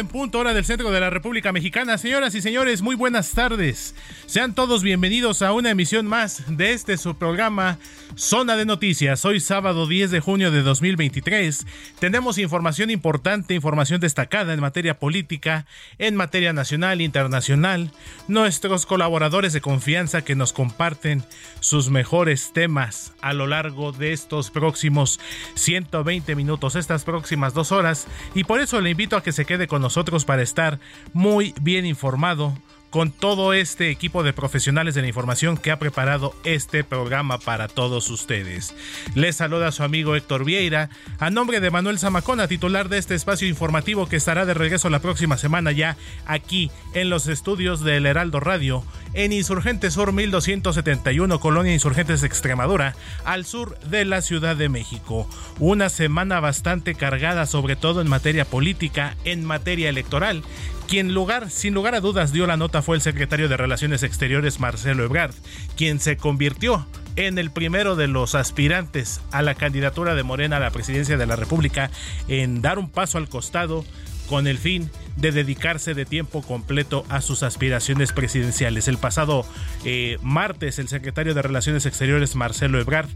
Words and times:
En 0.00 0.08
punto, 0.08 0.38
hora 0.38 0.54
del 0.54 0.64
centro 0.64 0.90
de 0.90 0.98
la 0.98 1.10
República 1.10 1.52
Mexicana. 1.52 1.98
Señoras 1.98 2.34
y 2.34 2.40
señores, 2.40 2.80
muy 2.80 2.96
buenas 2.96 3.32
tardes. 3.32 3.94
Sean 4.24 4.54
todos 4.54 4.82
bienvenidos 4.82 5.42
a 5.42 5.52
una 5.52 5.70
emisión 5.70 6.06
más 6.06 6.42
de 6.48 6.72
este 6.72 6.96
su 6.96 7.16
programa 7.16 7.78
Zona 8.16 8.56
de 8.56 8.64
Noticias. 8.64 9.26
Hoy 9.26 9.40
sábado 9.40 9.86
10 9.86 10.10
de 10.10 10.20
junio 10.20 10.50
de 10.50 10.62
2023 10.62 11.66
tenemos 11.98 12.38
información 12.38 12.88
importante, 12.88 13.54
información 13.54 14.00
destacada 14.00 14.54
en 14.54 14.60
materia 14.60 14.98
política, 14.98 15.66
en 15.98 16.16
materia 16.16 16.54
nacional 16.54 17.00
e 17.00 17.04
internacional. 17.04 17.90
Nuestros 18.26 18.86
colaboradores 18.86 19.52
de 19.52 19.60
confianza 19.60 20.22
que 20.22 20.34
nos 20.34 20.54
comparten 20.54 21.24
sus 21.60 21.90
mejores 21.90 22.54
temas 22.54 23.12
a 23.20 23.34
lo 23.34 23.46
largo 23.46 23.92
de 23.92 24.14
estos 24.14 24.50
próximos 24.50 25.20
120 25.56 26.34
minutos, 26.36 26.74
estas 26.74 27.04
próximas 27.04 27.52
dos 27.52 27.70
horas. 27.70 28.06
Y 28.34 28.44
por 28.44 28.60
eso 28.60 28.80
le 28.80 28.88
invito 28.88 29.18
a 29.18 29.22
que 29.22 29.32
se 29.32 29.44
quede 29.44 29.66
con 29.66 29.82
nosotros 29.82 29.89
para 30.24 30.42
estar 30.42 30.80
muy 31.12 31.54
bien 31.60 31.86
informado 31.86 32.54
con 32.90 33.12
todo 33.12 33.52
este 33.52 33.90
equipo 33.90 34.22
de 34.22 34.32
profesionales 34.32 34.94
de 34.94 35.02
la 35.02 35.08
información 35.08 35.56
que 35.56 35.70
ha 35.70 35.78
preparado 35.78 36.34
este 36.44 36.84
programa 36.84 37.38
para 37.38 37.68
todos 37.68 38.10
ustedes. 38.10 38.74
Les 39.14 39.36
saluda 39.36 39.72
su 39.72 39.84
amigo 39.84 40.16
Héctor 40.16 40.44
Vieira, 40.44 40.90
a 41.18 41.30
nombre 41.30 41.60
de 41.60 41.70
Manuel 41.70 41.98
Zamacona, 41.98 42.48
titular 42.48 42.88
de 42.88 42.98
este 42.98 43.14
espacio 43.14 43.48
informativo 43.48 44.08
que 44.08 44.16
estará 44.16 44.44
de 44.44 44.54
regreso 44.54 44.90
la 44.90 44.98
próxima 44.98 45.38
semana 45.38 45.72
ya 45.72 45.96
aquí 46.26 46.70
en 46.94 47.10
los 47.10 47.28
estudios 47.28 47.82
del 47.82 48.06
Heraldo 48.06 48.40
Radio, 48.40 48.84
en 49.14 49.32
Insurgentes 49.32 49.94
Sur 49.94 50.12
1271, 50.12 51.40
Colonia 51.40 51.72
Insurgentes 51.72 52.22
Extremadura, 52.24 52.96
al 53.24 53.44
sur 53.44 53.78
de 53.80 54.04
la 54.04 54.20
Ciudad 54.20 54.56
de 54.56 54.68
México. 54.68 55.28
Una 55.58 55.88
semana 55.88 56.40
bastante 56.40 56.94
cargada, 56.94 57.46
sobre 57.46 57.76
todo 57.76 58.00
en 58.00 58.08
materia 58.08 58.44
política, 58.44 59.16
en 59.24 59.44
materia 59.44 59.88
electoral, 59.88 60.42
quien 60.90 61.14
lugar, 61.14 61.50
sin 61.50 61.72
lugar 61.72 61.94
a 61.94 62.00
dudas 62.00 62.32
dio 62.32 62.48
la 62.48 62.56
nota 62.56 62.82
fue 62.82 62.96
el 62.96 63.00
secretario 63.00 63.48
de 63.48 63.56
Relaciones 63.56 64.02
Exteriores 64.02 64.58
Marcelo 64.58 65.04
Ebrard, 65.04 65.32
quien 65.76 66.00
se 66.00 66.16
convirtió 66.16 66.84
en 67.14 67.38
el 67.38 67.52
primero 67.52 67.94
de 67.94 68.08
los 68.08 68.34
aspirantes 68.34 69.20
a 69.30 69.40
la 69.40 69.54
candidatura 69.54 70.16
de 70.16 70.24
Morena 70.24 70.56
a 70.56 70.60
la 70.60 70.72
presidencia 70.72 71.16
de 71.16 71.26
la 71.26 71.36
República 71.36 71.92
en 72.26 72.60
dar 72.60 72.80
un 72.80 72.90
paso 72.90 73.18
al 73.18 73.28
costado 73.28 73.84
con 74.28 74.48
el 74.48 74.58
fin 74.58 74.90
de 75.16 75.32
dedicarse 75.32 75.94
de 75.94 76.04
tiempo 76.04 76.42
completo 76.42 77.04
a 77.08 77.20
sus 77.20 77.42
aspiraciones 77.42 78.12
presidenciales. 78.12 78.88
El 78.88 78.98
pasado 78.98 79.44
eh, 79.84 80.18
martes 80.22 80.78
el 80.78 80.88
secretario 80.88 81.34
de 81.34 81.42
Relaciones 81.42 81.86
Exteriores 81.86 82.36
Marcelo 82.36 82.80
Ebrard 82.80 83.08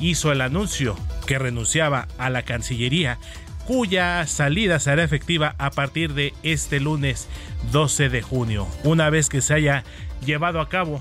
hizo 0.00 0.32
el 0.32 0.40
anuncio 0.40 0.96
que 1.26 1.38
renunciaba 1.38 2.08
a 2.18 2.30
la 2.30 2.42
Cancillería 2.42 3.18
cuya 3.66 4.26
salida 4.26 4.78
será 4.78 5.04
efectiva 5.04 5.54
a 5.58 5.70
partir 5.70 6.14
de 6.14 6.34
este 6.42 6.80
lunes 6.80 7.28
12 7.70 8.08
de 8.08 8.22
junio, 8.22 8.66
una 8.84 9.10
vez 9.10 9.28
que 9.28 9.40
se 9.40 9.54
haya 9.54 9.84
llevado 10.24 10.60
a 10.60 10.68
cabo 10.68 11.00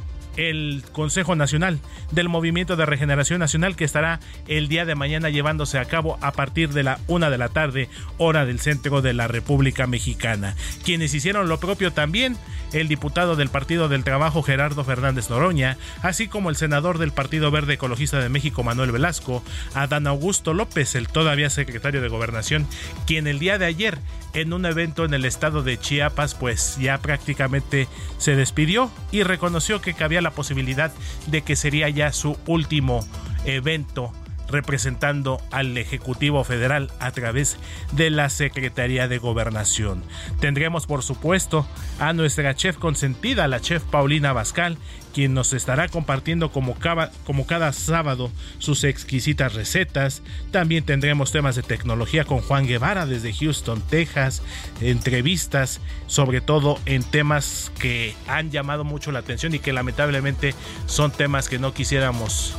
el 0.49 0.83
Consejo 0.91 1.35
Nacional 1.35 1.79
del 2.11 2.29
Movimiento 2.29 2.75
de 2.75 2.85
Regeneración 2.85 3.39
Nacional 3.39 3.75
que 3.75 3.85
estará 3.85 4.19
el 4.47 4.67
día 4.67 4.85
de 4.85 4.95
mañana 4.95 5.29
llevándose 5.29 5.77
a 5.77 5.85
cabo 5.85 6.17
a 6.21 6.31
partir 6.31 6.69
de 6.69 6.83
la 6.83 6.99
una 7.07 7.29
de 7.29 7.37
la 7.37 7.49
tarde, 7.49 7.89
hora 8.17 8.45
del 8.45 8.59
centro 8.59 9.01
de 9.01 9.13
la 9.13 9.27
República 9.27 9.87
Mexicana. 9.87 10.55
Quienes 10.83 11.13
hicieron 11.13 11.47
lo 11.47 11.59
propio 11.59 11.91
también, 11.91 12.37
el 12.73 12.87
diputado 12.87 13.35
del 13.35 13.49
Partido 13.49 13.89
del 13.89 14.03
Trabajo 14.03 14.41
Gerardo 14.43 14.83
Fernández 14.83 15.29
Noroña, 15.29 15.77
así 16.01 16.27
como 16.27 16.49
el 16.49 16.55
senador 16.55 16.97
del 16.97 17.11
Partido 17.11 17.51
Verde 17.51 17.73
Ecologista 17.73 18.19
de 18.19 18.29
México 18.29 18.63
Manuel 18.63 18.91
Velasco, 18.91 19.43
Adán 19.73 20.07
Augusto 20.07 20.53
López, 20.53 20.95
el 20.95 21.07
todavía 21.07 21.49
secretario 21.49 22.01
de 22.01 22.07
Gobernación, 22.07 22.67
quien 23.05 23.27
el 23.27 23.39
día 23.39 23.57
de 23.57 23.65
ayer 23.65 23.99
en 24.33 24.53
un 24.53 24.65
evento 24.65 25.05
en 25.05 25.13
el 25.13 25.25
estado 25.25 25.63
de 25.63 25.77
Chiapas, 25.77 26.35
pues 26.35 26.77
ya 26.79 26.97
prácticamente 26.99 27.87
se 28.17 28.35
despidió 28.35 28.91
y 29.11 29.23
reconoció 29.23 29.81
que 29.81 29.93
cabía 29.93 30.21
la 30.21 30.31
posibilidad 30.31 30.91
de 31.27 31.41
que 31.41 31.55
sería 31.55 31.89
ya 31.89 32.11
su 32.13 32.37
último 32.47 33.05
evento 33.45 34.13
representando 34.51 35.41
al 35.51 35.77
Ejecutivo 35.77 36.43
Federal 36.43 36.91
a 36.99 37.11
través 37.11 37.57
de 37.93 38.09
la 38.09 38.29
Secretaría 38.29 39.07
de 39.07 39.17
Gobernación. 39.17 40.03
Tendremos, 40.39 40.85
por 40.85 41.03
supuesto, 41.03 41.65
a 41.99 42.13
nuestra 42.13 42.55
chef 42.55 42.77
consentida, 42.77 43.47
la 43.47 43.61
chef 43.61 43.83
Paulina 43.83 44.33
Bascal, 44.33 44.77
quien 45.13 45.33
nos 45.33 45.53
estará 45.53 45.87
compartiendo 45.87 46.51
como 46.51 46.75
cada, 46.75 47.11
como 47.25 47.45
cada 47.45 47.73
sábado 47.73 48.31
sus 48.59 48.83
exquisitas 48.83 49.53
recetas. 49.53 50.21
También 50.51 50.85
tendremos 50.85 51.31
temas 51.31 51.55
de 51.55 51.63
tecnología 51.63 52.23
con 52.23 52.39
Juan 52.39 52.65
Guevara 52.65 53.05
desde 53.05 53.33
Houston, 53.33 53.81
Texas, 53.81 54.41
entrevistas, 54.81 55.81
sobre 56.07 56.41
todo 56.41 56.79
en 56.85 57.03
temas 57.03 57.71
que 57.79 58.15
han 58.27 58.51
llamado 58.51 58.83
mucho 58.83 59.11
la 59.11 59.19
atención 59.19 59.53
y 59.53 59.59
que 59.59 59.73
lamentablemente 59.73 60.55
son 60.85 61.11
temas 61.11 61.49
que 61.49 61.59
no 61.59 61.73
quisiéramos 61.73 62.55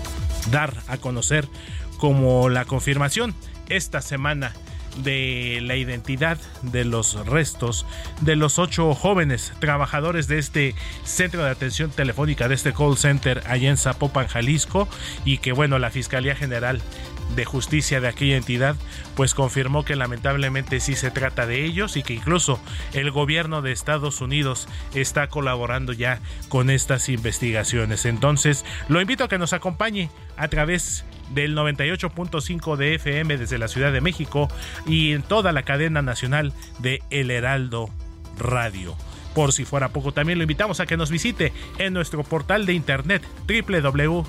dar 0.50 0.74
a 0.88 0.96
conocer 0.96 1.48
como 2.02 2.48
la 2.48 2.64
confirmación 2.64 3.32
esta 3.68 4.02
semana 4.02 4.52
de 5.04 5.60
la 5.62 5.76
identidad 5.76 6.36
de 6.62 6.84
los 6.84 7.14
restos 7.26 7.86
de 8.22 8.34
los 8.34 8.58
ocho 8.58 8.92
jóvenes 8.92 9.52
trabajadores 9.60 10.26
de 10.26 10.40
este 10.40 10.74
centro 11.04 11.44
de 11.44 11.50
atención 11.50 11.90
telefónica, 11.90 12.48
de 12.48 12.56
este 12.56 12.72
call 12.72 12.96
center 12.96 13.44
allá 13.46 13.70
en 13.70 13.76
Zapopan, 13.76 14.26
Jalisco, 14.26 14.88
y 15.24 15.38
que 15.38 15.52
bueno, 15.52 15.78
la 15.78 15.90
Fiscalía 15.90 16.34
General 16.34 16.82
de 17.34 17.44
Justicia 17.44 18.00
de 18.00 18.08
aquella 18.08 18.36
entidad, 18.36 18.76
pues 19.14 19.34
confirmó 19.34 19.84
que 19.84 19.96
lamentablemente 19.96 20.80
sí 20.80 20.94
se 20.94 21.10
trata 21.10 21.46
de 21.46 21.64
ellos 21.64 21.96
y 21.96 22.02
que 22.02 22.14
incluso 22.14 22.60
el 22.92 23.10
gobierno 23.10 23.62
de 23.62 23.72
Estados 23.72 24.20
Unidos 24.20 24.68
está 24.94 25.28
colaborando 25.28 25.92
ya 25.92 26.20
con 26.48 26.70
estas 26.70 27.08
investigaciones. 27.08 28.04
Entonces, 28.04 28.64
lo 28.88 29.00
invito 29.00 29.24
a 29.24 29.28
que 29.28 29.38
nos 29.38 29.52
acompañe 29.52 30.10
a 30.36 30.48
través 30.48 31.04
del 31.30 31.56
98.5 31.56 32.76
de 32.76 32.94
FM 32.96 33.38
desde 33.38 33.58
la 33.58 33.68
Ciudad 33.68 33.92
de 33.92 34.00
México 34.00 34.48
y 34.86 35.12
en 35.12 35.22
toda 35.22 35.52
la 35.52 35.62
cadena 35.62 36.02
nacional 36.02 36.52
de 36.78 37.02
El 37.10 37.30
Heraldo 37.30 37.88
Radio. 38.38 38.96
Por 39.34 39.52
si 39.52 39.64
fuera 39.64 39.88
poco, 39.88 40.12
también 40.12 40.38
lo 40.38 40.44
invitamos 40.44 40.80
a 40.80 40.86
que 40.86 40.98
nos 40.98 41.10
visite 41.10 41.52
en 41.78 41.94
nuestro 41.94 42.22
portal 42.22 42.66
de 42.66 42.74
internet 42.74 43.22
www 43.48 44.24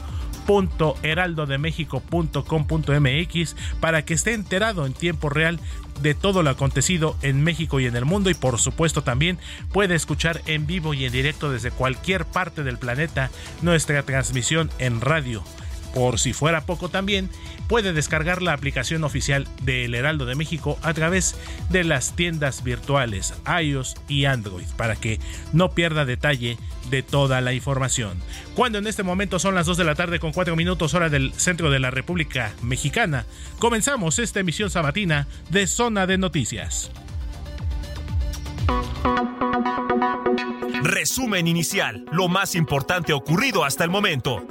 heraldodemexico.com.mx 1.04 3.56
para 3.80 4.04
que 4.06 4.13
esté 4.13 4.34
enterado 4.34 4.86
en 4.86 4.94
tiempo 4.94 5.30
real 5.30 5.60
de 6.01 6.16
todo 6.16 6.44
lo 6.44 6.50
acontecido 6.50 7.16
en 7.22 7.44
México 7.44 7.80
y 7.80 7.86
en 7.86 7.95
el 7.95 8.06
mundo. 8.06 8.30
Y 8.30 8.34
por 8.34 8.60
supuesto 8.60 9.04
también 9.04 9.38
puede 9.72 9.95
escuchar 9.95 10.42
en 10.45 10.68
vivo 10.68 10.94
y 10.94 11.06
en 11.06 11.12
directo 11.12 11.51
desde 11.51 11.72
cualquier 11.72 12.25
parte 12.25 12.63
del 12.63 12.78
planeta 12.78 13.30
nuestra 13.62 14.04
transmisión 14.04 14.69
en 14.80 15.01
radio. 15.01 15.44
Por 15.94 16.19
si 16.19 16.34
fuera 16.34 16.66
poco 16.66 16.90
también, 16.90 17.30
puede 17.68 17.94
descargar 17.94 18.42
la 18.42 18.54
aplicación 18.54 19.04
oficial 19.04 19.48
de 19.62 19.86
El 19.86 19.95
Heraldo 19.95 20.25
de 20.25 20.36
México 20.36 20.77
a 20.81 20.94
través 20.94 21.36
de 21.69 21.83
las 21.83 22.15
tiendas 22.15 22.63
virtuales 22.63 23.33
iOS 23.62 23.95
y 24.07 24.25
Android 24.25 24.65
para 24.77 24.95
que 24.95 25.19
no 25.51 25.71
pierda 25.71 26.06
detalle 26.06 26.57
de 26.89 27.04
toda 27.04 27.42
la 27.42 27.54
información. 27.54 28.19
Cuando 28.56 28.77
en 28.77 28.88
este 28.88 29.04
momento 29.04 29.39
son 29.39 29.56
las 29.56 29.65
2 29.65 29.77
de 29.77 29.83
la 29.83 29.95
tarde 29.95 30.19
con 30.19 30.31
4 30.31 30.56
minutos 30.56 30.94
hora 30.94 31.10
del 31.10 31.33
centro 31.33 31.69
de 31.71 31.80
la 31.80 31.92
República 31.92 32.54
Mexicana, 32.62 33.25
comenzamos 33.60 34.19
esta 34.19 34.39
emisión 34.39 34.69
sabatina 34.69 35.27
de 35.50 35.68
Zona 35.68 36.06
de 36.06 36.18
Noticias. 36.18 36.92
Resumen 40.83 41.48
inicial, 41.48 42.06
lo 42.12 42.27
más 42.27 42.56
importante 42.56 43.13
ocurrido 43.13 43.63
hasta 43.63 43.83
el 43.83 43.89
momento. 43.89 44.45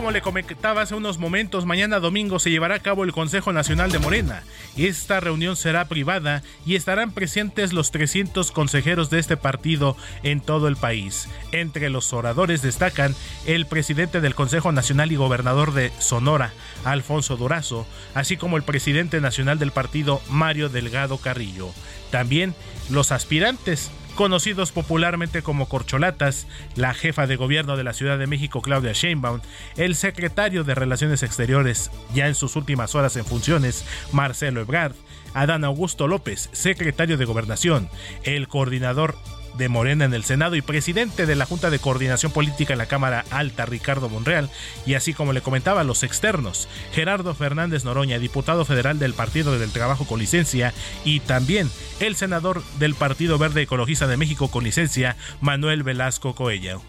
Como 0.00 0.12
le 0.12 0.22
comentaba 0.22 0.80
hace 0.80 0.94
unos 0.94 1.18
momentos, 1.18 1.66
mañana 1.66 2.00
domingo 2.00 2.38
se 2.38 2.50
llevará 2.50 2.76
a 2.76 2.78
cabo 2.78 3.04
el 3.04 3.12
Consejo 3.12 3.52
Nacional 3.52 3.92
de 3.92 3.98
Morena. 3.98 4.44
Esta 4.78 5.20
reunión 5.20 5.56
será 5.56 5.88
privada 5.88 6.42
y 6.64 6.76
estarán 6.76 7.12
presentes 7.12 7.74
los 7.74 7.90
300 7.90 8.50
consejeros 8.50 9.10
de 9.10 9.18
este 9.18 9.36
partido 9.36 9.98
en 10.22 10.40
todo 10.40 10.68
el 10.68 10.76
país. 10.76 11.28
Entre 11.52 11.90
los 11.90 12.14
oradores 12.14 12.62
destacan 12.62 13.14
el 13.44 13.66
presidente 13.66 14.22
del 14.22 14.34
Consejo 14.34 14.72
Nacional 14.72 15.12
y 15.12 15.16
gobernador 15.16 15.74
de 15.74 15.92
Sonora, 15.98 16.54
Alfonso 16.84 17.36
Durazo, 17.36 17.86
así 18.14 18.38
como 18.38 18.56
el 18.56 18.62
presidente 18.62 19.20
nacional 19.20 19.58
del 19.58 19.70
partido, 19.70 20.22
Mario 20.30 20.70
Delgado 20.70 21.18
Carrillo. 21.18 21.74
También 22.10 22.54
los 22.88 23.12
aspirantes 23.12 23.90
conocidos 24.14 24.72
popularmente 24.72 25.42
como 25.42 25.68
corcholatas, 25.68 26.46
la 26.76 26.94
jefa 26.94 27.26
de 27.26 27.36
gobierno 27.36 27.76
de 27.76 27.84
la 27.84 27.92
Ciudad 27.92 28.18
de 28.18 28.26
México 28.26 28.62
Claudia 28.62 28.92
Sheinbaum, 28.92 29.40
el 29.76 29.94
secretario 29.94 30.64
de 30.64 30.74
Relaciones 30.74 31.22
Exteriores, 31.22 31.90
ya 32.14 32.28
en 32.28 32.34
sus 32.34 32.56
últimas 32.56 32.94
horas 32.94 33.16
en 33.16 33.24
funciones, 33.24 33.84
Marcelo 34.12 34.60
Ebrard, 34.60 34.94
Adán 35.34 35.64
Augusto 35.64 36.08
López, 36.08 36.48
secretario 36.52 37.16
de 37.16 37.24
Gobernación, 37.24 37.88
el 38.24 38.48
coordinador 38.48 39.16
de 39.60 39.68
Morena 39.68 40.06
en 40.06 40.14
el 40.14 40.24
Senado 40.24 40.56
y 40.56 40.62
presidente 40.62 41.26
de 41.26 41.36
la 41.36 41.46
Junta 41.46 41.70
de 41.70 41.78
Coordinación 41.78 42.32
Política 42.32 42.72
en 42.72 42.78
la 42.78 42.86
Cámara 42.86 43.26
Alta, 43.30 43.66
Ricardo 43.66 44.08
Monreal, 44.08 44.50
y 44.86 44.94
así 44.94 45.14
como 45.14 45.32
le 45.32 45.42
comentaba, 45.42 45.84
los 45.84 46.02
externos, 46.02 46.66
Gerardo 46.92 47.34
Fernández 47.34 47.84
Noroña, 47.84 48.18
diputado 48.18 48.64
federal 48.64 48.98
del 48.98 49.14
Partido 49.14 49.56
del 49.56 49.70
Trabajo 49.70 50.06
con 50.06 50.18
licencia, 50.18 50.72
y 51.04 51.20
también 51.20 51.70
el 52.00 52.16
senador 52.16 52.64
del 52.78 52.94
Partido 52.94 53.38
Verde 53.38 53.62
Ecologista 53.62 54.06
de 54.06 54.16
México 54.16 54.50
con 54.50 54.64
licencia, 54.64 55.16
Manuel 55.40 55.82
Velasco 55.82 56.34
Coello. 56.34 56.80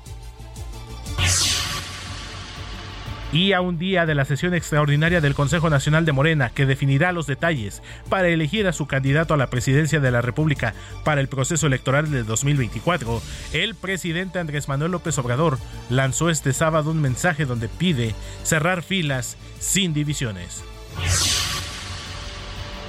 Y 3.32 3.54
a 3.54 3.62
un 3.62 3.78
día 3.78 4.06
de 4.06 4.16
la 4.16 4.26
sesión 4.26 4.54
extraordinaria 4.54 5.22
del 5.22 5.36
Consejo 5.36 5.70
Nacional 5.70 6.06
de 6.06 6.12
Morena 6.12 6.52
que 6.54 6.66
definirá 6.66 7.12
los 7.12 7.28
detalles 7.28 7.82
para 8.10 8.28
elegir 8.28 8.68
a 8.68 8.74
su 8.74 8.88
candidato 8.88 9.34
a 9.34 9.38
la 9.38 9.50
presidencia 9.50 10.00
de 10.00 10.12
la 10.12 10.22
República 10.22 10.74
para 11.04 11.22
el 11.22 11.28
proceso 11.28 11.68
electoral 11.68 12.12
de 12.12 12.24
2024, 12.24 13.22
el 13.54 13.76
presidente 13.76 14.40
Andrés 14.40 14.68
Manuel 14.68 14.92
López 14.92 15.18
Obrador 15.18 15.58
lanzó 15.90 16.30
este 16.30 16.54
sábado 16.54 16.92
un 16.92 17.02
mensaje 17.02 17.46
donde 17.46 17.70
pide 17.70 18.16
cerrar 18.44 18.84
filas 18.84 19.38
sin 19.60 19.94
divisiones. 19.94 20.64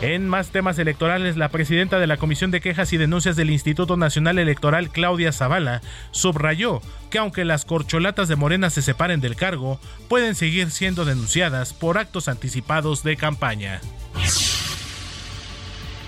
En 0.02 0.28
más 0.28 0.50
temas 0.50 0.80
electorales, 0.80 1.36
la 1.36 1.48
presidenta 1.50 2.00
de 2.00 2.08
la 2.08 2.16
Comisión 2.16 2.50
de 2.50 2.60
Quejas 2.60 2.92
y 2.92 2.96
Denuncias 2.96 3.36
del 3.36 3.50
Instituto 3.50 3.96
Nacional 3.96 4.40
Electoral, 4.40 4.90
Claudia 4.90 5.30
Zavala, 5.30 5.80
subrayó 6.10 6.82
que 7.08 7.18
aunque 7.18 7.44
las 7.44 7.64
corcholatas 7.64 8.26
de 8.26 8.34
Morena 8.34 8.68
se 8.70 8.82
separen 8.82 9.20
del 9.20 9.36
cargo, 9.36 9.78
pueden 10.08 10.34
seguir 10.34 10.72
siendo 10.72 11.04
denunciadas 11.04 11.72
por 11.72 11.98
actos 11.98 12.26
anticipados 12.26 13.04
de 13.04 13.16
campaña. 13.16 13.80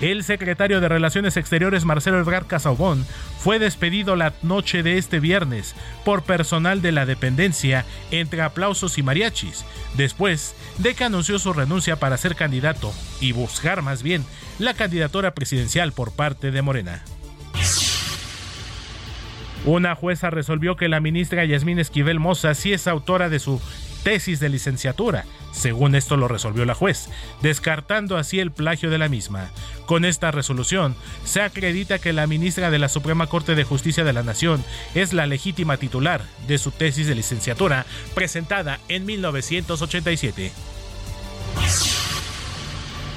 El 0.01 0.23
secretario 0.23 0.81
de 0.81 0.89
Relaciones 0.89 1.37
Exteriores 1.37 1.85
Marcelo 1.85 2.19
Ebrard 2.19 2.47
Casaubon 2.47 3.05
fue 3.39 3.59
despedido 3.59 4.17
la 4.17 4.33
noche 4.41 4.83
de 4.83 4.97
este 4.97 5.21
viernes 5.21 5.73
por 6.03 6.23
personal 6.23 6.81
de 6.81 6.91
la 6.91 7.05
dependencia 7.05 7.85
entre 8.11 8.41
aplausos 8.41 8.97
y 8.97 9.03
mariachis, 9.03 9.63
después 9.95 10.53
de 10.79 10.95
que 10.95 11.05
anunció 11.05 11.39
su 11.39 11.53
renuncia 11.53 11.95
para 11.95 12.17
ser 12.17 12.35
candidato 12.35 12.93
y 13.21 13.31
buscar 13.31 13.81
más 13.81 14.03
bien 14.03 14.25
la 14.59 14.73
candidatura 14.73 15.33
presidencial 15.33 15.93
por 15.93 16.11
parte 16.11 16.51
de 16.51 16.61
Morena. 16.61 17.03
Una 19.63 19.95
jueza 19.95 20.29
resolvió 20.29 20.75
que 20.75 20.89
la 20.89 20.99
ministra 20.99 21.43
Yasmín 21.43 21.79
Esquivel 21.79 22.19
Moza 22.19 22.53
sí 22.53 22.73
es 22.73 22.85
autora 22.85 23.29
de 23.29 23.39
su 23.39 23.59
tesis 24.05 24.39
de 24.39 24.49
licenciatura, 24.49 25.25
según 25.51 25.95
esto 25.95 26.15
lo 26.15 26.27
resolvió 26.27 26.63
la 26.63 26.75
juez, 26.75 27.09
descartando 27.41 28.17
así 28.17 28.39
el 28.39 28.51
plagio 28.51 28.91
de 28.91 28.99
la 28.99 29.09
misma. 29.09 29.49
Con 29.87 30.05
esta 30.05 30.29
resolución, 30.29 30.95
se 31.23 31.41
acredita 31.41 31.97
que 31.97 32.13
la 32.13 32.27
ministra 32.27 32.69
de 32.69 32.77
la 32.77 32.87
Suprema 32.87 33.25
Corte 33.25 33.55
de 33.55 33.63
Justicia 33.63 34.03
de 34.03 34.13
la 34.13 34.21
Nación 34.21 34.63
es 34.93 35.11
la 35.11 35.25
legítima 35.25 35.77
titular 35.77 36.23
de 36.47 36.59
su 36.59 36.69
tesis 36.69 37.07
de 37.07 37.15
licenciatura 37.15 37.87
presentada 38.13 38.79
en 38.89 39.07
1987. 39.07 40.51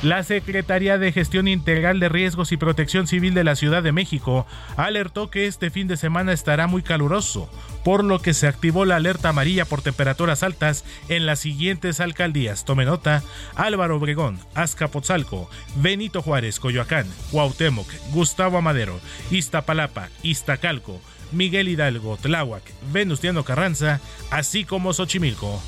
La 0.03 0.23
Secretaría 0.23 0.97
de 0.97 1.11
Gestión 1.11 1.49
Integral 1.49 1.99
de 1.99 2.09
Riesgos 2.09 2.53
y 2.53 2.56
Protección 2.56 3.09
Civil 3.09 3.35
de 3.35 3.43
la 3.43 3.56
Ciudad 3.56 3.83
de 3.83 3.91
México 3.91 4.47
alertó 4.77 5.29
que 5.29 5.47
este 5.47 5.71
fin 5.71 5.89
de 5.89 5.97
semana 5.97 6.33
estará 6.33 6.69
muy 6.69 6.83
caluroso, 6.83 7.50
por 7.85 8.05
lo 8.05 8.21
que 8.23 8.33
se 8.33 8.47
activó 8.47 8.85
la 8.85 8.95
alerta 8.95 9.31
amarilla 9.31 9.65
por 9.65 9.83
temperaturas 9.83 10.45
altas 10.45 10.85
en 11.09 11.27
las 11.27 11.41
siguientes 11.41 11.99
alcaldías. 11.99 12.65
Tome 12.65 12.85
nota, 12.85 13.25
Álvaro 13.56 13.97
Obregón, 13.97 14.39
Azcapotzalco, 14.55 15.50
Benito 15.75 16.23
Juárez, 16.23 16.61
Coyoacán, 16.61 17.09
Cuauhtémoc, 17.33 17.89
Gustavo 18.12 18.56
Amadero, 18.59 19.00
Iztapalapa, 19.33 20.11
Iztacalco, 20.23 21.00
Miguel 21.33 21.69
Hidalgo, 21.69 22.17
Tláhuac, 22.19 22.62
Venustiano 22.93 23.43
Carranza, 23.43 24.00
así 24.31 24.65
como 24.65 24.93
Xochimilco. 24.93 25.61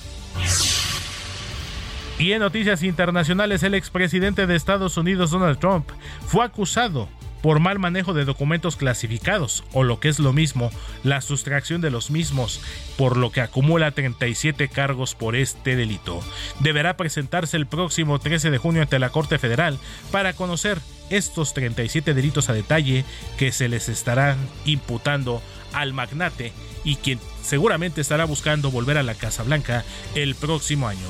Y 2.20 2.34
en 2.34 2.40
noticias 2.40 2.82
internacionales, 2.82 3.62
el 3.62 3.72
expresidente 3.72 4.46
de 4.46 4.55
Estados 4.55 4.99
Unidos, 4.99 5.31
Donald 5.31 5.58
Trump, 5.58 5.88
fue 6.26 6.44
acusado 6.44 7.08
por 7.40 7.61
mal 7.61 7.78
manejo 7.78 8.12
de 8.12 8.26
documentos 8.26 8.76
clasificados, 8.76 9.64
o 9.72 9.84
lo 9.84 10.00
que 10.00 10.11
es 10.11 10.19
lo 10.19 10.34
mismo, 10.34 10.70
la 11.02 11.22
sustracción 11.22 11.81
de 11.81 11.90
los 11.90 12.11
mismos, 12.11 12.61
por 12.99 13.17
lo 13.17 13.32
que 13.32 13.40
acumula 13.40 13.93
37 13.93 14.69
cargos 14.69 15.14
por 15.14 15.34
este 15.34 15.76
delito. 15.76 16.20
Deberá 16.58 16.99
presentarse 16.99 17.56
el 17.56 17.67
próximo 17.67 18.19
13 18.19 18.50
de 18.50 18.58
junio 18.58 18.82
ante 18.82 18.98
la 18.98 19.08
Corte 19.08 19.39
Federal 19.39 19.79
para 20.12 20.34
conocer 20.34 20.79
estos 21.08 21.55
37 21.55 22.12
delitos 22.12 22.50
a 22.50 22.53
detalle 22.53 23.06
que 23.39 23.50
se 23.50 23.70
les 23.70 23.89
estarán 23.89 24.36
imputando 24.67 25.41
al 25.72 25.94
magnate 25.94 26.53
y 26.84 26.96
quien 26.96 27.19
seguramente 27.43 28.03
estará 28.03 28.27
buscando 28.27 28.70
volver 28.70 28.98
a 28.98 29.03
la 29.03 29.15
Casa 29.15 29.43
Blanca 29.43 29.84
el 30.15 30.34
próximo 30.34 30.86
año. 30.86 31.08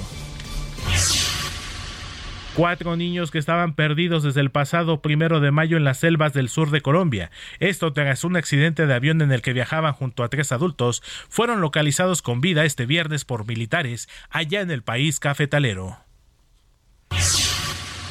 Cuatro 2.54 2.96
niños 2.96 3.30
que 3.30 3.38
estaban 3.38 3.74
perdidos 3.74 4.22
desde 4.22 4.40
el 4.40 4.50
pasado 4.50 5.00
primero 5.00 5.40
de 5.40 5.50
mayo 5.50 5.76
en 5.76 5.84
las 5.84 5.98
selvas 5.98 6.32
del 6.32 6.48
sur 6.48 6.70
de 6.70 6.80
Colombia. 6.80 7.30
Esto 7.60 7.92
tras 7.92 8.24
un 8.24 8.36
accidente 8.36 8.86
de 8.86 8.94
avión 8.94 9.22
en 9.22 9.30
el 9.32 9.40
que 9.40 9.52
viajaban 9.52 9.92
junto 9.92 10.24
a 10.24 10.28
tres 10.28 10.50
adultos, 10.50 11.02
fueron 11.28 11.60
localizados 11.60 12.22
con 12.22 12.40
vida 12.40 12.64
este 12.64 12.86
viernes 12.86 13.24
por 13.24 13.46
militares 13.46 14.08
allá 14.30 14.60
en 14.60 14.70
el 14.70 14.82
país 14.82 15.20
cafetalero. 15.20 15.98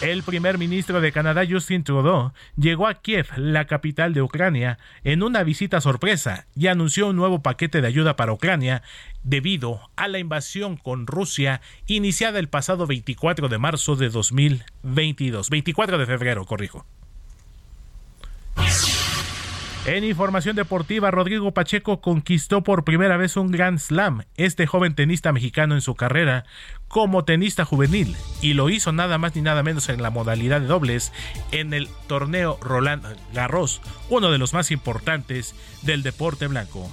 El 0.01 0.23
primer 0.23 0.57
ministro 0.57 1.01
de 1.01 1.11
Canadá, 1.11 1.43
Justin 1.49 1.83
Trudeau, 1.83 2.31
llegó 2.55 2.87
a 2.87 3.01
Kiev, 3.01 3.27
la 3.35 3.65
capital 3.65 4.13
de 4.13 4.21
Ucrania, 4.21 4.79
en 5.03 5.23
una 5.23 5.43
visita 5.43 5.81
sorpresa 5.81 6.47
y 6.55 6.67
anunció 6.67 7.07
un 7.07 7.17
nuevo 7.17 7.41
paquete 7.41 7.81
de 7.81 7.87
ayuda 7.87 8.15
para 8.15 8.31
Ucrania 8.31 8.81
debido 9.23 9.81
a 9.97 10.07
la 10.07 10.19
invasión 10.19 10.77
con 10.77 11.05
Rusia 11.05 11.59
iniciada 11.85 12.39
el 12.39 12.47
pasado 12.47 12.87
24 12.87 13.49
de 13.49 13.57
marzo 13.57 13.97
de 13.97 14.07
2022. 14.07 15.49
24 15.49 15.97
de 15.97 16.05
febrero, 16.05 16.45
corrijo. 16.45 16.85
En 19.89 20.03
información 20.03 20.55
deportiva, 20.55 21.09
Rodrigo 21.09 21.51
Pacheco 21.51 21.99
conquistó 21.99 22.61
por 22.61 22.83
primera 22.83 23.17
vez 23.17 23.35
un 23.37 23.49
Grand 23.49 23.79
Slam, 23.79 24.21
este 24.37 24.67
joven 24.67 24.93
tenista 24.93 25.33
mexicano 25.33 25.73
en 25.73 25.81
su 25.81 25.95
carrera 25.95 26.45
como 26.87 27.25
tenista 27.25 27.65
juvenil, 27.65 28.15
y 28.39 28.53
lo 28.53 28.69
hizo 28.69 28.91
nada 28.91 29.17
más 29.17 29.35
ni 29.35 29.41
nada 29.41 29.63
menos 29.63 29.89
en 29.89 30.03
la 30.03 30.11
modalidad 30.11 30.61
de 30.61 30.67
dobles 30.67 31.11
en 31.51 31.73
el 31.73 31.89
torneo 32.05 32.59
Roland 32.61 33.03
Garros, 33.33 33.81
uno 34.09 34.29
de 34.29 34.37
los 34.37 34.53
más 34.53 34.69
importantes 34.69 35.55
del 35.81 36.03
deporte 36.03 36.45
blanco. 36.45 36.87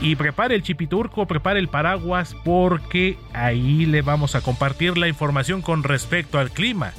Y 0.00 0.16
prepare 0.16 0.54
el 0.54 0.62
chipiturco, 0.62 1.26
prepare 1.26 1.60
el 1.60 1.68
paraguas, 1.68 2.34
porque 2.42 3.18
ahí 3.34 3.84
le 3.84 4.00
vamos 4.00 4.34
a 4.34 4.40
compartir 4.40 4.96
la 4.96 5.08
información 5.08 5.60
con 5.60 5.82
respecto 5.82 6.38
al 6.38 6.52
clima 6.52 6.94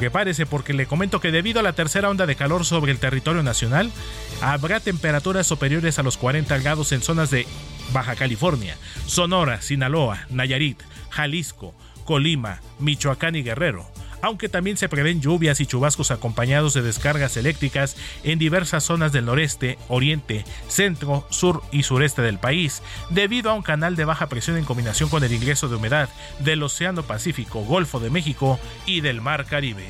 Prepárese 0.00 0.46
porque 0.46 0.72
le 0.72 0.86
comento 0.86 1.20
que 1.20 1.30
debido 1.30 1.60
a 1.60 1.62
la 1.62 1.74
tercera 1.74 2.08
onda 2.08 2.24
de 2.24 2.34
calor 2.34 2.64
sobre 2.64 2.90
el 2.90 2.98
territorio 2.98 3.42
nacional, 3.42 3.92
habrá 4.40 4.80
temperaturas 4.80 5.46
superiores 5.46 5.98
a 5.98 6.02
los 6.02 6.16
40 6.16 6.56
grados 6.60 6.92
en 6.92 7.02
zonas 7.02 7.30
de 7.30 7.46
Baja 7.92 8.16
California, 8.16 8.78
Sonora, 9.04 9.60
Sinaloa, 9.60 10.26
Nayarit, 10.30 10.80
Jalisco, 11.10 11.74
Colima, 12.06 12.62
Michoacán 12.78 13.36
y 13.36 13.42
Guerrero 13.42 13.92
aunque 14.22 14.48
también 14.48 14.76
se 14.76 14.88
prevén 14.88 15.20
lluvias 15.20 15.60
y 15.60 15.66
chubascos 15.66 16.10
acompañados 16.10 16.74
de 16.74 16.82
descargas 16.82 17.36
eléctricas 17.36 17.96
en 18.22 18.38
diversas 18.38 18.84
zonas 18.84 19.12
del 19.12 19.24
noreste, 19.26 19.78
oriente, 19.88 20.44
centro, 20.68 21.26
sur 21.30 21.62
y 21.72 21.82
sureste 21.82 22.22
del 22.22 22.38
país, 22.38 22.82
debido 23.10 23.50
a 23.50 23.54
un 23.54 23.62
canal 23.62 23.96
de 23.96 24.04
baja 24.04 24.28
presión 24.28 24.56
en 24.56 24.64
combinación 24.64 25.08
con 25.08 25.24
el 25.24 25.32
ingreso 25.32 25.68
de 25.68 25.76
humedad 25.76 26.08
del 26.40 26.62
Océano 26.62 27.02
Pacífico, 27.02 27.60
Golfo 27.60 28.00
de 28.00 28.10
México 28.10 28.58
y 28.86 29.00
del 29.00 29.20
Mar 29.20 29.46
Caribe. 29.46 29.86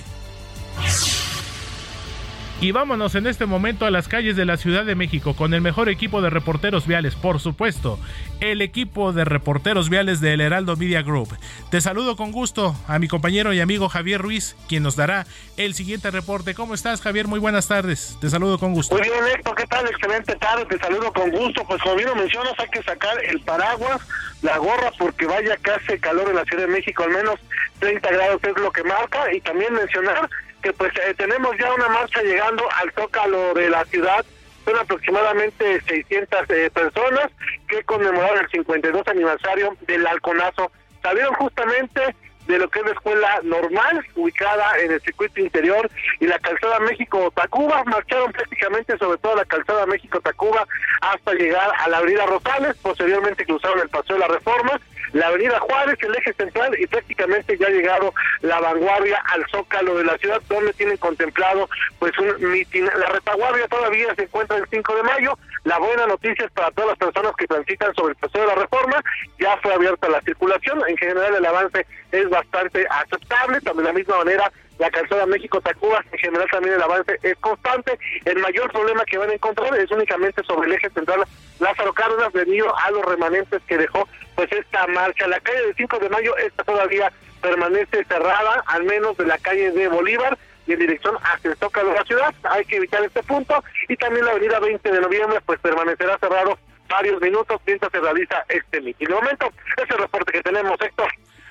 Y 2.62 2.72
vámonos 2.72 3.14
en 3.14 3.26
este 3.26 3.46
momento 3.46 3.86
a 3.86 3.90
las 3.90 4.06
calles 4.06 4.36
de 4.36 4.44
la 4.44 4.58
Ciudad 4.58 4.84
de 4.84 4.94
México 4.94 5.34
con 5.34 5.54
el 5.54 5.62
mejor 5.62 5.88
equipo 5.88 6.20
de 6.20 6.28
reporteros 6.28 6.86
viales, 6.86 7.14
por 7.14 7.40
supuesto, 7.40 7.98
el 8.40 8.60
equipo 8.60 9.14
de 9.14 9.24
reporteros 9.24 9.88
viales 9.88 10.20
del 10.20 10.42
Heraldo 10.42 10.76
Media 10.76 11.00
Group. 11.00 11.34
Te 11.70 11.80
saludo 11.80 12.16
con 12.16 12.32
gusto 12.32 12.76
a 12.86 12.98
mi 12.98 13.08
compañero 13.08 13.54
y 13.54 13.60
amigo 13.60 13.88
Javier 13.88 14.20
Ruiz, 14.20 14.56
quien 14.68 14.82
nos 14.82 14.94
dará 14.94 15.24
el 15.56 15.72
siguiente 15.72 16.10
reporte. 16.10 16.54
¿Cómo 16.54 16.74
estás, 16.74 17.00
Javier? 17.00 17.28
Muy 17.28 17.40
buenas 17.40 17.66
tardes. 17.66 18.18
Te 18.20 18.28
saludo 18.28 18.58
con 18.58 18.74
gusto. 18.74 18.94
Muy 18.94 19.08
bien, 19.08 19.24
Héctor, 19.34 19.54
¿qué 19.54 19.66
tal? 19.66 19.86
Excelente 19.86 20.36
tarde, 20.36 20.66
te 20.66 20.78
saludo 20.80 21.10
con 21.14 21.30
gusto. 21.30 21.64
Pues 21.66 21.80
como 21.80 21.96
bien 21.96 22.08
lo 22.10 22.16
mencionas, 22.16 22.52
hay 22.58 22.68
que 22.68 22.82
sacar 22.82 23.24
el 23.24 23.40
paraguas, 23.40 24.02
la 24.42 24.58
gorra, 24.58 24.92
porque 24.98 25.24
vaya 25.24 25.56
que 25.56 25.70
hace 25.70 25.98
calor 25.98 26.28
en 26.28 26.36
la 26.36 26.44
Ciudad 26.44 26.64
de 26.66 26.72
México, 26.72 27.04
al 27.04 27.10
menos 27.12 27.40
30 27.78 28.06
grados 28.10 28.44
es 28.44 28.62
lo 28.62 28.70
que 28.70 28.84
marca, 28.84 29.32
y 29.32 29.40
también 29.40 29.72
mencionar 29.72 30.28
que 30.62 30.72
pues 30.72 30.92
eh, 30.96 31.14
tenemos 31.16 31.56
ya 31.58 31.72
una 31.72 31.88
marcha 31.88 32.22
llegando 32.22 32.68
al 32.76 32.92
Zócalo 32.92 33.54
de 33.54 33.70
la 33.70 33.84
ciudad, 33.86 34.24
son 34.64 34.76
aproximadamente 34.76 35.80
600 35.82 36.50
eh, 36.50 36.70
personas 36.70 37.30
que 37.68 37.82
conmemoraron 37.84 38.40
el 38.40 38.50
52 38.50 39.08
aniversario 39.08 39.76
del 39.86 40.06
halconazo. 40.06 40.70
Salieron 41.02 41.34
justamente 41.34 42.14
de 42.46 42.58
lo 42.58 42.68
que 42.68 42.80
es 42.80 42.86
la 42.86 42.92
escuela 42.92 43.40
normal, 43.44 44.04
ubicada 44.16 44.78
en 44.80 44.92
el 44.92 45.00
circuito 45.00 45.40
interior, 45.40 45.88
y 46.18 46.26
la 46.26 46.38
calzada 46.38 46.80
México-Tacuba, 46.80 47.84
marcharon 47.84 48.32
prácticamente 48.32 48.98
sobre 48.98 49.18
todo 49.18 49.36
la 49.36 49.44
calzada 49.44 49.86
México-Tacuba 49.86 50.66
hasta 51.00 51.34
llegar 51.34 51.70
a 51.78 51.88
la 51.88 51.98
avenida 51.98 52.26
Rosales, 52.26 52.76
posteriormente 52.82 53.46
cruzaron 53.46 53.80
el 53.80 53.88
Paseo 53.88 54.16
de 54.16 54.20
la 54.20 54.28
Reforma, 54.28 54.80
la 55.12 55.28
avenida 55.28 55.58
Juárez, 55.60 55.98
el 56.00 56.14
eje 56.14 56.32
central, 56.34 56.78
y 56.78 56.86
prácticamente 56.86 57.56
ya 57.58 57.66
ha 57.66 57.70
llegado 57.70 58.14
la 58.42 58.60
vanguardia 58.60 59.22
al 59.32 59.44
zócalo 59.50 59.96
de 59.96 60.04
la 60.04 60.16
ciudad, 60.18 60.40
donde 60.48 60.72
tienen 60.74 60.96
contemplado 60.98 61.68
pues 61.98 62.12
un 62.18 62.50
mitin. 62.50 62.86
La 62.86 63.06
retaguardia 63.06 63.68
todavía 63.68 64.14
se 64.14 64.22
encuentra 64.22 64.56
el 64.56 64.66
5 64.70 64.94
de 64.96 65.02
mayo, 65.02 65.38
la 65.64 65.78
buena 65.78 66.06
noticia 66.06 66.44
es 66.44 66.52
para 66.52 66.70
todas 66.70 66.90
las 66.90 66.98
personas 66.98 67.32
que 67.36 67.46
transitan 67.46 67.94
sobre 67.94 68.12
el 68.12 68.16
Paseo 68.16 68.42
de 68.42 68.48
la 68.48 68.54
Reforma, 68.54 69.02
ya 69.38 69.56
fue 69.58 69.74
abierta 69.74 70.08
la 70.08 70.20
circulación, 70.22 70.82
en 70.88 70.96
general 70.96 71.34
el 71.34 71.46
avance 71.46 71.86
es 72.12 72.28
bastante 72.28 72.86
aceptable, 72.90 73.60
también 73.60 73.84
de 73.84 73.92
la 73.92 73.98
misma 73.98 74.18
manera 74.18 74.52
la 74.80 74.90
calzada 74.90 75.26
México-Tacuba, 75.26 76.02
en 76.10 76.18
general 76.18 76.48
también 76.50 76.74
el 76.74 76.82
avance 76.82 77.18
es 77.22 77.36
constante. 77.36 77.98
El 78.24 78.38
mayor 78.38 78.72
problema 78.72 79.04
que 79.04 79.18
van 79.18 79.28
a 79.28 79.34
encontrar 79.34 79.76
es 79.76 79.90
únicamente 79.90 80.42
sobre 80.44 80.68
el 80.68 80.74
eje 80.74 80.88
central 80.88 81.22
Lázaro 81.58 81.92
Cárdenas 81.92 82.32
debido 82.32 82.74
a 82.74 82.90
los 82.90 83.04
remanentes 83.04 83.60
que 83.68 83.76
dejó 83.76 84.08
pues 84.34 84.50
esta 84.50 84.86
marcha. 84.86 85.28
La 85.28 85.38
calle 85.40 85.66
del 85.66 85.76
5 85.76 85.98
de 85.98 86.08
mayo, 86.08 86.34
esta 86.38 86.64
todavía 86.64 87.12
permanece 87.42 88.04
cerrada, 88.04 88.64
al 88.66 88.84
menos 88.84 89.18
de 89.18 89.26
la 89.26 89.36
calle 89.36 89.70
de 89.70 89.86
Bolívar 89.88 90.38
y 90.66 90.72
en 90.72 90.78
dirección 90.78 91.14
hacia 91.24 91.50
el 91.50 91.58
Zócalo 91.58 91.90
de 91.90 91.96
la 91.96 92.04
ciudad. 92.04 92.34
Hay 92.44 92.64
que 92.64 92.76
evitar 92.76 93.04
este 93.04 93.22
punto 93.22 93.62
y 93.86 93.96
también 93.98 94.24
la 94.24 94.32
avenida 94.32 94.60
20 94.60 94.90
de 94.90 95.00
noviembre 95.02 95.40
pues 95.44 95.60
permanecerá 95.60 96.16
cerrado 96.16 96.58
varios 96.88 97.20
minutos 97.20 97.60
mientras 97.66 97.92
se 97.92 98.00
realiza 98.00 98.46
este 98.48 98.80
mitin. 98.80 99.08
De 99.08 99.14
momento, 99.14 99.52
ese 99.76 99.94
reporte 99.94 100.32
que 100.32 100.42
tenemos, 100.42 100.80
Héctor. 100.80 101.10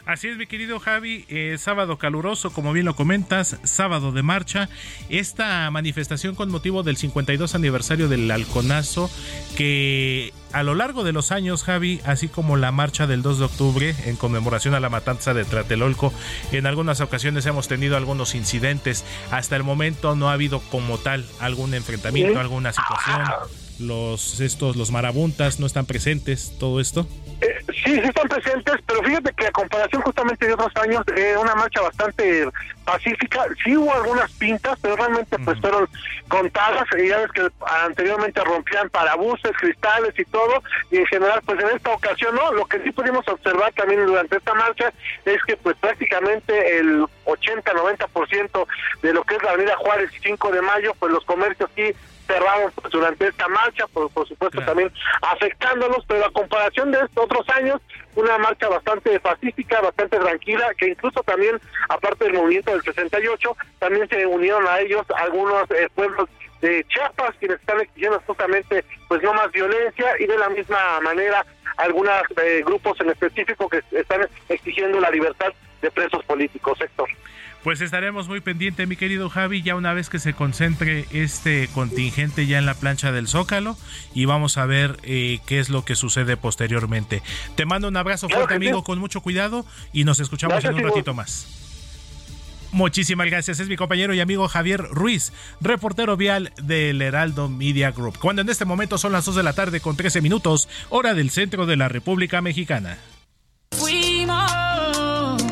Así 0.10 0.28
es, 0.28 0.38
mi 0.38 0.48
querido 0.48 0.80
Javi, 0.80 1.26
eh, 1.30 1.56
sábado 1.60 2.00
caluroso, 2.00 2.50
como 2.50 2.74
bien 2.74 2.88
lo 2.88 2.96
comentas, 2.96 3.58
sábado 3.62 4.12
de 4.12 4.24
marcha. 4.24 4.68
Esta 5.08 5.70
manifestación 5.70 6.34
con 6.34 6.50
motivo 6.50 6.82
del 6.82 6.98
52 6.98 7.54
aniversario 7.54 8.08
del 8.08 8.32
Halconazo, 8.32 9.08
que 9.56 10.34
a 10.52 10.64
lo 10.64 10.74
largo 10.74 11.04
de 11.04 11.14
los 11.14 11.32
años, 11.32 11.62
Javi, 11.62 12.02
así 12.06 12.28
como 12.28 12.58
la 12.58 12.72
marcha 12.72 13.06
del 13.06 13.22
2 13.22 13.38
de 13.38 13.46
octubre 13.46 13.96
en 14.08 14.16
conmemoración 14.16 14.74
a 14.74 14.80
la 14.80 14.90
matanza 14.90 15.36
de 15.36 15.46
Tratelolco, 15.46 16.12
en 16.52 16.66
algunas 16.66 17.02
ocasiones 17.02 17.46
hemos 17.46 17.68
tenido 17.68 17.96
algunos 17.96 18.34
incidentes. 18.34 19.06
Hasta 19.30 19.58
el 19.58 19.64
momento 19.64 20.16
no 20.16 20.32
ha 20.32 20.34
habido 20.34 20.60
como 20.72 20.98
tal 20.98 21.24
algún 21.40 21.76
enfrentamiento, 21.76 22.40
alguna 22.40 22.74
situación. 22.74 23.22
Los 23.78 24.40
estos, 24.40 24.76
los 24.76 24.90
marabuntas 24.90 25.60
no 25.60 25.68
están 25.68 25.86
presentes, 25.86 26.52
todo 26.58 26.80
esto. 26.80 27.08
Eh, 27.42 27.58
sí, 27.68 27.96
sí 27.96 28.00
están 28.00 28.28
presentes, 28.28 28.76
pero 28.86 29.02
fíjate 29.02 29.32
que 29.34 29.48
a 29.48 29.52
comparación 29.52 30.02
justamente 30.02 30.46
de 30.46 30.54
otros 30.54 30.76
años, 30.76 31.04
eh, 31.16 31.36
una 31.40 31.56
marcha 31.56 31.82
bastante 31.82 32.50
pacífica, 32.84 33.46
sí 33.64 33.78
hubo 33.78 33.94
algunas 33.94 34.30
pintas, 34.34 34.78
pero 34.82 34.98
realmente 34.98 35.38
pues 35.40 35.58
fueron 35.62 35.88
contadas, 36.28 36.86
y 36.98 37.08
ya 37.08 37.20
ves 37.20 37.32
que 37.32 37.48
anteriormente 37.86 38.44
rompían 38.44 38.90
parabuses, 38.90 39.52
cristales 39.58 40.14
y 40.18 40.26
todo, 40.26 40.62
y 40.92 40.98
en 40.98 41.06
general 41.06 41.42
pues 41.46 41.60
en 41.62 41.70
esta 41.70 41.92
ocasión 41.92 42.36
no, 42.36 42.52
lo 42.52 42.66
que 42.66 42.82
sí 42.84 42.92
pudimos 42.92 43.26
observar 43.28 43.72
también 43.74 44.06
durante 44.06 44.36
esta 44.36 44.54
marcha 44.54 44.92
es 45.24 45.42
que 45.44 45.56
pues 45.58 45.78
prácticamente 45.78 46.80
el 46.80 47.06
80-90% 47.26 48.68
de 49.02 49.14
lo 49.14 49.24
que 49.24 49.36
es 49.36 49.44
la 49.44 49.52
avenida 49.52 49.78
Juárez 49.78 50.12
y 50.14 50.20
5 50.20 50.52
de 50.52 50.62
mayo, 50.62 50.94
pues 51.00 51.14
los 51.14 51.24
comercios 51.24 51.70
sí 51.76 51.94
cerrados 52.30 52.74
durante 52.92 53.28
esta 53.28 53.48
marcha, 53.48 53.88
por, 53.88 54.10
por 54.12 54.28
supuesto 54.28 54.62
también 54.62 54.92
afectándolos, 55.22 56.06
pero 56.08 56.26
a 56.26 56.32
comparación 56.32 56.92
de 56.92 57.00
estos 57.00 57.26
otros 57.26 57.50
años, 57.50 57.82
una 58.16 58.38
marcha 58.38 58.70
bastante 58.70 59.20
pacífica, 59.20 59.82
bastante 59.82 60.18
tranquila, 60.18 60.72
que 60.78 60.90
incluso 60.90 61.24
también, 61.24 61.60
aparte 61.90 62.26
del 62.26 62.34
movimiento 62.34 62.72
del 62.72 62.84
68, 62.84 63.58
también 63.80 64.08
se 64.10 64.26
unieron 64.26 64.68
a 64.68 64.80
ellos 64.80 65.06
algunos 65.18 65.70
eh, 65.72 65.90
pueblos 65.96 66.30
de 66.62 66.86
Chiapas 66.90 67.36
quienes 67.40 67.60
están 67.60 67.80
exigiendo 67.80 68.22
justamente 68.28 68.84
pues 69.08 69.24
no 69.24 69.34
más 69.34 69.50
violencia 69.52 70.14
y 70.20 70.28
de 70.28 70.38
la 70.38 70.50
misma 70.50 71.00
manera 71.02 71.46
algunos 71.78 72.14
eh, 72.44 72.62
grupos 72.66 73.00
en 73.00 73.10
específico 73.10 73.70
que 73.70 73.82
están 73.92 74.28
exigiendo 74.50 75.00
la 75.00 75.10
libertad 75.10 75.54
de 75.82 75.90
presos 75.90 76.24
políticos, 76.26 76.78
sector. 76.78 77.08
Pues 77.64 77.82
estaremos 77.82 78.30
muy 78.30 78.40
pendientes, 78.40 78.88
mi 78.88 78.96
querido 78.96 79.30
Javi, 79.30 79.62
ya 79.62 79.76
una 79.76 79.94
vez 79.94 80.10
que 80.10 80.20
se 80.20 80.34
concentre 80.34 81.06
este 81.12 81.68
contingente 81.74 82.48
ya 82.48 82.58
en 82.58 82.66
la 82.66 82.74
plancha 82.74 83.12
del 83.12 83.28
Zócalo 83.28 83.78
y 84.14 84.24
vamos 84.26 84.58
a 84.58 84.66
ver 84.66 84.98
eh, 85.04 85.40
qué 85.46 85.60
es 85.60 85.70
lo 85.70 85.84
que 85.84 85.96
sucede 85.96 86.38
posteriormente. 86.38 87.22
Te 87.56 87.66
mando 87.66 87.90
un 87.90 87.98
abrazo 87.98 88.30
fuerte, 88.30 88.56
amigo, 88.56 88.84
con 88.86 88.98
mucho 88.98 89.20
cuidado 89.20 89.66
y 89.92 90.06
nos 90.06 90.22
escuchamos 90.22 90.64
en 90.64 90.76
un 90.76 90.84
ratito 90.84 91.14
más. 91.14 91.48
Muchísimas 92.72 93.28
gracias. 93.28 93.60
Es 93.60 93.68
mi 93.68 93.76
compañero 93.76 94.14
y 94.14 94.20
amigo 94.20 94.48
Javier 94.48 94.82
Ruiz, 94.82 95.34
reportero 95.60 96.16
vial 96.16 96.54
del 96.62 97.02
Heraldo 97.02 97.50
Media 97.50 97.92
Group. 97.92 98.20
Cuando 98.20 98.42
en 98.42 98.50
este 98.50 98.66
momento 98.66 98.98
son 98.98 99.12
las 99.12 99.26
2 99.26 99.36
de 99.36 99.44
la 99.44 99.54
tarde 99.54 99.82
con 99.82 99.98
13 99.98 100.22
minutos, 100.22 100.70
hora 100.90 101.14
del 101.14 101.30
centro 101.30 101.66
de 101.66 101.78
la 101.78 101.90
República 101.90 102.42
Mexicana. 102.42 103.00
Fuimos 103.72 105.44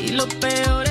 y 0.00 0.08
lo 0.08 0.28
peor 0.28 0.87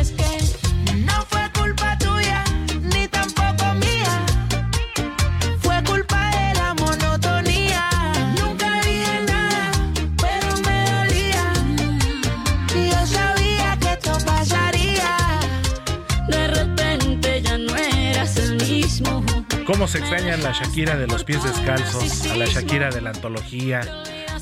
¿Cómo 19.68 19.86
se 19.86 19.98
extrañan 19.98 20.42
la 20.44 20.54
Shakira 20.54 20.96
de 20.96 21.08
los 21.08 21.26
pies 21.26 21.44
descalzos, 21.44 22.26
a 22.28 22.38
la 22.38 22.46
Shakira 22.46 22.90
de 22.90 23.02
la 23.02 23.10
antología, 23.10 23.82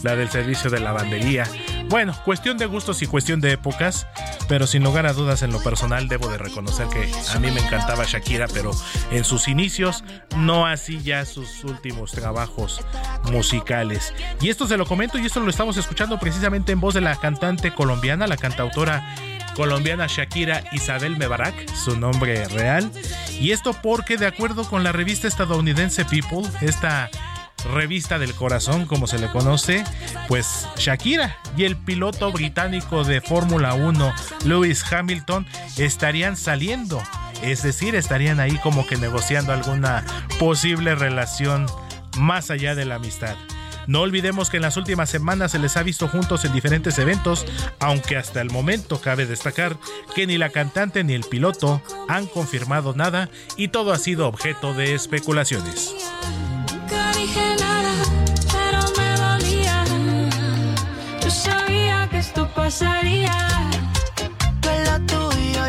la 0.03 0.15
del 0.15 0.29
servicio 0.29 0.70
de 0.70 0.79
lavandería? 0.79 1.50
Bueno, 1.89 2.15
cuestión 2.24 2.60
de 2.60 2.67
gustos 2.67 3.01
y 3.01 3.08
cuestión 3.08 3.41
de 3.41 3.53
épocas, 3.53 4.05
pero 4.48 4.67
sin 4.67 4.84
lugar 4.84 5.08
a 5.08 5.13
dudas 5.13 5.41
en 5.41 5.51
lo 5.51 5.63
personal 5.63 6.08
debo 6.08 6.27
de 6.27 6.38
reconocer 6.38 6.88
que 6.89 7.12
a 7.34 7.39
mí 7.39 7.50
me 7.50 7.60
encantaba 7.60 8.05
Shakira, 8.05 8.46
pero 8.53 8.70
en 9.10 9.24
sus 9.24 9.48
inicios, 9.48 10.03
no 10.38 10.67
así 10.67 11.01
ya 11.01 11.25
sus 11.25 11.63
últimos 11.63 12.12
trabajos 12.12 12.82
musicales. 13.32 14.13
Y 14.41 14.50
esto 14.50 14.67
se 14.67 14.77
lo 14.77 14.86
comento 14.86 15.17
y 15.17 15.25
esto 15.25 15.39
lo 15.39 15.50
estamos 15.50 15.75
escuchando 15.77 16.20
precisamente 16.20 16.72
en 16.72 16.79
voz 16.79 16.94
de 16.94 17.01
la 17.01 17.15
cantante 17.15 17.74
colombiana, 17.74 18.27
la 18.27 18.38
cantautora 18.38 19.15
colombiana 19.56 20.08
Shakira 20.08 20.64
Isabel 20.72 21.18
Mebarak, 21.18 21.56
su 21.74 21.98
nombre 21.98 22.48
real. 22.50 22.92
Y 23.40 23.52
esto 23.52 23.74
porque 23.74 24.18
de 24.18 24.28
acuerdo 24.28 24.68
con 24.70 24.84
la 24.84 24.92
revista 24.92 25.28
estadounidense 25.28 26.06
People, 26.06 26.44
esta 26.62 27.10
revista 27.74 28.20
del 28.20 28.34
corazón, 28.36 28.86
como 28.86 29.08
se 29.08 29.18
le 29.18 29.30
conoce, 29.30 29.84
pues 30.28 30.68
Shakira 30.78 31.38
y 31.58 31.64
el 31.64 31.76
piloto 31.78 32.32
británico 32.32 33.04
de 33.04 33.22
Fórmula 33.22 33.74
1, 33.74 34.14
Lewis 34.46 34.84
Hamilton, 34.92 35.48
estarían 35.78 36.38
saliendo. 36.38 37.02
Es 37.42 37.64
decir, 37.64 37.96
estarían 37.96 38.40
ahí 38.40 38.58
como 38.60 38.86
que 38.86 38.98
negociando 38.98 39.52
alguna 39.52 40.06
posible 40.40 40.96
relación 40.96 41.66
más 42.18 42.52
allá 42.52 42.76
de 42.76 42.86
la 42.86 42.96
amistad. 42.96 43.36
No 43.88 44.01
olvidemos 44.01 44.50
que 44.50 44.58
en 44.58 44.63
las 44.63 44.77
últimas 44.77 45.10
semanas 45.10 45.51
se 45.51 45.60
les 45.60 45.77
ha 45.77 45.84
visto 45.84 46.08
juntos 46.08 46.46
en 46.46 46.54
diferentes 46.54 46.98
eventos, 47.00 47.46
aunque 47.80 48.18
hasta 48.18 48.42
el 48.42 48.50
momento 48.50 49.01
cabe 49.01 49.25
destacar 49.25 49.77
que 50.13 50.27
ni 50.27 50.38
la 50.38 50.50
cantante 50.50 51.04
ni 51.04 51.13
el 51.13 51.24
piloto 51.24 51.82
han 52.08 52.27
confirmado 52.27 52.94
nada 52.94 53.30
y 53.58 53.70
todo 53.70 53.92
ha 53.94 53.98
sido 53.98 54.27
objeto 54.27 54.74
de 54.74 54.94
especulaciones. 54.96 55.94
Pasaría. 62.65 63.32
Lo 64.63 65.00
tuyo 65.06 65.68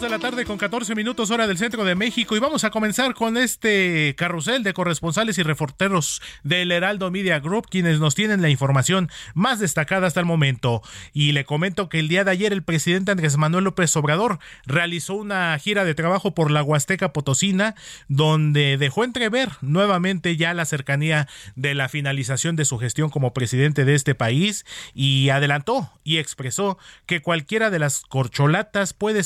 2 0.00 0.08
de 0.08 0.16
la 0.16 0.18
tarde 0.18 0.46
con 0.46 0.56
14 0.56 0.94
minutos 0.94 1.30
hora 1.30 1.46
del 1.46 1.58
centro 1.58 1.84
de 1.84 1.94
México 1.94 2.34
y 2.34 2.38
vamos 2.38 2.64
a 2.64 2.70
comenzar 2.70 3.12
con 3.12 3.36
este 3.36 4.14
carrusel 4.16 4.62
de 4.62 4.72
corresponsales 4.72 5.36
y 5.36 5.42
reporteros 5.42 6.22
del 6.42 6.72
Heraldo 6.72 7.10
Media 7.10 7.38
Group 7.38 7.66
quienes 7.68 8.00
nos 8.00 8.14
tienen 8.14 8.40
la 8.40 8.48
información 8.48 9.10
más 9.34 9.58
destacada 9.58 10.06
hasta 10.06 10.20
el 10.20 10.26
momento. 10.26 10.80
Y 11.12 11.32
le 11.32 11.44
comento 11.44 11.90
que 11.90 11.98
el 11.98 12.08
día 12.08 12.24
de 12.24 12.30
ayer 12.30 12.52
el 12.54 12.62
presidente 12.62 13.12
Andrés 13.12 13.36
Manuel 13.36 13.64
López 13.64 13.94
Obrador 13.94 14.38
realizó 14.64 15.14
una 15.14 15.58
gira 15.58 15.84
de 15.84 15.94
trabajo 15.94 16.34
por 16.34 16.50
la 16.50 16.62
Huasteca 16.62 17.12
Potosina 17.12 17.74
donde 18.08 18.78
dejó 18.78 19.04
entrever 19.04 19.50
nuevamente 19.60 20.36
ya 20.36 20.54
la 20.54 20.64
cercanía 20.64 21.28
de 21.56 21.74
la 21.74 21.90
finalización 21.90 22.56
de 22.56 22.64
su 22.64 22.78
gestión 22.78 23.10
como 23.10 23.34
presidente 23.34 23.84
de 23.84 23.96
este 23.96 24.14
país 24.14 24.64
y 24.94 25.28
adelantó 25.28 25.92
y 26.04 26.18
expresó 26.18 26.78
que 27.04 27.20
cualquiera 27.20 27.68
de 27.68 27.80
las 27.80 28.00
corcholatas 28.00 28.94
puede 28.94 29.24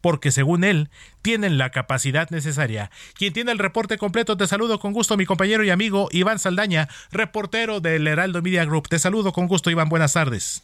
porque 0.00 0.32
según 0.32 0.64
él 0.64 0.90
tienen 1.22 1.56
la 1.56 1.70
capacidad 1.70 2.28
necesaria. 2.30 2.90
Quien 3.14 3.32
tiene 3.32 3.52
el 3.52 3.58
reporte 3.58 3.96
completo, 3.96 4.36
te 4.36 4.46
saludo 4.46 4.78
con 4.78 4.92
gusto, 4.92 5.16
mi 5.16 5.24
compañero 5.24 5.64
y 5.64 5.70
amigo 5.70 6.08
Iván 6.12 6.38
Saldaña, 6.38 6.88
reportero 7.10 7.80
del 7.80 8.06
Heraldo 8.06 8.42
Media 8.42 8.64
Group. 8.66 8.88
Te 8.88 8.98
saludo 8.98 9.32
con 9.32 9.46
gusto, 9.46 9.70
Iván, 9.70 9.88
buenas 9.88 10.12
tardes. 10.12 10.62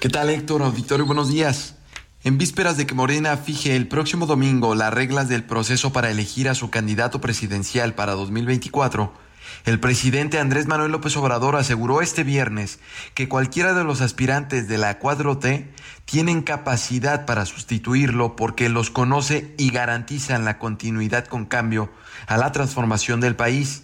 ¿Qué 0.00 0.08
tal 0.08 0.30
Héctor? 0.30 0.62
Auditorio, 0.62 1.06
buenos 1.06 1.28
días. 1.28 1.74
En 2.22 2.38
vísperas 2.38 2.76
de 2.76 2.86
que 2.86 2.94
Morena 2.94 3.36
fije 3.36 3.74
el 3.74 3.88
próximo 3.88 4.26
domingo 4.26 4.74
las 4.74 4.92
reglas 4.92 5.28
del 5.28 5.44
proceso 5.44 5.92
para 5.92 6.10
elegir 6.10 6.48
a 6.48 6.54
su 6.54 6.70
candidato 6.70 7.20
presidencial 7.20 7.94
para 7.94 8.12
2024, 8.12 9.12
el 9.64 9.80
presidente 9.80 10.38
Andrés 10.38 10.66
Manuel 10.66 10.92
López 10.92 11.16
Obrador 11.16 11.56
aseguró 11.56 12.00
este 12.00 12.24
viernes 12.24 12.78
que 13.14 13.28
cualquiera 13.28 13.74
de 13.74 13.84
los 13.84 14.00
aspirantes 14.00 14.68
de 14.68 14.78
la 14.78 14.98
4T 14.98 15.66
tienen 16.04 16.42
capacidad 16.42 17.26
para 17.26 17.44
sustituirlo 17.44 18.36
porque 18.36 18.68
los 18.68 18.90
conoce 18.90 19.54
y 19.58 19.70
garantizan 19.70 20.44
la 20.44 20.58
continuidad 20.58 21.26
con 21.26 21.44
cambio 21.44 21.90
a 22.26 22.36
la 22.36 22.52
transformación 22.52 23.20
del 23.20 23.36
país. 23.36 23.82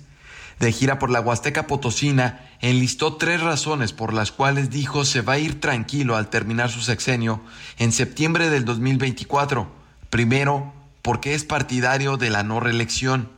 De 0.59 0.73
gira 0.73 0.99
por 0.99 1.11
la 1.11 1.21
Huasteca 1.21 1.66
Potosina, 1.66 2.49
enlistó 2.61 3.16
tres 3.16 3.40
razones 3.40 3.92
por 3.92 4.14
las 4.14 4.33
cuales 4.33 4.71
dijo 4.71 5.04
se 5.04 5.21
va 5.21 5.35
a 5.35 5.38
ir 5.38 5.61
tranquilo 5.61 6.16
al 6.16 6.30
terminar 6.30 6.71
su 6.71 6.80
sexenio 6.80 7.42
en 7.76 7.92
septiembre 7.92 8.49
del 8.50 8.64
2024. 8.64 9.71
Primero, 10.11 10.73
porque 11.02 11.35
es 11.35 11.44
partidario 11.44 12.16
de 12.16 12.30
la 12.30 12.42
no 12.44 12.61
reelección. 12.61 13.30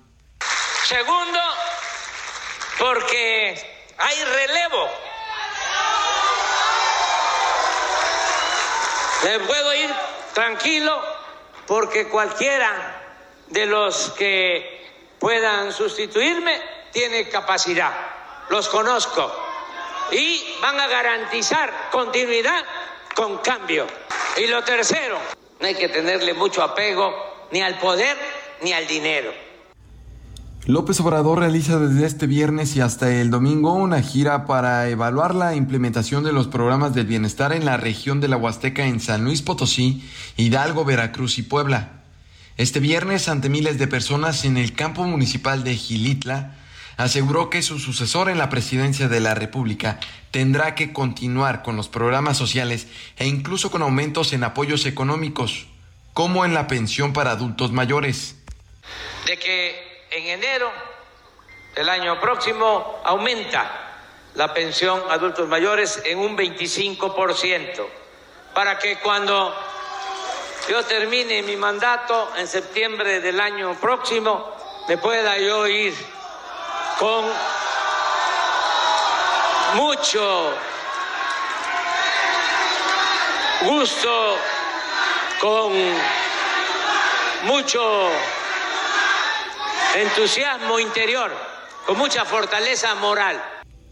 Segundo, 0.86 1.38
porque 2.78 3.94
hay 3.98 4.24
relevo. 4.24 4.88
Me 9.24 9.40
puedo 9.40 9.74
ir 9.74 9.90
tranquilo 10.34 11.02
porque 11.66 12.08
cualquiera 12.08 13.02
de 13.48 13.66
los 13.66 14.10
que 14.12 14.86
puedan 15.18 15.72
sustituirme 15.72 16.60
tiene 16.92 17.28
capacidad. 17.28 17.92
Los 18.48 18.68
conozco 18.68 19.34
y 20.12 20.56
van 20.60 20.78
a 20.78 20.86
garantizar 20.86 21.88
continuidad 21.90 22.64
con 23.14 23.38
cambio. 23.38 23.86
Y 24.36 24.46
lo 24.46 24.62
tercero, 24.62 25.18
no 25.58 25.66
hay 25.66 25.74
que 25.74 25.88
tenerle 25.88 26.34
mucho 26.34 26.62
apego 26.62 27.48
ni 27.50 27.62
al 27.62 27.78
poder 27.78 28.16
ni 28.60 28.72
al 28.72 28.86
dinero. 28.86 29.45
López 30.68 30.98
Obrador 30.98 31.38
realiza 31.38 31.78
desde 31.78 32.04
este 32.04 32.26
viernes 32.26 32.74
y 32.74 32.80
hasta 32.80 33.08
el 33.14 33.30
domingo 33.30 33.74
una 33.74 34.02
gira 34.02 34.46
para 34.46 34.88
evaluar 34.88 35.32
la 35.32 35.54
implementación 35.54 36.24
de 36.24 36.32
los 36.32 36.48
programas 36.48 36.92
del 36.92 37.06
bienestar 37.06 37.52
en 37.52 37.64
la 37.64 37.76
región 37.76 38.20
de 38.20 38.26
la 38.26 38.36
Huasteca 38.36 38.84
en 38.84 38.98
San 38.98 39.22
Luis 39.22 39.42
Potosí, 39.42 40.02
Hidalgo, 40.36 40.84
Veracruz 40.84 41.38
y 41.38 41.42
Puebla. 41.42 42.02
Este 42.56 42.80
viernes, 42.80 43.28
ante 43.28 43.48
miles 43.48 43.78
de 43.78 43.86
personas 43.86 44.44
en 44.44 44.56
el 44.56 44.72
campo 44.72 45.04
municipal 45.04 45.62
de 45.62 45.76
Gilitla, 45.76 46.56
aseguró 46.96 47.48
que 47.48 47.62
su 47.62 47.78
sucesor 47.78 48.28
en 48.28 48.38
la 48.38 48.48
presidencia 48.48 49.06
de 49.06 49.20
la 49.20 49.36
República 49.36 50.00
tendrá 50.32 50.74
que 50.74 50.92
continuar 50.92 51.62
con 51.62 51.76
los 51.76 51.88
programas 51.88 52.38
sociales 52.38 52.88
e 53.18 53.28
incluso 53.28 53.70
con 53.70 53.82
aumentos 53.82 54.32
en 54.32 54.42
apoyos 54.42 54.84
económicos, 54.84 55.68
como 56.12 56.44
en 56.44 56.54
la 56.54 56.66
pensión 56.66 57.12
para 57.12 57.30
adultos 57.30 57.70
mayores. 57.70 58.34
De 59.26 59.36
que 59.38 59.85
en 60.16 60.28
enero 60.28 60.72
del 61.74 61.90
año 61.90 62.18
próximo 62.18 63.02
aumenta 63.04 63.70
la 64.34 64.54
pensión 64.54 65.02
a 65.10 65.14
adultos 65.14 65.46
mayores 65.46 66.00
en 66.06 66.18
un 66.18 66.36
25%, 66.36 67.86
para 68.54 68.78
que 68.78 68.98
cuando 69.00 69.54
yo 70.68 70.82
termine 70.84 71.42
mi 71.42 71.56
mandato 71.56 72.32
en 72.38 72.48
septiembre 72.48 73.20
del 73.20 73.38
año 73.38 73.74
próximo, 73.78 74.56
me 74.88 74.96
pueda 74.96 75.36
yo 75.36 75.66
ir 75.66 75.94
con 76.98 77.26
mucho 79.74 80.54
gusto, 83.64 84.38
con 85.40 85.72
mucho 87.42 88.10
entusiasmo 89.96 90.78
interior, 90.78 91.30
con 91.86 91.96
mucha 91.96 92.26
fortaleza 92.26 92.94
moral. 92.96 93.42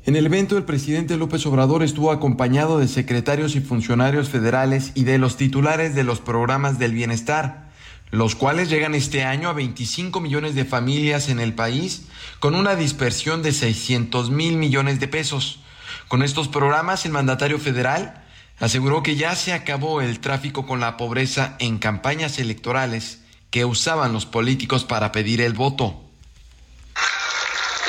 En 0.04 0.16
el 0.16 0.26
evento, 0.26 0.58
el 0.58 0.64
presidente 0.64 1.16
López 1.16 1.46
Obrador 1.46 1.82
estuvo 1.82 2.10
acompañado 2.10 2.78
de 2.78 2.88
secretarios 2.88 3.56
y 3.56 3.60
funcionarios 3.60 4.28
federales 4.28 4.92
y 4.94 5.04
de 5.04 5.16
los 5.16 5.38
titulares 5.38 5.94
de 5.94 6.04
los 6.04 6.20
programas 6.20 6.78
del 6.78 6.92
bienestar, 6.92 7.70
los 8.10 8.34
cuales 8.34 8.68
llegan 8.68 8.94
este 8.94 9.24
año 9.24 9.48
a 9.48 9.54
25 9.54 10.20
millones 10.20 10.54
de 10.54 10.66
familias 10.66 11.30
en 11.30 11.40
el 11.40 11.54
país, 11.54 12.06
con 12.38 12.54
una 12.54 12.76
dispersión 12.76 13.42
de 13.42 13.52
600 13.52 14.30
mil 14.30 14.58
millones 14.58 15.00
de 15.00 15.08
pesos. 15.08 15.60
Con 16.08 16.22
estos 16.22 16.48
programas, 16.48 17.06
el 17.06 17.12
mandatario 17.12 17.58
federal 17.58 18.22
aseguró 18.60 19.02
que 19.02 19.16
ya 19.16 19.34
se 19.36 19.54
acabó 19.54 20.02
el 20.02 20.20
tráfico 20.20 20.66
con 20.66 20.80
la 20.80 20.98
pobreza 20.98 21.56
en 21.60 21.78
campañas 21.78 22.38
electorales 22.38 23.23
que 23.54 23.64
usaban 23.64 24.12
los 24.12 24.26
políticos 24.26 24.82
para 24.82 25.12
pedir 25.12 25.40
el 25.40 25.52
voto. 25.52 25.94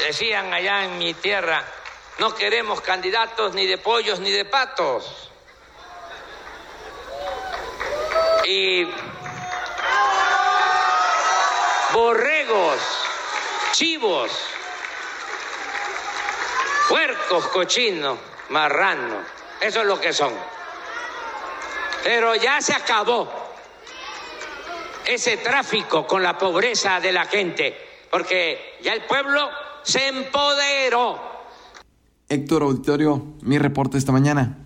Decían 0.06 0.54
allá 0.54 0.86
en 0.86 1.00
mi 1.00 1.16
tierra, 1.16 1.66
no 2.20 2.36
queremos 2.36 2.82
candidatos 2.82 3.56
ni 3.56 3.66
de 3.66 3.80
pollos 3.80 4.20
ni 4.20 4.30
de 4.30 4.46
patos. 4.46 5.32
Y 8.46 8.86
borregos, 11.94 12.80
chivos, 13.72 14.32
puercos, 16.88 17.48
cochinos, 17.48 18.20
marranos. 18.50 19.26
Eso 19.60 19.82
es 19.82 19.88
lo 19.88 20.00
que 20.00 20.14
son. 20.14 20.32
Pero 22.04 22.36
ya 22.36 22.62
se 22.62 22.76
acabó 22.76 23.35
ese 25.08 25.38
tráfico 25.38 26.06
con 26.08 26.24
la 26.24 26.38
pobreza 26.38 27.00
de 27.00 27.12
la 27.12 27.26
gente, 27.26 27.76
porque 28.12 28.78
ya 28.84 28.94
el 28.94 29.04
pueblo 29.04 29.50
se 29.84 30.08
empoderó. 30.08 31.20
Héctor 32.28 32.64
Auditorio, 32.64 33.36
mi 33.42 33.58
reporte 33.60 33.98
esta 33.98 34.12
mañana. 34.12 34.58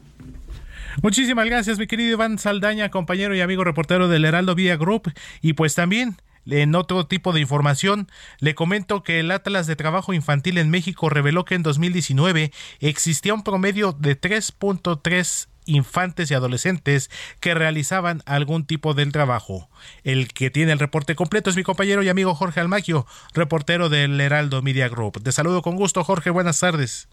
Muchísimas 1.02 1.46
gracias, 1.46 1.78
mi 1.78 1.88
querido 1.88 2.12
Iván 2.12 2.40
Saldaña, 2.40 2.90
compañero 2.90 3.36
y 3.36 3.42
amigo 3.42 3.64
reportero 3.64 4.08
del 4.08 4.26
Heraldo 4.26 4.56
Vía 4.56 4.76
Group. 4.76 5.14
Y 5.42 5.54
pues 5.54 5.76
también, 5.76 6.18
en 6.46 6.76
otro 6.76 7.06
tipo 7.06 7.32
de 7.32 7.42
información, 7.42 8.10
le 8.40 8.56
comento 8.56 9.04
que 9.04 9.20
el 9.20 9.32
Atlas 9.32 9.68
de 9.68 9.76
Trabajo 9.76 10.14
Infantil 10.14 10.58
en 10.58 10.70
México 10.70 11.10
reveló 11.10 11.46
que 11.46 11.56
en 11.56 11.64
2019 11.64 12.52
existía 12.80 13.34
un 13.34 13.44
promedio 13.44 13.94
de 13.94 14.20
3.3 14.20 15.48
infantes 15.70 16.30
y 16.32 16.34
adolescentes 16.34 17.10
que 17.40 17.54
realizaban 17.54 18.22
algún 18.26 18.66
tipo 18.66 18.94
del 18.94 19.12
trabajo. 19.12 19.70
El 20.04 20.28
que 20.34 20.50
tiene 20.50 20.72
el 20.72 20.80
reporte 20.80 21.16
completo 21.16 21.50
es 21.50 21.56
mi 21.56 21.64
compañero 21.64 22.04
y 22.04 22.10
amigo 22.10 22.36
Jorge 22.36 22.60
Almaquio, 22.60 23.06
reportero 23.34 23.90
del 23.90 24.20
Heraldo 24.20 24.62
Media 24.62 24.90
Group. 24.90 25.22
Te 25.24 25.32
saludo 25.32 25.62
con 25.62 25.76
gusto, 25.76 26.04
Jorge. 26.04 26.30
Buenas 26.30 26.60
tardes. 26.60 27.08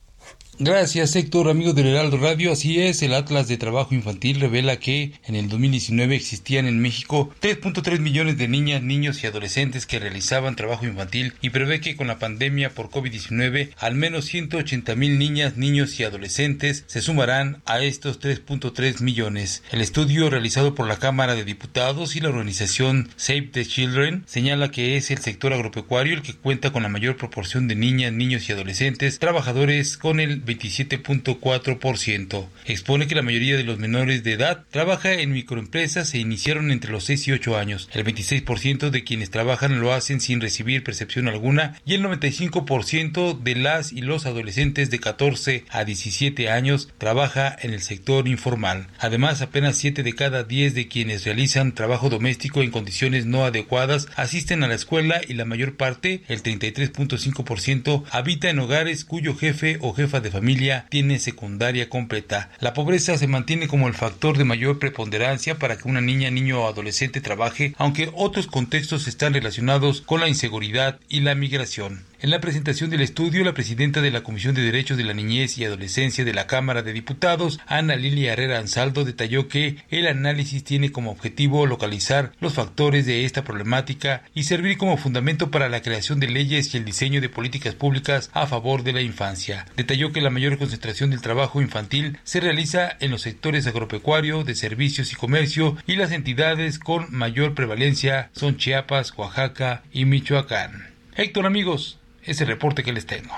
Gracias, 0.58 1.14
Héctor, 1.14 1.50
amigo 1.50 1.74
del 1.74 1.88
Heraldo 1.88 2.16
Radio. 2.16 2.50
Así 2.50 2.80
es, 2.80 3.02
el 3.02 3.12
Atlas 3.12 3.46
de 3.46 3.58
Trabajo 3.58 3.94
Infantil 3.94 4.40
revela 4.40 4.78
que 4.78 5.12
en 5.26 5.34
el 5.34 5.50
2019 5.50 6.16
existían 6.16 6.64
en 6.64 6.80
México 6.80 7.30
3.3 7.42 7.98
millones 7.98 8.38
de 8.38 8.48
niñas, 8.48 8.82
niños 8.82 9.22
y 9.22 9.26
adolescentes 9.26 9.84
que 9.84 9.98
realizaban 9.98 10.56
trabajo 10.56 10.86
infantil 10.86 11.34
y 11.42 11.50
prevé 11.50 11.82
que 11.82 11.94
con 11.94 12.06
la 12.06 12.18
pandemia 12.18 12.70
por 12.70 12.88
COVID-19 12.88 13.74
al 13.76 13.96
menos 13.96 14.24
180 14.24 14.94
mil 14.94 15.18
niñas, 15.18 15.58
niños 15.58 16.00
y 16.00 16.04
adolescentes 16.04 16.84
se 16.86 17.02
sumarán 17.02 17.60
a 17.66 17.80
estos 17.80 18.18
3.3 18.18 19.02
millones. 19.02 19.62
El 19.72 19.82
estudio 19.82 20.30
realizado 20.30 20.74
por 20.74 20.88
la 20.88 20.98
Cámara 20.98 21.34
de 21.34 21.44
Diputados 21.44 22.16
y 22.16 22.20
la 22.20 22.30
organización 22.30 23.10
Save 23.16 23.50
the 23.52 23.66
Children 23.66 24.24
señala 24.24 24.70
que 24.70 24.96
es 24.96 25.10
el 25.10 25.18
sector 25.18 25.52
agropecuario 25.52 26.14
el 26.14 26.22
que 26.22 26.32
cuenta 26.32 26.72
con 26.72 26.82
la 26.82 26.88
mayor 26.88 27.18
proporción 27.18 27.68
de 27.68 27.74
niñas, 27.74 28.14
niños 28.14 28.48
y 28.48 28.52
adolescentes 28.52 29.18
trabajadores 29.18 29.98
con 29.98 30.18
el 30.18 30.45
27.4%. 30.46 32.48
Expone 32.64 33.06
que 33.06 33.14
la 33.14 33.22
mayoría 33.22 33.56
de 33.56 33.64
los 33.64 33.78
menores 33.78 34.24
de 34.24 34.32
edad 34.32 34.64
trabaja 34.70 35.12
en 35.12 35.32
microempresas 35.32 36.14
e 36.14 36.18
iniciaron 36.18 36.70
entre 36.70 36.92
los 36.92 37.04
6 37.04 37.28
y 37.28 37.32
8 37.32 37.58
años. 37.58 37.88
El 37.92 38.04
26% 38.04 38.90
de 38.90 39.04
quienes 39.04 39.30
trabajan 39.30 39.80
lo 39.80 39.92
hacen 39.92 40.20
sin 40.20 40.40
recibir 40.40 40.84
percepción 40.84 41.28
alguna 41.28 41.80
y 41.84 41.94
el 41.94 42.02
95% 42.02 43.38
de 43.38 43.56
las 43.56 43.92
y 43.92 44.02
los 44.02 44.26
adolescentes 44.26 44.90
de 44.90 44.98
14 44.98 45.64
a 45.70 45.84
17 45.84 46.50
años 46.50 46.88
trabaja 46.98 47.56
en 47.60 47.72
el 47.72 47.82
sector 47.82 48.28
informal. 48.28 48.88
Además, 48.98 49.42
apenas 49.42 49.78
7 49.78 50.02
de 50.02 50.14
cada 50.14 50.44
10 50.44 50.74
de 50.74 50.88
quienes 50.88 51.24
realizan 51.24 51.72
trabajo 51.72 52.08
doméstico 52.08 52.62
en 52.62 52.70
condiciones 52.70 53.26
no 53.26 53.44
adecuadas 53.44 54.08
asisten 54.16 54.62
a 54.62 54.68
la 54.68 54.74
escuela 54.74 55.20
y 55.26 55.34
la 55.34 55.44
mayor 55.44 55.76
parte, 55.76 56.22
el 56.28 56.42
33.5%, 56.42 58.04
habita 58.10 58.50
en 58.50 58.58
hogares 58.58 59.04
cuyo 59.04 59.36
jefe 59.36 59.78
o 59.80 59.92
jefa 59.92 60.20
de 60.20 60.30
familia 60.36 60.84
tiene 60.90 61.18
secundaria 61.18 61.88
completa. 61.88 62.50
La 62.60 62.74
pobreza 62.74 63.16
se 63.16 63.26
mantiene 63.26 63.68
como 63.68 63.88
el 63.88 63.94
factor 63.94 64.36
de 64.36 64.44
mayor 64.44 64.78
preponderancia 64.78 65.58
para 65.58 65.78
que 65.78 65.88
una 65.88 66.02
niña, 66.02 66.30
niño 66.30 66.60
o 66.60 66.68
adolescente 66.68 67.22
trabaje, 67.22 67.72
aunque 67.78 68.10
otros 68.12 68.46
contextos 68.46 69.08
están 69.08 69.32
relacionados 69.32 70.02
con 70.02 70.20
la 70.20 70.28
inseguridad 70.28 71.00
y 71.08 71.20
la 71.20 71.34
migración. 71.34 72.04
En 72.18 72.30
la 72.30 72.40
presentación 72.40 72.88
del 72.88 73.02
estudio, 73.02 73.44
la 73.44 73.52
presidenta 73.52 74.00
de 74.00 74.10
la 74.10 74.22
Comisión 74.22 74.54
de 74.54 74.62
Derechos 74.62 74.96
de 74.96 75.04
la 75.04 75.12
Niñez 75.12 75.58
y 75.58 75.66
Adolescencia 75.66 76.24
de 76.24 76.32
la 76.32 76.46
Cámara 76.46 76.82
de 76.82 76.94
Diputados, 76.94 77.60
Ana 77.66 77.94
Lilia 77.94 78.32
Herrera 78.32 78.58
Ansaldo, 78.58 79.04
detalló 79.04 79.48
que 79.48 79.76
el 79.90 80.06
análisis 80.06 80.64
tiene 80.64 80.90
como 80.90 81.10
objetivo 81.10 81.66
localizar 81.66 82.32
los 82.40 82.54
factores 82.54 83.04
de 83.04 83.26
esta 83.26 83.44
problemática 83.44 84.22
y 84.32 84.44
servir 84.44 84.78
como 84.78 84.96
fundamento 84.96 85.50
para 85.50 85.68
la 85.68 85.82
creación 85.82 86.18
de 86.18 86.28
leyes 86.28 86.72
y 86.72 86.78
el 86.78 86.86
diseño 86.86 87.20
de 87.20 87.28
políticas 87.28 87.74
públicas 87.74 88.30
a 88.32 88.46
favor 88.46 88.82
de 88.82 88.94
la 88.94 89.02
infancia. 89.02 89.66
Detalló 89.76 90.10
que 90.12 90.22
la 90.22 90.30
mayor 90.30 90.56
concentración 90.56 91.10
del 91.10 91.20
trabajo 91.20 91.60
infantil 91.60 92.18
se 92.24 92.40
realiza 92.40 92.96
en 92.98 93.10
los 93.10 93.20
sectores 93.20 93.66
agropecuario, 93.66 94.42
de 94.42 94.54
servicios 94.54 95.12
y 95.12 95.16
comercio 95.16 95.76
y 95.86 95.96
las 95.96 96.12
entidades 96.12 96.78
con 96.78 97.14
mayor 97.14 97.54
prevalencia 97.54 98.30
son 98.32 98.56
Chiapas, 98.56 99.12
Oaxaca 99.18 99.82
y 99.92 100.06
Michoacán. 100.06 100.96
Héctor, 101.14 101.46
amigos, 101.46 101.98
ese 102.26 102.44
reporte 102.44 102.82
que 102.82 102.92
les 102.92 103.06
tengo. 103.06 103.34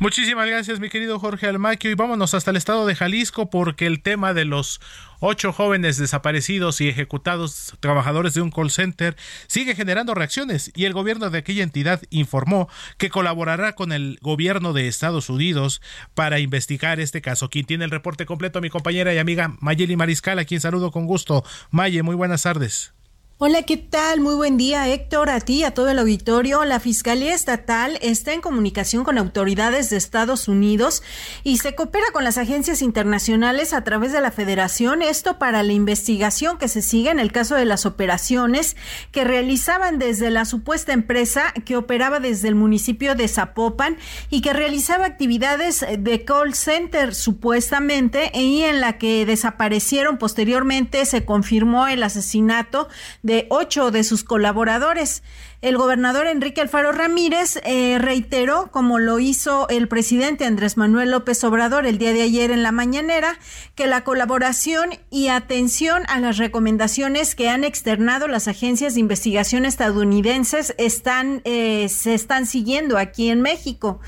Muchísimas 0.00 0.46
gracias, 0.46 0.78
mi 0.78 0.90
querido 0.90 1.18
Jorge 1.18 1.48
Almaquio. 1.48 1.90
Y 1.90 1.94
vámonos 1.94 2.32
hasta 2.32 2.52
el 2.52 2.56
estado 2.56 2.86
de 2.86 2.94
Jalisco 2.94 3.50
porque 3.50 3.84
el 3.86 4.00
tema 4.00 4.32
de 4.32 4.44
los 4.44 4.80
ocho 5.18 5.52
jóvenes 5.52 5.96
desaparecidos 5.96 6.80
y 6.80 6.88
ejecutados 6.88 7.74
trabajadores 7.80 8.34
de 8.34 8.40
un 8.40 8.52
call 8.52 8.70
center 8.70 9.16
sigue 9.48 9.74
generando 9.74 10.14
reacciones 10.14 10.70
y 10.76 10.84
el 10.84 10.92
gobierno 10.92 11.30
de 11.30 11.38
aquella 11.38 11.64
entidad 11.64 12.00
informó 12.10 12.68
que 12.96 13.10
colaborará 13.10 13.74
con 13.74 13.90
el 13.90 14.20
gobierno 14.22 14.72
de 14.72 14.86
Estados 14.86 15.30
Unidos 15.30 15.82
para 16.14 16.38
investigar 16.38 17.00
este 17.00 17.20
caso. 17.20 17.50
Quien 17.50 17.66
tiene 17.66 17.84
el 17.84 17.90
reporte 17.90 18.24
completo, 18.24 18.60
mi 18.60 18.70
compañera 18.70 19.12
y 19.12 19.18
amiga 19.18 19.56
Mayeli 19.58 19.96
Mariscal, 19.96 20.38
a 20.38 20.44
quien 20.44 20.60
saludo 20.60 20.92
con 20.92 21.06
gusto. 21.06 21.44
Maye, 21.72 22.04
muy 22.04 22.14
buenas 22.14 22.44
tardes. 22.44 22.92
Hola, 23.40 23.62
¿qué 23.62 23.76
tal? 23.76 24.18
Muy 24.18 24.34
buen 24.34 24.56
día, 24.56 24.88
Héctor, 24.88 25.30
a 25.30 25.38
ti, 25.38 25.62
a 25.62 25.72
todo 25.72 25.88
el 25.88 26.00
auditorio. 26.00 26.64
La 26.64 26.80
Fiscalía 26.80 27.32
Estatal 27.32 27.96
está 28.02 28.32
en 28.32 28.40
comunicación 28.40 29.04
con 29.04 29.16
autoridades 29.16 29.90
de 29.90 29.96
Estados 29.96 30.48
Unidos 30.48 31.04
y 31.44 31.58
se 31.58 31.76
coopera 31.76 32.06
con 32.12 32.24
las 32.24 32.36
agencias 32.36 32.82
internacionales 32.82 33.74
a 33.74 33.84
través 33.84 34.10
de 34.10 34.20
la 34.20 34.32
Federación, 34.32 35.02
esto 35.02 35.38
para 35.38 35.62
la 35.62 35.72
investigación 35.72 36.58
que 36.58 36.66
se 36.66 36.82
sigue 36.82 37.10
en 37.10 37.20
el 37.20 37.30
caso 37.30 37.54
de 37.54 37.64
las 37.64 37.86
operaciones 37.86 38.76
que 39.12 39.22
realizaban 39.22 40.00
desde 40.00 40.30
la 40.30 40.44
supuesta 40.44 40.92
empresa 40.92 41.54
que 41.64 41.76
operaba 41.76 42.18
desde 42.18 42.48
el 42.48 42.56
municipio 42.56 43.14
de 43.14 43.28
Zapopan 43.28 43.98
y 44.30 44.40
que 44.40 44.52
realizaba 44.52 45.06
actividades 45.06 45.86
de 45.96 46.24
call 46.24 46.54
center 46.54 47.14
supuestamente 47.14 48.32
y 48.34 48.62
en 48.62 48.80
la 48.80 48.98
que 48.98 49.24
desaparecieron 49.26 50.18
posteriormente 50.18 51.06
se 51.06 51.24
confirmó 51.24 51.86
el 51.86 52.02
asesinato 52.02 52.88
de 53.28 53.46
ocho 53.50 53.92
de 53.92 54.02
sus 54.02 54.24
colaboradores. 54.24 55.22
El 55.60 55.76
gobernador 55.76 56.28
Enrique 56.28 56.60
Alfaro 56.60 56.92
Ramírez 56.92 57.58
eh, 57.64 57.98
reiteró, 57.98 58.70
como 58.70 59.00
lo 59.00 59.18
hizo 59.18 59.68
el 59.68 59.88
presidente 59.88 60.44
Andrés 60.44 60.76
Manuel 60.76 61.10
López 61.10 61.42
Obrador 61.42 61.84
el 61.84 61.98
día 61.98 62.12
de 62.12 62.22
ayer 62.22 62.52
en 62.52 62.62
la 62.62 62.70
mañanera, 62.70 63.40
que 63.74 63.88
la 63.88 64.04
colaboración 64.04 64.90
y 65.10 65.28
atención 65.28 66.04
a 66.06 66.20
las 66.20 66.38
recomendaciones 66.38 67.34
que 67.34 67.48
han 67.48 67.64
externado 67.64 68.28
las 68.28 68.46
agencias 68.46 68.94
de 68.94 69.00
investigación 69.00 69.64
estadounidenses 69.64 70.76
están, 70.78 71.42
eh, 71.44 71.88
se 71.88 72.14
están 72.14 72.46
siguiendo 72.46 72.96
aquí 72.96 73.28
en 73.28 73.42
México. 73.42 73.98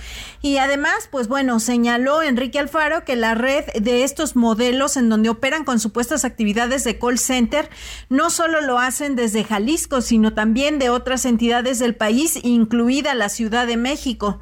Y 0.43 0.59
además, 0.59 1.09
pues 1.11 1.27
bueno, 1.27 1.59
señaló 1.59 2.23
Enrique 2.23 2.61
Alfaro 2.61 3.05
que 3.05 3.17
la 3.17 3.35
red 3.35 3.65
de 3.75 4.05
estos 4.05 4.37
modelos 4.37 4.97
en 4.97 5.09
donde 5.09 5.29
operan 5.29 5.65
con 5.65 5.81
supuestas 5.81 6.25
actividades 6.25 6.85
de 6.85 6.97
call 6.97 7.19
center 7.19 7.69
no 8.09 8.31
solo 8.31 8.61
lo 8.61 8.79
hacen 8.79 9.10
desde 9.17 9.45
Jalisco, 9.45 10.01
sino 10.01 10.33
también 10.33 10.79
de 10.79 10.91
otras 10.91 11.25
entidades 11.25 11.79
del 11.79 11.95
país, 11.95 12.39
incluida 12.43 13.15
la 13.15 13.29
Ciudad 13.29 13.67
de 13.67 13.77
México. 13.77 14.41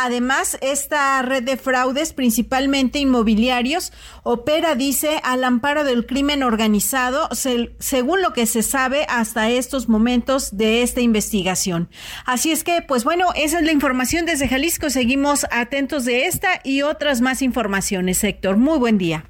Además, 0.00 0.58
esta 0.60 1.20
red 1.22 1.42
de 1.42 1.56
fraudes, 1.56 2.12
principalmente 2.12 3.00
inmobiliarios, 3.00 3.92
opera, 4.22 4.76
dice, 4.76 5.20
al 5.24 5.42
amparo 5.42 5.82
del 5.82 6.06
crimen 6.06 6.44
organizado, 6.44 7.28
según 7.32 8.22
lo 8.22 8.32
que 8.32 8.46
se 8.46 8.62
sabe 8.62 9.06
hasta 9.08 9.50
estos 9.50 9.88
momentos 9.88 10.56
de 10.56 10.82
esta 10.82 11.00
investigación. 11.00 11.88
Así 12.24 12.52
es 12.52 12.62
que, 12.62 12.80
pues 12.80 13.02
bueno, 13.02 13.30
esa 13.34 13.58
es 13.58 13.64
la 13.64 13.72
información 13.72 14.24
desde 14.24 14.46
Jalisco. 14.46 14.88
Seguimos 14.88 15.46
atentos 15.50 16.04
de 16.04 16.26
esta 16.26 16.60
y 16.62 16.82
otras 16.82 17.20
más 17.20 17.42
informaciones, 17.42 18.22
Héctor. 18.22 18.56
Muy 18.56 18.78
buen 18.78 18.98
día. 18.98 19.24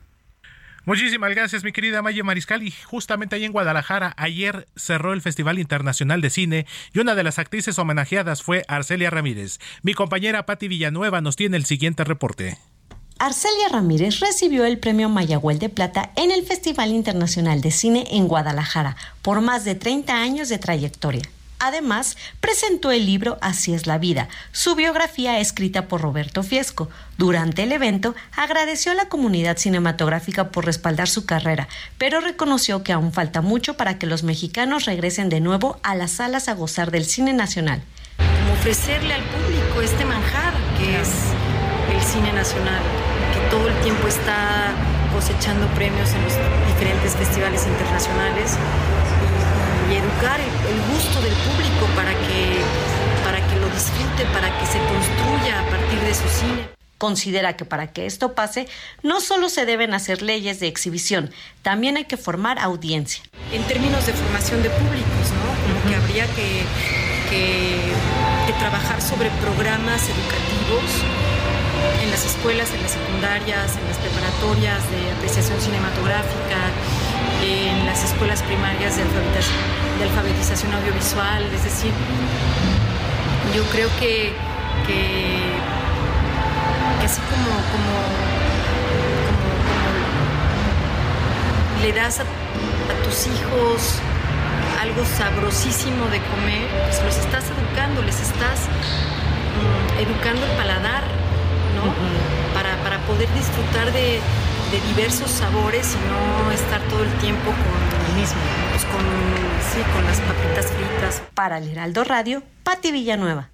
Muchísimas 0.88 1.28
gracias, 1.32 1.64
mi 1.64 1.72
querida 1.72 2.00
Maya 2.00 2.24
Mariscal. 2.24 2.62
Y 2.62 2.70
justamente 2.70 3.36
ahí 3.36 3.44
en 3.44 3.52
Guadalajara, 3.52 4.14
ayer 4.16 4.66
cerró 4.74 5.12
el 5.12 5.20
Festival 5.20 5.58
Internacional 5.58 6.22
de 6.22 6.30
Cine 6.30 6.66
y 6.94 7.00
una 7.00 7.14
de 7.14 7.22
las 7.22 7.38
actrices 7.38 7.78
homenajeadas 7.78 8.42
fue 8.42 8.64
Arcelia 8.68 9.10
Ramírez. 9.10 9.58
Mi 9.82 9.92
compañera 9.92 10.46
Patti 10.46 10.66
Villanueva 10.66 11.20
nos 11.20 11.36
tiene 11.36 11.58
el 11.58 11.66
siguiente 11.66 12.04
reporte. 12.04 12.56
Arcelia 13.18 13.68
Ramírez 13.70 14.20
recibió 14.20 14.64
el 14.64 14.78
premio 14.78 15.10
Mayagüel 15.10 15.58
de 15.58 15.68
Plata 15.68 16.10
en 16.16 16.30
el 16.30 16.46
Festival 16.46 16.88
Internacional 16.92 17.60
de 17.60 17.70
Cine 17.70 18.06
en 18.12 18.26
Guadalajara 18.26 18.96
por 19.20 19.42
más 19.42 19.66
de 19.66 19.74
30 19.74 20.14
años 20.14 20.48
de 20.48 20.56
trayectoria. 20.56 21.28
Además, 21.58 22.16
presentó 22.40 22.92
el 22.92 23.06
libro 23.06 23.36
Así 23.40 23.74
es 23.74 23.86
la 23.86 23.98
vida, 23.98 24.28
su 24.52 24.74
biografía 24.76 25.40
escrita 25.40 25.88
por 25.88 26.00
Roberto 26.00 26.42
Fiesco. 26.42 26.88
Durante 27.16 27.64
el 27.64 27.72
evento, 27.72 28.14
agradeció 28.36 28.92
a 28.92 28.94
la 28.94 29.08
comunidad 29.08 29.56
cinematográfica 29.56 30.50
por 30.50 30.66
respaldar 30.66 31.08
su 31.08 31.26
carrera, 31.26 31.68
pero 31.98 32.20
reconoció 32.20 32.84
que 32.84 32.92
aún 32.92 33.12
falta 33.12 33.40
mucho 33.40 33.76
para 33.76 33.98
que 33.98 34.06
los 34.06 34.22
mexicanos 34.22 34.84
regresen 34.84 35.28
de 35.28 35.40
nuevo 35.40 35.80
a 35.82 35.96
las 35.96 36.12
salas 36.12 36.48
a 36.48 36.54
gozar 36.54 36.92
del 36.92 37.04
cine 37.04 37.32
nacional. 37.32 37.82
Como 38.18 38.52
ofrecerle 38.52 39.14
al 39.14 39.24
público 39.24 39.80
este 39.82 40.04
manjar 40.04 40.54
que 40.78 41.00
es 41.00 41.10
el 41.92 42.02
cine 42.02 42.32
nacional, 42.32 42.82
que 43.32 43.50
todo 43.50 43.68
el 43.68 43.80
tiempo 43.80 44.06
está 44.06 44.72
cosechando 45.12 45.66
premios 45.74 46.10
en 46.12 46.22
los 46.22 46.32
diferentes 46.68 47.16
festivales 47.16 47.66
internacionales 47.66 48.56
y 49.90 49.96
educar 49.96 50.40
el, 50.40 50.80
gusto 50.92 51.20
del 51.22 51.32
público 51.32 51.86
para 51.96 52.12
que, 52.12 52.60
para 53.24 53.38
que 53.46 53.56
lo 53.60 53.68
disfrute, 53.70 54.24
para 54.32 54.48
que 54.58 54.66
se 54.66 54.78
construya 54.78 55.60
a 55.60 55.70
partir 55.70 56.00
de 56.00 56.14
su 56.14 56.28
cine. 56.28 56.68
Considera 56.98 57.56
que 57.56 57.64
para 57.64 57.92
que 57.92 58.06
esto 58.06 58.34
pase, 58.34 58.66
no 59.02 59.20
solo 59.20 59.48
se 59.48 59.64
deben 59.64 59.94
hacer 59.94 60.20
leyes 60.20 60.58
de 60.60 60.66
exhibición, 60.66 61.30
también 61.62 61.96
hay 61.96 62.04
que 62.04 62.16
formar 62.16 62.58
audiencia. 62.58 63.22
En 63.52 63.62
términos 63.64 64.04
de 64.04 64.12
formación 64.12 64.62
de 64.62 64.70
públicos, 64.70 65.30
¿no? 65.38 65.48
Como 65.62 65.88
que 65.88 65.94
habría 65.94 66.26
que, 66.34 66.62
que, 67.30 67.78
trabajar 68.58 69.00
sobre 69.00 69.30
programas 69.38 70.02
educativos 70.02 70.90
en 72.02 72.10
las 72.10 72.26
escuelas, 72.26 72.72
en 72.74 72.82
las 72.82 72.90
secundarias, 72.90 73.76
en 73.76 73.86
las 73.86 73.96
preparatorias 73.98 74.82
de 74.90 75.12
apreciación 75.12 75.60
cinematográfica, 75.60 76.58
en 77.42 77.86
las 77.86 78.04
escuelas 78.04 78.42
primarias 78.42 78.96
de 78.96 79.02
alfabetización, 79.02 79.58
de 79.98 80.04
alfabetización 80.04 80.74
audiovisual, 80.74 81.44
es 81.54 81.64
decir, 81.64 81.92
yo 83.54 83.62
creo 83.64 83.88
que, 83.98 84.32
que, 84.86 85.40
que 87.00 87.06
así 87.06 87.20
como, 87.30 87.50
como, 87.72 87.92
como, 89.26 89.48
como 91.72 91.82
le 91.82 91.92
das 91.92 92.20
a, 92.20 92.22
a 92.22 93.04
tus 93.04 93.26
hijos 93.26 94.00
algo 94.80 95.04
sabrosísimo 95.04 96.06
de 96.06 96.20
comer, 96.20 96.68
pues 96.86 97.02
los 97.02 97.16
estás 97.16 97.44
educando, 97.50 98.02
les 98.02 98.20
estás 98.20 98.68
mm, 99.58 99.98
educando 99.98 100.46
el 100.46 100.52
paladar, 100.52 101.02
¿no? 101.74 101.92
para, 102.54 102.76
para 102.82 102.98
poder 103.06 103.28
disfrutar 103.34 103.92
de, 103.92 104.20
de 104.70 104.80
diversos 104.88 105.30
sabores 105.30 105.94
y 105.94 106.08
no 106.08 106.50
estar 106.50 106.80
todo 106.88 107.02
el 107.02 107.12
tiempo 107.18 107.50
con 107.50 108.06
el 108.06 108.20
mismo, 108.20 108.40
pues 108.70 108.84
con, 108.84 109.00
sí, 109.72 109.80
con 109.94 110.04
las 110.04 110.20
papitas 110.20 110.66
fritas. 110.72 111.22
Para 111.34 111.58
el 111.58 111.68
Heraldo 111.68 112.04
Radio, 112.04 112.42
Pati 112.64 112.92
Villanueva. 112.92 113.50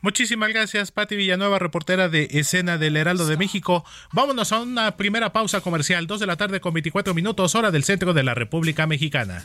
Muchísimas 0.00 0.50
gracias, 0.50 0.92
Pati 0.92 1.16
Villanueva, 1.16 1.58
reportera 1.58 2.08
de 2.08 2.28
Escena 2.30 2.78
del 2.78 2.96
Heraldo 2.96 3.26
de 3.26 3.36
México. 3.36 3.84
Vámonos 4.12 4.52
a 4.52 4.60
una 4.60 4.96
primera 4.96 5.32
pausa 5.32 5.60
comercial, 5.60 6.06
2 6.06 6.20
de 6.20 6.26
la 6.26 6.36
tarde 6.36 6.60
con 6.60 6.74
24 6.74 7.14
minutos, 7.14 7.54
hora 7.54 7.70
del 7.70 7.84
centro 7.84 8.12
de 8.12 8.22
la 8.22 8.34
República 8.34 8.86
Mexicana. 8.86 9.44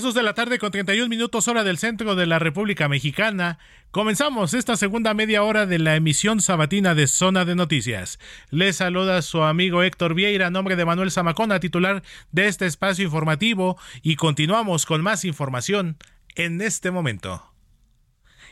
Las 0.00 0.06
2 0.06 0.14
de 0.14 0.22
la 0.22 0.32
tarde 0.32 0.58
con 0.58 0.70
31 0.70 1.10
minutos 1.10 1.46
hora 1.46 1.62
del 1.62 1.76
centro 1.76 2.14
de 2.14 2.24
la 2.24 2.38
República 2.38 2.88
Mexicana. 2.88 3.58
Comenzamos 3.90 4.54
esta 4.54 4.74
segunda 4.78 5.12
media 5.12 5.42
hora 5.42 5.66
de 5.66 5.78
la 5.78 5.94
emisión 5.94 6.40
sabatina 6.40 6.94
de 6.94 7.06
Zona 7.06 7.44
de 7.44 7.54
Noticias. 7.54 8.18
Les 8.48 8.76
saluda 8.76 9.20
su 9.20 9.42
amigo 9.42 9.82
Héctor 9.82 10.14
Vieira, 10.14 10.46
a 10.46 10.50
nombre 10.50 10.74
de 10.76 10.86
Manuel 10.86 11.10
Zamacona, 11.10 11.60
titular 11.60 12.02
de 12.32 12.46
este 12.46 12.64
espacio 12.64 13.04
informativo, 13.04 13.76
y 14.00 14.16
continuamos 14.16 14.86
con 14.86 15.02
más 15.02 15.26
información 15.26 15.98
en 16.34 16.62
este 16.62 16.90
momento. 16.90 17.52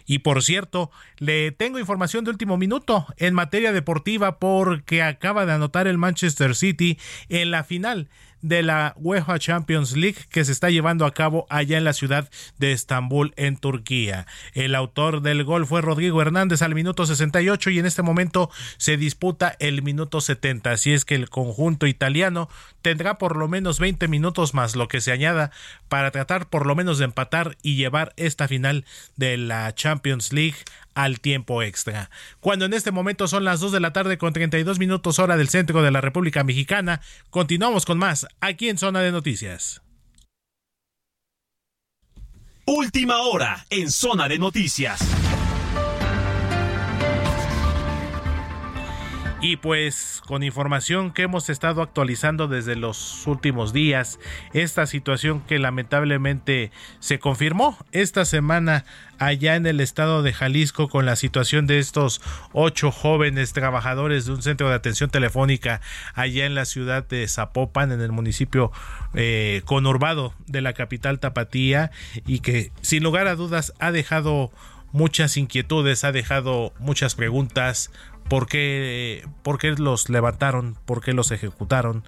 Y 0.05 0.19
por 0.19 0.43
cierto, 0.43 0.91
le 1.17 1.51
tengo 1.51 1.79
información 1.79 2.25
de 2.25 2.31
último 2.31 2.59
minuto 2.59 3.07
en 3.17 3.33
materia 3.33 3.73
deportiva 3.73 4.39
porque 4.39 5.03
acaba 5.03 5.47
de 5.47 5.53
anotar 5.53 5.87
el 5.87 5.97
Manchester 5.97 6.55
City 6.55 6.99
en 7.31 7.51
la 7.51 7.65
final 7.65 8.11
de 8.43 8.63
la 8.63 8.95
UEFA 8.97 9.39
Champions 9.39 9.97
League 9.97 10.19
que 10.31 10.45
se 10.45 10.53
está 10.53 10.71
llevando 10.71 11.07
a 11.07 11.15
cabo 11.15 11.47
allá 11.51 11.79
en 11.79 11.85
la 11.85 11.93
ciudad 11.93 12.31
de 12.59 12.73
Estambul, 12.73 13.33
en 13.37 13.57
Turquía. 13.57 14.27
El 14.55 14.75
autor 14.75 15.23
del 15.23 15.45
gol 15.45 15.67
fue 15.67 15.81
Rodrigo 15.81 16.23
Hernández 16.23 16.63
al 16.63 16.75
minuto 16.75 17.07
68 17.07 17.71
y 17.71 17.79
en 17.79 17.87
este 17.87 18.03
momento 18.03 18.51
se 18.77 18.97
disputa 18.97 19.57
el 19.59 19.83
minuto 19.83 20.21
70. 20.21 20.71
Así 20.71 20.93
es 20.93 21.05
que 21.05 21.15
el 21.15 21.31
conjunto 21.31 21.87
italiano 21.87 22.49
tendrá 22.83 23.19
por 23.19 23.37
lo 23.37 23.49
menos 23.49 23.79
20 23.79 24.09
minutos 24.09 24.55
más 24.55 24.77
lo 24.77 24.89
que 24.89 25.01
se 25.01 25.13
añada 25.13 25.51
para 25.89 26.11
tratar 26.11 26.49
por 26.49 26.67
lo 26.67 26.75
menos 26.75 26.99
de 26.99 27.07
empatar 27.07 27.57
y 27.63 27.77
llevar 27.77 28.13
esta 28.17 28.49
final 28.49 28.85
de 29.17 29.37
la 29.37 29.75
Champions 29.75 30.33
League 30.33 30.57
al 30.99 31.21
tiempo 31.21 31.63
extra. 31.63 32.11
Cuando 32.41 32.65
en 32.65 32.75
este 32.75 32.91
momento 32.91 33.29
son 33.29 33.45
las 33.45 33.61
2 33.61 33.71
de 33.71 33.79
la 33.79 33.93
tarde 33.93 34.19
con 34.19 34.33
32 34.33 34.81
minutos 34.81 35.21
hora 35.21 35.37
del 35.37 35.49
centro 35.49 35.81
de 35.81 35.93
la 35.93 36.01
República 36.01 36.43
Mexicana, 36.43 37.01
continuamos 37.31 37.87
con 37.87 37.99
más 37.99 38.27
aquí 38.41 38.69
en 38.69 38.79
Zona 38.79 39.01
de 39.01 39.13
Noticias. 39.13 39.81
Última 42.67 43.19
hora 43.23 43.65
en 43.71 43.93
Zona 43.93 44.29
de 44.29 44.39
Noticias. 44.39 45.28
Y 49.41 49.57
pues 49.57 50.21
con 50.27 50.43
información 50.43 51.13
que 51.13 51.23
hemos 51.23 51.49
estado 51.49 51.81
actualizando 51.81 52.49
desde 52.49 52.75
los 52.75 53.25
últimos 53.29 53.73
días, 53.73 54.19
esta 54.53 54.85
situación 54.87 55.43
que 55.43 55.61
lamentablemente 55.61 56.73
se 56.99 57.21
confirmó 57.21 57.79
esta 57.93 58.25
semana 58.25 58.85
allá 59.21 59.55
en 59.55 59.67
el 59.67 59.79
estado 59.79 60.25
de 60.25 60.33
Jalisco 60.33 60.89
con 60.89 61.07
la 61.07 61.15
situación 61.15 61.69
de 61.69 61.79
estos 61.79 62.21
ocho 62.53 62.91
jóvenes 62.91 63.53
trabajadores 63.53 64.27
de 64.27 64.33
un 64.33 64.43
centro 64.43 64.71
de 64.71 64.75
atención 64.75 65.09
telefónica 65.09 65.83
allá 66.15 66.45
en 66.45 66.57
la 66.57 66.65
ciudad 66.65 67.07
de 67.07 67.29
Zapopan, 67.29 67.93
en 67.93 68.01
el 68.01 68.11
municipio 68.11 68.73
eh, 69.15 69.63
conurbado 69.67 70.35
de 70.49 70.63
la 70.63 70.73
capital 70.73 71.21
Tapatía 71.21 71.93
y 72.27 72.41
que 72.41 72.73
sin 72.81 73.05
lugar 73.05 73.29
a 73.29 73.37
dudas 73.37 73.73
ha 73.79 73.93
dejado 73.93 74.51
muchas 74.93 75.37
inquietudes, 75.37 76.05
ha 76.05 76.13
dejado 76.13 76.73
muchas 76.79 77.15
preguntas, 77.15 77.91
por 78.29 78.47
qué, 78.47 79.25
los 79.79 80.09
levantaron, 80.09 80.77
por 80.85 81.03
qué 81.03 81.13
los 81.13 81.31
ejecutaron. 81.31 82.05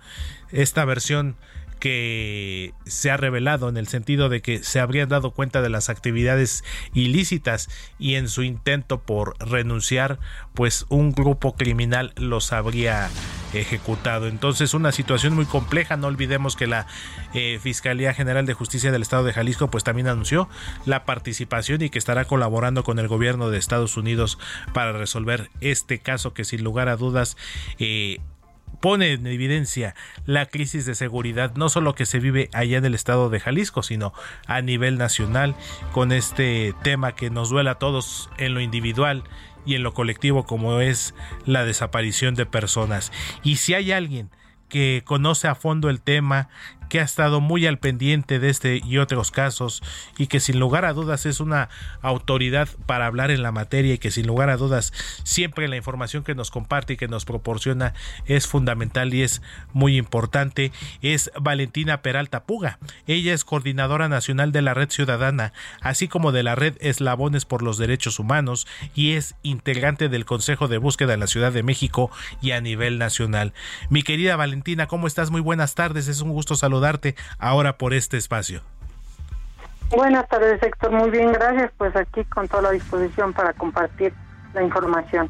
Esta 0.50 0.84
versión 0.84 1.36
que 1.78 2.74
se 2.84 3.10
ha 3.10 3.16
revelado 3.16 3.68
en 3.70 3.78
el 3.78 3.88
sentido 3.88 4.28
de 4.28 4.42
que 4.42 4.62
se 4.62 4.80
habrían 4.80 5.08
dado 5.08 5.30
cuenta 5.30 5.62
de 5.62 5.70
las 5.70 5.88
actividades 5.88 6.62
ilícitas 6.92 7.70
y 7.98 8.16
en 8.16 8.28
su 8.28 8.42
intento 8.42 9.00
por 9.00 9.34
renunciar 9.38 10.18
pues 10.52 10.84
un 10.90 11.12
grupo 11.12 11.54
criminal 11.56 12.12
los 12.16 12.52
habría 12.52 13.08
ejecutado. 13.52 14.26
Entonces 14.26 14.74
una 14.74 14.92
situación 14.92 15.34
muy 15.34 15.46
compleja. 15.46 15.96
No 15.96 16.06
olvidemos 16.06 16.56
que 16.56 16.66
la 16.66 16.86
eh, 17.34 17.58
Fiscalía 17.62 18.14
General 18.14 18.46
de 18.46 18.54
Justicia 18.54 18.92
del 18.92 19.02
Estado 19.02 19.24
de 19.24 19.32
Jalisco 19.32 19.70
pues 19.70 19.84
también 19.84 20.08
anunció 20.08 20.48
la 20.86 21.04
participación 21.04 21.82
y 21.82 21.90
que 21.90 21.98
estará 21.98 22.24
colaborando 22.24 22.84
con 22.84 22.98
el 22.98 23.08
gobierno 23.08 23.50
de 23.50 23.58
Estados 23.58 23.96
Unidos 23.96 24.38
para 24.72 24.92
resolver 24.92 25.50
este 25.60 25.98
caso 25.98 26.34
que 26.34 26.44
sin 26.44 26.64
lugar 26.64 26.88
a 26.88 26.96
dudas 26.96 27.36
eh, 27.78 28.18
pone 28.80 29.12
en 29.12 29.26
evidencia 29.26 29.94
la 30.26 30.46
crisis 30.46 30.86
de 30.86 30.94
seguridad, 30.94 31.54
no 31.54 31.68
solo 31.68 31.94
que 31.94 32.06
se 32.06 32.18
vive 32.18 32.48
allá 32.52 32.78
en 32.78 32.84
el 32.84 32.94
estado 32.94 33.30
de 33.30 33.40
Jalisco, 33.40 33.82
sino 33.82 34.12
a 34.46 34.60
nivel 34.62 34.98
nacional, 34.98 35.54
con 35.92 36.12
este 36.12 36.74
tema 36.82 37.14
que 37.14 37.30
nos 37.30 37.50
duele 37.50 37.70
a 37.70 37.74
todos 37.76 38.30
en 38.38 38.54
lo 38.54 38.60
individual 38.60 39.24
y 39.70 39.76
en 39.76 39.84
lo 39.84 39.94
colectivo, 39.94 40.44
como 40.44 40.80
es 40.80 41.14
la 41.46 41.64
desaparición 41.64 42.34
de 42.34 42.44
personas. 42.44 43.12
Y 43.44 43.56
si 43.56 43.74
hay 43.74 43.92
alguien 43.92 44.30
que 44.68 45.02
conoce 45.04 45.46
a 45.46 45.54
fondo 45.54 45.90
el 45.90 46.00
tema, 46.00 46.48
que 46.90 47.00
ha 47.00 47.04
estado 47.04 47.40
muy 47.40 47.66
al 47.66 47.78
pendiente 47.78 48.38
de 48.40 48.50
este 48.50 48.82
y 48.84 48.98
otros 48.98 49.30
casos 49.30 49.82
y 50.18 50.26
que 50.26 50.40
sin 50.40 50.58
lugar 50.58 50.84
a 50.84 50.92
dudas 50.92 51.24
es 51.24 51.38
una 51.40 51.70
autoridad 52.02 52.68
para 52.84 53.06
hablar 53.06 53.30
en 53.30 53.42
la 53.42 53.52
materia 53.52 53.94
y 53.94 53.98
que 53.98 54.10
sin 54.10 54.26
lugar 54.26 54.50
a 54.50 54.56
dudas 54.56 54.92
siempre 55.22 55.68
la 55.68 55.76
información 55.76 56.24
que 56.24 56.34
nos 56.34 56.50
comparte 56.50 56.94
y 56.94 56.96
que 56.96 57.08
nos 57.08 57.24
proporciona 57.24 57.94
es 58.26 58.48
fundamental 58.48 59.14
y 59.14 59.22
es 59.22 59.40
muy 59.72 59.96
importante 59.96 60.72
es 61.00 61.30
Valentina 61.40 62.02
Peralta 62.02 62.42
Puga. 62.42 62.80
Ella 63.06 63.32
es 63.34 63.44
coordinadora 63.44 64.08
nacional 64.08 64.50
de 64.50 64.62
la 64.62 64.74
Red 64.74 64.90
Ciudadana, 64.90 65.52
así 65.80 66.08
como 66.08 66.32
de 66.32 66.42
la 66.42 66.56
Red 66.56 66.74
Eslabones 66.80 67.44
por 67.44 67.62
los 67.62 67.78
Derechos 67.78 68.18
Humanos 68.18 68.66
y 68.96 69.12
es 69.12 69.36
integrante 69.42 70.08
del 70.08 70.24
Consejo 70.24 70.66
de 70.66 70.78
Búsqueda 70.78 71.14
en 71.14 71.20
la 71.20 71.28
Ciudad 71.28 71.52
de 71.52 71.62
México 71.62 72.10
y 72.42 72.50
a 72.50 72.60
nivel 72.60 72.98
nacional. 72.98 73.54
Mi 73.90 74.02
querida 74.02 74.34
Valentina, 74.34 74.88
¿cómo 74.88 75.06
estás? 75.06 75.30
Muy 75.30 75.40
buenas 75.40 75.76
tardes, 75.76 76.08
es 76.08 76.20
un 76.20 76.30
gusto 76.30 76.56
saludarte 76.56 76.79
ahora 77.38 77.76
por 77.78 77.94
este 77.94 78.16
espacio. 78.16 78.62
Buenas 79.90 80.28
tardes, 80.28 80.62
Héctor. 80.62 80.92
Muy 80.92 81.10
bien, 81.10 81.32
gracias. 81.32 81.72
Pues 81.76 81.94
aquí 81.96 82.24
con 82.24 82.46
toda 82.48 82.62
la 82.62 82.70
disposición 82.70 83.32
para 83.32 83.52
compartir 83.52 84.12
la 84.54 84.62
información. 84.62 85.28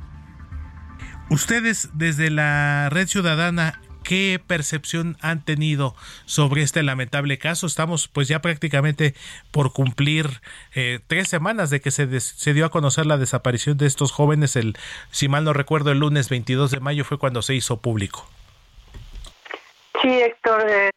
Ustedes 1.30 1.88
desde 1.94 2.28
la 2.30 2.88
Red 2.90 3.06
Ciudadana, 3.06 3.80
¿qué 4.02 4.42
percepción 4.44 5.16
han 5.22 5.44
tenido 5.44 5.94
sobre 6.26 6.62
este 6.62 6.82
lamentable 6.82 7.38
caso? 7.38 7.66
Estamos 7.66 8.08
pues 8.08 8.26
ya 8.28 8.40
prácticamente 8.42 9.14
por 9.52 9.72
cumplir 9.72 10.40
eh, 10.74 10.98
tres 11.06 11.28
semanas 11.28 11.70
de 11.70 11.80
que 11.80 11.90
se, 11.92 12.06
des- 12.06 12.24
se 12.36 12.52
dio 12.52 12.66
a 12.66 12.70
conocer 12.70 13.06
la 13.06 13.16
desaparición 13.16 13.78
de 13.78 13.86
estos 13.86 14.10
jóvenes. 14.12 14.56
El, 14.56 14.76
si 15.10 15.28
mal 15.28 15.44
no 15.44 15.52
recuerdo, 15.52 15.92
el 15.92 16.00
lunes 16.00 16.28
22 16.28 16.70
de 16.72 16.80
mayo 16.80 17.04
fue 17.04 17.18
cuando 17.18 17.40
se 17.42 17.54
hizo 17.54 17.80
público. 17.80 18.28
Sí, 20.02 20.08
Héctor, 20.08 20.64
eh, 20.68 20.90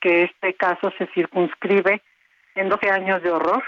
que 0.00 0.24
este 0.24 0.54
caso 0.54 0.92
se 0.98 1.06
circunscribe 1.14 2.02
en 2.54 2.68
12 2.68 2.90
años 2.90 3.22
de 3.22 3.30
horror, 3.30 3.62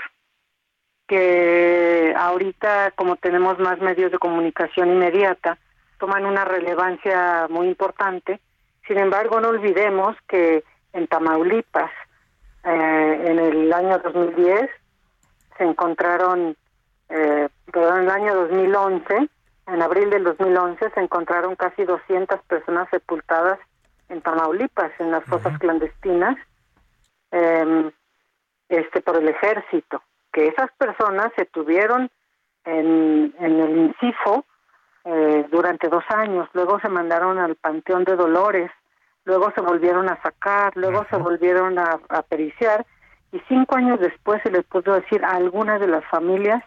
que 1.06 2.12
ahorita 2.16 2.90
como 2.92 3.16
tenemos 3.16 3.58
más 3.58 3.78
medios 3.78 4.10
de 4.10 4.18
comunicación 4.18 4.90
inmediata, 4.90 5.58
toman 5.98 6.26
una 6.26 6.44
relevancia 6.44 7.46
muy 7.48 7.68
importante. 7.68 8.40
Sin 8.86 8.98
embargo, 8.98 9.40
no 9.40 9.48
olvidemos 9.48 10.16
que 10.28 10.64
en 10.92 11.06
Tamaulipas, 11.06 11.90
eh, 12.64 13.22
en 13.26 13.38
el 13.38 13.72
año 13.72 13.98
2010, 13.98 14.68
se 15.56 15.64
encontraron, 15.64 16.56
eh, 17.10 17.48
perdón, 17.72 17.98
en 17.98 18.04
el 18.04 18.10
año 18.10 18.34
2011, 18.34 19.28
en 19.66 19.82
abril 19.82 20.10
del 20.10 20.24
2011, 20.24 20.90
se 20.90 21.00
encontraron 21.00 21.54
casi 21.54 21.84
200 21.84 22.40
personas 22.42 22.88
sepultadas 22.90 23.58
en 24.14 24.22
Tamaulipas, 24.22 24.92
en 24.98 25.10
las 25.10 25.24
fosas 25.24 25.58
clandestinas, 25.58 26.36
eh, 27.30 27.90
este 28.68 29.00
por 29.02 29.16
el 29.16 29.28
ejército. 29.28 30.02
Que 30.32 30.46
esas 30.48 30.70
personas 30.78 31.32
se 31.36 31.44
tuvieron 31.46 32.10
en, 32.64 33.34
en 33.38 33.60
el 33.60 33.76
INCIFO 33.76 34.44
eh, 35.04 35.46
durante 35.50 35.88
dos 35.88 36.04
años, 36.08 36.48
luego 36.54 36.80
se 36.80 36.88
mandaron 36.88 37.38
al 37.38 37.56
Panteón 37.56 38.04
de 38.04 38.16
Dolores, 38.16 38.70
luego 39.24 39.52
se 39.54 39.60
volvieron 39.60 40.08
a 40.08 40.20
sacar, 40.22 40.72
luego 40.76 41.04
se 41.10 41.16
volvieron 41.16 41.78
a, 41.78 42.00
a 42.08 42.22
periciar 42.22 42.86
y 43.32 43.40
cinco 43.48 43.76
años 43.76 43.98
después 43.98 44.40
se 44.42 44.50
les 44.50 44.64
pudo 44.64 44.94
decir 44.94 45.24
a 45.24 45.32
algunas 45.32 45.80
de 45.80 45.88
las 45.88 46.04
familias 46.06 46.62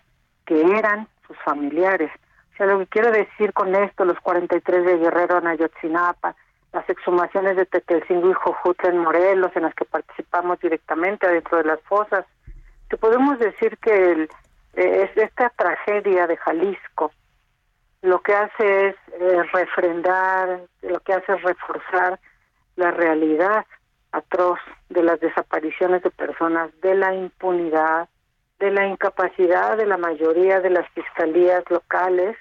que 0.46 0.62
eran 0.78 1.08
sus 1.26 1.38
familiares. 1.46 2.12
O 2.54 2.58
sea, 2.58 2.66
lo 2.68 2.80
que 2.80 2.88
quiero 2.88 3.12
decir 3.12 3.54
con 3.54 3.74
esto, 3.74 4.04
los 4.04 4.20
43 4.20 4.86
de 4.86 4.98
Guerrero 4.98 5.38
en 5.38 5.48
Ayotzinapa, 5.48 6.36
las 6.78 6.90
exhumaciones 6.90 7.56
de 7.56 7.66
Tetelcingo 7.66 8.30
y 8.30 8.34
Jojutla 8.34 8.90
en 8.90 9.00
Morelos, 9.00 9.52
en 9.56 9.64
las 9.64 9.74
que 9.74 9.86
participamos 9.86 10.60
directamente 10.60 11.28
dentro 11.28 11.58
de 11.58 11.64
las 11.64 11.82
fosas, 11.82 12.26
que 12.90 12.98
podemos 12.98 13.40
decir 13.40 13.78
que 13.80 14.12
el, 14.12 14.22
eh, 14.76 15.10
es 15.10 15.18
esta 15.18 15.50
tragedia 15.50 16.28
de 16.28 16.38
Jalisco 16.38 17.12
lo 18.02 18.22
que 18.22 18.34
hace 18.34 18.90
es 18.90 18.96
eh, 19.20 19.44
refrendar, 19.52 20.62
lo 20.84 21.00
que 21.00 21.14
hace 21.14 21.34
es 21.34 21.42
reforzar 21.42 22.20
la 22.76 22.92
realidad 22.92 23.66
atroz 24.12 24.60
de 24.90 25.04
las 25.04 25.20
desapariciones 25.20 26.04
de 26.04 26.12
personas, 26.12 26.70
de 26.82 26.94
la 26.96 27.14
impunidad, 27.14 28.08
de 28.60 28.72
la 28.72 28.86
incapacidad 28.86 29.78
de 29.78 29.88
la 29.88 29.98
mayoría 29.98 30.62
de 30.62 30.70
las 30.70 30.88
fiscalías 30.90 31.64
locales 31.70 32.38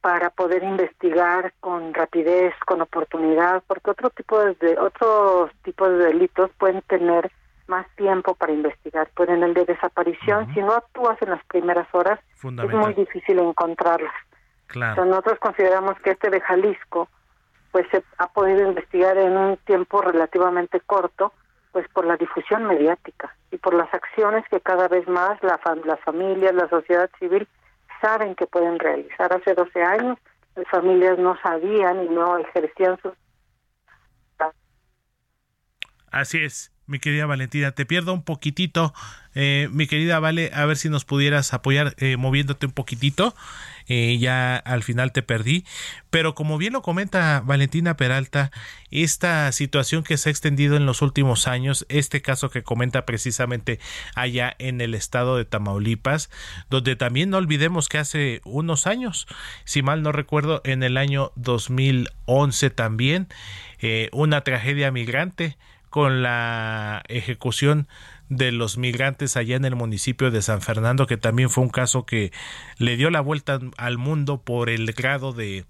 para 0.00 0.30
poder 0.30 0.62
investigar 0.62 1.52
con 1.60 1.92
rapidez, 1.92 2.54
con 2.66 2.80
oportunidad, 2.80 3.62
porque 3.66 3.90
otro 3.90 4.10
tipo 4.10 4.38
de 4.38 4.78
otros 4.78 5.50
tipos 5.62 5.88
de 5.90 6.06
delitos 6.06 6.50
pueden 6.58 6.80
tener 6.82 7.30
más 7.66 7.86
tiempo 7.96 8.34
para 8.34 8.52
investigar, 8.52 9.08
pero 9.16 9.32
en 9.34 9.42
el 9.42 9.54
de 9.54 9.64
desaparición, 9.64 10.52
si 10.54 10.60
no 10.60 10.72
actúas 10.72 11.20
en 11.22 11.30
las 11.30 11.44
primeras 11.44 11.86
horas, 11.94 12.18
es 12.34 12.74
muy 12.74 12.94
difícil 12.94 13.38
encontrarlas. 13.38 14.12
Claro. 14.66 14.90
Entonces, 14.92 15.10
nosotros 15.10 15.38
consideramos 15.38 15.94
que 16.00 16.10
este 16.10 16.30
de 16.30 16.40
Jalisco, 16.40 17.08
pues 17.70 17.86
se 17.90 18.02
ha 18.18 18.26
podido 18.28 18.66
investigar 18.66 19.16
en 19.18 19.36
un 19.36 19.56
tiempo 19.58 20.00
relativamente 20.02 20.80
corto, 20.80 21.32
pues 21.72 21.86
por 21.90 22.04
la 22.04 22.16
difusión 22.16 22.64
mediática 22.64 23.32
y 23.52 23.58
por 23.58 23.74
las 23.74 23.92
acciones 23.94 24.44
que 24.50 24.60
cada 24.60 24.88
vez 24.88 25.06
más 25.06 25.40
la 25.42 25.60
fam- 25.60 25.84
las 25.84 26.00
familias, 26.00 26.52
la 26.54 26.68
sociedad 26.68 27.08
civil 27.20 27.46
saben 28.00 28.34
que 28.34 28.46
pueden 28.46 28.78
realizar. 28.78 29.32
Hace 29.32 29.54
12 29.54 29.82
años 29.82 30.18
las 30.56 30.66
familias 30.68 31.18
no 31.18 31.36
sabían 31.42 32.04
y 32.04 32.08
no 32.08 32.38
ejercían 32.38 32.98
sus 33.02 33.12
Así 36.10 36.38
es, 36.42 36.72
mi 36.86 36.98
querida 36.98 37.26
Valentina. 37.26 37.70
Te 37.70 37.86
pierdo 37.86 38.12
un 38.12 38.24
poquitito, 38.24 38.92
eh, 39.34 39.68
mi 39.70 39.86
querida 39.86 40.18
Vale, 40.18 40.50
a 40.52 40.64
ver 40.64 40.76
si 40.76 40.88
nos 40.88 41.04
pudieras 41.04 41.54
apoyar 41.54 41.94
eh, 41.98 42.16
moviéndote 42.16 42.66
un 42.66 42.72
poquitito. 42.72 43.34
Eh, 43.92 44.18
ya 44.18 44.54
al 44.56 44.84
final 44.84 45.10
te 45.10 45.20
perdí. 45.20 45.64
Pero 46.10 46.36
como 46.36 46.58
bien 46.58 46.74
lo 46.74 46.80
comenta 46.80 47.42
Valentina 47.44 47.96
Peralta, 47.96 48.52
esta 48.92 49.50
situación 49.50 50.04
que 50.04 50.16
se 50.16 50.28
ha 50.28 50.30
extendido 50.30 50.76
en 50.76 50.86
los 50.86 51.02
últimos 51.02 51.48
años, 51.48 51.86
este 51.88 52.22
caso 52.22 52.50
que 52.50 52.62
comenta 52.62 53.04
precisamente 53.04 53.80
allá 54.14 54.54
en 54.60 54.80
el 54.80 54.94
estado 54.94 55.36
de 55.36 55.44
Tamaulipas, 55.44 56.30
donde 56.70 56.94
también 56.94 57.30
no 57.30 57.38
olvidemos 57.38 57.88
que 57.88 57.98
hace 57.98 58.42
unos 58.44 58.86
años, 58.86 59.26
si 59.64 59.82
mal 59.82 60.02
no 60.02 60.12
recuerdo, 60.12 60.60
en 60.62 60.84
el 60.84 60.96
año 60.96 61.32
2011 61.34 62.70
también, 62.70 63.26
eh, 63.80 64.08
una 64.12 64.42
tragedia 64.42 64.92
migrante 64.92 65.56
con 65.88 66.22
la 66.22 67.02
ejecución 67.08 67.88
de 68.30 68.52
los 68.52 68.78
migrantes 68.78 69.36
allá 69.36 69.56
en 69.56 69.66
el 69.66 69.76
municipio 69.76 70.30
de 70.30 70.40
San 70.40 70.62
Fernando, 70.62 71.06
que 71.06 71.18
también 71.18 71.50
fue 71.50 71.64
un 71.64 71.70
caso 71.70 72.06
que 72.06 72.32
le 72.78 72.96
dio 72.96 73.10
la 73.10 73.20
vuelta 73.20 73.58
al 73.76 73.98
mundo 73.98 74.40
por 74.40 74.70
el 74.70 74.92
grado 74.92 75.32
de, 75.32 75.66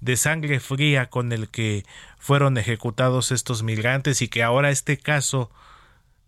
de 0.00 0.16
sangre 0.16 0.60
fría 0.60 1.10
con 1.10 1.32
el 1.32 1.48
que 1.48 1.84
fueron 2.18 2.56
ejecutados 2.56 3.32
estos 3.32 3.64
migrantes 3.64 4.22
y 4.22 4.28
que 4.28 4.44
ahora 4.44 4.70
este 4.70 4.96
caso 4.96 5.50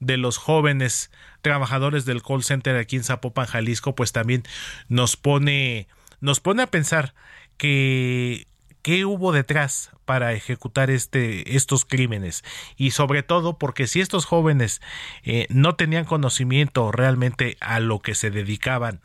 de 0.01 0.17
los 0.17 0.39
jóvenes 0.39 1.13
trabajadores 1.41 2.05
del 2.05 2.23
call 2.23 2.43
center 2.43 2.77
aquí 2.77 2.97
en 2.97 3.05
Zapopan, 3.05 3.47
Jalisco, 3.47 3.95
pues 3.95 4.13
también 4.13 4.43
nos 4.89 5.17
pone 5.17 5.87
nos 6.21 6.41
pone 6.41 6.63
a 6.63 6.67
pensar 6.67 7.15
que 7.57 8.47
qué 8.83 9.05
hubo 9.05 9.33
detrás 9.33 9.90
para 10.05 10.33
ejecutar 10.33 10.90
este 10.90 11.57
estos 11.57 11.85
crímenes 11.85 12.45
y 12.77 12.90
sobre 12.90 13.23
todo 13.23 13.59
porque 13.59 13.87
si 13.87 14.01
estos 14.01 14.25
jóvenes 14.25 14.81
eh, 15.23 15.47
no 15.51 15.77
tenían 15.77 16.05
conocimiento 16.05 16.90
realmente 16.93 17.57
a 17.61 17.81
lo 17.81 18.01
que 18.01 18.14
se 18.14 18.31
dedicaban 18.31 19.01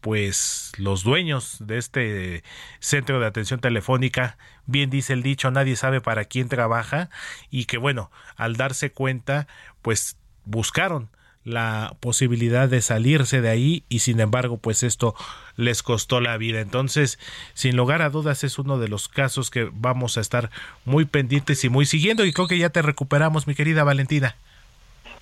pues 0.00 0.72
los 0.78 1.04
dueños 1.04 1.58
de 1.60 1.78
este 1.78 2.42
centro 2.78 3.20
de 3.20 3.26
atención 3.26 3.60
telefónica, 3.60 4.38
bien 4.66 4.88
dice 4.88 5.12
el 5.12 5.22
dicho, 5.22 5.50
nadie 5.50 5.76
sabe 5.76 6.00
para 6.00 6.24
quién 6.24 6.48
trabaja 6.48 7.10
y 7.50 7.66
que 7.66 7.76
bueno, 7.76 8.10
al 8.36 8.56
darse 8.56 8.92
cuenta, 8.92 9.46
pues 9.82 10.16
buscaron 10.44 11.10
la 11.44 11.94
posibilidad 12.00 12.68
de 12.68 12.82
salirse 12.82 13.40
de 13.40 13.48
ahí 13.48 13.84
y 13.88 14.00
sin 14.00 14.20
embargo 14.20 14.58
pues 14.58 14.82
esto 14.82 15.14
les 15.56 15.82
costó 15.82 16.20
la 16.20 16.36
vida. 16.36 16.60
Entonces 16.60 17.18
sin 17.54 17.76
lugar 17.76 18.02
a 18.02 18.10
dudas 18.10 18.44
es 18.44 18.58
uno 18.58 18.78
de 18.78 18.88
los 18.88 19.08
casos 19.08 19.50
que 19.50 19.68
vamos 19.72 20.18
a 20.18 20.20
estar 20.20 20.50
muy 20.84 21.04
pendientes 21.04 21.64
y 21.64 21.68
muy 21.68 21.86
siguiendo 21.86 22.24
y 22.24 22.32
creo 22.32 22.48
que 22.48 22.58
ya 22.58 22.70
te 22.70 22.82
recuperamos 22.82 23.46
mi 23.46 23.54
querida 23.54 23.84
Valentina. 23.84 24.36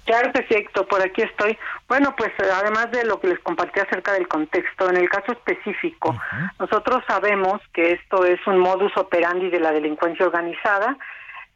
Claro 0.09 0.33
que 0.33 0.43
sí, 0.49 0.55
Héctor, 0.55 0.89
por 0.89 1.03
aquí 1.03 1.21
estoy. 1.21 1.59
Bueno, 1.87 2.15
pues 2.17 2.33
además 2.41 2.91
de 2.93 3.05
lo 3.05 3.21
que 3.21 3.27
les 3.27 3.39
compartí 3.41 3.79
acerca 3.79 4.15
del 4.15 4.27
contexto, 4.27 4.89
en 4.89 4.97
el 4.97 5.11
caso 5.11 5.33
específico, 5.33 6.19
nosotros 6.59 7.05
sabemos 7.07 7.61
que 7.75 7.93
esto 7.93 8.25
es 8.25 8.41
un 8.47 8.59
modus 8.59 8.97
operandi 8.97 9.51
de 9.51 9.61
la 9.61 9.71
delincuencia 9.71 10.25
organizada, 10.25 10.97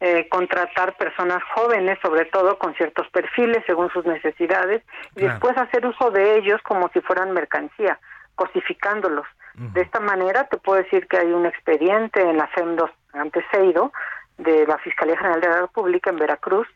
eh, 0.05 0.27
contratar 0.27 0.97
personas 0.97 1.41
jóvenes, 1.55 1.97
sobre 2.01 2.25
todo 2.25 2.57
con 2.57 2.73
ciertos 2.75 3.07
perfiles 3.07 3.63
según 3.65 3.89
sus 3.91 4.05
necesidades, 4.05 4.83
y 5.15 5.19
Claro. 5.21 5.29
después 5.31 5.57
hacer 5.57 5.85
uso 5.85 6.11
de 6.11 6.35
ellos 6.35 6.61
como 6.63 6.89
si 6.89 6.99
fueran 6.99 7.31
mercancía, 7.31 7.97
cosificándolos. 8.35 9.25
De 9.55 9.81
esta 9.81 10.01
manera 10.01 10.43
te 10.49 10.57
puedo 10.57 10.83
decir 10.83 11.07
que 11.07 11.17
hay 11.19 11.31
un 11.31 11.45
expediente 11.45 12.19
en 12.19 12.37
la 12.37 12.49
FEM2 12.49 12.91
ante 13.13 13.45
Seido, 13.51 13.93
de 14.37 14.67
la 14.67 14.77
Fiscalía 14.79 15.15
General 15.15 15.39
de 15.39 15.47
la 15.47 15.61
República 15.61 16.09
en 16.09 16.17
Veracruz, 16.17 16.67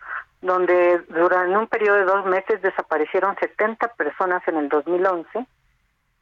donde 0.41 0.99
durante 1.09 1.57
un 1.57 1.67
periodo 1.67 1.97
de 1.97 2.05
dos 2.05 2.25
meses 2.27 2.61
desaparecieron 2.61 3.35
70 3.41 3.89
personas 3.95 4.41
en 4.47 4.55
el 4.55 4.69
2011 4.69 5.45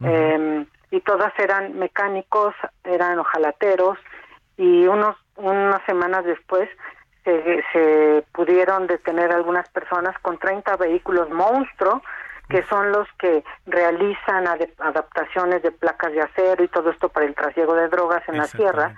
eh, 0.05 0.65
y 0.89 1.01
todas 1.01 1.37
eran 1.37 1.77
mecánicos, 1.77 2.55
eran 2.83 3.19
ojalateros 3.19 3.99
y 4.57 4.87
unos 4.87 5.17
unas 5.37 5.83
semanas 5.85 6.25
después 6.25 6.69
se, 7.23 7.63
se 7.73 8.23
pudieron 8.31 8.87
detener 8.87 9.31
algunas 9.31 9.67
personas 9.69 10.17
con 10.19 10.37
30 10.37 10.77
vehículos 10.77 11.29
monstruo 11.29 12.01
que 12.49 12.63
son 12.63 12.91
los 12.91 13.07
que 13.17 13.43
realizan 13.65 14.45
adaptaciones 14.47 15.63
de 15.63 15.71
placas 15.71 16.11
de 16.11 16.21
acero 16.21 16.63
y 16.63 16.67
todo 16.67 16.91
esto 16.91 17.09
para 17.09 17.25
el 17.25 17.33
trasiego 17.33 17.73
de 17.73 17.87
drogas 17.87 18.21
en 18.27 18.37
la 18.37 18.45
sierra 18.45 18.95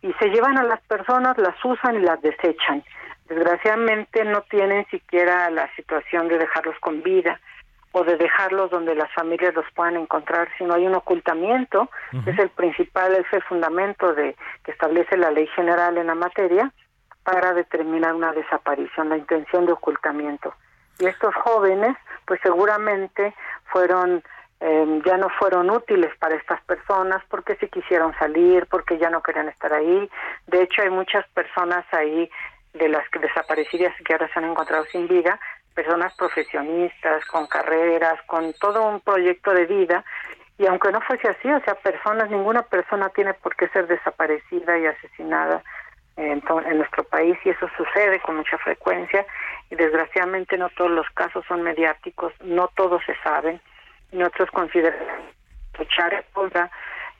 y 0.00 0.12
se 0.14 0.28
llevan 0.28 0.56
a 0.58 0.62
las 0.62 0.80
personas, 0.82 1.36
las 1.38 1.56
usan 1.64 1.96
y 1.96 2.00
las 2.00 2.20
desechan. 2.22 2.82
Desgraciadamente 3.28 4.24
no 4.24 4.42
tienen 4.42 4.86
siquiera 4.86 5.50
la 5.50 5.70
situación 5.74 6.28
de 6.28 6.38
dejarlos 6.38 6.76
con 6.80 7.02
vida 7.02 7.38
o 7.98 8.04
de 8.04 8.16
dejarlos 8.16 8.70
donde 8.70 8.94
las 8.94 9.12
familias 9.12 9.54
los 9.54 9.64
puedan 9.74 9.96
encontrar, 9.96 10.48
sino 10.56 10.74
hay 10.74 10.86
un 10.86 10.94
ocultamiento, 10.94 11.90
que 12.24 12.30
es 12.30 12.38
el 12.38 12.50
principal, 12.50 13.14
es 13.14 13.26
el 13.32 13.42
fundamento 13.42 14.14
de 14.14 14.36
que 14.62 14.70
establece 14.70 15.16
la 15.16 15.32
ley 15.32 15.48
general 15.48 15.98
en 15.98 16.06
la 16.06 16.14
materia 16.14 16.72
para 17.24 17.52
determinar 17.54 18.14
una 18.14 18.32
desaparición, 18.32 19.08
la 19.08 19.16
intención 19.16 19.66
de 19.66 19.72
ocultamiento. 19.72 20.54
Y 21.00 21.06
estos 21.06 21.34
jóvenes, 21.34 21.96
pues 22.24 22.40
seguramente 22.42 23.34
fueron 23.72 24.22
eh, 24.60 25.02
ya 25.04 25.16
no 25.16 25.28
fueron 25.38 25.70
útiles 25.70 26.10
para 26.18 26.34
estas 26.34 26.60
personas 26.62 27.22
porque 27.28 27.56
se 27.56 27.68
quisieron 27.68 28.12
salir, 28.18 28.66
porque 28.66 28.98
ya 28.98 29.10
no 29.10 29.22
querían 29.22 29.48
estar 29.48 29.72
ahí. 29.72 30.10
De 30.46 30.62
hecho, 30.62 30.82
hay 30.82 30.90
muchas 30.90 31.26
personas 31.28 31.84
ahí 31.92 32.30
de 32.74 32.88
las 32.88 33.08
que 33.10 33.18
desaparecidas 33.18 33.94
que 34.04 34.12
ahora 34.12 34.28
se 34.32 34.38
han 34.38 34.50
encontrado 34.50 34.84
sin 34.86 35.08
vida, 35.08 35.38
personas 35.78 36.12
profesionistas, 36.14 37.24
con 37.26 37.46
carreras, 37.46 38.20
con 38.26 38.52
todo 38.54 38.82
un 38.82 38.98
proyecto 38.98 39.52
de 39.52 39.64
vida. 39.66 40.04
Y 40.58 40.66
aunque 40.66 40.90
no 40.90 41.00
fuese 41.02 41.28
así, 41.28 41.48
o 41.52 41.60
sea, 41.60 41.76
personas, 41.76 42.28
ninguna 42.30 42.62
persona 42.62 43.10
tiene 43.10 43.32
por 43.34 43.54
qué 43.54 43.68
ser 43.68 43.86
desaparecida 43.86 44.76
y 44.76 44.86
asesinada 44.86 45.62
en, 46.16 46.42
nuestro 46.78 47.04
país 47.04 47.38
y 47.44 47.50
eso 47.50 47.70
sucede 47.76 48.18
con 48.18 48.38
mucha 48.38 48.58
frecuencia 48.58 49.24
y 49.70 49.76
desgraciadamente 49.76 50.58
no 50.58 50.68
todos 50.70 50.90
los 50.90 51.08
casos 51.10 51.44
son 51.46 51.62
mediáticos, 51.62 52.32
no 52.42 52.66
todos 52.74 53.00
se 53.06 53.14
saben. 53.22 53.60
Nosotros 54.10 54.50
consideramos 54.50 55.06
luchar 55.78 56.24
contra 56.32 56.72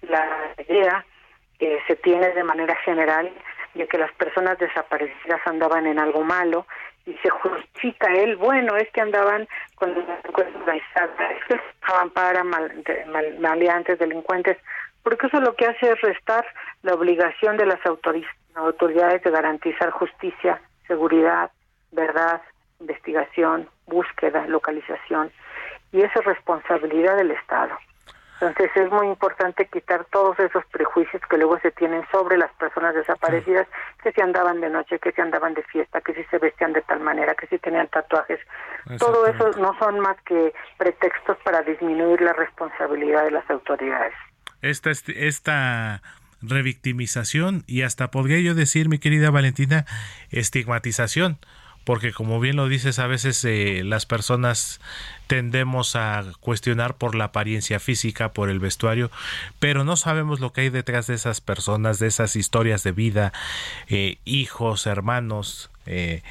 la 0.03 0.27
idea 0.67 1.05
que 1.61 1.81
se 1.87 1.95
tiene 1.95 2.31
de 2.31 2.43
manera 2.43 2.75
general 2.85 3.31
de 3.75 3.87
que 3.87 3.99
las 3.99 4.11
personas 4.15 4.59
desaparecidas 4.59 5.41
andaban 5.47 5.87
en 5.87 6.01
algo 6.01 6.25
malo 6.25 6.67
y 7.09 7.15
se 7.23 7.31
justifica 7.31 8.13
él, 8.13 8.37
bueno, 8.37 8.77
es 8.77 8.91
que 8.91 9.01
andaban 9.01 9.49
con 9.77 9.91
organizada, 10.29 11.31
es 11.31 11.45
que 11.47 11.55
estaban 11.55 12.11
para 12.11 12.45
mal, 12.45 12.85
mal, 13.07 13.39
maleantes, 13.41 13.99
delincuentes, 13.99 14.59
porque 15.03 15.27
eso 15.27 15.41
lo 15.41 15.55
que 15.55 15.67
hace 15.67 15.91
es 15.91 16.01
restar 16.03 16.45
la 16.83 16.93
obligación 16.93 17.57
de 17.57 17.65
las 17.65 17.81
autoridades 17.87 19.23
de 19.23 19.31
garantizar 19.31 19.91
justicia, 19.91 20.61
seguridad, 20.87 21.51
verdad, 21.93 22.43
investigación, 22.81 23.69
búsqueda, 23.87 24.47
localización, 24.47 25.33
y 25.93 26.03
esa 26.03 26.21
es 26.21 26.27
responsabilidad 26.27 27.17
del 27.17 27.31
Estado. 27.31 27.75
Entonces 28.41 28.71
es 28.77 28.91
muy 28.91 29.09
importante 29.09 29.67
quitar 29.67 30.05
todos 30.13 30.39
esos 30.39 30.65
prejuicios 30.67 31.21
que 31.29 31.37
luego 31.37 31.59
se 31.59 31.73
tienen 31.73 32.05
sobre 32.13 32.37
las 32.37 32.53
personas 32.53 32.95
desaparecidas, 32.95 33.67
que 34.03 34.13
si 34.13 34.21
andaban 34.21 34.61
de 34.61 34.71
noche, 34.71 35.01
que 35.01 35.11
si 35.11 35.21
andaban 35.21 35.55
de 35.55 35.63
fiesta, 35.65 36.01
que 36.01 36.15
si 36.15 36.23
se 36.25 36.39
vestían 36.39 36.73
de 36.73 36.83
tal 36.83 37.01
manera, 37.01 37.35
que 37.35 37.49
si 37.49 37.59
tenían 37.59 37.89
tatuajes. 37.89 38.39
Todo 38.99 39.27
eso 39.27 39.51
no 39.59 39.77
son 39.79 39.99
más 40.01 40.17
que 40.23 40.53
pretextos 40.77 41.37
para 41.39 41.63
disminuir 41.63 42.21
la 42.21 42.33
responsabilidad 42.33 43.25
de 43.25 43.33
las 43.33 43.51
autoridades. 43.51 44.15
Esta, 44.63 44.91
esta 44.91 46.03
revictimización 46.41 47.65
y 47.67 47.83
hasta 47.83 48.11
podría 48.11 48.41
yo 48.41 48.55
decir, 48.55 48.89
mi 48.89 48.99
querida 48.99 49.31
Valentina, 49.31 49.85
estigmatización 50.31 51.39
porque 51.89 52.13
como 52.13 52.39
bien 52.39 52.57
lo 52.57 52.69
dices, 52.69 52.99
a 52.99 53.07
veces 53.07 53.43
eh, 53.47 53.81
las 53.83 54.05
personas 54.05 54.79
tendemos 55.27 55.97
a 55.97 56.23
cuestionar 56.39 56.97
por 56.97 57.15
la 57.15 57.25
apariencia 57.25 57.81
física, 57.81 58.35
por 58.35 58.51
el 58.51 58.61
vestuario, 58.61 59.11
pero 59.59 59.85
no 59.85 59.97
sabemos 59.97 60.39
lo 60.39 60.53
que 60.53 60.61
hay 60.61 60.69
detrás 60.69 61.07
de 61.07 61.15
esas 61.15 61.41
personas, 61.41 61.99
de 61.99 62.09
esas 62.09 62.37
historias 62.37 62.83
de 62.83 62.93
vida, 62.93 63.33
eh, 63.89 64.19
hijos, 64.27 64.87
hermanos, 64.87 65.71
eh, 65.87 66.23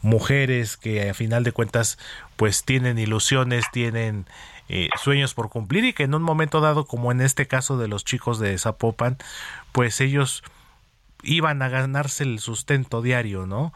mujeres 0.00 0.78
que 0.78 1.10
a 1.10 1.12
final 1.12 1.44
de 1.44 1.52
cuentas 1.52 1.98
pues 2.36 2.64
tienen 2.64 2.98
ilusiones, 2.98 3.66
tienen 3.74 4.24
sueños 4.96 5.34
por 5.34 5.50
cumplir 5.50 5.84
y 5.84 5.92
que 5.92 6.04
en 6.04 6.14
un 6.14 6.22
momento 6.22 6.62
dado, 6.62 6.86
como 6.86 7.12
en 7.12 7.20
este 7.20 7.46
caso 7.46 7.76
de 7.76 7.88
los 7.88 8.06
chicos 8.06 8.38
de 8.38 8.56
Zapopan, 8.56 9.18
pues 9.72 10.00
ellos 10.00 10.42
iban 11.24 11.62
a 11.62 11.68
ganarse 11.68 12.24
el 12.24 12.38
sustento 12.38 13.02
diario, 13.02 13.46
¿no? 13.46 13.72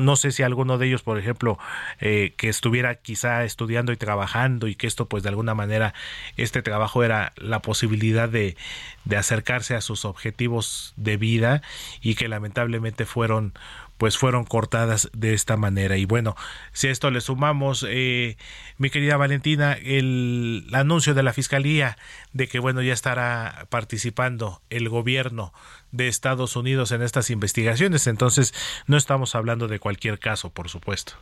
No 0.00 0.16
sé 0.16 0.32
si 0.32 0.42
alguno 0.42 0.78
de 0.78 0.86
ellos, 0.86 1.02
por 1.02 1.18
ejemplo, 1.18 1.58
eh, 2.00 2.34
que 2.36 2.48
estuviera 2.48 2.96
quizá 2.96 3.44
estudiando 3.44 3.92
y 3.92 3.96
trabajando 3.96 4.66
y 4.66 4.74
que 4.74 4.86
esto 4.86 5.08
pues 5.08 5.22
de 5.22 5.28
alguna 5.28 5.54
manera 5.54 5.94
este 6.36 6.62
trabajo 6.62 7.04
era 7.04 7.32
la 7.36 7.60
posibilidad 7.60 8.28
de, 8.28 8.56
de 9.04 9.16
acercarse 9.16 9.74
a 9.74 9.80
sus 9.80 10.04
objetivos 10.04 10.94
de 10.96 11.16
vida 11.16 11.62
y 12.00 12.14
que 12.14 12.28
lamentablemente 12.28 13.06
fueron 13.06 13.54
pues 14.00 14.16
fueron 14.16 14.44
cortadas 14.44 15.10
de 15.12 15.34
esta 15.34 15.58
manera. 15.58 15.98
Y 15.98 16.06
bueno, 16.06 16.34
si 16.72 16.88
a 16.88 16.90
esto 16.90 17.10
le 17.10 17.20
sumamos, 17.20 17.86
eh, 17.86 18.38
mi 18.78 18.88
querida 18.88 19.18
Valentina, 19.18 19.74
el 19.74 20.64
anuncio 20.72 21.12
de 21.12 21.22
la 21.22 21.34
Fiscalía 21.34 21.96
de 22.32 22.48
que 22.48 22.60
bueno, 22.60 22.80
ya 22.80 22.94
estará 22.94 23.66
participando 23.68 24.62
el 24.70 24.88
gobierno 24.88 25.52
de 25.92 26.08
Estados 26.08 26.56
Unidos 26.56 26.92
en 26.92 27.02
estas 27.02 27.28
investigaciones, 27.28 28.06
entonces 28.06 28.54
no 28.86 28.96
estamos 28.96 29.34
hablando 29.34 29.68
de 29.68 29.78
cualquier 29.78 30.18
caso, 30.18 30.48
por 30.48 30.70
supuesto. 30.70 31.12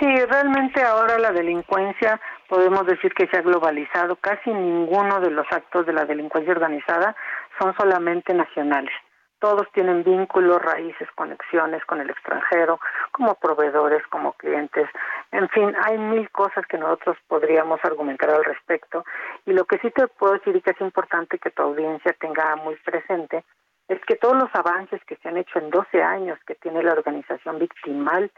Sí, 0.00 0.06
realmente 0.28 0.82
ahora 0.82 1.18
la 1.18 1.30
delincuencia 1.30 2.20
podemos 2.48 2.84
decir 2.84 3.14
que 3.14 3.28
se 3.28 3.36
ha 3.36 3.42
globalizado. 3.42 4.16
Casi 4.16 4.50
ninguno 4.50 5.20
de 5.20 5.30
los 5.30 5.46
actos 5.52 5.86
de 5.86 5.92
la 5.92 6.04
delincuencia 6.04 6.52
organizada 6.52 7.14
son 7.60 7.76
solamente 7.78 8.34
nacionales 8.34 8.92
todos 9.40 9.66
tienen 9.72 10.02
vínculos, 10.02 10.60
raíces, 10.60 11.08
conexiones 11.14 11.84
con 11.84 12.00
el 12.00 12.10
extranjero, 12.10 12.80
como 13.12 13.34
proveedores, 13.34 14.06
como 14.08 14.32
clientes, 14.32 14.88
en 15.30 15.48
fin, 15.50 15.74
hay 15.84 15.98
mil 15.98 16.30
cosas 16.30 16.66
que 16.66 16.78
nosotros 16.78 17.16
podríamos 17.26 17.80
argumentar 17.84 18.30
al 18.30 18.44
respecto. 18.44 19.04
Y 19.44 19.52
lo 19.52 19.64
que 19.66 19.78
sí 19.78 19.90
te 19.90 20.08
puedo 20.08 20.34
decir 20.34 20.56
y 20.56 20.62
que 20.62 20.70
es 20.70 20.80
importante 20.80 21.38
que 21.38 21.50
tu 21.50 21.62
audiencia 21.62 22.14
tenga 22.18 22.56
muy 22.56 22.76
presente 22.76 23.44
es 23.88 24.00
que 24.06 24.16
todos 24.16 24.36
los 24.36 24.54
avances 24.54 25.02
que 25.04 25.16
se 25.16 25.28
han 25.28 25.36
hecho 25.36 25.58
en 25.58 25.70
12 25.70 26.02
años 26.02 26.38
que 26.46 26.54
tiene 26.54 26.82
la 26.82 26.92
organización 26.92 27.58
victimal 27.58 28.30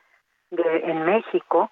de, 0.51 0.78
en 0.84 1.05
México, 1.05 1.70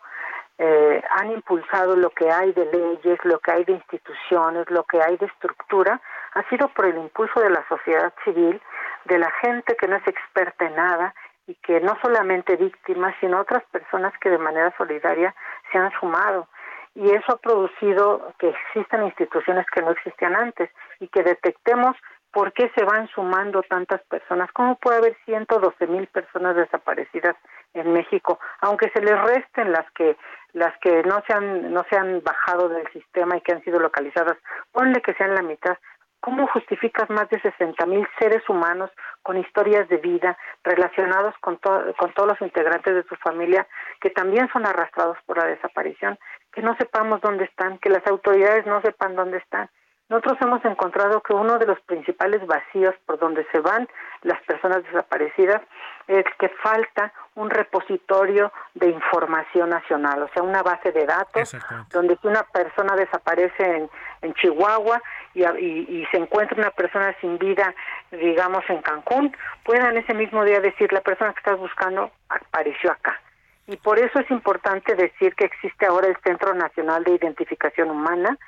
eh, 0.58 1.02
han 1.10 1.30
impulsado 1.30 1.94
lo 1.94 2.10
que 2.10 2.30
hay 2.30 2.52
de 2.52 2.66
leyes, 2.66 3.18
lo 3.24 3.38
que 3.38 3.52
hay 3.52 3.64
de 3.64 3.72
instituciones, 3.74 4.68
lo 4.70 4.84
que 4.84 5.00
hay 5.00 5.16
de 5.16 5.26
estructura, 5.26 6.00
ha 6.34 6.42
sido 6.48 6.68
por 6.68 6.86
el 6.86 6.96
impulso 6.98 7.40
de 7.40 7.50
la 7.50 7.64
sociedad 7.68 8.12
civil 8.24 8.60
de 9.04 9.18
la 9.18 9.30
gente 9.40 9.76
que 9.76 9.86
no 9.86 9.96
es 9.96 10.06
experta 10.06 10.66
en 10.66 10.74
nada 10.74 11.14
y 11.46 11.54
que 11.56 11.80
no 11.80 11.96
solamente 12.02 12.56
víctimas, 12.56 13.14
sino 13.20 13.40
otras 13.40 13.64
personas 13.70 14.12
que 14.20 14.30
de 14.30 14.38
manera 14.38 14.74
solidaria 14.76 15.34
se 15.72 15.78
han 15.78 15.90
sumado. 15.98 16.48
Y 16.94 17.08
eso 17.10 17.32
ha 17.32 17.36
producido 17.36 18.34
que 18.38 18.48
existan 18.48 19.04
instituciones 19.04 19.64
que 19.72 19.82
no 19.82 19.92
existían 19.92 20.34
antes 20.34 20.70
y 20.98 21.08
que 21.08 21.22
detectemos 21.22 21.96
por 22.32 22.52
qué 22.52 22.70
se 22.76 22.84
van 22.84 23.08
sumando 23.08 23.62
tantas 23.62 24.02
personas. 24.04 24.50
¿Cómo 24.52 24.76
puede 24.76 24.98
haber 24.98 25.16
112 25.24 25.86
mil 25.86 26.06
personas 26.08 26.56
desaparecidas 26.56 27.36
en 27.74 27.92
México, 27.92 28.38
aunque 28.60 28.90
se 28.90 29.00
les 29.00 29.20
resten 29.22 29.72
las 29.72 29.90
que 29.92 30.16
las 30.54 30.76
que 30.78 31.02
no 31.02 31.22
se 31.26 31.34
han 31.34 31.72
no 31.72 31.84
se 31.90 31.96
han 31.96 32.22
bajado 32.22 32.68
del 32.68 32.90
sistema 32.92 33.36
y 33.36 33.40
que 33.42 33.52
han 33.52 33.62
sido 33.62 33.78
localizadas, 33.78 34.38
ponle 34.72 35.02
que 35.02 35.14
sean 35.14 35.34
la 35.34 35.42
mitad, 35.42 35.76
¿Cómo 36.20 36.48
justificas 36.48 37.08
más 37.10 37.28
de 37.30 37.40
60 37.40 37.86
mil 37.86 38.06
seres 38.18 38.46
humanos 38.48 38.90
con 39.22 39.38
historias 39.38 39.88
de 39.88 39.98
vida 39.98 40.36
relacionados 40.64 41.34
con, 41.40 41.56
con 41.56 42.12
todos 42.12 42.30
los 42.30 42.40
integrantes 42.40 42.92
de 42.92 43.04
su 43.04 43.14
familia 43.16 43.68
que 44.00 44.10
también 44.10 44.48
son 44.52 44.66
arrastrados 44.66 45.16
por 45.26 45.38
la 45.38 45.46
desaparición? 45.46 46.18
Que 46.52 46.60
no 46.60 46.76
sepamos 46.76 47.20
dónde 47.20 47.44
están, 47.44 47.78
que 47.78 47.90
las 47.90 48.04
autoridades 48.06 48.66
no 48.66 48.80
sepan 48.82 49.14
dónde 49.14 49.38
están. 49.38 49.70
Nosotros 50.08 50.38
hemos 50.40 50.64
encontrado 50.64 51.20
que 51.20 51.34
uno 51.34 51.58
de 51.58 51.66
los 51.66 51.78
principales 51.80 52.46
vacíos 52.46 52.94
por 53.04 53.18
donde 53.18 53.46
se 53.52 53.60
van 53.60 53.86
las 54.22 54.40
personas 54.44 54.82
desaparecidas 54.84 55.60
es 56.06 56.24
que 56.38 56.48
falta 56.48 57.12
un 57.34 57.50
repositorio 57.50 58.50
de 58.74 58.88
información 58.88 59.68
nacional, 59.68 60.22
o 60.22 60.28
sea, 60.28 60.42
una 60.42 60.62
base 60.62 60.92
de 60.92 61.04
datos 61.04 61.54
donde 61.92 62.16
si 62.16 62.26
una 62.26 62.42
persona 62.44 62.96
desaparece 62.96 63.62
en, 63.62 63.90
en 64.22 64.34
Chihuahua 64.34 65.02
y, 65.34 65.44
y, 65.44 66.06
se 66.10 66.16
encuentra 66.16 66.56
una 66.56 66.70
persona 66.70 67.14
sin 67.20 67.38
vida, 67.38 67.74
digamos, 68.10 68.64
en 68.68 68.80
Cancún, 68.80 69.36
puedan 69.62 69.96
ese 69.98 70.14
mismo 70.14 70.42
día 70.44 70.60
decir, 70.60 70.90
la 70.92 71.02
persona 71.02 71.32
que 71.34 71.40
estás 71.40 71.58
buscando 71.58 72.10
apareció 72.30 72.90
acá. 72.90 73.20
Y 73.66 73.76
por 73.76 73.98
eso 73.98 74.18
es 74.18 74.30
importante 74.30 74.94
decir 74.94 75.34
que 75.34 75.44
existe 75.44 75.84
ahora 75.84 76.08
el 76.08 76.16
Centro 76.24 76.54
Nacional 76.54 77.04
de 77.04 77.12
Identificación 77.12 77.90
Humana, 77.90 78.38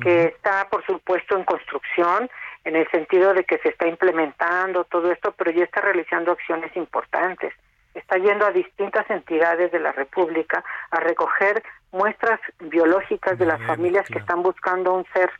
que 0.00 0.24
está, 0.24 0.68
por 0.68 0.84
supuesto, 0.84 1.36
en 1.36 1.44
construcción, 1.44 2.30
en 2.64 2.76
el 2.76 2.88
sentido 2.90 3.34
de 3.34 3.44
que 3.44 3.58
se 3.58 3.70
está 3.70 3.86
implementando 3.86 4.84
todo 4.84 5.10
esto, 5.10 5.32
pero 5.32 5.50
ya 5.50 5.64
está 5.64 5.80
realizando 5.80 6.32
acciones 6.32 6.74
importantes. 6.76 7.54
Está 7.94 8.18
yendo 8.18 8.46
a 8.46 8.52
distintas 8.52 9.08
entidades 9.10 9.72
de 9.72 9.80
la 9.80 9.92
República 9.92 10.62
a 10.90 11.00
recoger 11.00 11.62
muestras 11.90 12.40
biológicas 12.60 13.38
de 13.38 13.46
las 13.46 13.60
familias 13.62 14.06
que 14.08 14.18
están 14.18 14.42
buscando 14.42 14.92
un 14.92 15.06
ser, 15.12 15.30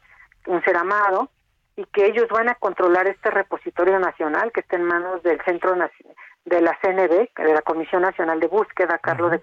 un 0.47 0.63
ser 0.65 0.77
amado 0.77 1.31
y 1.77 1.85
que 1.87 2.07
ellos 2.07 2.27
van 2.29 2.49
a 2.49 2.55
controlar 2.57 3.07
este 3.07 3.31
repositorio 3.31 3.99
nacional 4.01 4.51
que 4.51 4.61
está 4.61 4.77
en 4.77 4.85
manos 4.85 5.23
del 5.23 5.41
Centro 5.45 5.77
de 6.45 6.61
la 6.61 6.77
CNB, 6.83 7.29
de 7.37 7.55
la 7.55 7.63
Comisión 7.63 8.03
Nacional 8.03 8.41
de 8.41 8.49
Búsqueda 8.49 8.97
a, 8.97 8.99
cargo 8.99 9.31
de, 9.31 9.41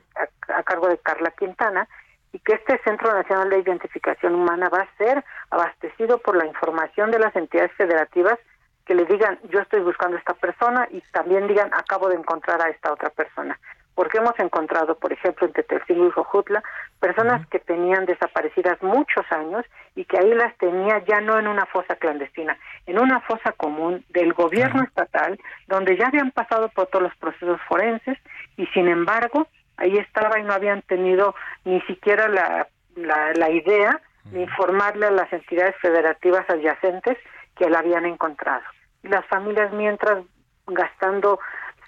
a 0.49 0.63
cargo 0.63 0.89
de 0.89 0.97
Carla 0.97 1.31
Quintana, 1.31 1.87
y 2.33 2.39
que 2.39 2.53
este 2.53 2.79
Centro 2.83 3.13
Nacional 3.13 3.49
de 3.49 3.59
Identificación 3.59 4.35
Humana 4.35 4.69
va 4.69 4.79
a 4.79 4.97
ser 4.97 5.23
abastecido 5.49 6.17
por 6.17 6.35
la 6.35 6.45
información 6.45 7.11
de 7.11 7.19
las 7.19 7.35
entidades 7.35 7.71
federativas 7.73 8.37
que 8.85 8.95
le 8.95 9.05
digan 9.05 9.39
yo 9.49 9.59
estoy 9.59 9.81
buscando 9.81 10.15
a 10.15 10.19
esta 10.19 10.33
persona 10.33 10.87
y 10.91 11.01
también 11.11 11.47
digan 11.47 11.73
acabo 11.73 12.07
de 12.09 12.15
encontrar 12.15 12.61
a 12.61 12.69
esta 12.69 12.93
otra 12.93 13.09
persona. 13.09 13.59
Porque 13.95 14.17
hemos 14.17 14.37
encontrado, 14.39 14.97
por 14.99 15.13
ejemplo, 15.13 15.47
en 15.47 15.53
Tetelcingo 15.53 16.07
y 16.07 16.11
Jojutla, 16.11 16.61
personas 16.99 17.47
que 17.47 17.59
tenían 17.59 18.05
desaparecidas 18.05 18.81
muchos 18.83 19.25
años 19.31 19.63
y 19.95 20.03
que 20.03 20.17
ahí 20.17 20.33
las 20.33 20.55
tenía 20.57 21.01
ya 21.05 21.21
no 21.21 21.39
en 21.39 21.47
una 21.47 21.65
fosa 21.67 21.95
clandestina, 21.95 22.57
en 22.85 22.99
una 22.99 23.21
fosa 23.21 23.53
común 23.53 24.03
del 24.09 24.33
gobierno 24.33 24.83
estatal, 24.83 25.39
donde 25.67 25.97
ya 25.97 26.07
habían 26.07 26.31
pasado 26.31 26.67
por 26.69 26.87
todos 26.87 27.03
los 27.03 27.15
procesos 27.15 27.61
forenses 27.69 28.17
y 28.57 28.65
sin 28.67 28.89
embargo 28.89 29.47
ahí 29.77 29.97
estaba 29.97 30.39
y 30.39 30.43
no 30.43 30.53
habían 30.53 30.81
tenido 30.83 31.35
ni 31.63 31.81
siquiera 31.81 32.27
la, 32.27 32.67
la, 32.95 33.49
idea 33.49 34.01
de 34.25 34.41
informarle 34.41 35.07
a 35.07 35.11
las 35.11 35.31
entidades 35.31 35.75
federativas 35.81 36.49
adyacentes 36.49 37.17
que 37.55 37.69
la 37.69 37.79
habían 37.79 38.05
encontrado. 38.05 38.63
Y 39.03 39.07
las 39.09 39.25
familias 39.27 39.71
mientras 39.71 40.23
gastando 40.67 41.39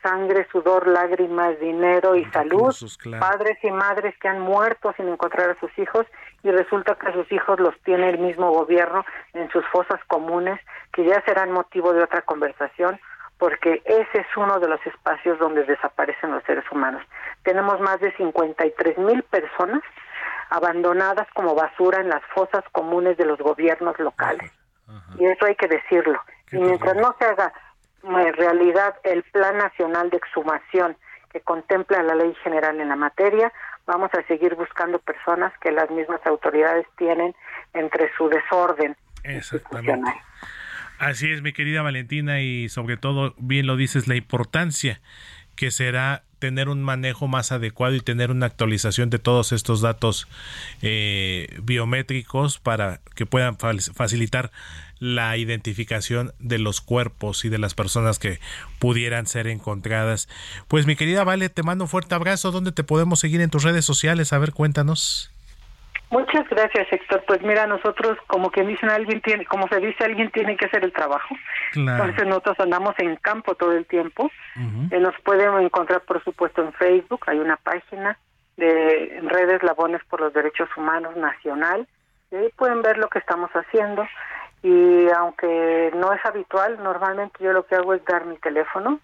sangre, 0.04 0.48
sudor, 0.52 0.88
lágrimas, 0.88 1.60
dinero 1.60 2.16
y 2.16 2.26
salud, 2.32 2.74
padres 3.20 3.58
y 3.64 3.72
madres 3.72 4.16
que 4.20 4.28
han 4.28 4.40
muerto 4.40 4.94
sin 4.96 5.08
encontrar 5.08 5.50
a 5.50 5.60
sus 5.60 5.76
hijos 5.78 6.06
y 6.44 6.52
resulta 6.52 6.96
que 6.96 7.12
sus 7.14 7.32
hijos 7.32 7.60
los 7.60 7.78
tiene 7.82 8.10
el 8.10 8.20
mismo 8.20 8.52
gobierno 8.52 9.04
en 9.34 9.50
sus 9.50 9.66
fosas 9.68 10.00
comunes, 10.08 10.60
que 10.94 11.04
ya 11.06 11.22
serán 11.26 11.52
motivo 11.52 11.94
de 11.94 12.04
otra 12.04 12.22
conversación, 12.22 13.00
porque 13.38 13.82
ese 13.86 14.20
es 14.20 14.28
uno 14.36 14.60
de 14.60 14.68
los 14.68 14.86
espacios 14.86 15.38
donde 15.40 15.64
desaparecen 15.64 16.32
los 16.32 16.44
seres 16.44 16.66
humanos. 16.72 17.04
Tenemos 17.44 17.80
más 17.80 18.00
de 18.00 18.12
53 18.18 18.98
mil 18.98 19.24
personas 19.24 19.82
abandonadas 20.50 21.28
como 21.34 21.56
basura 21.56 22.00
en 22.02 22.10
las 22.10 22.24
fosas 22.34 22.64
comunes 22.72 23.18
de 23.18 23.26
los 23.26 23.38
gobiernos 23.40 23.98
locales. 24.00 24.52
Y 25.20 25.26
eso 25.26 25.46
hay 25.46 25.56
que 25.56 25.68
decirlo. 25.68 26.20
y 26.52 26.58
mientras 26.58 26.96
no 26.96 27.16
se 27.20 27.26
haga 27.26 27.54
en 28.04 28.34
realidad 28.34 28.96
el 29.04 29.24
Plan 29.24 29.58
Nacional 29.58 30.10
de 30.10 30.18
Exhumación 30.18 30.96
que 31.32 31.42
contempla 31.42 32.02
la 32.04 32.16
ley 32.16 32.34
general 32.36 32.80
en 32.80 32.88
la 32.88 32.96
materia, 32.96 33.52
vamos 33.86 34.10
a 34.14 34.24
seguir 34.28 34.56
buscando 34.56 35.00
personas 35.00 35.52
que 35.60 35.72
las 35.72 35.90
mismas 35.90 36.26
autoridades 36.26 36.86
tienen 36.98 37.36
entre 37.74 38.10
su 38.16 38.30
desorden. 38.30 38.96
Exactamente. 39.24 40.10
Así 40.98 41.30
es, 41.32 41.42
mi 41.42 41.54
querida 41.54 41.82
Valentina, 41.82 42.42
y 42.42 42.70
sobre 42.70 42.98
todo, 42.98 43.36
bien 43.38 43.68
lo 43.68 43.78
dices, 43.78 44.08
la 44.08 44.16
importancia 44.16 45.00
que 45.56 45.72
será 45.72 46.24
tener 46.40 46.70
un 46.70 46.84
manejo 46.84 47.28
más 47.28 47.52
adecuado 47.52 47.96
y 47.96 48.02
tener 48.02 48.30
una 48.30 48.46
actualización 48.46 49.10
de 49.10 49.18
todos 49.18 49.52
estos 49.52 49.82
datos 49.82 50.28
eh, 50.82 51.58
biométricos 51.64 52.60
para 52.60 53.02
que 53.16 53.26
puedan 53.26 53.58
facilitar 53.58 54.52
la 55.00 55.36
identificación 55.38 56.34
de 56.40 56.60
los 56.60 56.82
cuerpos 56.82 57.44
y 57.46 57.50
de 57.50 57.58
las 57.58 57.74
personas 57.74 58.20
que 58.20 58.40
pudieran 58.80 59.26
ser 59.26 59.48
encontradas. 59.48 60.30
Pues 60.68 60.86
mi 60.86 60.96
querida 60.96 61.24
Vale, 61.24 61.50
te 61.50 61.64
mando 61.64 61.86
un 61.86 61.90
fuerte 61.90 62.16
abrazo. 62.16 62.52
¿Dónde 62.52 62.72
te 62.72 62.84
podemos 62.84 63.20
seguir 63.20 63.42
en 63.42 63.50
tus 63.50 63.64
redes 63.64 63.86
sociales? 63.86 64.34
A 64.34 64.38
ver, 64.38 64.54
cuéntanos. 64.54 65.32
Muchas 66.10 66.48
gracias, 66.48 66.88
Héctor. 66.92 67.24
Pues 67.28 67.42
mira, 67.42 67.68
nosotros, 67.68 68.18
como 68.28 68.50
que 68.50 68.64
dicen, 68.64 68.90
alguien 68.90 69.22
tiene, 69.22 69.46
como 69.46 69.68
se 69.68 69.80
dice, 69.80 70.06
alguien 70.06 70.32
tiene 70.32 70.56
que 70.56 70.66
hacer 70.66 70.84
el 70.84 70.94
trabajo. 70.94 71.36
Entonces 71.76 72.26
nosotros 72.26 72.60
andamos 72.60 72.96
en 73.00 73.18
campo 73.18 73.56
todo 73.56 73.74
el 73.74 73.86
tiempo. 73.86 74.32
Eh, 74.92 75.00
nos 75.00 75.16
pueden 75.24 75.54
encontrar, 75.60 76.02
por 76.02 76.24
supuesto, 76.24 76.62
en 76.64 76.72
Facebook. 76.74 77.22
Hay 77.28 77.40
una 77.40 77.58
página 77.58 78.18
de 78.56 79.20
redes 79.24 79.62
Labones 79.64 80.02
por 80.10 80.22
los 80.22 80.34
Derechos 80.34 80.70
Humanos 80.78 81.16
Nacional. 81.18 81.86
Y 82.32 82.36
ahí 82.36 82.50
pueden 82.56 82.82
ver 82.82 82.98
lo 82.98 83.10
que 83.10 83.20
estamos 83.20 83.52
haciendo. 83.52 84.08
Y 84.64 85.10
aunque 85.10 85.92
no 85.94 86.14
es 86.14 86.26
habitual, 86.26 86.82
normalmente 86.82 87.44
yo 87.44 87.52
lo 87.52 87.66
que 87.66 87.76
hago 87.76 87.94
es 87.94 88.04
dar 88.06 88.26
mi 88.26 88.38
teléfono, 88.38 89.00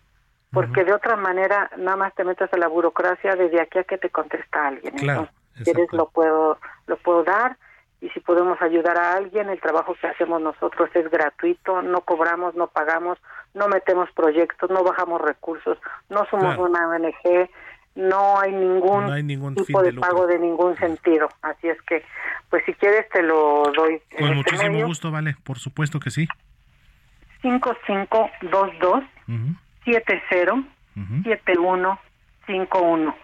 porque 0.51 0.83
de 0.83 0.93
otra 0.93 1.15
manera 1.15 1.69
nada 1.77 1.97
más 1.97 2.15
te 2.15 2.23
metes 2.23 2.51
a 2.51 2.57
la 2.57 2.67
burocracia 2.67 3.35
desde 3.35 3.61
aquí 3.61 3.77
a 3.77 3.83
que 3.83 3.97
te 3.97 4.09
contesta 4.09 4.67
alguien. 4.67 4.95
Claro 4.95 5.27
quieres 5.63 5.91
lo 5.91 6.09
puedo 6.09 6.57
lo 6.87 6.97
puedo 6.97 7.23
dar 7.23 7.57
y 8.01 8.09
si 8.09 8.19
podemos 8.19 8.61
ayudar 8.61 8.97
a 8.97 9.13
alguien 9.13 9.49
el 9.49 9.61
trabajo 9.61 9.95
que 9.99 10.07
hacemos 10.07 10.41
nosotros 10.41 10.89
es 10.93 11.09
gratuito 11.09 11.81
no 11.81 12.01
cobramos 12.01 12.55
no 12.55 12.67
pagamos 12.67 13.17
no 13.53 13.67
metemos 13.67 14.09
proyectos 14.11 14.69
no 14.69 14.83
bajamos 14.83 15.21
recursos 15.21 15.77
no 16.09 16.25
somos 16.29 16.57
una 16.57 16.87
ONG 16.87 17.49
no 17.95 18.39
hay 18.39 18.51
ningún, 18.51 19.55
tipo 19.55 19.83
de, 19.83 19.93
pago 19.93 20.25
de 20.25 20.39
ningún 20.39 20.75
sentido. 20.77 21.29
Así 21.41 21.67
es 21.67 21.79
que 21.83 22.03
pues 22.49 22.63
si 22.65 22.73
quieres 22.73 23.07
te 23.09 23.21
lo 23.21 23.71
doy 23.75 24.01
con 24.17 24.23
este 24.23 24.35
muchísimo 24.35 24.85
gusto 24.87 25.11
vale 25.11 25.35
por 25.43 25.59
supuesto 25.59 25.99
que 25.99 26.09
sí. 26.09 26.27
5522 27.41 29.03
70 29.85 30.65
7151 31.23 33.15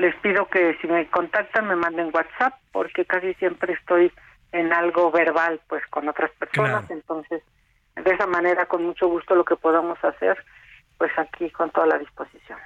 les 0.00 0.16
pido 0.16 0.46
que 0.46 0.78
si 0.80 0.86
me 0.86 1.06
contactan 1.08 1.68
me 1.68 1.76
manden 1.76 2.10
WhatsApp 2.12 2.54
porque 2.72 3.04
casi 3.04 3.34
siempre 3.34 3.74
estoy 3.74 4.10
en 4.50 4.72
algo 4.72 5.10
verbal 5.10 5.60
pues 5.68 5.86
con 5.88 6.08
otras 6.08 6.30
personas, 6.32 6.90
entonces 6.90 7.42
de 7.96 8.10
esa 8.10 8.26
manera 8.26 8.64
con 8.64 8.82
mucho 8.82 9.08
gusto 9.08 9.34
lo 9.34 9.44
que 9.44 9.56
podamos 9.56 10.02
hacer 10.02 10.42
pues 11.00 11.12
aquí 11.16 11.48
con 11.48 11.70
toda 11.70 11.86
la 11.86 11.98
disposición. 11.98 12.58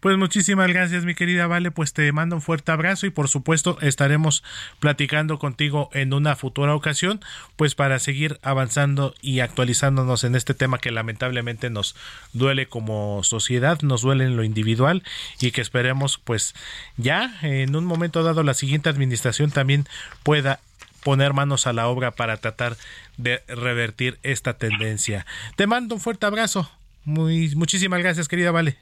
Pues 0.00 0.16
muchísimas 0.16 0.66
gracias, 0.68 1.04
mi 1.04 1.14
querida 1.14 1.46
Vale, 1.46 1.70
pues 1.70 1.92
te 1.92 2.10
mando 2.10 2.36
un 2.36 2.40
fuerte 2.40 2.72
abrazo 2.72 3.04
y 3.04 3.10
por 3.10 3.28
supuesto 3.28 3.76
estaremos 3.82 4.42
platicando 4.80 5.38
contigo 5.38 5.90
en 5.92 6.14
una 6.14 6.34
futura 6.34 6.74
ocasión, 6.74 7.20
pues 7.56 7.74
para 7.74 7.98
seguir 7.98 8.38
avanzando 8.42 9.12
y 9.20 9.40
actualizándonos 9.40 10.24
en 10.24 10.36
este 10.36 10.54
tema 10.54 10.78
que 10.78 10.90
lamentablemente 10.90 11.68
nos 11.68 11.94
duele 12.32 12.66
como 12.66 13.22
sociedad, 13.24 13.78
nos 13.82 14.00
duele 14.00 14.24
en 14.24 14.38
lo 14.38 14.44
individual 14.44 15.02
y 15.38 15.50
que 15.50 15.60
esperemos 15.60 16.16
pues 16.16 16.54
ya 16.96 17.34
en 17.42 17.76
un 17.76 17.84
momento 17.84 18.22
dado 18.22 18.42
la 18.42 18.54
siguiente 18.54 18.88
administración 18.88 19.50
también 19.50 19.84
pueda 20.22 20.60
poner 21.04 21.34
manos 21.34 21.66
a 21.66 21.74
la 21.74 21.88
obra 21.88 22.12
para 22.12 22.38
tratar 22.38 22.74
de 23.18 23.42
revertir 23.48 24.18
esta 24.22 24.54
tendencia. 24.54 25.26
Te 25.56 25.66
mando 25.66 25.94
un 25.94 26.00
fuerte 26.00 26.24
abrazo. 26.24 26.70
Muy, 27.04 27.54
muchísimas 27.56 28.00
gracias, 28.00 28.28
querida 28.28 28.50
Vale. 28.50 28.78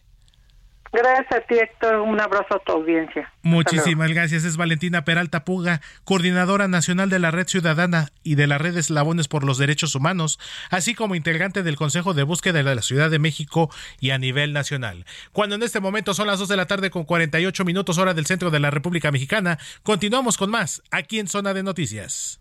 Gracias 0.92 1.30
a 1.30 1.40
ti, 1.46 1.54
Héctor. 1.54 2.00
Un 2.00 2.20
abrazo 2.20 2.56
a 2.56 2.58
tu 2.58 2.72
audiencia. 2.72 3.32
Muchísimas 3.42 4.10
gracias. 4.10 4.42
Es 4.42 4.56
Valentina 4.56 5.04
Peralta 5.04 5.44
Puga, 5.44 5.80
coordinadora 6.02 6.66
nacional 6.66 7.08
de 7.10 7.20
la 7.20 7.30
Red 7.30 7.46
Ciudadana 7.46 8.08
y 8.24 8.34
de 8.34 8.48
la 8.48 8.58
Red 8.58 8.76
Eslabones 8.76 9.28
por 9.28 9.44
los 9.44 9.56
Derechos 9.58 9.94
Humanos, 9.94 10.40
así 10.68 10.94
como 10.94 11.14
integrante 11.14 11.62
del 11.62 11.76
Consejo 11.76 12.12
de 12.12 12.24
Búsqueda 12.24 12.64
de 12.64 12.74
la 12.74 12.82
Ciudad 12.82 13.08
de 13.08 13.20
México 13.20 13.70
y 14.00 14.10
a 14.10 14.18
nivel 14.18 14.52
nacional. 14.52 15.06
Cuando 15.32 15.54
en 15.54 15.62
este 15.62 15.78
momento 15.78 16.12
son 16.12 16.26
las 16.26 16.40
2 16.40 16.48
de 16.48 16.56
la 16.56 16.66
tarde 16.66 16.90
con 16.90 17.04
48 17.04 17.64
minutos 17.64 17.98
hora 17.98 18.12
del 18.12 18.26
centro 18.26 18.50
de 18.50 18.58
la 18.58 18.72
República 18.72 19.12
Mexicana, 19.12 19.58
continuamos 19.84 20.36
con 20.36 20.50
más 20.50 20.82
aquí 20.90 21.20
en 21.20 21.28
Zona 21.28 21.54
de 21.54 21.62
Noticias. 21.62 22.40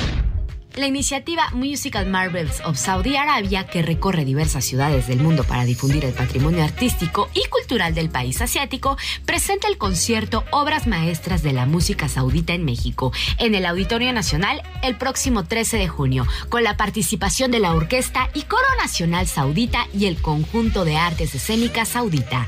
La 0.75 0.87
iniciativa 0.87 1.49
Musical 1.51 2.05
Marvels 2.05 2.61
of 2.63 2.77
Saudi 2.77 3.17
Arabia, 3.17 3.67
que 3.67 3.81
recorre 3.81 4.23
diversas 4.23 4.63
ciudades 4.63 5.05
del 5.05 5.19
mundo 5.19 5.43
para 5.43 5.65
difundir 5.65 6.05
el 6.05 6.13
patrimonio 6.13 6.63
artístico 6.63 7.29
y 7.33 7.45
cultural 7.49 7.93
del 7.93 8.09
país 8.09 8.41
asiático, 8.41 8.97
presenta 9.25 9.67
el 9.67 9.77
concierto 9.77 10.45
Obras 10.49 10.87
Maestras 10.87 11.43
de 11.43 11.51
la 11.51 11.65
Música 11.65 12.07
Saudita 12.07 12.53
en 12.53 12.63
México, 12.63 13.11
en 13.37 13.53
el 13.53 13.65
Auditorio 13.65 14.13
Nacional 14.13 14.63
el 14.81 14.97
próximo 14.97 15.43
13 15.43 15.75
de 15.75 15.89
junio, 15.89 16.25
con 16.47 16.63
la 16.63 16.77
participación 16.77 17.51
de 17.51 17.59
la 17.59 17.73
Orquesta 17.73 18.29
y 18.33 18.43
Coro 18.43 18.67
Nacional 18.81 19.27
Saudita 19.27 19.87
y 19.93 20.05
el 20.05 20.21
Conjunto 20.21 20.85
de 20.85 20.95
Artes 20.95 21.35
Escénicas 21.35 21.89
Saudita. 21.89 22.47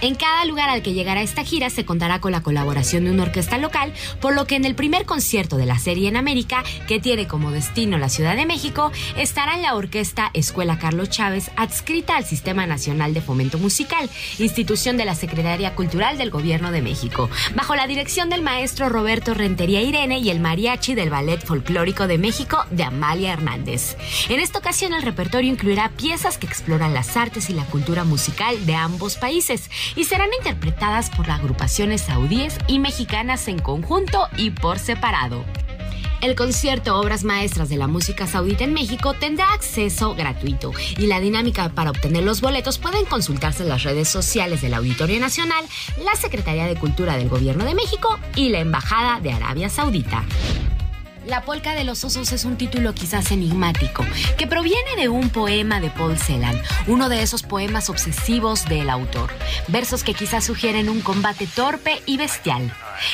En 0.00 0.14
cada 0.14 0.44
lugar 0.44 0.68
al 0.68 0.82
que 0.82 0.92
llegará 0.92 1.22
esta 1.22 1.44
gira 1.44 1.70
se 1.70 1.84
contará 1.84 2.20
con 2.20 2.32
la 2.32 2.42
colaboración 2.42 3.04
de 3.04 3.10
una 3.10 3.22
orquesta 3.22 3.58
local, 3.58 3.92
por 4.20 4.34
lo 4.34 4.46
que 4.46 4.56
en 4.56 4.64
el 4.64 4.74
primer 4.74 5.06
concierto 5.06 5.56
de 5.56 5.66
la 5.66 5.78
serie 5.78 6.08
en 6.08 6.16
América, 6.16 6.62
que 6.86 7.00
tiene 7.00 7.26
como 7.26 7.50
destino 7.50 7.98
la 7.98 8.08
Ciudad 8.08 8.36
de 8.36 8.46
México, 8.46 8.92
estará 9.16 9.56
la 9.56 9.74
orquesta 9.74 10.30
Escuela 10.34 10.78
Carlos 10.78 11.10
Chávez, 11.10 11.50
adscrita 11.56 12.16
al 12.16 12.24
Sistema 12.24 12.66
Nacional 12.66 13.14
de 13.14 13.22
Fomento 13.22 13.58
Musical, 13.58 14.10
institución 14.38 14.96
de 14.96 15.04
la 15.04 15.14
Secretaría 15.14 15.74
Cultural 15.74 16.18
del 16.18 16.30
Gobierno 16.30 16.70
de 16.70 16.82
México, 16.82 17.30
bajo 17.54 17.74
la 17.74 17.86
dirección 17.86 18.28
del 18.28 18.42
maestro 18.42 18.88
Roberto 18.88 19.34
Rentería 19.34 19.80
Irene 19.80 20.18
y 20.18 20.30
el 20.30 20.40
mariachi 20.40 20.94
del 20.94 21.10
Ballet 21.10 21.44
Folclórico 21.44 22.06
de 22.06 22.18
México 22.18 22.64
de 22.70 22.84
Amalia 22.84 23.32
Hernández. 23.32 23.96
En 24.28 24.40
esta 24.40 24.58
ocasión 24.58 24.92
el 24.92 25.02
repertorio 25.02 25.50
incluirá 25.50 25.90
piezas 25.90 26.38
que 26.38 26.46
exploran 26.46 26.94
las 26.94 27.16
artes 27.16 27.50
y 27.50 27.52
la 27.54 27.64
cultura 27.64 28.04
musical 28.04 28.66
de 28.66 28.74
ambos 28.74 29.16
países 29.16 29.70
y 29.96 30.04
serán 30.04 30.30
interpretadas 30.38 31.10
por 31.10 31.30
agrupaciones 31.30 32.02
saudíes 32.02 32.58
y 32.66 32.78
mexicanas 32.78 33.48
en 33.48 33.58
conjunto 33.58 34.28
y 34.36 34.50
por 34.50 34.78
separado. 34.78 35.44
El 36.24 36.36
concierto 36.36 36.98
Obras 36.98 37.22
Maestras 37.22 37.68
de 37.68 37.76
la 37.76 37.86
Música 37.86 38.26
Saudita 38.26 38.64
en 38.64 38.72
México 38.72 39.12
tendrá 39.12 39.52
acceso 39.52 40.14
gratuito 40.14 40.72
y 40.96 41.06
la 41.06 41.20
dinámica 41.20 41.68
para 41.68 41.90
obtener 41.90 42.24
los 42.24 42.40
boletos 42.40 42.78
pueden 42.78 43.04
consultarse 43.04 43.62
en 43.62 43.68
las 43.68 43.82
redes 43.82 44.08
sociales 44.08 44.62
del 44.62 44.72
Auditorio 44.72 45.20
Nacional, 45.20 45.62
la 46.02 46.18
Secretaría 46.18 46.64
de 46.64 46.76
Cultura 46.76 47.18
del 47.18 47.28
Gobierno 47.28 47.66
de 47.66 47.74
México 47.74 48.18
y 48.36 48.48
la 48.48 48.60
Embajada 48.60 49.20
de 49.20 49.32
Arabia 49.32 49.68
Saudita. 49.68 50.24
La 51.26 51.42
polca 51.42 51.74
de 51.74 51.84
los 51.84 52.04
osos 52.04 52.32
es 52.32 52.44
un 52.44 52.58
título 52.58 52.92
quizás 52.94 53.30
enigmático, 53.30 54.04
que 54.36 54.46
proviene 54.46 54.94
de 54.96 55.08
un 55.08 55.30
poema 55.30 55.80
de 55.80 55.88
Paul 55.88 56.18
Celan, 56.18 56.60
uno 56.86 57.08
de 57.08 57.22
esos 57.22 57.42
poemas 57.42 57.88
obsesivos 57.88 58.66
del 58.66 58.90
autor. 58.90 59.30
Versos 59.68 60.04
que 60.04 60.12
quizás 60.12 60.44
sugieren 60.44 60.90
un 60.90 61.00
combate 61.00 61.46
torpe 61.46 62.02
y 62.04 62.18
bestial. 62.18 62.70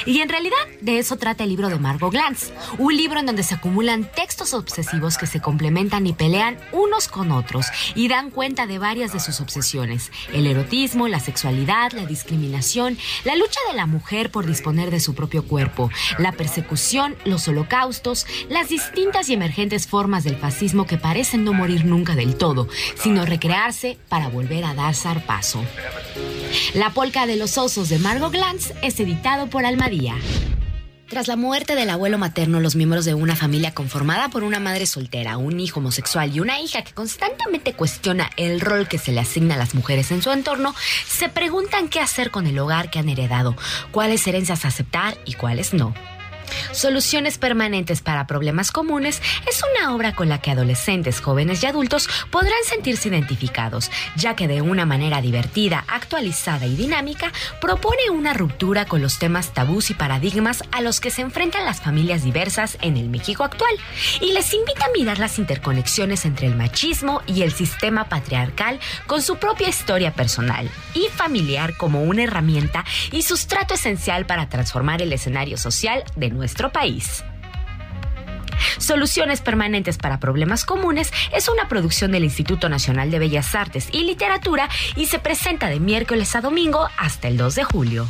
Y 0.07 0.21
en 0.21 0.29
realidad 0.29 0.57
de 0.81 0.99
eso 0.99 1.17
trata 1.17 1.45
el 1.45 1.51
libro 1.51 1.69
de 1.69 1.79
Margot 1.79 2.13
Glantz, 2.13 2.51
un 2.79 2.97
libro 2.97 3.21
en 3.21 3.27
donde 3.27 3.43
se 3.43 3.55
acumulan 3.55 4.11
textos 4.11 4.55
obsesivos 4.55 5.19
que 5.19 5.27
se 5.27 5.41
complementan 5.41 6.07
y 6.07 6.13
pelean 6.13 6.59
unos 6.73 7.09
con 7.09 7.33
otros 7.33 7.67
y 7.95 8.09
dan 8.09 8.31
cuenta 8.31 8.67
de 8.67 8.79
varias 8.79 9.13
de 9.13 9.21
sus 9.21 9.41
obsesiones, 9.41 10.11
el 10.33 10.47
erotismo, 10.47 11.09
la 11.09 11.21
sexualidad, 11.21 11.93
la 11.93 12.07
discriminación, 12.07 12.99
la 13.25 13.37
lucha 13.37 13.61
de 13.69 13.77
la 13.77 13.87
mujer 13.87 14.31
por 14.31 14.47
disponer 14.47 14.91
de 14.91 15.01
su 15.01 15.15
propio 15.15 15.45
cuerpo, 15.45 15.91
la 16.19 16.33
persecución, 16.33 17.17
los 17.25 17.49
holocaustos, 17.49 18.27
las 18.49 18.69
distintas 18.69 19.29
y 19.29 19.35
emergentes 19.35 19.87
formas 19.87 20.25
del 20.25 20.37
fascismo 20.37 20.87
que 20.87 20.99
parecen 20.99 21.45
no 21.45 21.53
morir 21.53 21.85
nunca 21.85 22.15
del 22.15 22.37
todo, 22.37 22.69
sino 22.97 23.27
recrearse 23.27 23.99
para 24.09 24.29
volver 24.29 24.65
a 24.65 24.75
dar 24.75 24.95
zarpazo. 24.95 25.65
La 26.75 26.91
polca 26.91 27.27
de 27.27 27.37
los 27.37 27.59
osos 27.59 27.89
de 27.89 27.99
Margot 27.99 28.33
Glantz 28.33 28.73
es 28.83 28.99
editado 28.99 29.49
por 29.49 29.65
Almadía. 29.71 30.17
Tras 31.09 31.29
la 31.29 31.37
muerte 31.37 31.77
del 31.77 31.91
abuelo 31.91 32.19
materno, 32.19 32.59
los 32.61 32.75
miembros 32.75 33.05
de 33.05 33.15
una 33.15 33.37
familia 33.37 33.73
conformada 33.73 34.29
por 34.29 34.43
una 34.43 34.59
madre 34.59 34.85
soltera, 34.85 35.39
un 35.39 35.61
hijo 35.61 35.79
homosexual 35.79 36.35
y 36.35 36.41
una 36.41 36.61
hija 36.61 36.83
que 36.83 36.93
constantemente 36.93 37.73
cuestiona 37.73 38.31
el 38.37 38.61
rol 38.61 38.89
que 38.89 38.99
se 38.99 39.13
le 39.13 39.21
asigna 39.21 39.55
a 39.55 39.59
las 39.59 39.75
mujeres 39.75 40.11
en 40.11 40.23
su 40.23 40.31
entorno, 40.33 40.75
se 41.07 41.29
preguntan 41.29 41.89
qué 41.89 42.01
hacer 42.01 42.33
con 42.33 42.49
el 42.49 42.59
hogar 42.59 42.91
que 42.91 42.99
han 42.99 43.09
heredado, 43.09 43.57
cuáles 43.93 44.27
herencias 44.27 44.65
aceptar 44.65 45.17
y 45.25 45.35
cuáles 45.35 45.73
no. 45.73 45.95
Soluciones 46.73 47.39
permanentes 47.39 48.01
para 48.01 48.27
problemas 48.27 48.73
comunes 48.73 49.23
es 49.49 49.63
una 49.75 49.95
obra 49.95 50.15
con 50.15 50.29
la 50.29 50.41
que 50.41 50.51
adolescentes, 50.51 51.21
jóvenes 51.21 51.63
y 51.63 51.67
adultos 51.67 52.09
podrán 52.31 52.63
sentirse 52.65 53.09
identificados, 53.09 53.91
ya 54.17 54.37
que 54.37 54.49
de 54.49 54.63
una 54.63 54.87
manera 54.87 55.21
divertida, 55.21 55.85
actualizada 55.89 56.67
y 56.67 56.77
dinámica 56.77 57.33
propone 57.61 58.11
una 58.11 58.35
ruptura 58.35 58.85
con 58.85 59.03
los 59.03 59.19
temas 59.19 59.53
tabús 59.53 59.91
y 59.91 59.95
paradigmas 59.95 60.65
a 60.73 60.81
los 60.81 61.01
que 61.01 61.11
se 61.11 61.23
enfrentan 61.23 61.65
las 61.65 61.81
familias 61.81 62.23
diversas 62.23 62.79
en 62.81 62.97
el 62.97 63.09
México 63.09 63.45
actual 63.45 63.75
y 64.21 64.33
les 64.33 64.53
invita 64.55 64.87
a 64.87 64.93
mirar 64.93 65.19
las 65.19 65.39
interconexiones 65.39 66.25
entre 66.25 66.47
el 66.47 66.57
machismo 66.57 67.23
y 67.27 67.43
el 67.43 67.53
sistema 67.53 68.09
patriarcal 68.09 68.81
con 69.07 69.23
su 69.23 69.37
propia 69.37 69.69
historia 69.69 70.13
personal 70.13 70.71
y 70.95 71.09
familiar 71.15 71.77
como 71.77 72.03
una 72.03 72.25
herramienta 72.25 72.85
y 73.13 73.23
sustrato 73.23 73.75
esencial 73.75 74.27
para 74.27 74.49
transformar 74.49 75.03
el 75.03 75.13
escenario 75.13 75.57
social 75.57 76.05
de 76.17 76.31
nuestro 76.41 76.73
país. 76.73 77.23
Soluciones 78.79 79.41
Permanentes 79.41 79.99
para 79.99 80.19
Problemas 80.19 80.65
Comunes 80.65 81.13
es 81.33 81.49
una 81.49 81.69
producción 81.69 82.13
del 82.13 82.25
Instituto 82.25 82.69
Nacional 82.69 83.11
de 83.11 83.19
Bellas 83.19 83.55
Artes 83.55 83.89
y 83.93 84.05
Literatura 84.05 84.69
y 84.97 85.07
se 85.07 85.19
presenta 85.19 85.69
de 85.69 85.81
miércoles 85.81 86.35
a 86.35 86.41
domingo 86.41 86.89
hasta 86.99 87.29
el 87.29 87.37
2 87.37 87.55
de 87.55 87.65
julio. 87.65 88.09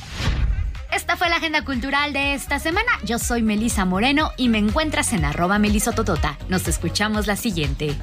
Esta 0.92 1.16
fue 1.16 1.28
la 1.28 1.36
agenda 1.36 1.64
cultural 1.64 2.12
de 2.12 2.34
esta 2.34 2.58
semana. 2.58 2.90
Yo 3.04 3.18
soy 3.18 3.42
Melisa 3.42 3.84
Moreno 3.84 4.32
y 4.36 4.48
me 4.48 4.58
encuentras 4.58 5.12
en 5.12 5.24
arroba 5.24 5.58
melisototota. 5.58 6.38
Nos 6.48 6.66
escuchamos 6.66 7.26
la 7.26 7.36
siguiente. 7.36 7.96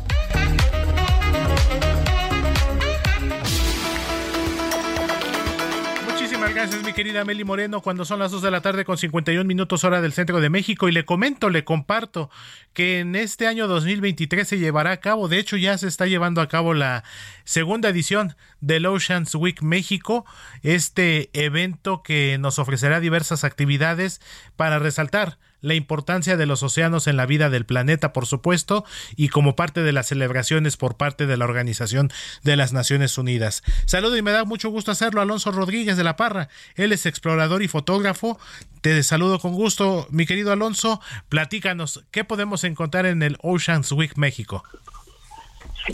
Gracias, 6.67 6.85
mi 6.85 6.93
querida 6.93 7.23
Meli 7.23 7.45
Moreno. 7.45 7.81
Cuando 7.81 8.03
son 8.03 8.19
las 8.19 8.31
2 8.31 8.41
de 8.41 8.51
la 8.51 8.61
tarde 8.61 8.83
con 8.83 8.97
51 8.97 9.45
minutos 9.45 9.83
hora 9.83 10.01
del 10.01 10.11
centro 10.11 10.41
de 10.41 10.49
México, 10.49 10.89
y 10.89 10.91
le 10.91 11.05
comento, 11.05 11.49
le 11.49 11.63
comparto 11.63 12.29
que 12.73 12.99
en 12.99 13.15
este 13.15 13.47
año 13.47 13.67
2023 13.67 14.45
se 14.47 14.59
llevará 14.59 14.91
a 14.91 14.97
cabo, 14.97 15.29
de 15.29 15.39
hecho, 15.39 15.55
ya 15.55 15.77
se 15.77 15.87
está 15.87 16.07
llevando 16.07 16.41
a 16.41 16.49
cabo 16.49 16.73
la 16.73 17.03
segunda 17.45 17.89
edición 17.89 18.35
del 18.59 18.85
Oceans 18.85 19.33
Week 19.35 19.61
México, 19.61 20.25
este 20.61 21.29
evento 21.33 22.03
que 22.03 22.37
nos 22.37 22.59
ofrecerá 22.59 22.99
diversas 22.99 23.43
actividades 23.43 24.19
para 24.55 24.79
resaltar 24.79 25.37
la 25.61 25.73
importancia 25.73 26.37
de 26.37 26.45
los 26.45 26.63
océanos 26.63 27.07
en 27.07 27.17
la 27.17 27.25
vida 27.25 27.49
del 27.49 27.65
planeta, 27.65 28.13
por 28.13 28.25
supuesto, 28.25 28.85
y 29.15 29.29
como 29.29 29.55
parte 29.55 29.81
de 29.83 29.91
las 29.91 30.07
celebraciones 30.07 30.77
por 30.77 30.97
parte 30.97 31.25
de 31.25 31.37
la 31.37 31.45
Organización 31.45 32.09
de 32.43 32.55
las 32.55 32.73
Naciones 32.73 33.17
Unidas. 33.17 33.63
Saludo 33.85 34.17
y 34.17 34.21
me 34.21 34.31
da 34.31 34.45
mucho 34.45 34.69
gusto 34.69 34.91
hacerlo 34.91 35.21
Alonso 35.21 35.51
Rodríguez 35.51 35.97
de 35.97 36.03
la 36.03 36.15
Parra. 36.15 36.49
Él 36.75 36.91
es 36.91 37.05
explorador 37.05 37.61
y 37.63 37.67
fotógrafo. 37.67 38.39
Te 38.81 39.01
saludo 39.03 39.39
con 39.39 39.53
gusto, 39.53 40.07
mi 40.11 40.25
querido 40.25 40.51
Alonso. 40.51 41.01
Platícanos, 41.29 42.05
¿qué 42.11 42.23
podemos 42.23 42.63
encontrar 42.63 43.05
en 43.05 43.23
el 43.23 43.37
Oceans 43.41 43.91
Week 43.91 44.17
México? 44.17 44.63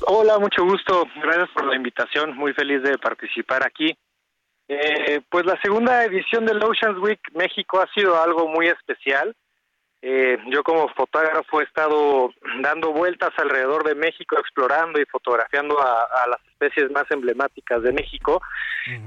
Hola, 0.07 0.39
mucho 0.39 0.64
gusto. 0.64 1.07
Gracias 1.22 1.49
por 1.53 1.66
la 1.66 1.76
invitación. 1.76 2.36
Muy 2.36 2.53
feliz 2.53 2.82
de 2.82 2.97
participar 2.97 3.66
aquí. 3.66 3.95
Eh, 4.68 5.22
pues 5.30 5.45
la 5.45 5.59
segunda 5.61 6.03
edición 6.05 6.45
del 6.45 6.64
Oceans 6.64 6.97
Week 6.99 7.20
México 7.34 7.80
ha 7.82 7.88
sido 7.93 8.22
algo 8.22 8.47
muy 8.47 8.68
especial. 8.68 9.36
Eh, 10.05 10.37
yo 10.47 10.65
como 10.65 10.89
fotógrafo 10.89 11.61
he 11.61 11.63
estado 11.63 12.33
dando 12.59 12.91
vueltas 12.91 13.31
alrededor 13.37 13.85
de 13.85 13.95
México, 13.95 14.35
explorando 14.37 14.99
y 14.99 15.05
fotografiando 15.05 15.81
a, 15.81 16.27
las 16.27 16.41
especies 16.51 16.91
más 16.91 17.09
emblemáticas 17.09 17.81
de 17.81 17.93
México. 17.93 18.41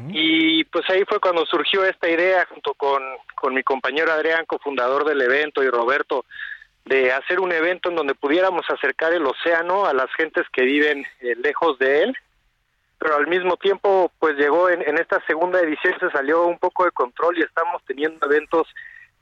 Y 0.09 0.65
pues 0.65 0.89
ahí 0.89 1.05
fue 1.07 1.21
cuando 1.21 1.45
surgió 1.45 1.85
esta 1.85 2.09
idea 2.09 2.47
junto 2.47 2.73
con, 2.73 3.03
con 3.35 3.53
mi 3.53 3.63
compañero 3.63 4.11
Adrián, 4.11 4.47
cofundador 4.47 5.05
del 5.05 5.21
evento, 5.21 5.63
y 5.63 5.69
Roberto, 5.69 6.25
de 6.87 7.13
hacer 7.13 7.41
un 7.41 7.53
evento 7.53 7.91
en 7.91 7.97
donde 7.97 8.15
pudiéramos 8.15 8.65
acercar 8.71 9.13
el 9.13 9.27
océano 9.27 9.85
a 9.85 9.93
las 9.93 10.11
gentes 10.15 10.47
que 10.51 10.63
viven 10.63 11.05
eh, 11.21 11.37
lejos 11.37 11.79
de 11.79 12.05
él. 12.05 12.17
Pero 12.99 13.17
al 13.17 13.27
mismo 13.27 13.59
tiempo, 13.59 14.11
pues 14.19 14.37
llegó 14.37 14.71
en, 14.71 14.81
en 14.81 14.97
esta 14.97 15.23
segunda 15.27 15.61
edición, 15.61 15.95
se 16.01 16.11
salió 16.11 16.47
un 16.47 16.59
poco 16.59 16.87
de 16.87 16.93
control 16.93 17.37
y 17.37 17.43
estamos 17.43 17.83
teniendo 17.85 18.25
eventos 18.25 18.67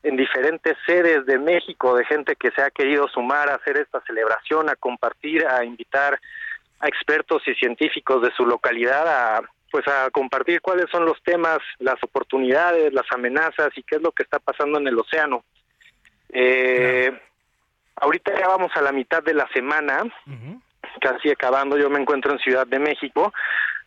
en 0.04 0.16
diferentes 0.16 0.76
sedes 0.86 1.24
de 1.26 1.38
México 1.38 1.96
de 1.96 2.04
gente 2.04 2.36
que 2.36 2.50
se 2.50 2.62
ha 2.62 2.70
querido 2.70 3.08
sumar 3.08 3.48
a 3.48 3.56
hacer 3.56 3.78
esta 3.78 4.00
celebración, 4.02 4.68
a 4.68 4.76
compartir, 4.76 5.46
a 5.46 5.64
invitar 5.64 6.20
a 6.78 6.88
expertos 6.88 7.42
y 7.46 7.54
científicos 7.54 8.22
de 8.22 8.30
su 8.32 8.46
localidad 8.46 9.08
a 9.08 9.42
pues 9.70 9.88
a 9.88 10.08
compartir 10.10 10.60
cuáles 10.60 10.88
son 10.88 11.04
los 11.04 11.20
temas, 11.24 11.58
las 11.80 12.00
oportunidades, 12.04 12.92
las 12.92 13.10
amenazas 13.10 13.70
y 13.74 13.82
qué 13.82 13.96
es 13.96 14.02
lo 14.02 14.12
que 14.12 14.22
está 14.22 14.38
pasando 14.38 14.78
en 14.78 14.86
el 14.86 14.96
océano. 14.96 15.42
Eh, 16.28 17.10
ahorita 17.96 18.38
ya 18.38 18.46
vamos 18.46 18.70
a 18.76 18.82
la 18.82 18.92
mitad 18.92 19.20
de 19.24 19.34
la 19.34 19.48
semana, 19.52 20.04
casi 21.00 21.28
acabando, 21.28 21.76
yo 21.76 21.90
me 21.90 21.98
encuentro 21.98 22.30
en 22.30 22.38
Ciudad 22.38 22.68
de 22.68 22.78
México, 22.78 23.32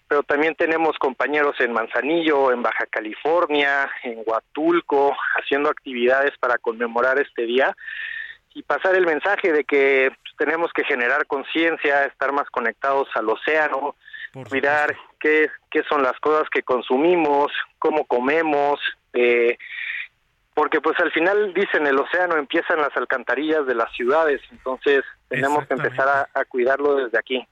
pero 0.08 0.24
también 0.24 0.56
tenemos 0.56 0.98
compañeros 0.98 1.56
en 1.60 1.74
Manzanillo, 1.74 2.52
en 2.52 2.62
Baja 2.62 2.86
California, 2.90 3.90
en 4.04 4.24
Huatulco, 4.26 5.16
haciendo 5.36 5.70
actividades 5.70 6.32
para 6.40 6.58
conmemorar 6.58 7.20
este 7.20 7.44
día. 7.44 7.76
y 8.54 8.64
pasar 8.64 8.96
el 8.96 9.06
mensaje 9.06 9.52
de 9.52 9.64
que 9.66 10.12
tenemos 10.36 10.72
que 10.74 10.84
generar 10.84 11.28
conciencia, 11.28 12.06
estar 12.06 12.32
más 12.32 12.50
conectados 12.50 13.08
al 13.14 13.30
océano, 13.30 13.96
cuidar 14.50 14.96
qué, 15.20 15.50
qué 15.70 15.84
son 15.84 16.02
las 16.02 16.20
cosas 16.20 16.50
que 16.50 16.64
consumimos, 16.64 17.52
cómo 17.78 18.06
comemos, 18.06 18.80
eh, 19.14 19.58
porque 20.58 20.82
pues 20.82 21.00
al 21.00 21.12
final 21.12 21.54
dicen 21.54 21.86
el 21.86 22.00
océano 22.00 22.36
empiezan 22.36 22.82
las 22.82 22.96
alcantarillas 22.98 23.68
de 23.68 23.76
las 23.76 23.92
ciudades, 23.94 24.42
entonces 24.52 25.04
tenemos 25.30 25.68
que 25.68 25.76
empezar 25.76 26.28
a, 26.34 26.46
cuidarlo 26.46 26.96
desde 26.96 27.20
aquí. 27.20 27.48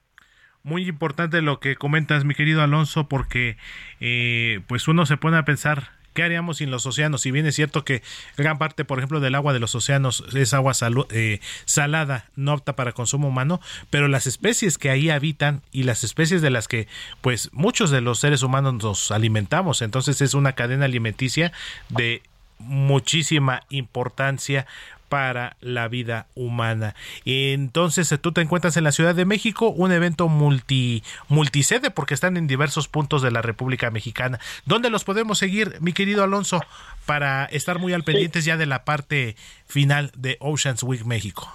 Muy 0.66 0.88
importante 0.88 1.44
lo 1.44 1.60
que 1.60 1.76
comentas, 1.76 2.26
mi 2.26 2.34
querido 2.34 2.64
Alonso, 2.64 3.08
porque 3.08 3.56
eh, 4.02 4.62
pues 4.66 4.88
uno 4.88 5.06
se 5.06 5.16
pone 5.16 5.38
a 5.38 5.46
pensar 5.46 5.92
¿Qué 6.16 6.24
haríamos 6.24 6.58
sin 6.58 6.72
los 6.72 6.86
océanos? 6.86 7.22
Si 7.22 7.32
bien 7.32 7.46
es 7.46 7.56
cierto 7.56 7.84
que 7.84 8.02
gran 8.38 8.58
parte, 8.58 8.86
por 8.86 8.98
ejemplo, 8.98 9.20
del 9.20 9.36
agua 9.36 9.52
de 9.52 9.60
los 9.60 9.76
océanos 9.76 10.24
es 10.34 10.54
agua 10.54 10.72
eh, 11.10 11.42
salada, 11.66 12.30
no 12.38 12.54
apta 12.54 12.78
para 12.78 12.94
consumo 12.94 13.28
humano, 13.28 13.60
pero 13.90 14.08
las 14.08 14.26
especies 14.26 14.78
que 14.78 14.90
ahí 14.90 15.10
habitan 15.10 15.62
y 15.74 15.84
las 15.84 16.06
especies 16.06 16.42
de 16.42 16.52
las 16.52 16.70
que, 16.70 16.88
pues, 17.20 17.50
muchos 17.52 17.92
de 17.92 18.00
los 18.00 18.20
seres 18.20 18.44
humanos 18.44 18.76
nos 18.82 19.12
alimentamos, 19.12 19.82
entonces 19.82 20.22
es 20.22 20.34
una 20.34 20.54
cadena 20.54 20.86
alimenticia 20.86 21.52
de 21.90 22.24
muchísima 22.60 23.64
importancia 23.70 24.66
para 25.10 25.56
la 25.62 25.88
vida 25.88 26.28
humana. 26.36 26.96
Entonces, 27.26 28.14
tú 28.22 28.32
te 28.32 28.42
encuentras 28.42 28.78
en 28.78 28.84
la 28.84 28.92
Ciudad 28.92 29.16
de 29.16 29.26
México, 29.26 29.70
un 29.70 29.92
evento 29.92 30.28
multi 30.28 31.04
multisede 31.28 31.92
porque 31.92 32.14
están 32.14 32.38
en 32.38 32.48
diversos 32.48 32.88
puntos 32.88 33.22
de 33.22 33.32
la 33.32 33.42
República 33.42 33.92
Mexicana. 33.92 34.40
¿Dónde 34.66 34.90
los 34.90 35.04
podemos 35.04 35.38
seguir, 35.38 35.76
mi 35.82 35.94
querido 35.94 36.24
Alonso, 36.24 36.62
para 37.06 37.46
estar 37.46 37.80
muy 37.80 37.94
al 37.94 38.04
pendientes 38.04 38.46
ya 38.46 38.58
de 38.58 38.66
la 38.66 38.84
parte 38.84 39.36
final 39.68 40.12
de 40.16 40.38
Oceans 40.40 40.84
Week 40.84 41.06
México? 41.06 41.52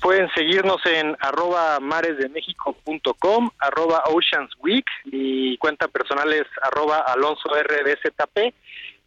Pueden 0.00 0.30
seguirnos 0.34 0.80
en 0.86 1.16
arroba 1.20 1.78
maresdemexico.com, 1.80 3.50
arroba 3.58 4.04
Oceans 4.06 4.52
Week 4.60 4.86
y 5.04 5.58
cuenta 5.58 5.88
personal 5.88 6.32
es 6.32 6.46
arroba 6.62 6.98
alonso 6.98 7.48
rdzp 7.48 8.54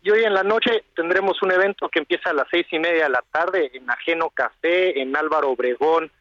y 0.03 0.11
hoy 0.11 0.25
en 0.25 0.33
la 0.33 0.43
noche 0.43 0.83
tendremos 0.95 1.41
un 1.41 1.51
evento 1.51 1.87
que 1.87 1.99
empieza 1.99 2.31
a 2.31 2.33
las 2.33 2.47
seis 2.51 2.67
y 2.71 2.77
media 2.77 3.05
de 3.05 3.09
la 3.09 3.23
tarde 3.31 3.71
en 3.73 3.89
Ajeno 3.89 4.29
Café, 4.31 5.01
en 5.01 5.15
Álvaro 5.15 5.51
Obregón 5.51 6.11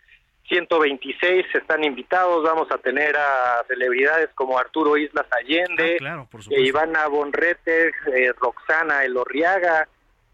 126. 0.46 1.46
Están 1.52 1.82
invitados. 1.82 2.44
Vamos 2.44 2.70
a 2.70 2.78
tener 2.78 3.16
a 3.16 3.64
celebridades 3.66 4.30
como 4.36 4.56
Arturo 4.56 4.96
Islas 4.96 5.26
Allende, 5.32 5.98
ah, 6.00 6.24
eh, 6.50 6.60
Ivana 6.60 7.08
Bonrete, 7.08 7.88
eh, 8.14 8.32
Roxana 8.38 9.02
Elorriaga 9.02 9.88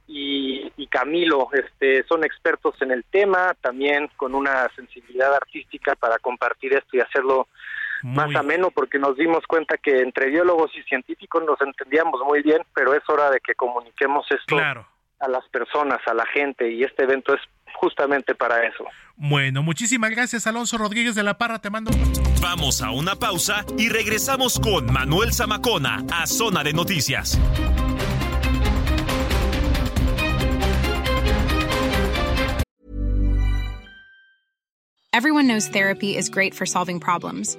y, 0.06 0.70
y 0.76 0.86
Camilo. 0.88 1.48
Este, 1.50 2.04
son 2.06 2.24
expertos 2.24 2.74
en 2.82 2.90
el 2.90 3.04
tema, 3.04 3.54
también 3.62 4.10
con 4.18 4.34
una 4.34 4.68
sensibilidad 4.76 5.34
artística 5.34 5.94
para 5.94 6.18
compartir 6.18 6.74
esto 6.74 6.98
y 6.98 7.00
hacerlo 7.00 7.48
más 8.02 8.34
ameno 8.34 8.70
porque 8.70 8.98
nos 8.98 9.16
dimos 9.16 9.46
cuenta 9.46 9.76
que 9.76 10.00
entre 10.00 10.26
biólogos 10.26 10.70
y 10.76 10.82
científicos 10.82 11.42
nos 11.44 11.60
entendíamos 11.60 12.20
muy 12.26 12.42
bien, 12.42 12.62
pero 12.74 12.94
es 12.94 13.02
hora 13.08 13.30
de 13.30 13.40
que 13.40 13.54
comuniquemos 13.54 14.26
esto 14.30 14.58
a 14.58 15.28
las 15.28 15.48
personas, 15.48 15.98
a 16.06 16.14
la 16.14 16.26
gente 16.26 16.70
y 16.70 16.84
este 16.84 17.04
evento 17.04 17.34
es 17.34 17.40
justamente 17.74 18.34
para 18.34 18.64
eso. 18.66 18.84
Bueno, 19.16 19.62
muchísimas 19.62 20.10
gracias 20.10 20.46
Alonso 20.46 20.78
Rodríguez 20.78 21.14
de 21.14 21.22
la 21.22 21.38
Parra, 21.38 21.60
te 21.60 21.70
mando. 21.70 21.90
Vamos 22.40 22.82
a 22.82 22.90
una 22.90 23.16
pausa 23.16 23.64
y 23.76 23.88
regresamos 23.88 24.60
con 24.60 24.92
Manuel 24.92 25.32
Zamacona 25.32 26.04
a 26.12 26.26
Zona 26.26 26.62
de 26.62 26.72
Noticias. 26.72 27.38
Everyone 35.12 35.48
knows 35.48 35.66
therapy 35.66 36.16
is 36.16 36.28
great 36.28 36.54
for 36.54 36.64
solving 36.64 37.00
problems. 37.00 37.58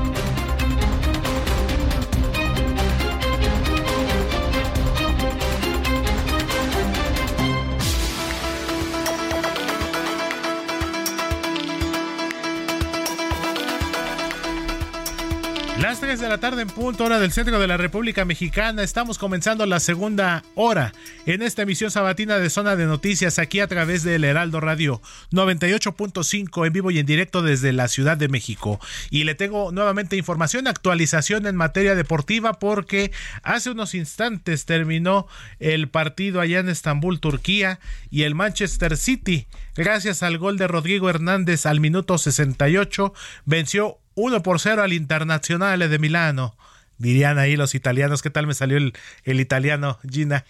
3 16.01 16.19
de 16.19 16.29
la 16.29 16.39
tarde 16.39 16.63
en 16.63 16.67
punto, 16.67 17.05
hora 17.05 17.19
del 17.19 17.31
centro 17.31 17.59
de 17.59 17.67
la 17.67 17.77
República 17.77 18.25
Mexicana. 18.25 18.81
Estamos 18.81 19.19
comenzando 19.19 19.67
la 19.67 19.79
segunda 19.79 20.43
hora 20.55 20.93
en 21.27 21.43
esta 21.43 21.61
emisión 21.61 21.91
sabatina 21.91 22.39
de 22.39 22.49
Zona 22.49 22.75
de 22.75 22.87
Noticias 22.87 23.37
aquí 23.37 23.59
a 23.59 23.67
través 23.67 24.01
del 24.01 24.23
Heraldo 24.23 24.59
Radio 24.59 24.99
98.5 25.31 26.65
en 26.65 26.73
vivo 26.73 26.89
y 26.89 26.97
en 26.97 27.05
directo 27.05 27.43
desde 27.43 27.71
la 27.71 27.87
Ciudad 27.87 28.17
de 28.17 28.29
México. 28.29 28.79
Y 29.11 29.25
le 29.25 29.35
tengo 29.35 29.71
nuevamente 29.71 30.17
información, 30.17 30.67
actualización 30.67 31.45
en 31.45 31.55
materia 31.55 31.93
deportiva 31.93 32.53
porque 32.53 33.11
hace 33.43 33.69
unos 33.69 33.93
instantes 33.93 34.65
terminó 34.65 35.27
el 35.59 35.87
partido 35.87 36.41
allá 36.41 36.61
en 36.61 36.69
Estambul, 36.69 37.19
Turquía 37.19 37.79
y 38.09 38.23
el 38.23 38.33
Manchester 38.33 38.97
City, 38.97 39.45
gracias 39.75 40.23
al 40.23 40.39
gol 40.39 40.57
de 40.57 40.67
Rodrigo 40.67 41.11
Hernández 41.11 41.67
al 41.67 41.79
minuto 41.79 42.17
68, 42.17 43.13
venció 43.45 44.00
1 44.15 44.43
por 44.43 44.59
0 44.59 44.83
al 44.83 44.93
Internazionale 44.93 45.87
de 45.87 45.99
Milano. 45.99 46.55
Dirían 46.97 47.39
ahí 47.39 47.55
los 47.55 47.75
italianos. 47.75 48.21
¿Qué 48.21 48.29
tal 48.29 48.47
me 48.47 48.53
salió 48.53 48.77
el, 48.77 48.93
el 49.23 49.39
italiano, 49.39 49.99
Gina? 50.09 50.45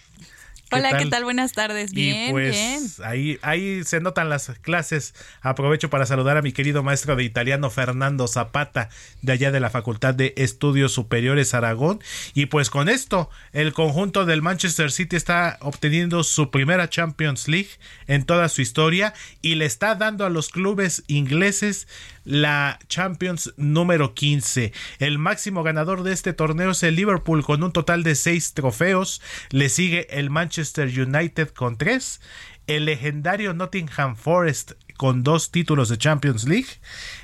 Hola, 0.72 0.96
¿qué 0.98 1.06
tal? 1.06 1.24
Buenas 1.24 1.52
tardes. 1.52 1.92
Bien, 1.92 2.28
y 2.28 2.30
pues 2.30 3.00
Ahí, 3.00 3.38
ahí 3.42 3.84
se 3.84 4.00
notan 4.00 4.28
las 4.28 4.50
clases. 4.60 5.14
Aprovecho 5.40 5.90
para 5.90 6.06
saludar 6.06 6.36
a 6.36 6.42
mi 6.42 6.52
querido 6.52 6.82
maestro 6.82 7.16
de 7.16 7.24
italiano 7.24 7.70
Fernando 7.70 8.26
Zapata, 8.28 8.88
de 9.20 9.32
allá 9.32 9.50
de 9.50 9.60
la 9.60 9.70
Facultad 9.70 10.14
de 10.14 10.34
Estudios 10.36 10.92
Superiores 10.92 11.54
Aragón. 11.54 12.00
Y 12.34 12.46
pues 12.46 12.70
con 12.70 12.88
esto, 12.88 13.30
el 13.52 13.72
conjunto 13.72 14.24
del 14.24 14.42
Manchester 14.42 14.90
City 14.90 15.16
está 15.16 15.58
obteniendo 15.60 16.24
su 16.24 16.50
primera 16.50 16.88
Champions 16.88 17.48
League 17.48 17.70
en 18.06 18.24
toda 18.24 18.48
su 18.48 18.62
historia 18.62 19.14
y 19.40 19.56
le 19.56 19.66
está 19.66 19.94
dando 19.94 20.24
a 20.24 20.30
los 20.30 20.48
clubes 20.48 21.04
ingleses 21.06 21.86
la 22.24 22.78
Champions 22.88 23.52
número 23.56 24.14
15. 24.14 24.72
El 25.00 25.18
máximo 25.18 25.62
ganador 25.62 26.02
de 26.02 26.12
este 26.12 26.32
torneo 26.32 26.70
es 26.70 26.82
el 26.82 26.94
Liverpool 26.94 27.44
con 27.44 27.62
un 27.62 27.72
total 27.72 28.02
de 28.02 28.14
seis 28.14 28.54
trofeos. 28.54 29.20
Le 29.50 29.68
sigue 29.68 30.06
el 30.10 30.30
Manchester 30.30 30.61
United 30.96 31.48
con 31.50 31.76
tres. 31.76 32.20
El 32.66 32.84
legendario 32.84 33.54
Nottingham 33.54 34.16
Forest 34.16 34.72
con 34.96 35.24
dos 35.24 35.50
títulos 35.50 35.88
de 35.88 35.98
Champions 35.98 36.44
League. 36.44 36.68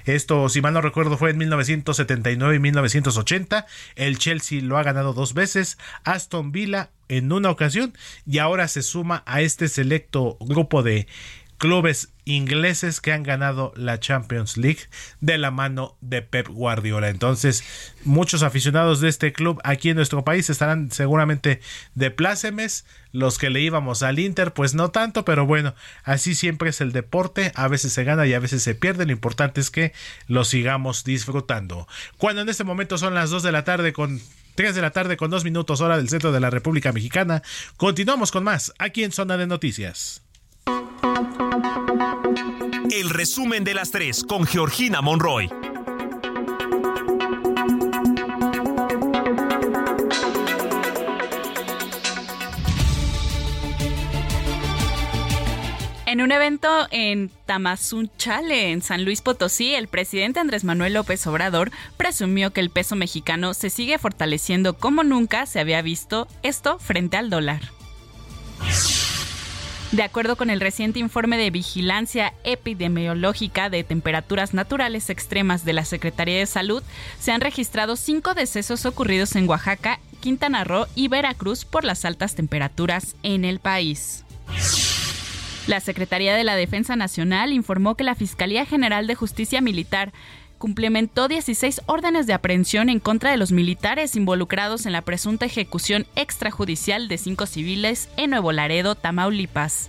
Esto, 0.05 0.49
si 0.49 0.61
mal 0.61 0.74
no 0.74 0.80
recuerdo, 0.80 1.16
fue 1.16 1.30
en 1.30 1.39
1979 1.39 2.57
y 2.57 2.59
1980. 2.59 3.66
El 3.95 4.18
Chelsea 4.18 4.61
lo 4.62 4.78
ha 4.78 4.82
ganado 4.82 5.12
dos 5.12 5.34
veces. 5.34 5.78
Aston 6.03 6.51
Villa 6.51 6.91
en 7.09 7.30
una 7.32 7.51
ocasión. 7.51 7.97
Y 8.26 8.39
ahora 8.39 8.66
se 8.66 8.82
suma 8.82 9.22
a 9.26 9.43
este 9.43 9.68
selecto 9.68 10.36
grupo 10.41 10.82
de 10.82 11.07
clubes 11.59 12.12
ingleses 12.29 13.01
que 13.01 13.12
han 13.12 13.22
ganado 13.22 13.72
la 13.74 13.99
Champions 13.99 14.57
League 14.57 14.83
de 15.20 15.39
la 15.39 15.51
mano 15.51 15.97
de 16.01 16.20
Pep 16.20 16.49
Guardiola. 16.49 17.09
Entonces, 17.09 17.64
muchos 18.05 18.43
aficionados 18.43 19.01
de 19.01 19.09
este 19.09 19.33
club 19.33 19.61
aquí 19.64 19.91
en 19.91 19.97
nuestro 19.97 20.24
país 20.24 20.51
estarán 20.51 20.91
seguramente 20.91 21.61
de 21.95 22.11
plácemes. 22.11 22.85
Los 23.12 23.39
que 23.39 23.49
le 23.49 23.62
íbamos 23.62 24.03
al 24.03 24.18
Inter, 24.18 24.53
pues 24.53 24.74
no 24.74 24.91
tanto, 24.91 25.24
pero 25.24 25.47
bueno, 25.47 25.74
así 26.05 26.35
siempre 26.35 26.68
es 26.70 26.83
el 26.83 26.93
deporte. 26.93 27.53
A 27.55 27.66
veces 27.66 27.95
se 27.95 28.05
gana 28.05 28.26
y 28.26 28.35
a 28.35 28.41
veces 28.41 28.62
se 28.62 28.74
pierde. 28.74 29.07
Lo 29.07 29.12
importante 29.12 29.62
es 29.62 29.70
que 29.70 29.95
lo 30.26 30.45
sigamos 30.45 31.05
disfrutando. 31.05 31.89
Cuando 32.18 32.43
en 32.43 32.51
este 32.51 32.64
momento 32.64 32.99
son 32.99 33.14
las 33.14 33.31
2 33.31 33.43
de 33.43 33.53
la 33.53 33.64
tarde 33.64 33.95
con 33.95 34.20
3 34.55 34.74
de 34.74 34.83
la 34.83 34.91
tarde 34.91 35.16
con 35.16 35.31
2 35.31 35.45
minutos 35.45 35.81
hora 35.81 35.97
del 35.97 36.09
centro 36.11 36.33
de 36.33 36.41
la 36.41 36.51
República 36.51 36.93
Mexicana. 36.93 37.43
Continuamos 37.79 38.33
con 38.33 38.45
más 38.45 38.74
aquí 38.79 39.05
en 39.05 39.12
Zona 39.12 39.39
de 39.39 39.47
Noticias. 39.47 40.28
El 42.91 43.11
resumen 43.11 43.64
de 43.64 43.75
las 43.75 43.91
tres 43.91 44.25
con 44.25 44.47
Georgina 44.47 45.01
Monroy. 45.01 45.49
En 56.09 56.23
un 56.23 56.33
evento 56.33 56.89
en 56.91 57.31
Tamazunchale, 57.45 58.73
en 58.73 58.81
San 58.81 59.05
Luis 59.05 59.21
Potosí, 59.21 59.75
el 59.75 59.89
presidente 59.89 60.41
Andrés 60.41 60.64
Manuel 60.64 60.95
López 60.95 61.27
Obrador 61.27 61.71
presumió 61.99 62.51
que 62.53 62.61
el 62.61 62.71
peso 62.71 62.97
mexicano 62.97 63.53
se 63.53 63.69
sigue 63.69 63.99
fortaleciendo 63.99 64.73
como 64.73 65.05
nunca 65.05 65.45
se 65.45 65.61
había 65.61 65.83
visto, 65.83 66.27
esto 66.43 66.79
frente 66.79 67.19
al 67.19 67.29
dólar. 67.29 67.61
De 69.93 70.03
acuerdo 70.03 70.36
con 70.36 70.51
el 70.51 70.61
reciente 70.61 70.99
informe 70.99 71.39
de 71.39 71.51
vigilancia 71.51 72.34
epidemiológica 72.45 73.70
de 73.70 73.84
temperaturas 73.84 74.53
naturales 74.53 75.09
extremas 75.09 75.64
de 75.64 75.72
la 75.72 75.86
Secretaría 75.86 76.39
de 76.39 76.47
Salud, 76.47 76.82
se 77.18 77.32
han 77.32 77.41
registrado 77.41 77.97
cinco 77.97 78.34
decesos 78.34 78.84
ocurridos 78.84 79.34
en 79.34 79.49
Oaxaca, 79.49 79.99
Quintana 80.20 80.64
Roo 80.64 80.86
y 80.95 81.09
Veracruz 81.09 81.64
por 81.64 81.84
las 81.84 82.05
altas 82.05 82.34
temperaturas 82.34 83.16
en 83.22 83.47
el 83.47 83.61
país. 83.61 84.24
La 85.66 85.80
Secretaría 85.80 86.34
de 86.34 86.45
la 86.45 86.57
Defensa 86.57 86.95
Nacional 86.95 87.53
informó 87.53 87.95
que 87.95 88.05
la 88.05 88.14
Fiscalía 88.14 88.66
General 88.66 89.07
de 89.07 89.14
Justicia 89.14 89.62
Militar 89.62 90.12
cumplimentó 90.59 91.28
16 91.28 91.82
órdenes 91.86 92.26
de 92.26 92.34
aprehensión 92.34 92.88
en 92.88 93.00
contra 93.00 93.30
de 93.30 93.36
los 93.36 93.52
militares 93.52 94.16
involucrados 94.16 94.86
en 94.86 94.92
la 94.92 95.02
presunta 95.02 95.46
ejecución 95.46 96.06
extrajudicial 96.16 97.09
de 97.09 97.18
cinco 97.18 97.46
civiles 97.46 98.09
en 98.16 98.30
Nuevo 98.30 98.52
Laredo, 98.52 98.94
Tamaulipas. 98.94 99.88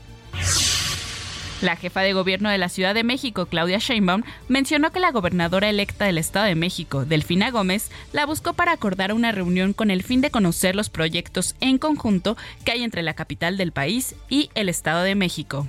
La 1.61 1.75
jefa 1.75 2.01
de 2.01 2.13
gobierno 2.13 2.49
de 2.49 2.57
la 2.57 2.69
Ciudad 2.69 2.93
de 2.93 3.03
México, 3.03 3.45
Claudia 3.45 3.79
Sheinbaum, 3.79 4.23
mencionó 4.47 4.91
que 4.91 5.01
la 5.01 5.11
gobernadora 5.11 5.69
electa 5.69 6.05
del 6.05 6.17
Estado 6.17 6.45
de 6.45 6.55
México, 6.55 7.03
Delfina 7.03 7.51
Gómez, 7.51 7.91
la 8.13 8.25
buscó 8.25 8.53
para 8.53 8.71
acordar 8.71 9.11
una 9.11 9.33
reunión 9.33 9.73
con 9.73 9.91
el 9.91 10.03
fin 10.03 10.21
de 10.21 10.31
conocer 10.31 10.75
los 10.75 10.89
proyectos 10.89 11.55
en 11.59 11.77
conjunto 11.77 12.37
que 12.63 12.71
hay 12.71 12.83
entre 12.83 13.03
la 13.03 13.13
capital 13.13 13.57
del 13.57 13.73
país 13.73 14.15
y 14.29 14.49
el 14.55 14.69
Estado 14.69 15.03
de 15.03 15.15
México. 15.15 15.67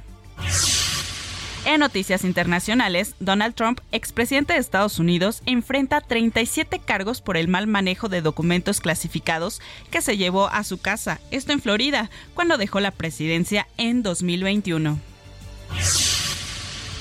En 1.67 1.81
noticias 1.81 2.25
internacionales, 2.25 3.15
Donald 3.21 3.55
Trump, 3.55 3.81
expresidente 3.93 4.55
de 4.55 4.59
Estados 4.59 4.99
Unidos, 4.99 5.43
enfrenta 5.45 6.01
37 6.01 6.79
cargos 6.79 7.21
por 7.21 7.37
el 7.37 7.49
mal 7.49 7.67
manejo 7.67 8.09
de 8.09 8.23
documentos 8.23 8.81
clasificados 8.81 9.61
que 9.91 10.01
se 10.01 10.17
llevó 10.17 10.49
a 10.49 10.65
su 10.65 10.79
casa, 10.79 11.21
esto 11.31 11.53
en 11.53 11.61
Florida, 11.61 12.11
cuando 12.35 12.57
dejó 12.57 12.81
la 12.81 12.91
presidencia 12.91 13.69
en 13.77 14.03
2021. 14.03 14.99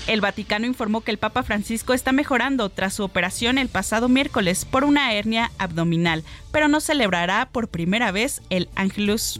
El 0.08 0.22
Vaticano 0.22 0.66
informó 0.66 1.02
que 1.02 1.12
el 1.12 1.20
Papa 1.20 1.44
Francisco 1.44 1.94
está 1.94 2.12
mejorando 2.12 2.70
tras 2.70 2.96
su 2.96 3.04
operación 3.04 3.60
el 3.60 3.70
pasado 3.70 4.10
miércoles 4.10 4.66
por 4.66 4.84
una 4.84 5.14
hernia 5.14 5.52
abdominal, 5.58 6.24
pero 6.52 6.68
no 6.68 6.82
celebrará 6.82 7.48
por 7.50 7.70
primera 7.70 8.12
vez 8.12 8.42
el 8.50 8.70
Angelus. 8.76 9.40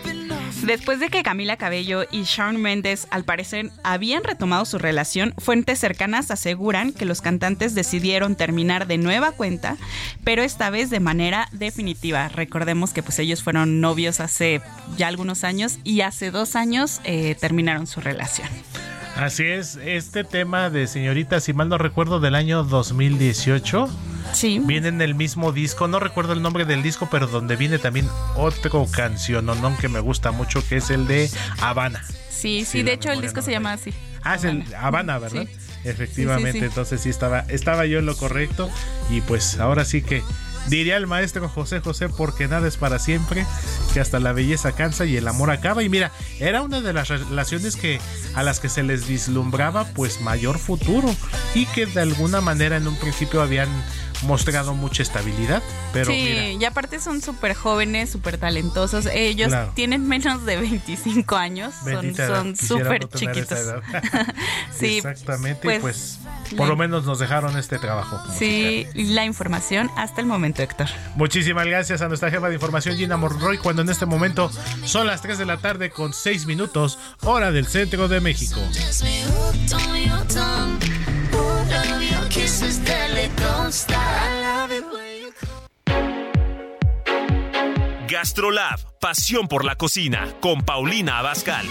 Después 0.63 0.99
de 0.99 1.09
que 1.09 1.23
Camila 1.23 1.57
Cabello 1.57 2.03
y 2.11 2.23
Shawn 2.23 2.61
Mendes 2.61 3.07
al 3.09 3.23
parecer 3.23 3.71
habían 3.83 4.23
retomado 4.23 4.63
su 4.65 4.77
relación, 4.77 5.33
fuentes 5.39 5.79
cercanas 5.79 6.29
aseguran 6.29 6.93
que 6.93 7.05
los 7.05 7.21
cantantes 7.21 7.73
decidieron 7.73 8.35
terminar 8.35 8.85
de 8.85 8.99
nueva 8.99 9.31
cuenta, 9.31 9.77
pero 10.23 10.43
esta 10.43 10.69
vez 10.69 10.91
de 10.91 10.99
manera 10.99 11.47
definitiva. 11.51 12.27
Recordemos 12.29 12.93
que 12.93 13.01
pues 13.01 13.17
ellos 13.17 13.41
fueron 13.41 13.81
novios 13.81 14.19
hace 14.19 14.61
ya 14.97 15.07
algunos 15.07 15.43
años 15.43 15.79
y 15.83 16.01
hace 16.01 16.29
dos 16.29 16.55
años 16.55 17.01
eh, 17.05 17.35
terminaron 17.39 17.87
su 17.87 17.99
relación. 17.99 18.47
Así 19.17 19.45
es, 19.45 19.77
este 19.77 20.23
tema 20.23 20.69
de 20.69 20.87
señorita, 20.87 21.39
si 21.39 21.53
mal 21.53 21.69
no 21.69 21.77
recuerdo, 21.77 22.19
del 22.19 22.35
año 22.35 22.63
2018 22.63 23.89
Sí. 24.33 24.59
Viene 24.59 24.87
en 24.87 25.01
el 25.01 25.15
mismo 25.15 25.51
disco, 25.51 25.87
no 25.87 25.99
recuerdo 25.99 26.33
el 26.33 26.41
nombre 26.41 26.65
del 26.65 26.83
disco, 26.83 27.07
pero 27.11 27.27
donde 27.27 27.55
viene 27.55 27.79
también 27.79 28.07
otro 28.35 28.85
canción 28.91 29.45
no, 29.45 29.77
que 29.77 29.89
me 29.89 29.99
gusta 29.99 30.31
mucho, 30.31 30.65
que 30.67 30.77
es 30.77 30.89
el 30.89 31.07
de 31.07 31.29
Habana. 31.59 32.03
Sí, 32.29 32.65
sí, 32.65 32.83
de 32.83 32.93
hecho 32.93 33.11
el 33.11 33.21
disco 33.21 33.41
se 33.41 33.51
llama 33.51 33.73
así. 33.73 33.93
Ah, 34.23 34.35
es 34.35 34.43
el 34.43 34.63
Habana, 34.75 35.19
¿verdad? 35.19 35.47
Efectivamente, 35.83 36.65
entonces 36.65 37.01
sí 37.01 37.09
estaba, 37.09 37.39
estaba 37.49 37.85
yo 37.85 37.99
en 37.99 38.05
lo 38.05 38.15
correcto 38.15 38.69
y 39.09 39.21
pues 39.21 39.59
ahora 39.59 39.83
sí 39.83 40.01
que 40.01 40.21
diría 40.67 40.97
el 40.97 41.07
maestro 41.07 41.49
José 41.49 41.79
José 41.79 42.09
porque 42.09 42.47
nada 42.47 42.67
es 42.67 42.77
para 42.77 42.99
siempre, 42.99 43.45
que 43.93 43.99
hasta 43.99 44.19
la 44.19 44.33
belleza 44.33 44.73
cansa 44.73 45.05
y 45.05 45.17
el 45.17 45.27
amor 45.27 45.51
acaba 45.51 45.83
y 45.83 45.89
mira, 45.89 46.11
era 46.39 46.61
una 46.61 46.81
de 46.81 46.93
las 46.93 47.09
relaciones 47.09 47.75
que 47.75 47.99
a 48.35 48.43
las 48.43 48.59
que 48.59 48.69
se 48.69 48.83
les 48.83 49.07
vislumbraba 49.07 49.85
pues 49.93 50.21
mayor 50.21 50.59
futuro 50.59 51.13
y 51.55 51.65
que 51.67 51.85
de 51.85 52.01
alguna 52.01 52.41
manera 52.41 52.77
en 52.77 52.87
un 52.87 52.95
principio 52.95 53.41
habían 53.41 53.69
mostrado 54.23 54.73
mucha 54.73 55.03
estabilidad. 55.03 55.61
Pero 55.93 56.11
sí, 56.11 56.57
y 56.59 56.65
aparte 56.65 56.99
son 56.99 57.21
súper 57.21 57.53
jóvenes, 57.53 58.09
súper 58.09 58.37
talentosos. 58.37 59.05
Ellos 59.07 59.53
tienen 59.73 60.07
menos 60.07 60.45
de 60.45 60.57
25 60.57 61.35
años, 61.35 61.73
son 62.15 62.55
súper 62.55 63.07
chiquitos. 63.09 63.59
sí, 64.77 64.97
exactamente. 64.97 65.61
Pues, 65.61 65.81
pues 65.81 66.19
por 66.57 66.67
lo 66.67 66.75
menos 66.75 67.05
nos 67.05 67.19
dejaron 67.19 67.57
este 67.57 67.79
trabajo. 67.79 68.19
Sí, 68.37 68.87
la 68.93 69.25
información 69.25 69.89
hasta 69.97 70.21
el 70.21 70.27
momento, 70.27 70.61
Héctor. 70.61 70.87
Muchísimas 71.15 71.65
gracias 71.65 72.01
a 72.01 72.07
nuestra 72.07 72.29
jefa 72.29 72.49
de 72.49 72.55
información, 72.55 72.97
Gina 72.97 73.17
Morroy, 73.17 73.57
cuando 73.57 73.81
en 73.81 73.89
este 73.89 74.05
momento 74.05 74.51
son 74.85 75.07
las 75.07 75.21
3 75.21 75.37
de 75.37 75.45
la 75.45 75.57
tarde 75.57 75.89
con 75.89 76.13
6 76.13 76.45
minutos, 76.45 76.99
hora 77.21 77.51
del 77.51 77.67
centro 77.67 78.07
de 78.07 78.19
México. 78.19 78.59
Gastrolab, 88.07 88.79
pasión 88.99 89.47
por 89.47 89.65
la 89.65 89.75
cocina, 89.75 90.33
con 90.39 90.61
Paulina 90.61 91.19
Abascal. 91.19 91.65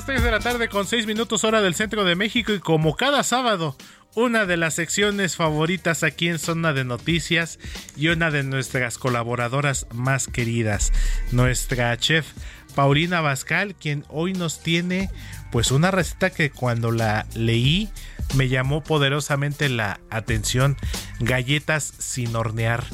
Las 0.00 0.06
3 0.06 0.22
de 0.22 0.30
la 0.30 0.40
tarde 0.40 0.70
con 0.70 0.86
6 0.86 1.06
minutos 1.06 1.44
hora 1.44 1.60
del 1.60 1.74
centro 1.74 2.04
de 2.04 2.14
México 2.16 2.54
y 2.54 2.58
como 2.58 2.96
cada 2.96 3.22
sábado, 3.22 3.76
una 4.14 4.46
de 4.46 4.56
las 4.56 4.72
secciones 4.72 5.36
favoritas 5.36 6.04
aquí 6.04 6.28
en 6.28 6.38
Zona 6.38 6.72
de 6.72 6.84
Noticias 6.84 7.58
y 7.98 8.08
una 8.08 8.30
de 8.30 8.42
nuestras 8.42 8.96
colaboradoras 8.96 9.86
más 9.92 10.26
queridas, 10.26 10.90
nuestra 11.32 11.94
chef 11.98 12.28
Paulina 12.74 13.20
Bascal, 13.20 13.74
quien 13.74 14.06
hoy 14.08 14.32
nos 14.32 14.62
tiene 14.62 15.10
pues 15.52 15.70
una 15.70 15.90
receta 15.90 16.30
que 16.30 16.50
cuando 16.50 16.92
la 16.92 17.26
leí 17.34 17.90
me 18.34 18.48
llamó 18.48 18.82
poderosamente 18.82 19.68
la 19.68 20.00
atención, 20.08 20.78
galletas 21.18 21.92
sin 21.98 22.34
hornear. 22.34 22.84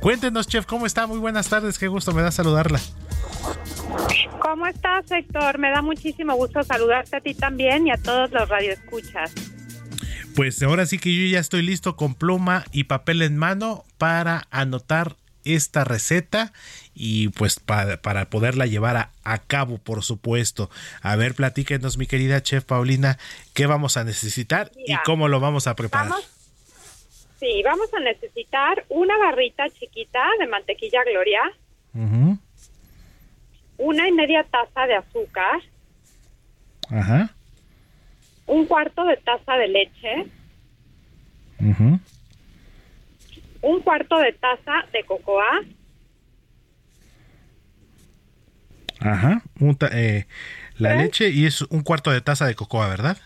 Cuéntenos, 0.00 0.46
chef, 0.46 0.66
¿cómo 0.66 0.86
está? 0.86 1.06
Muy 1.06 1.18
buenas 1.18 1.48
tardes, 1.48 1.78
qué 1.78 1.88
gusto 1.88 2.12
me 2.12 2.22
da 2.22 2.30
saludarla. 2.30 2.80
¿Cómo 4.40 4.66
estás, 4.66 5.10
Héctor? 5.10 5.58
Me 5.58 5.70
da 5.70 5.82
muchísimo 5.82 6.34
gusto 6.34 6.62
saludarte 6.62 7.16
a 7.16 7.20
ti 7.20 7.34
también 7.34 7.86
y 7.86 7.90
a 7.90 7.96
todos 7.96 8.30
los 8.30 8.48
radioescuchas. 8.48 9.32
Pues 10.34 10.62
ahora 10.62 10.86
sí 10.86 10.98
que 10.98 11.14
yo 11.14 11.32
ya 11.32 11.40
estoy 11.40 11.62
listo 11.62 11.96
con 11.96 12.14
pluma 12.14 12.64
y 12.70 12.84
papel 12.84 13.22
en 13.22 13.36
mano 13.36 13.84
para 13.98 14.46
anotar 14.50 15.16
esta 15.44 15.84
receta 15.84 16.52
y 16.94 17.28
pues 17.28 17.58
para, 17.60 18.00
poderla 18.30 18.66
llevar 18.66 19.10
a, 19.22 19.38
cabo, 19.38 19.78
por 19.78 20.02
supuesto. 20.02 20.70
A 21.00 21.16
ver, 21.16 21.34
platíquenos, 21.34 21.98
mi 21.98 22.06
querida 22.06 22.42
chef 22.42 22.64
Paulina, 22.64 23.18
qué 23.54 23.66
vamos 23.66 23.96
a 23.96 24.04
necesitar 24.04 24.70
y 24.86 24.94
cómo 25.04 25.28
lo 25.28 25.40
vamos 25.40 25.66
a 25.66 25.74
preparar. 25.76 26.12
Sí, 27.46 27.62
vamos 27.62 27.92
a 27.94 28.00
necesitar 28.00 28.84
una 28.88 29.16
barrita 29.18 29.68
chiquita 29.70 30.22
de 30.40 30.46
mantequilla 30.46 31.04
Gloria 31.04 31.42
una 33.78 34.08
y 34.08 34.12
media 34.12 34.44
taza 34.44 34.86
de 34.86 34.96
azúcar. 34.96 35.60
Ajá. 36.90 37.30
Un 38.46 38.66
cuarto 38.66 39.04
de 39.04 39.16
taza 39.18 39.54
de 39.54 39.68
leche. 39.68 40.26
Un 43.60 43.80
cuarto 43.82 44.18
de 44.18 44.32
taza 44.32 44.86
de 44.92 45.04
cocoa. 45.04 45.62
Ajá. 49.00 49.42
Eh, 49.92 50.26
la 50.78 50.96
leche 50.96 51.30
y 51.30 51.46
es 51.46 51.62
un 51.62 51.82
cuarto 51.82 52.10
de 52.10 52.20
taza 52.20 52.46
de 52.46 52.54
cocoa, 52.54 52.88
¿verdad? 52.88 53.18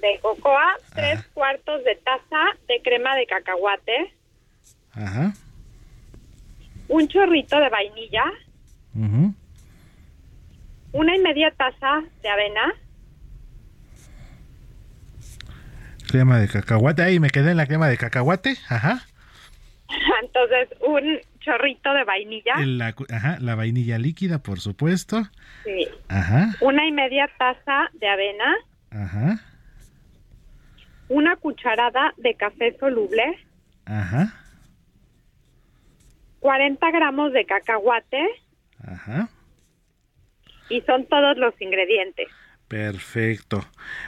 De 0.00 0.18
cocoa, 0.20 0.74
tres 0.94 1.22
cuartos 1.34 1.82
de 1.84 1.96
taza 1.96 2.42
crema 2.82 3.16
de 3.16 3.26
cacahuate, 3.26 4.14
Ajá. 4.92 5.32
un 6.88 7.08
chorrito 7.08 7.58
de 7.58 7.68
vainilla, 7.68 8.24
ujú. 8.94 9.34
una 10.92 11.16
y 11.16 11.18
media 11.20 11.50
taza 11.56 12.02
de 12.22 12.28
avena, 12.28 12.72
Crema 16.08 16.38
de 16.38 16.48
cacahuate. 16.48 17.02
Ahí 17.02 17.20
me 17.20 17.28
quedé 17.28 17.50
en 17.50 17.58
la 17.58 17.66
crema 17.66 17.86
de 17.86 17.98
cacahuate. 17.98 18.56
Ajá. 18.70 19.04
entonces 20.22 20.68
un 20.80 21.18
chorrito 21.40 21.92
de 21.92 22.04
vainilla, 22.04 22.54
La, 22.64 22.94
ajá. 23.12 23.36
La 23.40 23.54
vainilla 23.54 23.98
líquida, 23.98 24.38
por 24.38 24.60
supuesto. 24.60 25.22
sí, 25.64 25.86
Ajá. 26.08 26.54
una 26.60 26.86
y 26.86 26.92
media 26.92 27.28
taza 27.38 27.90
de 27.94 28.08
avena, 28.08 28.54
Ajá. 28.90 29.40
Una 31.08 31.36
cucharada 31.36 32.12
de 32.16 32.34
café 32.34 32.76
soluble, 32.78 33.24
Ajá. 33.86 34.34
40 36.40 36.90
gramos 36.90 37.32
de 37.32 37.44
cacahuate 37.46 38.24
Ajá. 38.86 39.28
y 40.68 40.80
son 40.82 41.06
todos 41.06 41.36
los 41.36 41.54
ingredientes. 41.60 42.28
Perfecto. 42.68 43.64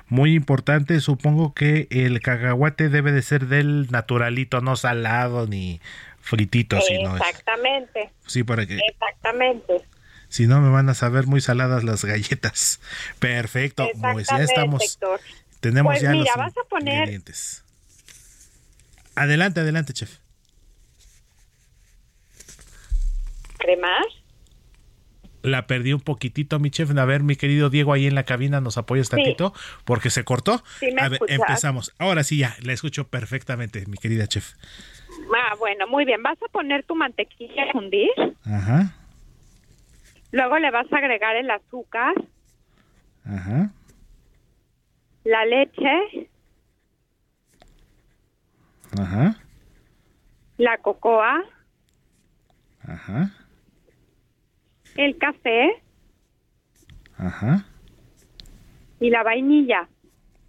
Muy 0.08 0.34
importante, 0.34 1.00
supongo 1.00 1.54
que 1.54 1.88
el 1.90 2.20
cacahuate 2.20 2.90
debe 2.90 3.10
de 3.10 3.22
ser 3.22 3.46
del 3.46 3.90
naturalito, 3.90 4.60
no 4.60 4.76
salado 4.76 5.46
ni 5.46 5.80
fritito, 6.20 6.78
sino 6.82 7.16
es. 7.16 7.22
Exactamente, 7.22 8.10
Sí, 8.26 8.44
para 8.44 8.66
que 8.66 8.76
exactamente. 8.76 9.80
si 10.28 10.46
no 10.46 10.60
me 10.60 10.68
van 10.68 10.90
a 10.90 10.94
saber 10.94 11.26
muy 11.26 11.40
saladas 11.40 11.84
las 11.84 12.04
galletas. 12.04 12.80
Perfecto, 13.18 13.84
pues 13.84 14.28
ya 14.28 14.36
Exactamente, 14.42 14.44
estamos. 14.44 14.82
Héctor. 14.94 15.20
Tenemos 15.60 15.92
Pues 15.92 16.02
ya 16.02 16.10
mira, 16.12 16.24
los 16.24 16.36
vas 16.36 16.56
a 16.56 16.68
poner- 16.68 16.94
ingredientes. 16.94 17.64
Adelante, 19.14 19.60
adelante, 19.60 19.92
chef. 19.92 20.18
Cremar, 23.58 24.04
La 25.42 25.66
perdí 25.66 25.94
un 25.94 26.00
poquitito, 26.00 26.58
mi 26.58 26.70
chef. 26.70 26.90
A 26.96 27.04
ver, 27.06 27.22
mi 27.22 27.34
querido 27.34 27.70
Diego, 27.70 27.94
ahí 27.94 28.06
en 28.06 28.14
la 28.14 28.24
cabina 28.24 28.60
nos 28.60 28.76
apoyas 28.76 29.06
Sí. 29.06 29.12
tantito, 29.12 29.54
porque 29.86 30.10
se 30.10 30.22
cortó. 30.24 30.62
Sí, 30.80 30.90
me 30.92 31.00
a 31.00 31.04
ver, 31.08 31.14
escuchas. 31.14 31.38
empezamos. 31.38 31.94
Ahora 31.98 32.24
sí, 32.24 32.36
ya, 32.38 32.54
la 32.62 32.72
escucho 32.74 33.08
perfectamente, 33.08 33.84
mi 33.86 33.96
querida 33.96 34.26
chef. 34.26 34.52
ah, 35.34 35.54
bueno, 35.58 35.86
muy 35.86 36.04
bien, 36.04 36.22
vas 36.22 36.36
a 36.42 36.48
poner 36.52 36.84
tu 36.84 36.94
mantequilla 36.94 37.64
a 37.68 37.72
fundir, 37.72 38.10
Ajá, 38.44 38.94
luego 40.30 40.58
le 40.58 40.70
vas 40.70 40.90
a 40.92 40.96
agregar 40.98 41.36
el 41.36 41.50
azúcar, 41.50 42.14
ajá, 43.24 43.70
la 45.30 45.44
leche, 45.46 46.28
ajá, 48.98 49.36
la 50.58 50.76
cocoa, 50.78 51.44
ajá, 52.82 53.30
el 54.96 55.16
café 55.18 55.82
ajá. 57.16 57.64
y 58.98 59.10
la 59.10 59.22
vainilla. 59.22 59.88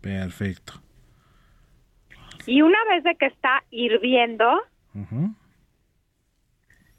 Perfecto. 0.02 0.82
Y 2.48 2.64
una 2.64 2.84
vez 2.90 3.04
de 3.04 3.16
que 3.18 3.28
está 3.28 3.64
hirviendo, 3.70 4.50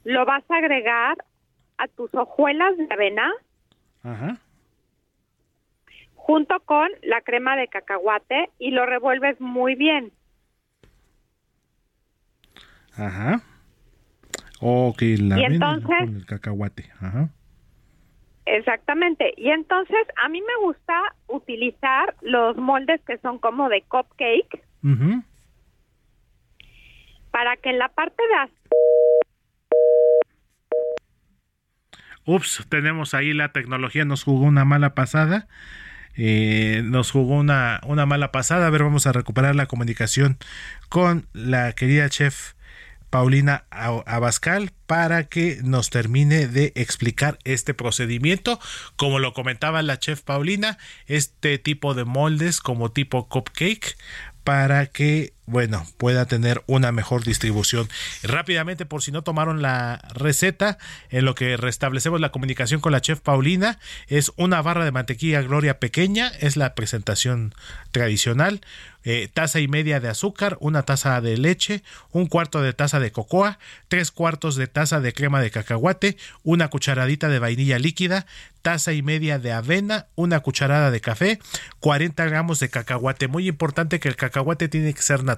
lo 0.05 0.25
vas 0.25 0.49
a 0.49 0.55
agregar 0.55 1.17
a 1.77 1.89
tus 1.89 2.13
hojuelas 2.13 2.77
de 2.77 2.87
avena 2.89 3.29
Ajá. 4.03 4.37
Junto 6.25 6.57
con 6.61 6.87
la 7.01 7.19
crema 7.19 7.57
de 7.57 7.67
cacahuate 7.67 8.49
y 8.57 8.71
lo 8.71 8.85
revuelves 8.85 9.39
muy 9.41 9.75
bien. 9.75 10.13
Ajá. 12.95 13.41
Ok, 14.61 15.01
la 15.19 15.39
Y 15.39 15.43
entonces- 15.43 15.85
con 15.99 16.15
el 16.15 16.25
cacahuate. 16.25 16.89
Ajá. 17.01 17.27
Exactamente. 18.45 19.33
Y 19.35 19.49
entonces 19.49 19.97
a 20.23 20.29
mí 20.29 20.39
me 20.41 20.65
gusta 20.65 20.93
utilizar 21.27 22.15
los 22.21 22.55
moldes 22.55 23.01
que 23.05 23.17
son 23.17 23.37
como 23.39 23.67
de 23.67 23.81
cupcake 23.81 24.63
Ujú. 24.81 25.23
para 27.31 27.57
que 27.57 27.69
en 27.71 27.79
la 27.79 27.89
parte 27.89 28.23
de 28.23 28.51
Ups, 32.25 32.65
tenemos 32.69 33.13
ahí 33.13 33.33
la 33.33 33.51
tecnología, 33.51 34.05
nos 34.05 34.23
jugó 34.23 34.45
una 34.45 34.63
mala 34.63 34.95
pasada. 34.95 35.47
Eh, 36.15 36.81
nos 36.83 37.11
jugó 37.11 37.35
una, 37.35 37.81
una 37.85 38.05
mala 38.05 38.31
pasada. 38.31 38.67
A 38.67 38.69
ver, 38.69 38.83
vamos 38.83 39.07
a 39.07 39.13
recuperar 39.13 39.55
la 39.55 39.65
comunicación 39.65 40.37
con 40.89 41.27
la 41.33 41.73
querida 41.73 42.09
chef 42.09 42.53
Paulina 43.13 43.65
Abascal 43.69 44.71
para 44.87 45.25
que 45.25 45.59
nos 45.63 45.91
termine 45.91 46.47
de 46.47 46.73
explicar 46.75 47.37
este 47.43 47.75
procedimiento. 47.75 48.59
Como 48.95 49.19
lo 49.19 49.33
comentaba 49.33 49.83
la 49.83 49.99
chef 49.99 50.21
Paulina, 50.21 50.79
este 51.05 51.59
tipo 51.59 51.93
de 51.93 52.05
moldes 52.05 52.59
como 52.59 52.91
tipo 52.91 53.29
cupcake 53.29 53.97
para 54.43 54.87
que, 54.87 55.32
bueno, 55.45 55.85
pueda 55.97 56.25
tener 56.25 56.63
una 56.67 56.91
mejor 56.91 57.23
distribución. 57.23 57.89
Rápidamente, 58.23 58.85
por 58.85 59.03
si 59.03 59.11
no 59.11 59.23
tomaron 59.23 59.61
la 59.61 60.01
receta, 60.13 60.77
en 61.09 61.25
lo 61.25 61.35
que 61.35 61.57
restablecemos 61.57 62.21
la 62.21 62.31
comunicación 62.31 62.79
con 62.79 62.93
la 62.93 63.01
chef 63.01 63.19
Paulina, 63.19 63.79
es 64.07 64.31
una 64.37 64.61
barra 64.61 64.85
de 64.85 64.91
mantequilla 64.91 65.41
Gloria 65.41 65.79
pequeña, 65.79 66.29
es 66.39 66.55
la 66.55 66.75
presentación 66.75 67.53
tradicional, 67.91 68.61
eh, 69.05 69.29
taza 69.33 69.59
y 69.59 69.67
media 69.67 69.99
de 69.99 70.07
azúcar, 70.07 70.57
una 70.61 70.83
taza 70.83 71.19
de 71.19 71.35
leche, 71.35 71.83
un 72.11 72.27
cuarto 72.27 72.61
de 72.61 72.71
taza 72.71 73.01
de 73.01 73.11
cocoa, 73.11 73.59
tres 73.89 74.11
cuartos 74.11 74.55
de 74.55 74.67
taza 74.67 75.01
de 75.01 75.11
crema 75.11 75.41
de 75.41 75.51
cacahuate, 75.51 76.15
una 76.43 76.69
cucharadita 76.69 77.27
de 77.27 77.39
vainilla 77.39 77.79
líquida, 77.79 78.25
taza 78.61 78.93
y 78.93 79.01
media 79.01 79.39
de 79.39 79.51
avena, 79.51 80.07
una 80.15 80.39
cucharada 80.39 80.89
de 80.89 81.01
café, 81.01 81.39
40 81.81 82.23
gramos 82.25 82.61
de 82.61 82.69
cacahuate. 82.69 83.27
Muy 83.27 83.49
importante 83.49 83.99
que 83.99 84.07
el 84.07 84.15
cacahuate 84.15 84.69
tiene 84.69 84.93
que 84.93 85.01
ser 85.01 85.25
natural 85.25 85.32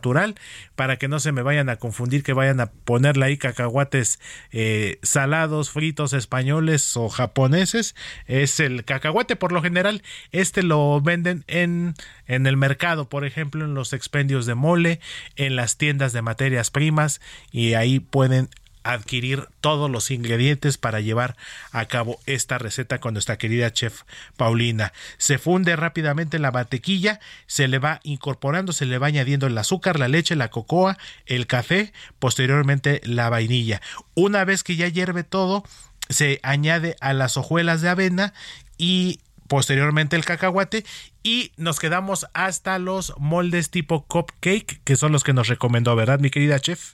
para 0.76 0.98
que 0.98 1.08
no 1.08 1.20
se 1.20 1.32
me 1.32 1.42
vayan 1.42 1.70
a 1.70 1.78
confundir 1.78 2.24
que 2.24 2.34
vayan 2.34 2.60
a 2.60 2.72
ponerle 2.72 3.26
ahí 3.26 3.38
cacahuates 3.38 4.20
eh, 4.52 5.00
salados, 5.02 5.70
fritos 5.70 6.14
españoles 6.14 6.96
o 6.98 7.10
japoneses. 7.10 7.96
Es 8.28 8.60
el 8.60 8.86
cacahuate 8.86 9.36
por 9.36 9.52
lo 9.52 9.62
general. 9.62 10.04
Este 10.32 10.64
lo 10.64 11.02
venden 11.02 11.44
en, 11.48 11.96
en 12.28 12.48
el 12.48 12.58
mercado, 12.58 13.10
por 13.10 13.26
ejemplo, 13.26 13.66
en 13.66 13.74
los 13.74 13.94
expendios 13.94 14.46
de 14.46 14.56
mole, 14.56 15.00
en 15.36 15.56
las 15.56 15.78
tiendas 15.78 16.14
de 16.14 16.22
materias 16.22 16.72
primas 16.72 17.22
y 17.52 17.74
ahí 17.74 18.00
pueden 18.00 18.50
adquirir 18.86 19.48
todos 19.62 19.90
los 19.90 20.12
ingredientes 20.12 20.78
para 20.78 21.02
llevar 21.02 21.36
a 21.72 21.86
cabo 21.86 22.20
esta 22.28 22.60
receta 22.60 23.00
con 23.00 23.14
nuestra 23.14 23.38
querida 23.38 23.74
chef 23.74 24.04
Paulina. 24.38 24.94
Se 25.18 25.40
funde 25.40 25.76
rápidamente 25.76 26.38
la 26.38 26.52
mantequilla, 26.52 27.20
se 27.48 27.68
le 27.68 27.80
va 27.80 28.00
incorporando, 28.04 28.74
se 28.74 28.86
le 28.86 29.00
va 29.00 29.08
añadiendo 29.08 29.48
el 29.48 29.58
azúcar, 29.58 30.00
la 30.00 30.08
leche, 30.08 30.36
la 30.36 30.50
cocoa, 30.50 30.98
el 31.26 31.48
café, 31.48 31.94
posteriormente 32.20 33.02
la 33.04 33.30
vainilla. 33.30 33.82
Una 34.14 34.46
vez 34.46 34.64
que 34.64 34.76
ya 34.76 34.88
hierve 34.88 35.24
todo, 35.24 35.64
se 36.10 36.40
añade 36.44 36.96
a 37.02 37.14
las 37.14 37.38
hojuelas 37.38 37.82
de 37.82 37.90
avena 37.90 38.34
y 38.78 39.20
posteriormente 39.48 40.16
el 40.16 40.26
cacahuate 40.26 40.86
y 41.24 41.52
nos 41.58 41.80
quedamos 41.80 42.28
hasta 42.34 42.78
los 42.78 43.14
moldes 43.18 43.72
tipo 43.72 44.06
cupcake 44.06 44.80
que 44.84 44.96
son 44.96 45.12
los 45.12 45.24
que 45.24 45.34
nos 45.34 45.48
recomendó, 45.48 45.96
¿verdad, 45.96 46.20
mi 46.20 46.30
querida 46.30 46.60
chef? 46.60 46.94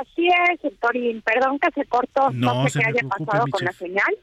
Así 0.00 0.28
es, 0.28 0.78
Torín. 0.80 1.22
Perdón 1.22 1.58
que 1.58 1.70
se 1.72 1.84
cortó. 1.86 2.30
No 2.30 2.54
No, 2.54 2.62
se 2.64 2.70
sé 2.70 2.78
qué 2.80 2.86
haya 2.88 2.98
preocupe, 3.00 3.24
pasado 3.26 3.44
con 3.50 3.64
la 3.64 3.72
señal. 3.72 4.16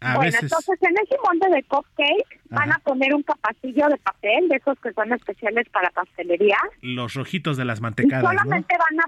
A 0.00 0.16
bueno, 0.16 0.30
veces- 0.32 0.42
entonces 0.44 0.78
en 0.82 0.94
ese 1.02 1.16
molde 1.24 1.48
de 1.56 1.62
cupcake 1.62 2.40
van 2.50 2.72
a 2.72 2.78
poner 2.80 3.14
un 3.14 3.22
capacillo 3.22 3.88
de 3.88 3.96
papel, 3.98 4.48
de 4.48 4.56
esos 4.56 4.78
que 4.80 4.92
son 4.92 5.12
especiales 5.12 5.66
para 5.70 5.90
pastelería. 5.90 6.58
Los 6.82 7.14
rojitos 7.14 7.56
de 7.56 7.64
las 7.64 7.78
Y 7.78 7.82
mantecadas, 7.82 8.22
¿no? 8.22 8.28
solamente 8.30 8.74
van 8.78 9.00
a... 9.00 9.04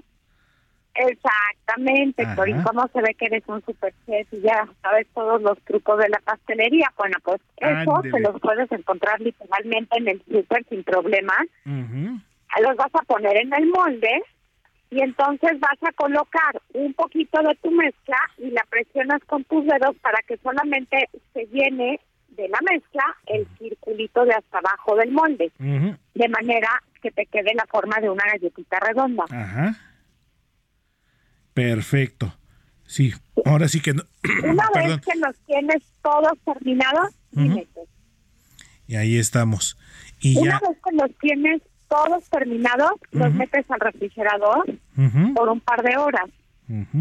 Exactamente. 0.95 2.25
Torín. 2.35 2.61
¿Cómo 2.63 2.87
se 2.91 3.01
ve 3.01 3.13
que 3.13 3.25
eres 3.25 3.43
un 3.47 3.63
super 3.63 3.93
chef 4.05 4.27
y 4.33 4.41
ya 4.41 4.67
sabes 4.81 5.05
todos 5.13 5.39
los 5.41 5.59
trucos 5.61 5.99
de 5.99 6.09
la 6.09 6.19
pastelería? 6.19 6.91
Bueno, 6.97 7.15
pues 7.23 7.39
eso 7.57 7.95
Ándele. 7.95 8.11
se 8.11 8.19
los 8.19 8.41
puedes 8.41 8.71
encontrar 8.71 9.19
literalmente 9.21 9.97
en 9.97 10.07
el 10.07 10.21
súper 10.25 10.65
sin 10.69 10.83
problema. 10.83 11.35
Ujú. 11.65 12.19
los 12.63 12.75
vas 12.75 12.89
a 12.95 13.03
poner 13.05 13.37
en 13.37 13.53
el 13.53 13.67
molde 13.67 14.23
y 14.89 15.01
entonces 15.01 15.59
vas 15.59 15.77
a 15.83 15.91
colocar 15.93 16.61
un 16.73 16.93
poquito 16.93 17.41
de 17.41 17.55
tu 17.61 17.71
mezcla 17.71 18.17
y 18.37 18.49
la 18.51 18.63
presionas 18.69 19.21
con 19.25 19.43
tus 19.45 19.65
dedos 19.65 19.95
para 20.01 20.21
que 20.27 20.37
solamente 20.37 21.09
se 21.33 21.45
llene 21.47 21.99
de 22.29 22.47
la 22.49 22.59
mezcla 22.71 23.03
el 23.25 23.47
circulito 23.57 24.23
de 24.25 24.33
hasta 24.33 24.59
abajo 24.59 24.95
del 24.95 25.11
molde, 25.11 25.51
de 25.57 26.27
manera 26.29 26.69
que 27.01 27.11
te 27.11 27.25
quede 27.25 27.53
la 27.55 27.65
forma 27.67 27.99
de 27.99 28.09
una 28.09 28.23
galletita 28.31 28.79
redonda. 28.79 29.25
Ajá. 29.29 29.75
Perfecto. 31.53 32.33
Sí, 32.85 33.13
ahora 33.45 33.67
sí 33.67 33.81
que 33.81 33.93
no. 33.93 34.03
Una 34.43 34.69
vez 34.75 34.99
que 35.01 35.17
los 35.19 35.35
tienes 35.45 35.83
todos 36.01 36.33
terminados, 36.45 37.09
Ujú. 37.31 37.41
dime, 37.43 37.67
Y 38.87 38.95
ahí 38.95 39.17
estamos. 39.17 39.77
Y 40.19 40.37
una 40.37 40.59
ya. 40.61 40.67
vez 40.69 40.77
que 40.83 40.95
los 40.95 41.17
tienes 41.19 41.61
todos 41.87 42.29
terminados, 42.29 42.91
los 43.11 43.33
metes 43.33 43.69
al 43.69 43.79
refrigerador 43.79 44.65
por 45.35 45.49
un 45.49 45.59
par 45.59 45.83
de 45.83 45.97
horas. 45.97 46.29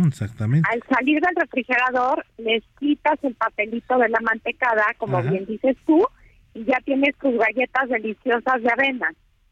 exactamente. 0.06 0.68
Al 0.72 0.82
salir 0.88 1.20
del 1.20 1.36
refrigerador, 1.36 2.24
les 2.38 2.62
quitas 2.78 3.18
el 3.22 3.34
papelito 3.34 3.98
de 3.98 4.08
la 4.08 4.20
mantecada, 4.20 4.84
como 4.98 5.22
bien 5.22 5.46
dices 5.46 5.76
tú, 5.86 6.06
y 6.54 6.64
ya 6.64 6.80
tienes 6.84 7.14
tus 7.16 7.36
galletas 7.38 7.88
deliciosas 7.88 8.62
de 8.62 8.70
avena. 8.70 9.08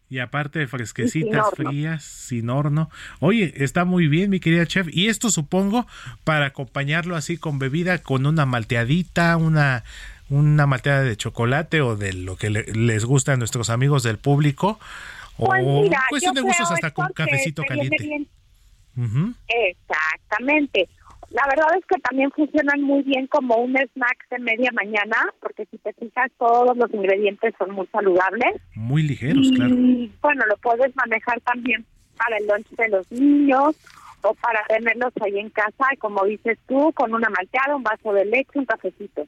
Y 0.08 0.18
aparte 0.18 0.66
fresquecitas, 0.66 1.46
frías, 1.56 2.04
sin 2.04 2.50
horno. 2.50 2.90
Oye, 3.20 3.52
está 3.56 3.84
muy 3.84 4.06
bien, 4.06 4.30
mi 4.30 4.38
querida 4.38 4.66
chef. 4.66 4.86
Y 4.90 5.08
esto 5.08 5.30
supongo 5.30 5.86
para 6.24 6.46
acompañarlo 6.46 7.16
así 7.16 7.36
con 7.38 7.58
bebida, 7.58 7.98
con 7.98 8.26
una 8.26 8.46
malteadita, 8.46 9.36
una, 9.36 9.82
una 10.28 10.66
malteada 10.66 11.02
de 11.02 11.16
chocolate 11.16 11.80
o 11.80 11.96
de 11.96 12.12
lo 12.12 12.36
que 12.36 12.50
les 12.50 13.04
gusta 13.04 13.32
a 13.32 13.36
nuestros 13.36 13.70
amigos 13.70 14.02
del 14.02 14.18
público. 14.18 14.78
Pues 15.36 15.64
o 15.64 15.82
mira, 15.82 16.00
cuestión 16.08 16.34
yo 16.34 16.42
de 16.42 16.46
gustos 16.46 16.70
hasta 16.70 16.90
con 16.92 17.08
cafecito 17.12 17.62
caliente. 17.64 17.96
bien. 18.00 18.28
Exactamente. 19.48 20.88
La 21.30 21.42
verdad 21.48 21.76
es 21.76 21.84
que 21.86 22.00
también 22.00 22.30
funcionan 22.30 22.80
muy 22.82 23.02
bien 23.02 23.26
como 23.26 23.56
un 23.56 23.76
snack 23.76 24.28
de 24.30 24.38
media 24.38 24.70
mañana, 24.72 25.16
porque 25.40 25.66
si 25.66 25.78
te 25.78 25.92
fijas, 25.94 26.30
todos 26.38 26.76
los 26.76 26.94
ingredientes 26.94 27.54
son 27.58 27.72
muy 27.72 27.88
saludables. 27.88 28.60
Muy 28.76 29.02
ligeros, 29.02 29.48
y 29.48 29.56
claro. 29.56 29.74
bueno, 30.22 30.46
lo 30.46 30.56
puedes 30.58 30.94
manejar 30.94 31.40
también 31.40 31.84
para 32.16 32.36
el 32.36 32.46
lunch 32.46 32.68
de 32.76 32.88
los 32.88 33.10
niños 33.10 33.74
o 34.22 34.34
para 34.34 34.64
tenerlos 34.68 35.12
ahí 35.22 35.38
en 35.40 35.50
casa, 35.50 35.86
y 35.92 35.96
como 35.96 36.24
dices 36.24 36.56
tú, 36.68 36.92
con 36.94 37.12
una 37.12 37.28
malteada, 37.28 37.74
un 37.74 37.82
vaso 37.82 38.12
de 38.12 38.24
leche, 38.26 38.58
un 38.58 38.66
cafecito. 38.66 39.26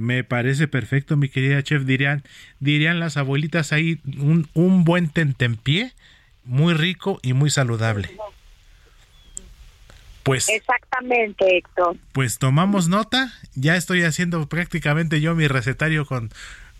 Me 0.00 0.24
parece 0.24 0.66
perfecto, 0.66 1.18
mi 1.18 1.28
querida 1.28 1.62
chef. 1.62 1.84
Dirían, 1.84 2.22
dirían 2.58 3.00
las 3.00 3.18
abuelitas 3.18 3.70
ahí, 3.74 4.00
un, 4.18 4.48
un 4.54 4.84
buen 4.84 5.10
tentempié, 5.10 5.92
muy 6.42 6.72
rico 6.72 7.20
y 7.22 7.34
muy 7.34 7.50
saludable. 7.50 8.10
Pues, 10.22 10.48
Exactamente, 10.48 11.58
Héctor. 11.58 11.98
pues 12.12 12.38
tomamos 12.38 12.88
nota. 12.88 13.30
Ya 13.54 13.76
estoy 13.76 14.02
haciendo 14.02 14.46
prácticamente 14.48 15.20
yo 15.20 15.34
mi 15.34 15.48
recetario 15.48 16.06
con, 16.06 16.30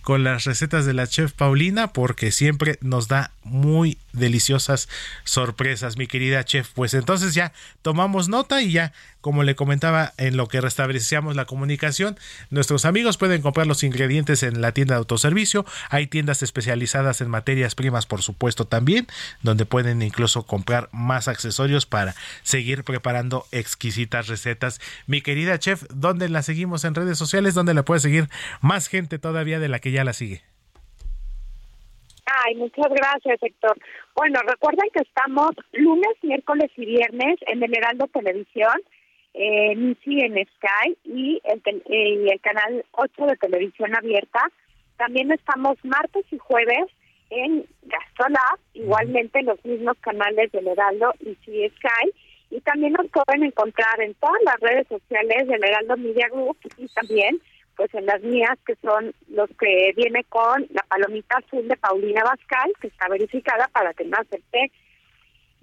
con 0.03 0.25
las 0.25 0.45
recetas 0.45 0.87
de 0.87 0.95
la 0.95 1.07
chef 1.07 1.33
Paulina, 1.33 1.93
porque 1.93 2.33
siempre 2.33 2.79
nos 2.81 3.09
da 3.09 3.33
muy 3.43 3.99
deliciosas 4.13 4.89
sorpresas, 5.25 5.97
mi 5.97 6.07
querida 6.07 6.45
chef. 6.45 6.69
Pues 6.75 6.95
entonces 6.95 7.35
ya 7.35 7.53
tomamos 7.83 8.29
nota 8.29 8.63
y 8.63 8.73
ya, 8.73 8.93
como 9.21 9.43
le 9.43 9.55
comentaba, 9.55 10.13
en 10.17 10.37
lo 10.37 10.49
que 10.49 10.61
restablecíamos 10.61 11.37
la 11.37 11.45
comunicación, 11.45 12.19
nuestros 12.51 12.85
amigos 12.85 13.19
pueden 13.19 13.43
comprar 13.43 13.67
los 13.67 13.83
ingredientes 13.83 14.43
en 14.43 14.61
la 14.61 14.73
tienda 14.73 14.95
de 14.95 14.99
autoservicio. 14.99 15.65
Hay 15.91 16.07
tiendas 16.07 16.43
especializadas 16.43 17.21
en 17.21 17.29
materias 17.29 17.75
primas, 17.75 18.07
por 18.07 18.23
supuesto, 18.23 18.67
también, 18.67 19.07
donde 19.43 19.67
pueden 19.67 20.03
incluso 20.03 20.45
comprar 20.45 20.89
más 20.93 21.29
accesorios 21.29 21.87
para 21.87 22.15
seguir 22.43 22.85
preparando 22.85 23.47
exquisitas 23.53 24.29
recetas. 24.29 24.81
Mi 25.07 25.21
querida 25.21 25.59
chef, 25.59 25.85
¿dónde 25.91 26.29
la 26.29 26.43
seguimos 26.43 26.85
en 26.85 26.95
redes 26.95 27.19
sociales? 27.19 27.55
¿Dónde 27.55 27.75
la 27.75 27.85
puede 27.85 28.01
seguir 28.01 28.29
más 28.61 28.89
gente 28.89 29.19
todavía 29.19 29.59
de 29.59 29.69
la 29.69 29.79
que 29.79 29.90
ya 29.91 30.05
la 30.05 30.13
sigue? 30.13 30.43
Ay, 32.27 32.55
muchas 32.55 32.89
gracias, 32.89 33.43
Héctor. 33.43 33.77
Bueno, 34.15 34.41
recuerden 34.47 34.89
que 34.95 35.03
estamos 35.03 35.51
lunes, 35.73 36.17
miércoles 36.23 36.71
y 36.77 36.87
viernes 36.87 37.39
en 37.47 37.63
el 37.63 37.77
Heraldo 37.77 38.07
Televisión, 38.07 38.81
en 39.35 39.99
sí 40.05 40.21
en 40.21 40.35
Sky 40.35 40.97
y 41.05 41.41
el, 41.45 41.63
eh, 41.67 42.25
y 42.25 42.31
el 42.31 42.41
canal 42.41 42.85
8 42.93 43.27
de 43.27 43.37
televisión 43.37 43.97
abierta. 43.97 44.51
También 44.97 45.33
estamos 45.33 45.77
martes 45.85 46.25
y 46.31 46.39
jueves 46.39 46.87
en 47.31 47.65
Gastrolab, 47.83 48.59
igualmente 48.75 49.41
en 49.41 49.47
los 49.47 49.65
mismos 49.65 49.97
canales 50.01 50.53
del 50.53 50.69
Heraldo 50.69 51.13
y 51.21 51.35
Sky. 51.35 52.13
Y 52.51 52.61
también 52.61 52.93
nos 52.93 53.07
pueden 53.09 53.45
encontrar 53.45 54.01
en 54.01 54.15
todas 54.15 54.43
las 54.45 54.59
redes 54.61 54.87
sociales 54.89 55.47
del 55.47 55.65
Heraldo 55.65 55.97
Media 55.97 56.29
Group 56.29 56.59
y 56.77 56.89
también 56.89 57.41
pues 57.81 57.95
en 57.95 58.05
las 58.05 58.21
mías 58.21 58.59
que 58.67 58.77
son 58.83 59.15
los 59.31 59.49
que 59.59 59.95
viene 59.97 60.23
con 60.25 60.67
la 60.69 60.83
palomita 60.83 61.39
azul 61.39 61.67
de 61.67 61.79
Paulina 61.79 62.23
Bascal, 62.23 62.71
que 62.79 62.89
está 62.89 63.09
verificada 63.09 63.69
para 63.73 63.95
que 63.95 64.05
no 64.05 64.19
acepte 64.19 64.71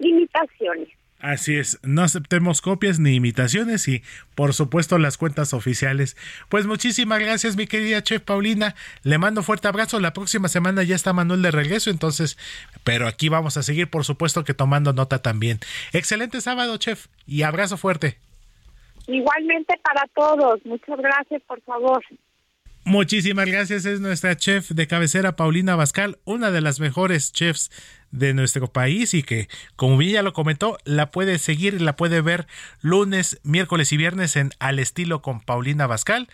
imitaciones. 0.00 0.88
Así 1.20 1.56
es, 1.56 1.78
no 1.84 2.02
aceptemos 2.02 2.60
copias 2.60 2.98
ni 2.98 3.14
imitaciones 3.14 3.86
y 3.86 4.02
por 4.34 4.52
supuesto 4.52 4.98
las 4.98 5.16
cuentas 5.16 5.54
oficiales. 5.54 6.16
Pues 6.48 6.66
muchísimas 6.66 7.20
gracias 7.20 7.54
mi 7.54 7.68
querida 7.68 8.02
chef 8.02 8.22
Paulina, 8.22 8.74
le 9.04 9.18
mando 9.18 9.44
fuerte 9.44 9.68
abrazo, 9.68 10.00
la 10.00 10.12
próxima 10.12 10.48
semana 10.48 10.82
ya 10.82 10.96
está 10.96 11.12
Manuel 11.12 11.42
de 11.42 11.52
regreso, 11.52 11.88
entonces, 11.88 12.36
pero 12.82 13.06
aquí 13.06 13.28
vamos 13.28 13.56
a 13.56 13.62
seguir 13.62 13.88
por 13.90 14.04
supuesto 14.04 14.42
que 14.42 14.54
tomando 14.54 14.92
nota 14.92 15.22
también. 15.22 15.60
Excelente 15.92 16.40
sábado 16.40 16.78
chef 16.78 17.06
y 17.28 17.42
abrazo 17.42 17.76
fuerte. 17.76 18.18
Igualmente 19.08 19.74
para 19.82 20.06
todos, 20.14 20.60
muchas 20.66 20.98
gracias, 20.98 21.42
por 21.46 21.60
favor. 21.62 22.04
Muchísimas 22.84 23.46
gracias, 23.46 23.84
es 23.84 24.00
nuestra 24.00 24.36
chef 24.36 24.70
de 24.70 24.86
cabecera 24.86 25.36
Paulina 25.36 25.76
Bascal, 25.76 26.18
una 26.24 26.50
de 26.50 26.60
las 26.60 26.78
mejores 26.78 27.32
chefs 27.32 27.70
de 28.10 28.32
nuestro 28.32 28.72
país 28.72 29.12
y 29.14 29.22
que, 29.22 29.48
como 29.76 29.96
bien 29.96 30.12
ya 30.12 30.22
lo 30.22 30.32
comentó, 30.32 30.78
la 30.84 31.10
puede 31.10 31.38
seguir, 31.38 31.82
la 31.82 31.96
puede 31.96 32.20
ver 32.20 32.46
lunes, 32.80 33.40
miércoles 33.44 33.92
y 33.92 33.96
viernes 33.96 34.36
en 34.36 34.50
Al 34.58 34.78
Estilo 34.78 35.20
con 35.20 35.40
Paulina 35.40 35.86
Bascal, 35.86 36.28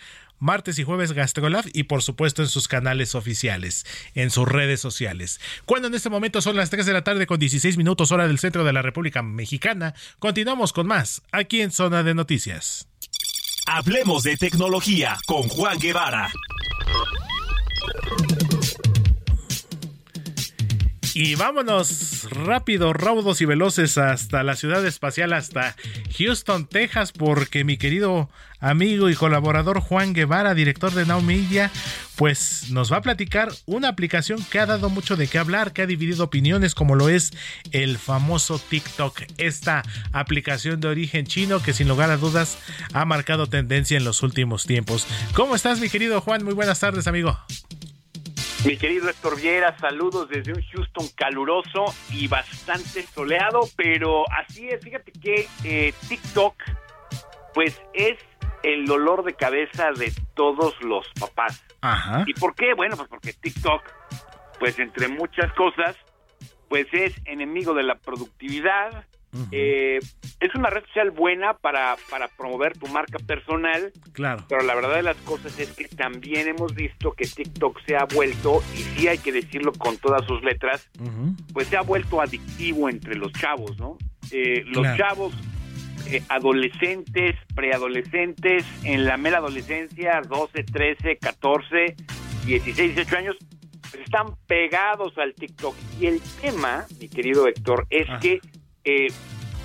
martes 0.44 0.78
y 0.78 0.84
jueves 0.84 1.12
Gastrolab 1.12 1.64
y 1.72 1.84
por 1.84 2.02
supuesto 2.02 2.42
en 2.42 2.48
sus 2.48 2.68
canales 2.68 3.14
oficiales, 3.14 3.84
en 4.14 4.30
sus 4.30 4.46
redes 4.46 4.80
sociales. 4.80 5.40
Cuando 5.64 5.88
en 5.88 5.94
este 5.94 6.10
momento 6.10 6.40
son 6.40 6.56
las 6.56 6.70
3 6.70 6.86
de 6.86 6.92
la 6.92 7.02
tarde 7.02 7.26
con 7.26 7.40
16 7.40 7.76
minutos 7.76 8.12
hora 8.12 8.28
del 8.28 8.38
centro 8.38 8.62
de 8.62 8.72
la 8.72 8.82
República 8.82 9.22
Mexicana, 9.22 9.94
continuamos 10.18 10.72
con 10.72 10.86
más 10.86 11.22
aquí 11.32 11.62
en 11.62 11.72
Zona 11.72 12.02
de 12.02 12.14
Noticias. 12.14 12.86
Hablemos 13.66 14.22
de 14.22 14.36
tecnología 14.36 15.16
con 15.26 15.48
Juan 15.48 15.78
Guevara. 15.78 16.30
Y 21.14 21.36
vámonos 21.36 22.26
rápido, 22.28 22.92
raudos 22.92 23.40
y 23.40 23.44
veloces 23.44 23.98
hasta 23.98 24.42
la 24.42 24.56
ciudad 24.56 24.84
espacial, 24.84 25.32
hasta 25.32 25.76
Houston, 26.18 26.66
Texas, 26.66 27.12
porque 27.12 27.62
mi 27.62 27.76
querido 27.76 28.28
amigo 28.58 29.08
y 29.08 29.14
colaborador 29.14 29.78
Juan 29.78 30.12
Guevara, 30.12 30.54
director 30.54 30.92
de 30.92 31.04
Media, 31.22 31.70
pues 32.16 32.70
nos 32.70 32.92
va 32.92 32.96
a 32.96 33.02
platicar 33.02 33.52
una 33.66 33.88
aplicación 33.88 34.44
que 34.50 34.58
ha 34.58 34.66
dado 34.66 34.90
mucho 34.90 35.14
de 35.14 35.28
qué 35.28 35.38
hablar, 35.38 35.72
que 35.72 35.82
ha 35.82 35.86
dividido 35.86 36.24
opiniones, 36.24 36.74
como 36.74 36.96
lo 36.96 37.08
es 37.08 37.30
el 37.70 37.96
famoso 37.98 38.58
TikTok, 38.58 39.22
esta 39.38 39.84
aplicación 40.12 40.80
de 40.80 40.88
origen 40.88 41.26
chino 41.26 41.62
que 41.62 41.74
sin 41.74 41.86
lugar 41.86 42.10
a 42.10 42.16
dudas 42.16 42.58
ha 42.92 43.04
marcado 43.04 43.46
tendencia 43.46 43.96
en 43.96 44.04
los 44.04 44.24
últimos 44.24 44.66
tiempos. 44.66 45.06
¿Cómo 45.34 45.54
estás, 45.54 45.78
mi 45.78 45.88
querido 45.90 46.20
Juan? 46.20 46.42
Muy 46.42 46.54
buenas 46.54 46.80
tardes, 46.80 47.06
amigo. 47.06 47.38
Mi 48.64 48.78
querido 48.78 49.10
Héctor 49.10 49.38
Viera, 49.38 49.76
saludos 49.78 50.30
desde 50.30 50.54
un 50.54 50.62
Houston 50.62 51.06
caluroso 51.14 51.84
y 52.10 52.28
bastante 52.28 53.02
soleado, 53.02 53.60
pero 53.76 54.24
así 54.30 54.68
es, 54.68 54.82
fíjate 54.82 55.12
que 55.12 55.46
eh, 55.64 55.92
TikTok 56.08 56.54
pues 57.52 57.78
es 57.92 58.18
el 58.62 58.86
dolor 58.86 59.22
de 59.22 59.34
cabeza 59.34 59.90
de 59.92 60.14
todos 60.34 60.80
los 60.80 61.06
papás. 61.20 61.62
Ajá. 61.82 62.24
¿Y 62.26 62.32
por 62.32 62.54
qué? 62.54 62.72
Bueno, 62.72 62.96
pues 62.96 63.08
porque 63.10 63.34
TikTok, 63.34 63.82
pues 64.58 64.78
entre 64.78 65.08
muchas 65.08 65.52
cosas, 65.52 65.94
pues 66.70 66.86
es 66.92 67.14
enemigo 67.26 67.74
de 67.74 67.82
la 67.82 67.96
productividad. 67.96 69.04
Eh, 69.52 69.98
es 70.40 70.54
una 70.54 70.70
red 70.70 70.84
social 70.86 71.10
buena 71.10 71.54
para, 71.54 71.96
para 72.10 72.28
promover 72.28 72.76
tu 72.78 72.86
marca 72.88 73.18
personal, 73.18 73.92
Claro. 74.12 74.44
pero 74.48 74.62
la 74.62 74.74
verdad 74.74 74.96
de 74.96 75.02
las 75.02 75.16
cosas 75.18 75.58
es 75.58 75.70
que 75.72 75.88
también 75.88 76.46
hemos 76.48 76.74
visto 76.74 77.12
que 77.12 77.26
TikTok 77.26 77.80
se 77.86 77.96
ha 77.96 78.04
vuelto, 78.04 78.62
y 78.74 78.78
sí 78.78 79.08
hay 79.08 79.18
que 79.18 79.32
decirlo 79.32 79.72
con 79.72 79.96
todas 79.98 80.24
sus 80.26 80.42
letras, 80.42 80.88
pues 81.52 81.68
se 81.68 81.76
ha 81.76 81.82
vuelto 81.82 82.20
adictivo 82.20 82.88
entre 82.88 83.16
los 83.16 83.32
chavos, 83.32 83.76
¿no? 83.78 83.98
Eh, 84.30 84.62
los 84.66 84.82
Claro. 84.82 84.96
chavos 84.96 85.34
eh, 86.06 86.22
adolescentes, 86.28 87.34
preadolescentes, 87.54 88.64
en 88.84 89.04
la 89.06 89.16
mera 89.16 89.38
adolescencia, 89.38 90.20
12, 90.28 90.62
13, 90.64 91.16
14, 91.18 91.96
16, 92.46 92.94
18 92.94 93.16
años, 93.16 93.36
pues 93.90 94.02
están 94.04 94.34
pegados 94.46 95.16
al 95.18 95.34
TikTok. 95.34 95.74
Y 96.00 96.06
el 96.06 96.20
tema, 96.40 96.84
mi 97.00 97.08
querido 97.08 97.46
Héctor, 97.48 97.86
es 97.90 98.06
que 98.20 98.40
eh, 98.84 99.08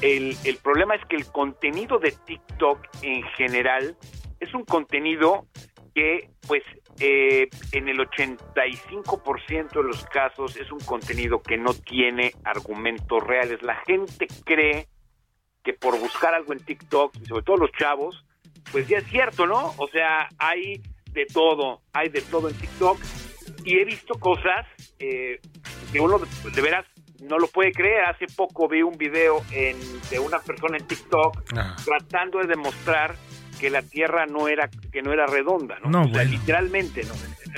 el, 0.01 0.57
problema 0.63 0.95
es 0.95 1.05
que 1.07 1.17
el 1.17 1.25
contenido 1.25 1.99
de 1.99 2.11
TikTok 2.11 2.79
en 3.01 3.23
general 3.35 3.97
es 4.39 4.53
un 4.53 4.63
contenido 4.63 5.45
que, 5.93 6.29
pues, 6.47 6.63
eh, 6.99 7.49
en 7.73 7.89
el 7.89 7.99
85% 7.99 9.71
de 9.71 9.83
los 9.83 10.05
casos 10.05 10.55
es 10.55 10.71
un 10.71 10.79
contenido 10.79 11.41
que 11.41 11.57
no 11.57 11.73
tiene 11.73 12.33
argumentos 12.43 13.21
reales. 13.23 13.61
La 13.61 13.75
gente 13.85 14.27
cree 14.45 14.87
que 15.63 15.73
por 15.73 15.99
buscar 15.99 16.33
algo 16.33 16.53
en 16.53 16.59
TikTok, 16.59 17.15
y 17.21 17.25
sobre 17.25 17.43
todo 17.43 17.57
los 17.57 17.71
chavos, 17.73 18.25
pues 18.71 18.87
ya 18.87 18.99
es 18.99 19.07
cierto, 19.07 19.45
¿no? 19.45 19.73
O 19.77 19.87
sea, 19.87 20.29
hay 20.37 20.81
de 21.11 21.25
todo, 21.25 21.81
hay 21.91 22.09
de 22.09 22.21
todo 22.21 22.49
en 22.49 22.55
TikTok. 22.55 22.99
Y 23.65 23.79
he 23.79 23.85
visto 23.85 24.17
cosas 24.19 24.65
eh, 24.99 25.39
que 25.91 25.99
uno 25.99 26.19
de 26.19 26.61
veras 26.61 26.85
no 27.21 27.37
lo 27.39 27.47
puede 27.47 27.71
creer. 27.71 28.05
Hace 28.05 28.25
poco 28.35 28.67
vi 28.67 28.81
un 28.81 28.97
video 28.97 29.43
en, 29.51 29.77
de 30.09 30.19
una 30.19 30.39
persona 30.39 30.77
en 30.77 30.87
TikTok 30.87 31.43
tratando 31.85 32.39
de 32.39 32.47
demostrar 32.47 33.15
que 33.59 33.69
la 33.69 33.81
Tierra 33.81 34.25
no 34.25 34.47
era 34.47 34.69
que 34.91 35.01
no 35.01 35.11
era 35.11 35.25
redonda, 35.27 35.77
¿no? 35.83 35.89
No, 35.89 36.01
O 36.01 36.03
sea, 36.05 36.13
bueno. 36.23 36.31
literalmente, 36.31 37.03
¿no? 37.03 37.13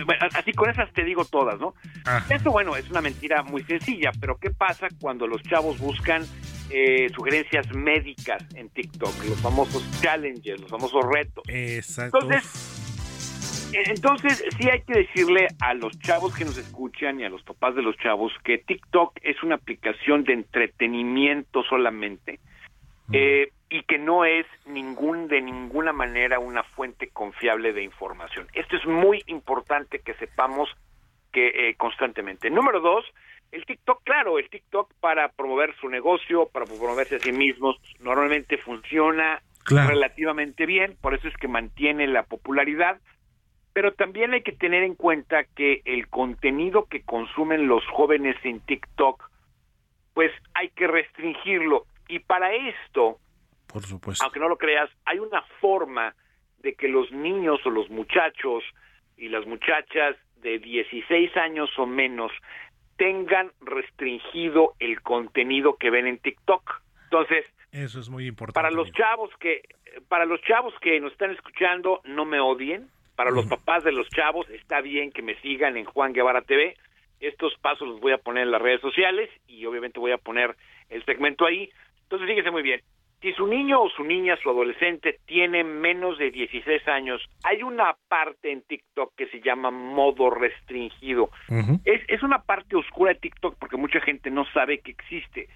Bueno, 0.06 0.26
Así 0.34 0.52
con 0.54 0.70
esas 0.70 0.92
te 0.94 1.04
digo 1.04 1.26
todas, 1.26 1.60
¿no? 1.60 1.76
Esto, 2.30 2.50
bueno, 2.52 2.76
es 2.76 2.90
una 2.90 3.02
mentira 3.02 3.44
muy 3.44 3.62
sencilla, 3.64 4.12
pero 4.20 4.38
¿qué 4.38 4.50
pasa 4.50 4.88
cuando 5.00 5.28
los 5.28 5.44
chavos 5.44 5.78
buscan 5.80 6.24
eh, 6.72 7.08
sugerencias 7.14 7.68
médicas 7.76 8.44
en 8.56 8.70
TikTok? 8.70 9.14
Los 9.26 9.40
famosos 9.42 9.84
challenges, 10.02 10.60
los 10.62 10.72
famosos 10.72 11.06
retos. 11.06 11.44
Exacto. 11.48 12.18
Entonces, 12.22 12.81
entonces 13.74 14.44
sí 14.58 14.70
hay 14.70 14.82
que 14.82 15.00
decirle 15.00 15.48
a 15.60 15.74
los 15.74 15.98
chavos 16.00 16.36
que 16.36 16.46
nos 16.46 16.58
escuchan 16.58 17.20
y 17.20 17.24
a 17.24 17.30
los 17.30 17.44
papás 17.44 17.76
de 17.76 17.82
los 17.82 17.98
chavos 17.98 18.32
que 18.44 18.58
TikTok 18.58 19.18
es 19.22 19.42
una 19.44 19.56
aplicación 19.56 20.24
de 20.24 20.34
entretenimiento 20.34 21.64
solamente 21.64 22.40
eh, 23.14 23.52
y 23.70 23.84
que 23.84 23.98
no 23.98 24.26
es 24.26 24.46
ningún 24.66 25.28
de 25.28 25.42
ninguna 25.42 25.94
manera 25.94 26.40
una 26.40 26.64
fuente 26.64 27.10
confiable 27.10 27.74
de 27.74 27.84
información. 27.84 28.48
Esto 28.54 28.76
es 28.78 28.86
muy 28.86 29.24
importante 29.28 30.00
que 30.00 30.14
sepamos 30.16 30.70
que 31.32 31.70
eh, 31.70 31.76
constantemente. 31.76 32.50
Número 32.50 32.80
dos, 32.80 33.06
el 33.52 33.66
TikTok, 33.66 34.04
claro, 34.04 34.40
el 34.40 34.50
TikTok 34.50 34.94
para 35.00 35.30
promover 35.30 35.76
su 35.80 35.90
negocio, 35.90 36.48
para 36.48 36.66
promoverse 36.66 37.16
a 37.16 37.20
sí 37.20 37.32
mismos, 37.32 37.78
normalmente 38.00 38.58
funciona 38.58 39.42
Claro. 39.64 39.90
relativamente 39.90 40.66
bien, 40.66 40.98
por 41.02 41.14
eso 41.14 41.28
es 41.28 41.36
que 41.38 41.48
mantiene 41.48 42.08
la 42.08 42.24
popularidad, 42.24 43.00
pero 43.74 43.94
también 43.94 44.34
hay 44.34 44.42
que 44.44 44.52
tener 44.52 44.84
en 44.84 44.96
cuenta 44.96 45.44
que 45.44 45.82
el 45.86 46.08
contenido 46.10 46.86
que 46.86 47.02
consumen 47.04 47.68
los 47.68 47.86
jóvenes 47.88 48.36
en 48.44 48.60
TikTok, 48.62 49.30
pues 50.14 50.32
hay 50.54 50.70
que 50.70 50.88
restringirlo. 50.88 51.86
Y 52.08 52.20
para 52.20 52.54
esto, 52.54 53.18
Por 53.68 53.84
supuesto. 53.84 54.24
aunque 54.24 54.40
no 54.40 54.50
lo 54.50 54.58
creas, 54.58 54.90
hay 55.06 55.20
una 55.20 55.42
forma 55.62 56.14
de 56.60 56.74
que 56.76 56.88
los 56.90 57.12
niños 57.12 57.60
o 57.66 57.70
los 57.70 57.90
muchachos 57.90 58.64
y 59.18 59.30
las 59.30 59.46
muchachas 59.48 60.16
de 60.42 60.60
16 60.60 61.36
años 61.38 61.70
o 61.78 61.86
menos 61.86 62.32
tengan 62.98 63.52
restringido 63.62 64.74
el 64.80 65.02
contenido 65.02 65.78
que 65.78 65.90
ven 65.90 66.08
en 66.08 66.18
TikTok. 66.20 66.82
Entonces, 67.06 67.46
Eso 67.72 68.00
es 68.00 68.10
muy 68.10 68.28
importante. 68.28 68.54
para 68.56 68.72
los 68.72 68.92
chavos 68.92 69.30
que 69.40 69.62
para 70.08 70.26
los 70.26 70.42
chavos 70.44 70.74
que 70.82 71.00
nos 71.00 71.12
están 71.12 71.32
escuchando, 71.32 72.02
no 72.06 72.26
me 72.26 72.40
odien. 72.40 72.90
Para 73.16 73.32
los 73.32 73.46
papás 73.46 73.84
de 73.84 73.92
los 73.92 74.10
chavos, 74.10 74.50
está 74.50 74.82
bien 74.82 75.12
que 75.12 75.22
me 75.22 75.36
sigan 75.42 75.78
en 75.78 75.86
Juan 75.86 76.14
Guevara 76.14 76.42
TV. 76.42 76.76
Estos 77.20 77.54
pasos 77.62 77.88
los 77.88 78.00
voy 78.00 78.14
a 78.14 78.18
poner 78.18 78.44
en 78.44 78.52
las 78.52 78.62
redes 78.62 78.82
sociales 78.82 79.30
y 79.48 79.66
obviamente 79.66 80.00
voy 80.00 80.12
a 80.12 80.18
poner 80.18 80.56
el 80.90 81.04
segmento 81.06 81.46
ahí. 81.46 81.70
Entonces, 82.04 82.28
fíjense 82.28 82.52
muy 82.52 82.64
bien. 82.64 82.82
Si 83.22 83.32
su 83.34 83.46
niño 83.46 83.84
o 83.84 83.90
su 83.90 84.04
niña, 84.04 84.36
su 84.42 84.50
adolescente, 84.50 85.20
tiene 85.28 85.64
menos 85.64 86.18
de 86.18 86.32
16 86.32 86.88
años, 86.88 87.22
hay 87.44 87.62
una 87.62 87.96
parte 88.08 88.52
en 88.52 88.64
TikTok 88.64 89.14
que 89.16 89.28
se 89.28 89.42
llama 89.42 89.70
modo 89.70 90.32
restringido. 90.32 91.30
Es, 91.86 92.02
es 92.08 92.24
una 92.24 92.42
parte 92.42 92.76
oscura 92.76 93.14
de 93.14 93.20
TikTok 93.20 93.56
porque 93.60 93.78
mucha 93.78 94.02
gente 94.02 94.32
no 94.32 94.46
sabe 94.54 94.80
que 94.80 94.92
existe. 94.92 95.50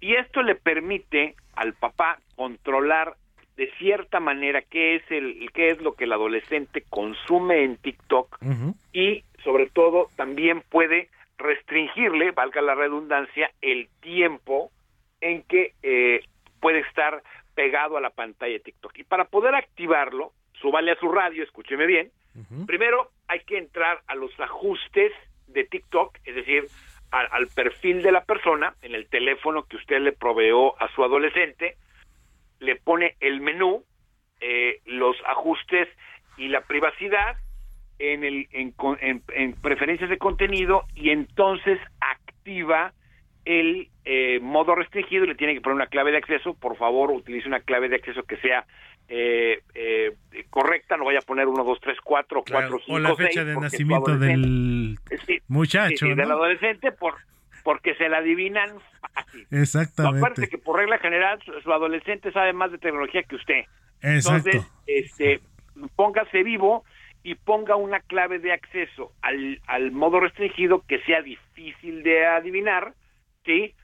Y 0.00 0.14
esto 0.14 0.42
le 0.42 0.56
permite 0.56 1.36
al 1.54 1.74
papá 1.74 2.18
controlar 2.34 3.14
de 3.58 3.70
cierta 3.72 4.20
manera 4.20 4.62
qué 4.62 4.94
es 4.94 5.02
el 5.10 5.50
qué 5.52 5.70
es 5.70 5.82
lo 5.82 5.94
que 5.94 6.04
el 6.04 6.12
adolescente 6.12 6.84
consume 6.88 7.64
en 7.64 7.76
TikTok 7.76 8.38
y 8.92 9.24
sobre 9.42 9.66
todo 9.66 10.08
también 10.14 10.62
puede 10.70 11.08
restringirle, 11.38 12.30
valga 12.30 12.62
la 12.62 12.76
redundancia, 12.76 13.50
el 13.60 13.88
tiempo 14.00 14.70
en 15.20 15.42
que 15.42 15.72
eh, 15.82 16.20
puede 16.60 16.80
estar 16.80 17.22
pegado 17.56 17.96
a 17.96 18.00
la 18.00 18.10
pantalla 18.10 18.52
de 18.52 18.60
TikTok. 18.60 18.96
Y 18.98 19.04
para 19.04 19.24
poder 19.24 19.56
activarlo, 19.56 20.32
súbale 20.60 20.92
a 20.92 21.00
su 21.00 21.10
radio, 21.10 21.42
escúcheme 21.42 21.86
bien, 21.86 22.10
primero 22.66 23.10
hay 23.26 23.40
que 23.40 23.58
entrar 23.58 24.02
a 24.06 24.14
los 24.14 24.30
ajustes 24.38 25.10
de 25.48 25.64
TikTok, 25.64 26.16
es 26.24 26.36
decir, 26.36 26.68
al, 27.10 27.26
al 27.32 27.48
perfil 27.48 28.02
de 28.02 28.12
la 28.12 28.22
persona 28.24 28.74
en 28.82 28.94
el 28.94 29.08
teléfono 29.08 29.64
que 29.64 29.76
usted 29.76 29.98
le 29.98 30.12
proveó 30.12 30.80
a 30.80 30.88
su 30.94 31.02
adolescente, 31.02 31.76
le 32.60 32.76
pone 32.76 33.16
el 33.20 33.40
menú, 33.40 33.84
eh, 34.40 34.80
los 34.84 35.16
ajustes 35.26 35.88
y 36.36 36.48
la 36.48 36.60
privacidad 36.62 37.36
en, 37.98 38.24
el, 38.24 38.46
en, 38.52 38.74
en- 39.00 39.22
en 39.34 39.52
preferencias 39.54 40.08
de 40.10 40.18
contenido 40.18 40.84
y 40.94 41.10
entonces 41.10 41.78
activa 42.00 42.92
el 43.44 43.88
eh, 44.04 44.38
modo 44.40 44.74
restringido 44.74 45.24
y 45.24 45.28
le 45.28 45.34
tiene 45.34 45.54
que 45.54 45.60
poner 45.60 45.76
una 45.76 45.86
clave 45.86 46.10
de 46.12 46.18
acceso. 46.18 46.54
Por 46.54 46.76
favor, 46.76 47.10
utilice 47.10 47.48
una 47.48 47.60
clave 47.60 47.88
de 47.88 47.96
acceso 47.96 48.22
que 48.24 48.36
sea 48.38 48.64
eh, 49.08 49.62
eh, 49.74 50.12
correcta, 50.50 50.96
no 50.96 51.06
vaya 51.06 51.20
a 51.20 51.22
poner 51.22 51.46
1, 51.48 51.64
2, 51.64 51.78
3, 51.80 51.96
4, 52.04 52.44
4, 52.48 52.78
5, 52.84 52.92
o 52.92 52.98
la 52.98 53.16
fecha 53.16 53.42
de 53.44 53.56
nacimiento 53.56 54.16
del 54.18 54.98
Sí, 55.26 55.38
muchacho, 55.48 56.06
sí, 56.06 56.14
del 56.14 56.28
¿no? 56.28 56.34
adolescente 56.34 56.92
por 56.92 57.14
porque 57.64 57.94
se 57.94 58.08
la 58.08 58.18
adivinan 58.18 58.70
fácil. 59.00 59.46
Exactamente. 59.50 60.18
Acuérdate 60.18 60.48
que 60.48 60.58
por 60.58 60.76
regla 60.78 60.98
general 60.98 61.40
su, 61.44 61.52
su 61.60 61.72
adolescente 61.72 62.32
sabe 62.32 62.52
más 62.52 62.70
de 62.72 62.78
tecnología 62.78 63.22
que 63.22 63.36
usted. 63.36 63.64
Exacto. 64.02 64.50
Entonces, 64.50 64.72
este, 64.86 65.40
póngase 65.96 66.42
vivo 66.42 66.84
y 67.22 67.34
ponga 67.34 67.76
una 67.76 68.00
clave 68.00 68.38
de 68.38 68.52
acceso 68.52 69.12
al, 69.22 69.60
al 69.66 69.90
modo 69.92 70.20
restringido 70.20 70.82
que 70.86 71.00
sea 71.02 71.20
difícil 71.20 72.02
de 72.02 72.26
adivinar, 72.26 72.94
¿sí? 73.44 73.74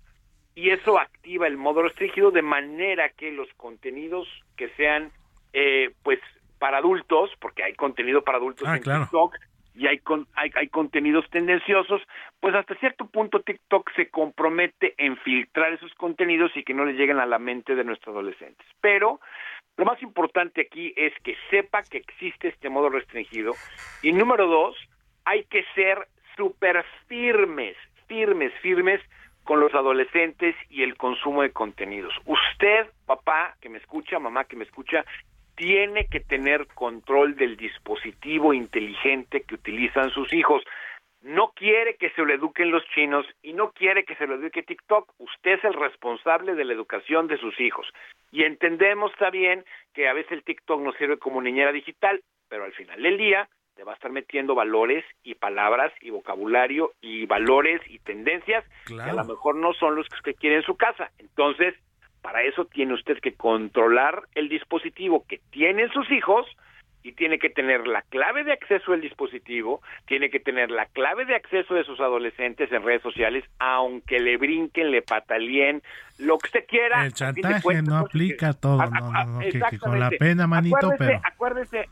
Y 0.54 0.70
eso 0.70 0.98
activa 0.98 1.46
el 1.48 1.56
modo 1.56 1.82
restringido 1.82 2.30
de 2.30 2.42
manera 2.42 3.08
que 3.10 3.32
los 3.32 3.48
contenidos 3.56 4.28
que 4.56 4.68
sean, 4.76 5.10
eh, 5.52 5.90
pues, 6.04 6.20
para 6.60 6.78
adultos, 6.78 7.30
porque 7.40 7.64
hay 7.64 7.74
contenido 7.74 8.22
para 8.22 8.38
adultos 8.38 8.66
Ah, 8.68 8.76
en 8.76 8.82
claro. 8.82 9.02
TikTok, 9.02 9.34
y 9.74 9.86
hay, 9.86 9.98
con- 9.98 10.26
hay, 10.34 10.50
hay 10.54 10.68
contenidos 10.68 11.28
tendenciosos, 11.30 12.00
pues 12.40 12.54
hasta 12.54 12.74
cierto 12.76 13.06
punto 13.06 13.40
TikTok 13.40 13.90
se 13.96 14.08
compromete 14.08 14.94
en 14.98 15.16
filtrar 15.18 15.72
esos 15.72 15.92
contenidos 15.94 16.52
y 16.56 16.62
que 16.62 16.74
no 16.74 16.84
les 16.84 16.96
lleguen 16.96 17.18
a 17.18 17.26
la 17.26 17.38
mente 17.38 17.74
de 17.74 17.84
nuestros 17.84 18.14
adolescentes. 18.14 18.66
Pero 18.80 19.20
lo 19.76 19.84
más 19.84 20.00
importante 20.02 20.60
aquí 20.60 20.94
es 20.96 21.12
que 21.24 21.36
sepa 21.50 21.82
que 21.82 21.98
existe 21.98 22.48
este 22.48 22.68
modo 22.68 22.88
restringido. 22.88 23.52
Y 24.02 24.12
número 24.12 24.46
dos, 24.46 24.76
hay 25.24 25.44
que 25.44 25.64
ser 25.74 26.06
súper 26.36 26.84
firmes, 27.08 27.76
firmes, 28.06 28.52
firmes 28.60 29.00
con 29.42 29.60
los 29.60 29.74
adolescentes 29.74 30.54
y 30.70 30.82
el 30.82 30.96
consumo 30.96 31.42
de 31.42 31.50
contenidos. 31.50 32.14
Usted, 32.24 32.86
papá 33.06 33.56
que 33.60 33.68
me 33.68 33.78
escucha, 33.78 34.18
mamá 34.18 34.44
que 34.44 34.56
me 34.56 34.64
escucha, 34.64 35.04
tiene 35.56 36.06
que 36.06 36.20
tener 36.20 36.66
control 36.68 37.36
del 37.36 37.56
dispositivo 37.56 38.52
inteligente 38.52 39.42
que 39.42 39.54
utilizan 39.54 40.10
sus 40.10 40.32
hijos. 40.32 40.62
No 41.22 41.52
quiere 41.54 41.96
que 41.96 42.10
se 42.10 42.22
lo 42.22 42.34
eduquen 42.34 42.70
los 42.70 42.84
chinos 42.94 43.26
y 43.42 43.54
no 43.54 43.72
quiere 43.72 44.04
que 44.04 44.14
se 44.16 44.26
lo 44.26 44.34
eduque 44.34 44.62
TikTok. 44.62 45.14
Usted 45.18 45.52
es 45.52 45.64
el 45.64 45.72
responsable 45.72 46.54
de 46.54 46.64
la 46.64 46.74
educación 46.74 47.28
de 47.28 47.38
sus 47.38 47.58
hijos. 47.60 47.86
Y 48.30 48.44
entendemos, 48.44 49.12
bien, 49.32 49.64
que 49.94 50.08
a 50.08 50.12
veces 50.12 50.32
el 50.32 50.44
TikTok 50.44 50.80
nos 50.82 50.96
sirve 50.96 51.16
como 51.18 51.40
niñera 51.40 51.72
digital, 51.72 52.22
pero 52.48 52.64
al 52.64 52.72
final 52.72 53.02
del 53.02 53.16
día 53.16 53.48
te 53.74 53.84
va 53.84 53.92
a 53.92 53.94
estar 53.94 54.12
metiendo 54.12 54.54
valores 54.54 55.04
y 55.22 55.34
palabras 55.34 55.92
y 56.00 56.10
vocabulario 56.10 56.92
y 57.00 57.26
valores 57.26 57.80
y 57.88 57.98
tendencias 58.00 58.64
que 58.86 59.00
a 59.00 59.12
lo 59.12 59.24
mejor 59.24 59.56
no 59.56 59.72
son 59.72 59.96
los 59.96 60.08
que 60.08 60.16
usted 60.16 60.36
quiere 60.36 60.56
en 60.56 60.62
su 60.62 60.76
casa. 60.76 61.10
Entonces, 61.18 61.74
para 62.24 62.42
eso 62.42 62.64
tiene 62.64 62.94
usted 62.94 63.18
que 63.20 63.34
controlar 63.34 64.22
el 64.34 64.48
dispositivo 64.48 65.26
que 65.28 65.40
tienen 65.50 65.90
sus 65.90 66.10
hijos 66.10 66.46
y 67.02 67.12
tiene 67.12 67.38
que 67.38 67.50
tener 67.50 67.86
la 67.86 68.00
clave 68.00 68.44
de 68.44 68.52
acceso 68.54 68.94
al 68.94 69.02
dispositivo, 69.02 69.82
tiene 70.06 70.30
que 70.30 70.40
tener 70.40 70.70
la 70.70 70.86
clave 70.86 71.26
de 71.26 71.34
acceso 71.34 71.74
de 71.74 71.84
sus 71.84 72.00
adolescentes 72.00 72.72
en 72.72 72.82
redes 72.82 73.02
sociales, 73.02 73.44
aunque 73.58 74.20
le 74.20 74.38
brinquen, 74.38 74.90
le 74.90 75.02
pataleen, 75.02 75.82
lo 76.18 76.38
que 76.38 76.46
usted 76.46 76.64
quiera. 76.66 77.04
El 77.04 77.12
chantaje 77.12 77.82
no 77.82 78.00
pues, 78.00 78.06
aplica 78.06 78.54
todo, 78.54 78.78
no, 78.78 79.12
no, 79.12 79.24
no, 79.26 79.38
que- 79.40 79.50
que, 79.70 79.78
con 79.78 80.00
la 80.00 80.08
pena, 80.08 80.46
manito, 80.46 80.76
Acuérdese- 80.78 80.96
pero... 81.06 81.20
Acuérdese, 81.24 81.88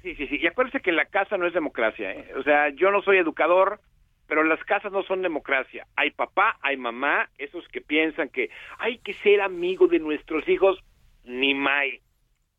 sí, 0.00 0.14
sí, 0.14 0.28
sí, 0.28 0.38
y 0.40 0.46
acuérdese 0.46 0.78
que 0.80 0.92
la 0.92 1.06
casa 1.06 1.36
no 1.36 1.48
es 1.48 1.52
democracia, 1.52 2.12
¿eh? 2.12 2.30
O 2.38 2.44
sea, 2.44 2.68
yo 2.68 2.92
no 2.92 3.02
soy 3.02 3.18
educador, 3.18 3.80
pero 4.26 4.42
las 4.44 4.62
casas 4.64 4.92
no 4.92 5.02
son 5.02 5.22
democracia. 5.22 5.86
Hay 5.96 6.10
papá, 6.10 6.58
hay 6.62 6.76
mamá, 6.76 7.28
esos 7.38 7.66
que 7.68 7.80
piensan 7.80 8.28
que 8.28 8.50
hay 8.78 8.98
que 8.98 9.14
ser 9.14 9.40
amigo 9.40 9.86
de 9.86 9.98
nuestros 9.98 10.48
hijos, 10.48 10.78
ni 11.24 11.54
mai. 11.54 12.00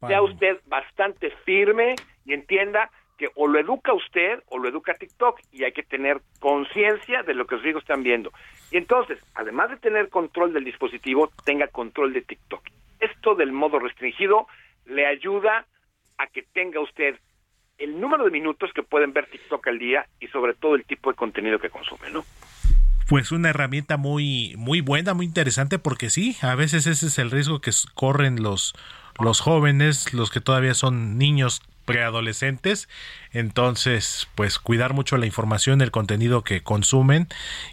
Sea 0.06 0.22
usted 0.22 0.60
bastante 0.68 1.32
firme 1.44 1.96
y 2.26 2.34
entienda 2.34 2.92
que 3.18 3.30
o 3.36 3.48
lo 3.48 3.60
educa 3.60 3.94
usted 3.94 4.44
o 4.48 4.60
lo 4.60 4.70
educa 4.70 4.94
TikTok 4.94 5.40
y 5.52 5.64
hay 5.64 5.72
que 5.72 5.84
tener 5.84 6.22
conciencia 6.40 7.24
de 7.24 7.34
lo 7.34 7.48
que 7.48 7.58
sus 7.58 7.66
hijos 7.66 7.82
están 7.82 8.04
viendo. 8.04 8.32
Y 8.72 8.78
entonces, 8.78 9.20
además 9.34 9.72
de 9.72 9.78
tener 9.78 10.10
control 10.10 10.54
del 10.54 10.64
dispositivo, 10.64 11.32
tenga 11.44 11.68
control 11.68 12.14
de 12.14 12.22
TikTok. 12.22 12.62
Esto 13.00 13.34
del 13.34 13.52
modo 13.52 13.80
restringido 13.80 14.48
le 14.86 15.06
ayuda 15.06 15.66
a 16.18 16.28
que 16.28 16.44
tenga 16.44 16.80
usted 16.80 17.20
el 17.78 18.00
número 18.00 18.26
de 18.26 18.32
minutos 18.32 18.72
que 18.74 18.84
pueden 18.84 19.14
ver 19.14 19.28
TikTok 19.30 19.68
al 19.68 19.80
día 19.80 20.08
y 20.20 20.28
sobre 20.28 20.54
todo 20.54 20.76
el 20.76 20.86
tipo 20.86 21.10
de 21.10 21.16
contenido 21.16 21.60
que 21.60 21.70
consumen, 21.70 22.14
¿no? 22.14 22.26
Pues 23.08 23.32
una 23.32 23.50
herramienta 23.50 23.98
muy 23.98 24.56
muy 24.58 24.82
buena, 24.82 25.14
muy 25.14 25.26
interesante 25.26 25.80
porque 25.80 26.10
sí, 26.10 26.36
a 26.42 26.56
veces 26.56 26.88
ese 26.88 27.08
es 27.08 27.20
el 27.20 27.32
riesgo 27.32 27.62
que 27.62 27.72
corren 27.94 28.44
los 28.44 28.74
los 29.20 29.40
jóvenes, 29.40 30.14
los 30.14 30.30
que 30.30 30.42
todavía 30.42 30.74
son 30.74 31.18
niños 31.18 31.62
preadolescentes. 31.88 32.90
Entonces, 33.32 34.28
pues 34.36 34.60
cuidar 34.60 34.94
mucho 34.94 35.18
la 35.18 35.26
información, 35.26 35.82
el 35.82 35.90
contenido 35.90 36.44
que 36.44 36.62
consumen 36.62 37.28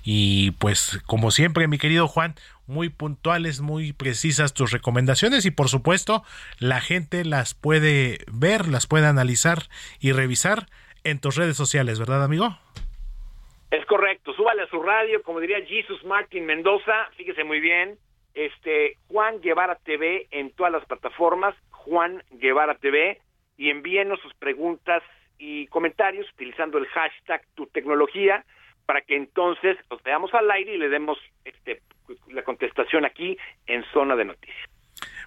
y 0.04 0.52
pues 0.52 1.00
como 1.04 1.32
siempre, 1.32 1.66
mi 1.68 1.78
querido 1.78 2.06
Juan, 2.06 2.34
muy 2.66 2.88
puntuales, 2.88 3.60
muy 3.60 3.92
precisas 3.92 4.54
tus 4.54 4.72
recomendaciones 4.72 5.46
y 5.46 5.50
por 5.50 5.68
supuesto 5.68 6.22
la 6.58 6.80
gente 6.80 7.24
las 7.24 7.54
puede 7.54 8.18
ver, 8.32 8.68
las 8.68 8.86
puede 8.86 9.06
analizar 9.06 9.64
y 10.00 10.12
revisar 10.12 10.66
en 11.04 11.20
tus 11.20 11.36
redes 11.36 11.56
sociales, 11.56 11.98
¿verdad, 11.98 12.24
amigo? 12.24 12.58
Es 13.70 13.84
correcto, 13.86 14.32
súbale 14.34 14.62
a 14.62 14.68
su 14.68 14.82
radio, 14.82 15.22
como 15.22 15.40
diría 15.40 15.64
Jesus 15.66 16.04
Martin 16.04 16.46
Mendoza, 16.46 17.08
fíjese 17.16 17.44
muy 17.44 17.60
bien, 17.60 17.98
este 18.34 18.98
Juan 19.08 19.40
Guevara 19.40 19.76
TV 19.84 20.28
en 20.30 20.50
todas 20.52 20.72
las 20.72 20.84
plataformas, 20.86 21.54
Juan 21.70 22.22
Guevara 22.30 22.76
TV, 22.76 23.20
y 23.56 23.70
envíenos 23.70 24.20
sus 24.20 24.34
preguntas 24.34 25.02
y 25.38 25.66
comentarios 25.68 26.26
utilizando 26.32 26.78
el 26.78 26.86
hashtag 26.86 27.42
tu 27.54 27.66
tecnología 27.66 28.44
para 28.86 29.00
que 29.00 29.16
entonces 29.16 29.76
los 29.90 30.02
veamos 30.02 30.32
al 30.34 30.50
aire 30.50 30.74
y 30.74 30.78
le 30.78 30.88
demos 30.88 31.18
este, 31.44 31.82
la 32.28 32.42
contestación 32.42 33.04
aquí 33.04 33.36
en 33.66 33.84
Zona 33.92 34.16
de 34.16 34.24
Noticias. 34.24 34.68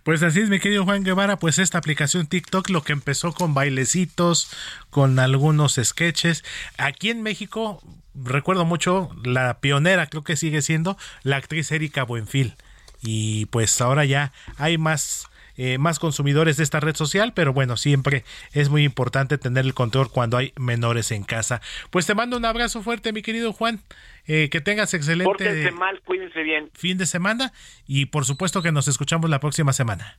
Pues 0.03 0.23
así 0.23 0.39
es, 0.39 0.49
mi 0.49 0.59
querido 0.59 0.85
Juan 0.85 1.03
Guevara, 1.03 1.37
pues 1.37 1.59
esta 1.59 1.77
aplicación 1.77 2.27
TikTok 2.27 2.69
lo 2.69 2.81
que 2.81 2.93
empezó 2.93 3.33
con 3.33 3.53
bailecitos, 3.53 4.49
con 4.89 5.19
algunos 5.19 5.75
sketches. 5.83 6.45
Aquí 6.77 7.09
en 7.09 7.23
México, 7.23 7.81
recuerdo 8.15 8.63
mucho, 8.63 9.09
la 9.25 9.59
pionera 9.59 10.07
creo 10.07 10.23
que 10.23 10.37
sigue 10.37 10.61
siendo 10.61 10.95
la 11.23 11.35
actriz 11.35 11.71
Erika 11.73 12.03
Buenfil. 12.03 12.53
Y 13.01 13.47
pues 13.47 13.81
ahora 13.81 14.05
ya 14.05 14.31
hay 14.57 14.77
más 14.77 15.27
eh, 15.57 15.77
más 15.77 15.99
consumidores 15.99 16.57
de 16.57 16.63
esta 16.63 16.79
red 16.79 16.95
social, 16.95 17.33
pero 17.33 17.53
bueno, 17.53 17.77
siempre 17.77 18.23
es 18.53 18.69
muy 18.69 18.83
importante 18.83 19.37
tener 19.37 19.65
el 19.65 19.73
control 19.73 20.09
cuando 20.11 20.37
hay 20.37 20.53
menores 20.57 21.11
en 21.11 21.23
casa. 21.23 21.61
Pues 21.89 22.05
te 22.05 22.15
mando 22.15 22.37
un 22.37 22.45
abrazo 22.45 22.81
fuerte, 22.81 23.13
mi 23.13 23.21
querido 23.21 23.53
Juan. 23.53 23.81
Eh, 24.29 24.49
que 24.49 24.59
tengas 24.59 24.93
excelente 24.93 25.71
mal, 25.71 26.01
cuídense 26.01 26.43
bien. 26.43 26.69
fin 26.73 26.97
de 26.97 27.05
semana 27.05 27.53
y 27.87 28.07
por 28.07 28.25
supuesto 28.25 28.61
que 28.61 28.73
nos 28.73 28.89
escuchamos 28.89 29.29
la 29.29 29.39
próxima 29.39 29.71
semana. 29.71 30.17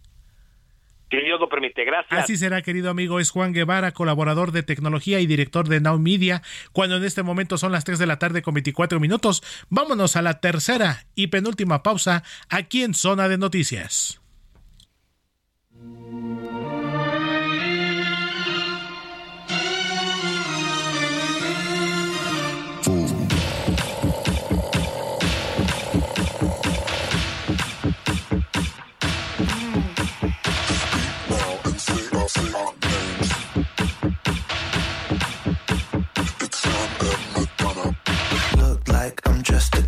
Que 1.10 1.22
Dios 1.22 1.40
lo 1.40 1.48
permite, 1.48 1.84
gracias. 1.84 2.20
Así 2.20 2.36
será, 2.36 2.60
querido 2.60 2.90
amigo. 2.90 3.18
Es 3.18 3.30
Juan 3.30 3.54
Guevara, 3.54 3.92
colaborador 3.92 4.52
de 4.52 4.62
tecnología 4.62 5.20
y 5.20 5.26
director 5.26 5.68
de 5.68 5.80
Now 5.80 5.98
Media. 5.98 6.42
Cuando 6.72 6.96
en 6.96 7.04
este 7.04 7.22
momento 7.22 7.56
son 7.56 7.72
las 7.72 7.84
3 7.84 7.98
de 7.98 8.06
la 8.06 8.18
tarde 8.18 8.42
con 8.42 8.54
24 8.54 9.00
minutos, 9.00 9.42
vámonos 9.70 10.16
a 10.16 10.22
la 10.22 10.40
tercera 10.40 11.06
y 11.14 11.28
penúltima 11.28 11.82
pausa 11.82 12.24
aquí 12.50 12.82
en 12.82 12.92
Zona 12.92 13.28
de 13.28 13.38
Noticias. 13.38 14.20
just 39.48 39.74
a 39.76 39.87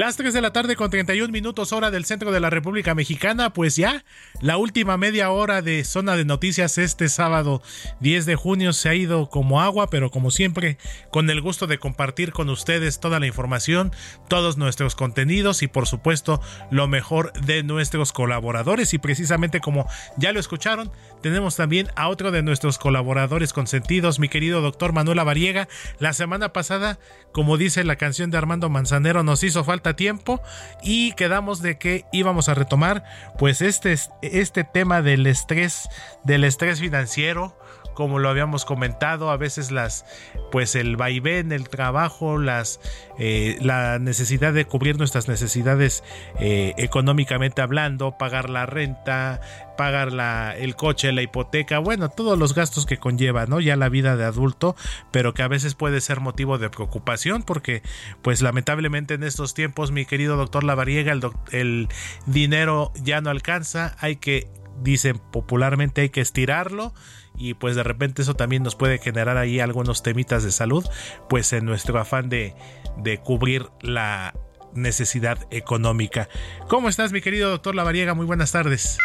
Las 0.00 0.16
3 0.16 0.32
de 0.32 0.40
la 0.40 0.50
tarde 0.50 0.76
con 0.76 0.88
31 0.88 1.30
minutos 1.30 1.74
hora 1.74 1.90
del 1.90 2.06
centro 2.06 2.32
de 2.32 2.40
la 2.40 2.48
República 2.48 2.94
Mexicana, 2.94 3.52
pues 3.52 3.76
ya 3.76 4.02
la 4.40 4.56
última 4.56 4.96
media 4.96 5.30
hora 5.30 5.60
de 5.60 5.84
zona 5.84 6.16
de 6.16 6.24
noticias 6.24 6.78
este 6.78 7.10
sábado 7.10 7.60
10 8.00 8.24
de 8.24 8.34
junio 8.34 8.72
se 8.72 8.88
ha 8.88 8.94
ido 8.94 9.28
como 9.28 9.60
agua, 9.60 9.90
pero 9.90 10.10
como 10.10 10.30
siempre 10.30 10.78
con 11.10 11.28
el 11.28 11.42
gusto 11.42 11.66
de 11.66 11.76
compartir 11.76 12.32
con 12.32 12.48
ustedes 12.48 12.98
toda 12.98 13.20
la 13.20 13.26
información, 13.26 13.92
todos 14.26 14.56
nuestros 14.56 14.94
contenidos 14.94 15.62
y 15.62 15.68
por 15.68 15.86
supuesto 15.86 16.40
lo 16.70 16.88
mejor 16.88 17.34
de 17.34 17.62
nuestros 17.62 18.14
colaboradores. 18.14 18.94
Y 18.94 18.98
precisamente 18.98 19.60
como 19.60 19.86
ya 20.16 20.32
lo 20.32 20.40
escucharon, 20.40 20.90
tenemos 21.20 21.56
también 21.56 21.88
a 21.96 22.08
otro 22.08 22.30
de 22.30 22.42
nuestros 22.42 22.78
colaboradores 22.78 23.52
consentidos, 23.52 24.18
mi 24.18 24.28
querido 24.28 24.60
doctor 24.60 24.92
Manuel 24.92 25.18
Avariega. 25.18 25.68
La 25.98 26.12
semana 26.12 26.52
pasada, 26.52 26.98
como 27.32 27.56
dice 27.56 27.84
la 27.84 27.96
canción 27.96 28.30
de 28.30 28.38
Armando 28.38 28.68
Manzanero, 28.68 29.22
nos 29.22 29.42
hizo 29.42 29.64
falta 29.64 29.96
tiempo 29.96 30.40
y 30.82 31.12
quedamos 31.12 31.62
de 31.62 31.78
que 31.78 32.04
íbamos 32.12 32.48
a 32.48 32.54
retomar 32.54 33.04
pues 33.38 33.60
este, 33.62 33.96
este 34.22 34.64
tema 34.64 35.02
del 35.02 35.26
estrés, 35.26 35.88
del 36.24 36.44
estrés 36.44 36.80
financiero, 36.80 37.56
como 37.94 38.18
lo 38.18 38.28
habíamos 38.28 38.64
comentado, 38.64 39.30
a 39.30 39.36
veces 39.36 39.70
las, 39.70 40.04
pues 40.50 40.74
el 40.74 40.96
vaivén, 40.96 41.52
el 41.52 41.68
trabajo, 41.68 42.38
las, 42.38 42.80
eh, 43.18 43.58
la 43.60 43.98
necesidad 43.98 44.52
de 44.52 44.64
cubrir 44.64 44.98
nuestras 44.98 45.28
necesidades 45.28 46.02
eh, 46.38 46.74
económicamente 46.78 47.62
hablando, 47.62 48.16
pagar 48.18 48.50
la 48.50 48.66
renta, 48.66 49.40
pagar 49.76 50.12
la, 50.12 50.54
el 50.56 50.76
coche, 50.76 51.12
la 51.12 51.22
hipoteca, 51.22 51.78
bueno, 51.78 52.08
todos 52.10 52.38
los 52.38 52.54
gastos 52.54 52.86
que 52.86 52.98
conlleva, 52.98 53.46
¿no? 53.46 53.60
Ya 53.60 53.76
la 53.76 53.88
vida 53.88 54.16
de 54.16 54.24
adulto, 54.24 54.76
pero 55.10 55.32
que 55.32 55.42
a 55.42 55.48
veces 55.48 55.74
puede 55.74 56.00
ser 56.00 56.20
motivo 56.20 56.58
de 56.58 56.70
preocupación 56.70 57.42
porque, 57.42 57.82
pues 58.22 58.42
lamentablemente 58.42 59.14
en 59.14 59.22
estos 59.22 59.54
tiempos, 59.54 59.90
mi 59.90 60.04
querido 60.04 60.36
doctor 60.36 60.64
Lavariega, 60.64 61.12
el, 61.12 61.22
el 61.52 61.88
dinero 62.26 62.92
ya 63.02 63.20
no 63.20 63.30
alcanza, 63.30 63.96
hay 64.00 64.16
que, 64.16 64.48
dicen 64.82 65.18
popularmente, 65.30 66.02
hay 66.02 66.10
que 66.10 66.20
estirarlo 66.20 66.92
y 67.40 67.54
pues 67.54 67.74
de 67.74 67.82
repente 67.82 68.22
eso 68.22 68.34
también 68.34 68.62
nos 68.62 68.76
puede 68.76 68.98
generar 68.98 69.38
ahí 69.38 69.60
algunos 69.60 70.02
temitas 70.02 70.44
de 70.44 70.52
salud, 70.52 70.86
pues 71.28 71.52
en 71.54 71.64
nuestro 71.64 71.98
afán 71.98 72.28
de, 72.28 72.54
de 72.98 73.18
cubrir 73.18 73.66
la 73.80 74.34
necesidad 74.74 75.38
económica. 75.50 76.28
¿Cómo 76.68 76.88
estás 76.88 77.12
mi 77.12 77.22
querido 77.22 77.50
doctor 77.50 77.74
Lavariega? 77.74 78.14
Muy 78.14 78.26
buenas 78.26 78.52
tardes. 78.52 78.98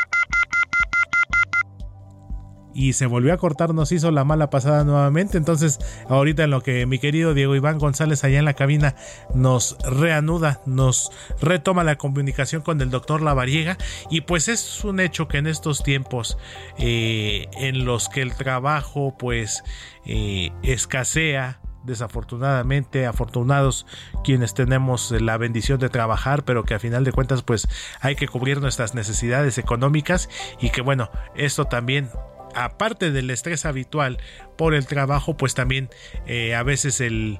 Y 2.75 2.91
se 2.91 3.05
volvió 3.05 3.33
a 3.33 3.37
cortar, 3.37 3.73
nos 3.73 3.93
hizo 3.93 4.11
la 4.11 4.25
mala 4.25 4.49
pasada 4.49 4.83
nuevamente. 4.83 5.37
Entonces, 5.37 5.79
ahorita 6.09 6.43
en 6.43 6.51
lo 6.51 6.61
que 6.61 6.85
mi 6.85 6.99
querido 6.99 7.33
Diego 7.33 7.55
Iván 7.55 7.79
González 7.79 8.25
allá 8.25 8.37
en 8.37 8.43
la 8.43 8.53
cabina 8.53 8.95
nos 9.33 9.77
reanuda, 9.79 10.61
nos 10.65 11.09
retoma 11.39 11.85
la 11.85 11.95
comunicación 11.95 12.61
con 12.61 12.81
el 12.81 12.89
doctor 12.89 13.21
Lavariega. 13.21 13.77
Y 14.09 14.21
pues 14.21 14.49
es 14.49 14.83
un 14.83 14.99
hecho 14.99 15.29
que 15.29 15.37
en 15.37 15.47
estos 15.47 15.83
tiempos 15.83 16.37
eh, 16.77 17.47
en 17.57 17.85
los 17.85 18.09
que 18.09 18.21
el 18.21 18.35
trabajo 18.35 19.15
pues 19.17 19.63
eh, 20.05 20.51
escasea, 20.61 21.61
desafortunadamente, 21.85 23.05
afortunados 23.05 23.85
quienes 24.25 24.53
tenemos 24.53 25.11
la 25.11 25.37
bendición 25.37 25.79
de 25.79 25.87
trabajar, 25.87 26.43
pero 26.43 26.65
que 26.65 26.73
a 26.73 26.79
final 26.79 27.05
de 27.05 27.13
cuentas 27.13 27.41
pues 27.41 27.69
hay 28.01 28.15
que 28.17 28.27
cubrir 28.27 28.59
nuestras 28.59 28.95
necesidades 28.95 29.57
económicas 29.59 30.29
y 30.59 30.71
que 30.71 30.81
bueno, 30.81 31.09
esto 31.35 31.65
también 31.65 32.09
aparte 32.55 33.11
del 33.11 33.29
estrés 33.29 33.65
habitual 33.65 34.17
por 34.57 34.73
el 34.73 34.87
trabajo, 34.87 35.35
pues 35.37 35.53
también 35.53 35.89
eh, 36.25 36.55
a 36.55 36.63
veces 36.63 37.01
el, 37.01 37.39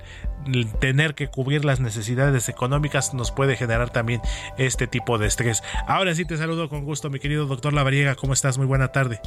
tener 0.80 1.16
que 1.16 1.28
cubrir 1.28 1.66
las 1.66 1.80
necesidades 1.80 2.50
económicas 2.50 3.14
nos 3.14 3.32
puede 3.32 3.56
generar 3.56 3.90
también 3.90 4.22
este 4.58 4.88
tipo 4.88 5.18
de 5.18 5.28
estrés. 5.28 5.64
Ahora 5.88 6.14
sí 6.14 6.26
te 6.26 6.38
saludo 6.38 6.70
con 6.70 6.84
gusto, 6.84 7.10
mi 7.10 7.20
querido 7.20 7.46
doctor 7.46 7.74
Lavariega, 7.74 8.16
¿cómo 8.16 8.34
estás? 8.34 8.58
Muy 8.58 8.68
buena 8.68 8.92
tarde. 8.92 9.20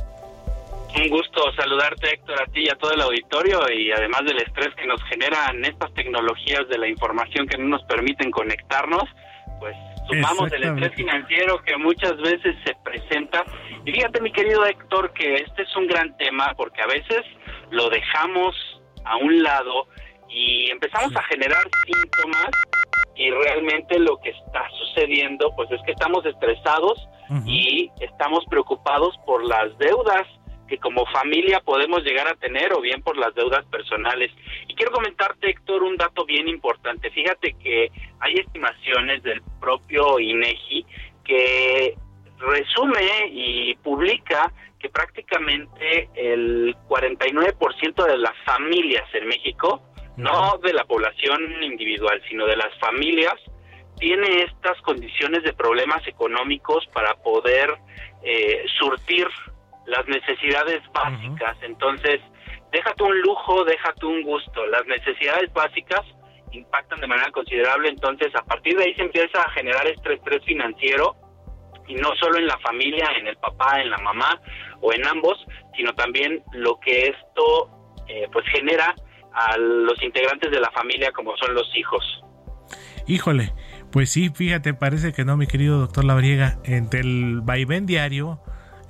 Un 0.97 1.09
gusto 1.11 1.53
saludarte, 1.55 2.15
Héctor, 2.15 2.41
a 2.43 2.47
ti 2.47 2.65
y 2.65 2.69
a 2.71 2.75
todo 2.77 2.93
el 2.93 3.01
auditorio 3.01 3.61
y 3.71 3.93
además 3.93 4.23
del 4.25 4.39
estrés 4.39 4.75
que 4.75 4.87
nos 4.87 5.03
generan 5.05 5.65
estas 5.65 5.93
tecnologías 5.95 6.67
de 6.69 6.79
la 6.79 6.89
información 6.89 7.47
que 7.47 7.59
no 7.59 7.69
nos 7.69 7.83
permiten 7.85 8.31
conectarnos, 8.31 9.05
pues 9.61 9.77
sumamos 10.09 10.53
el 10.53 10.65
estrés 10.65 10.95
financiero 10.95 11.63
que 11.65 11.77
muchas 11.77 12.17
veces 12.19 12.57
se 12.65 12.75
presenta. 12.85 13.45
Y 13.85 13.93
fíjate, 13.93 14.21
mi 14.21 14.33
querido 14.33 14.65
Héctor, 14.65 15.13
que 15.13 15.37
este 15.37 15.63
es 15.63 15.77
un 15.77 15.87
gran 15.87 16.17
tema 16.17 16.55
porque 16.57 16.81
a 16.83 16.87
veces 16.87 17.25
lo 17.71 17.89
dejamos 17.91 18.55
a 19.05 19.17
un 19.17 19.43
lado 19.43 19.87
y 20.29 20.71
empezamos 20.71 21.15
a 21.17 21.23
generar 21.25 21.63
síntomas 21.87 22.51
y 23.17 23.31
realmente 23.31 23.99
lo 23.99 24.19
que 24.19 24.31
está 24.31 24.69
sucediendo 24.79 25.51
pues 25.57 25.71
es 25.71 25.81
que 25.85 25.93
estamos 25.93 26.25
estresados 26.25 27.09
y 27.45 27.91
estamos 28.01 28.45
preocupados 28.49 29.15
por 29.27 29.45
las 29.45 29.77
deudas 29.77 30.27
que 30.69 30.79
como 30.79 31.07
familia 31.07 31.61
podemos 31.61 32.05
llegar 32.05 32.29
a 32.29 32.35
tener 32.35 32.73
o 32.73 32.81
bien 32.81 33.03
por 33.03 33.17
las 33.17 33.35
deudas 33.35 33.65
personales. 33.67 34.31
Y 34.69 34.75
quiero 34.75 34.93
comentarte, 34.93 35.51
Héctor, 35.51 35.83
un 35.83 35.97
dato 35.97 36.25
bien 36.25 36.49
importante. 36.49 37.11
Fíjate 37.11 37.55
que 37.55 37.91
hay 38.21 38.35
estimaciones 38.35 39.23
del 39.23 39.43
propio 39.61 40.21
INEGI 40.21 40.87
que 41.25 41.97
resume 42.39 43.29
y 43.33 43.75
publica 43.77 44.53
que 44.79 44.89
prácticamente 44.89 46.09
el 46.15 46.77
49% 46.89 48.07
de 48.07 48.19
las 48.19 48.35
familias 48.45 49.05
en 49.13 49.27
México, 49.27 49.83
no 50.17 50.59
de 50.59 50.73
la 50.73 50.85
población 50.85 51.63
individual, 51.63 52.23
sino 52.29 52.47
de 52.47 52.57
las 52.57 52.77
familias, 52.79 53.35
tiene 53.99 54.43
estas 54.43 54.81
condiciones 54.83 55.43
de 55.43 55.53
problemas 55.53 56.07
económicos 56.07 56.87
para 56.93 57.15
poder 57.17 57.75
eh, 58.23 58.65
surtir 58.79 59.27
las 59.89 60.07
necesidades 60.07 60.81
básicas. 60.93 61.57
Entonces, 61.63 62.21
déjate 62.73 63.03
un 63.03 63.21
lujo, 63.21 63.65
déjate 63.65 64.07
un 64.07 64.23
gusto. 64.23 64.67
Las 64.67 64.87
necesidades 64.87 65.53
básicas 65.53 66.03
impactan 66.53 67.01
de 67.01 67.07
manera 67.07 67.31
considerable, 67.31 67.89
entonces 67.89 68.35
a 68.35 68.45
partir 68.45 68.77
de 68.77 68.85
ahí 68.85 68.95
se 68.95 69.03
empieza 69.03 69.43
a 69.43 69.51
generar 69.51 69.87
este 69.87 70.15
estrés 70.15 70.43
financiero 70.45 71.15
y 71.87 71.95
no 71.95 72.15
solo 72.17 72.39
en 72.39 72.47
la 72.47 72.59
familia, 72.59 73.07
en 73.19 73.27
el 73.27 73.37
papá, 73.37 73.81
en 73.81 73.91
la 73.91 73.99
mamá 73.99 74.41
o 74.81 74.93
en 74.93 75.07
ambos, 75.07 75.37
sino 75.77 75.93
también 75.95 76.43
lo 76.53 76.79
que 76.81 77.09
esto 77.09 77.71
eh, 78.09 78.27
pues 78.33 78.47
genera 78.51 78.95
a 79.33 79.57
los 79.59 80.03
integrantes 80.03 80.51
de 80.51 80.61
la 80.61 80.71
familia 80.71 81.13
como 81.13 81.37
son 81.37 81.55
los 81.55 81.71
hijos. 81.77 82.25
Híjole, 83.07 83.53
pues 83.91 84.11
sí, 84.11 84.31
fíjate, 84.31 84.75
parece 84.75 85.13
que 85.13 85.25
no, 85.25 85.37
mi 85.37 85.47
querido 85.47 85.79
doctor 85.79 86.05
Labriega, 86.05 86.59
entre 86.65 87.01
el 87.01 87.41
vaivén 87.43 87.87
diario, 87.87 88.41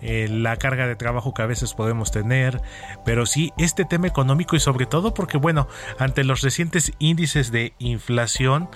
eh, 0.01 0.29
la 0.31 0.57
carga 0.57 0.87
de 0.87 0.97
trabajo 0.97 1.35
que 1.35 1.43
a 1.43 1.47
veces 1.47 1.75
podemos 1.75 2.11
tener, 2.11 2.61
pero 3.05 3.27
sí 3.27 3.53
este 3.59 3.85
tema 3.85 4.07
económico 4.07 4.57
y 4.57 4.61
sobre 4.61 4.87
todo 4.87 5.15
porque 5.15 5.39
bueno, 5.39 5.69
ante 5.99 6.25
los 6.25 6.43
recientes 6.43 6.93
índices 6.99 7.51
de 7.51 7.75
inflación, 7.79 8.69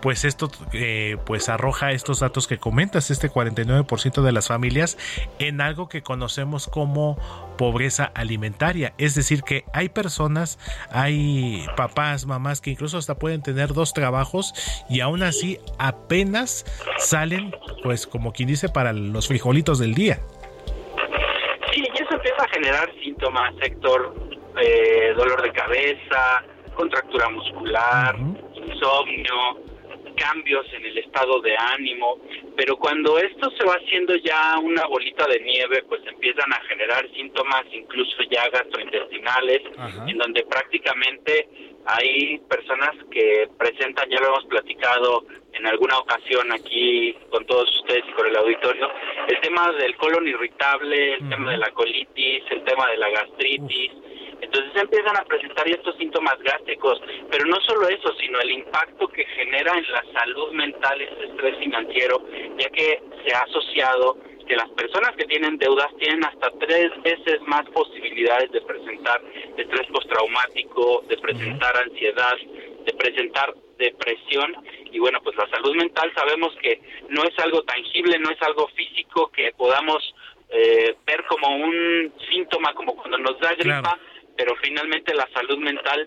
pues 0.00 0.24
esto 0.24 0.50
eh, 0.72 1.18
pues 1.26 1.48
arroja 1.48 1.92
estos 1.92 2.20
datos 2.20 2.46
que 2.46 2.58
comentas, 2.58 3.10
este 3.10 3.30
49% 3.30 4.22
de 4.22 4.32
las 4.32 4.48
familias 4.48 4.96
en 5.38 5.60
algo 5.60 5.88
que 5.88 6.02
conocemos 6.02 6.66
como 6.66 7.18
pobreza 7.58 8.10
alimentaria, 8.14 8.94
es 8.96 9.14
decir 9.14 9.42
que 9.42 9.64
hay 9.72 9.90
personas, 9.90 10.58
hay 10.90 11.66
papás, 11.76 12.24
mamás 12.26 12.60
que 12.60 12.70
incluso 12.70 12.96
hasta 12.96 13.16
pueden 13.16 13.42
tener 13.42 13.74
dos 13.74 13.92
trabajos 13.92 14.54
y 14.88 15.00
aún 15.00 15.22
así 15.22 15.58
apenas 15.78 16.64
salen 16.98 17.54
pues 17.82 18.06
como 18.06 18.32
quien 18.32 18.48
dice 18.48 18.68
para 18.68 18.92
los 18.92 19.28
frijolitos 19.28 19.78
del 19.78 19.94
día 19.94 20.20
generar 22.60 22.92
síntomas, 23.02 23.54
sector 23.56 24.14
eh, 24.60 25.14
dolor 25.16 25.42
de 25.42 25.52
cabeza, 25.52 26.44
contractura 26.74 27.28
muscular, 27.30 28.14
insomnio, 28.54 29.69
cambios 30.20 30.66
en 30.74 30.84
el 30.84 30.98
estado 30.98 31.40
de 31.40 31.56
ánimo, 31.56 32.18
pero 32.56 32.76
cuando 32.76 33.18
esto 33.18 33.50
se 33.58 33.64
va 33.64 33.74
haciendo 33.74 34.14
ya 34.16 34.58
una 34.58 34.86
bolita 34.86 35.26
de 35.26 35.40
nieve, 35.40 35.82
pues 35.88 36.02
empiezan 36.06 36.52
a 36.52 36.60
generar 36.68 37.08
síntomas 37.14 37.64
incluso 37.72 38.22
ya 38.30 38.48
gastrointestinales, 38.50 39.62
en 40.06 40.18
donde 40.18 40.44
prácticamente 40.44 41.48
hay 41.86 42.38
personas 42.50 42.90
que 43.10 43.48
presentan, 43.58 44.10
ya 44.10 44.20
lo 44.20 44.28
hemos 44.28 44.44
platicado 44.44 45.24
en 45.54 45.66
alguna 45.66 45.98
ocasión 45.98 46.52
aquí 46.52 47.16
con 47.30 47.46
todos 47.46 47.68
ustedes 47.80 48.04
y 48.06 48.12
con 48.12 48.26
el 48.26 48.36
auditorio, 48.36 48.90
el 49.26 49.40
tema 49.40 49.72
del 49.72 49.96
colon 49.96 50.28
irritable, 50.28 51.14
el 51.14 51.28
tema 51.30 51.50
de 51.50 51.56
la 51.56 51.70
colitis, 51.70 52.42
el 52.50 52.62
tema 52.64 52.90
de 52.90 52.96
la 52.98 53.10
gastritis. 53.10 53.92
Entonces 54.40 54.72
empiezan 54.74 55.16
a 55.16 55.24
presentar 55.24 55.68
estos 55.68 55.96
síntomas 55.96 56.38
gástricos, 56.42 57.00
pero 57.30 57.44
no 57.46 57.56
solo 57.60 57.88
eso, 57.88 58.12
sino 58.20 58.40
el 58.40 58.50
impacto 58.50 59.08
que 59.08 59.24
genera 59.24 59.76
en 59.76 59.92
la 59.92 60.04
salud 60.12 60.52
mental 60.52 61.00
este 61.00 61.26
estrés 61.26 61.58
financiero, 61.58 62.22
ya 62.58 62.68
que 62.70 63.02
se 63.24 63.34
ha 63.34 63.42
asociado 63.42 64.16
que 64.46 64.56
las 64.56 64.68
personas 64.70 65.14
que 65.16 65.26
tienen 65.26 65.58
deudas 65.58 65.94
tienen 65.98 66.24
hasta 66.24 66.50
tres 66.58 66.90
veces 67.02 67.40
más 67.42 67.64
posibilidades 67.70 68.50
de 68.50 68.60
presentar 68.62 69.22
estrés 69.56 69.86
postraumático, 69.92 71.04
de 71.08 71.16
presentar 71.18 71.76
ansiedad, 71.76 72.36
de 72.84 72.92
presentar 72.94 73.54
depresión. 73.78 74.56
Y 74.90 74.98
bueno, 74.98 75.20
pues 75.22 75.36
la 75.36 75.48
salud 75.50 75.76
mental 75.76 76.12
sabemos 76.16 76.52
que 76.60 76.80
no 77.10 77.22
es 77.22 77.38
algo 77.38 77.62
tangible, 77.62 78.18
no 78.18 78.30
es 78.30 78.42
algo 78.42 78.66
físico 78.74 79.30
que 79.30 79.52
podamos 79.56 80.02
eh, 80.48 80.96
ver 81.06 81.24
como 81.26 81.56
un 81.56 82.12
síntoma, 82.28 82.74
como 82.74 82.96
cuando 82.96 83.18
nos 83.18 83.38
da 83.38 83.54
gripa, 83.54 83.98
pero 84.36 84.54
finalmente 84.62 85.14
la 85.14 85.28
salud 85.32 85.58
mental 85.58 86.06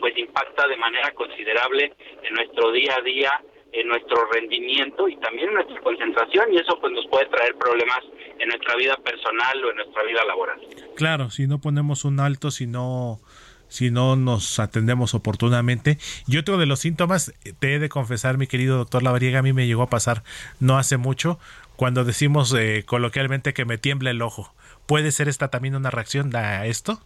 pues 0.00 0.16
impacta 0.18 0.66
de 0.68 0.76
manera 0.76 1.12
considerable 1.12 1.92
en 2.22 2.34
nuestro 2.34 2.72
día 2.72 2.96
a 2.98 3.02
día 3.02 3.40
en 3.74 3.88
nuestro 3.88 4.30
rendimiento 4.32 5.08
y 5.08 5.16
también 5.16 5.48
en 5.48 5.54
nuestra 5.54 5.80
concentración 5.80 6.52
y 6.52 6.58
eso 6.58 6.78
pues 6.80 6.92
nos 6.92 7.06
puede 7.08 7.26
traer 7.26 7.56
problemas 7.56 8.00
en 8.38 8.48
nuestra 8.48 8.76
vida 8.76 8.96
personal 8.98 9.64
o 9.64 9.70
en 9.70 9.76
nuestra 9.76 10.02
vida 10.04 10.24
laboral. 10.24 10.60
Claro, 10.96 11.30
si 11.30 11.46
no 11.46 11.60
ponemos 11.60 12.04
un 12.04 12.20
alto, 12.20 12.50
si 12.50 12.66
no 12.66 13.20
si 13.66 13.90
no 13.90 14.14
nos 14.14 14.60
atendemos 14.60 15.14
oportunamente. 15.14 15.98
Y 16.28 16.36
otro 16.36 16.58
de 16.58 16.66
los 16.66 16.78
síntomas, 16.78 17.34
te 17.58 17.74
he 17.74 17.78
de 17.80 17.88
confesar, 17.88 18.38
mi 18.38 18.46
querido 18.46 18.76
doctor 18.76 19.02
Lavariega, 19.02 19.40
a 19.40 19.42
mí 19.42 19.52
me 19.52 19.66
llegó 19.66 19.82
a 19.82 19.90
pasar 19.90 20.22
no 20.60 20.78
hace 20.78 20.96
mucho, 20.96 21.40
cuando 21.74 22.04
decimos 22.04 22.54
eh, 22.56 22.84
coloquialmente 22.86 23.52
que 23.52 23.64
me 23.64 23.78
tiembla 23.78 24.10
el 24.10 24.22
ojo. 24.22 24.54
¿Puede 24.86 25.10
ser 25.10 25.28
esta 25.28 25.48
también 25.48 25.74
una 25.74 25.90
reacción 25.90 26.34
a 26.36 26.66
esto? 26.66 27.00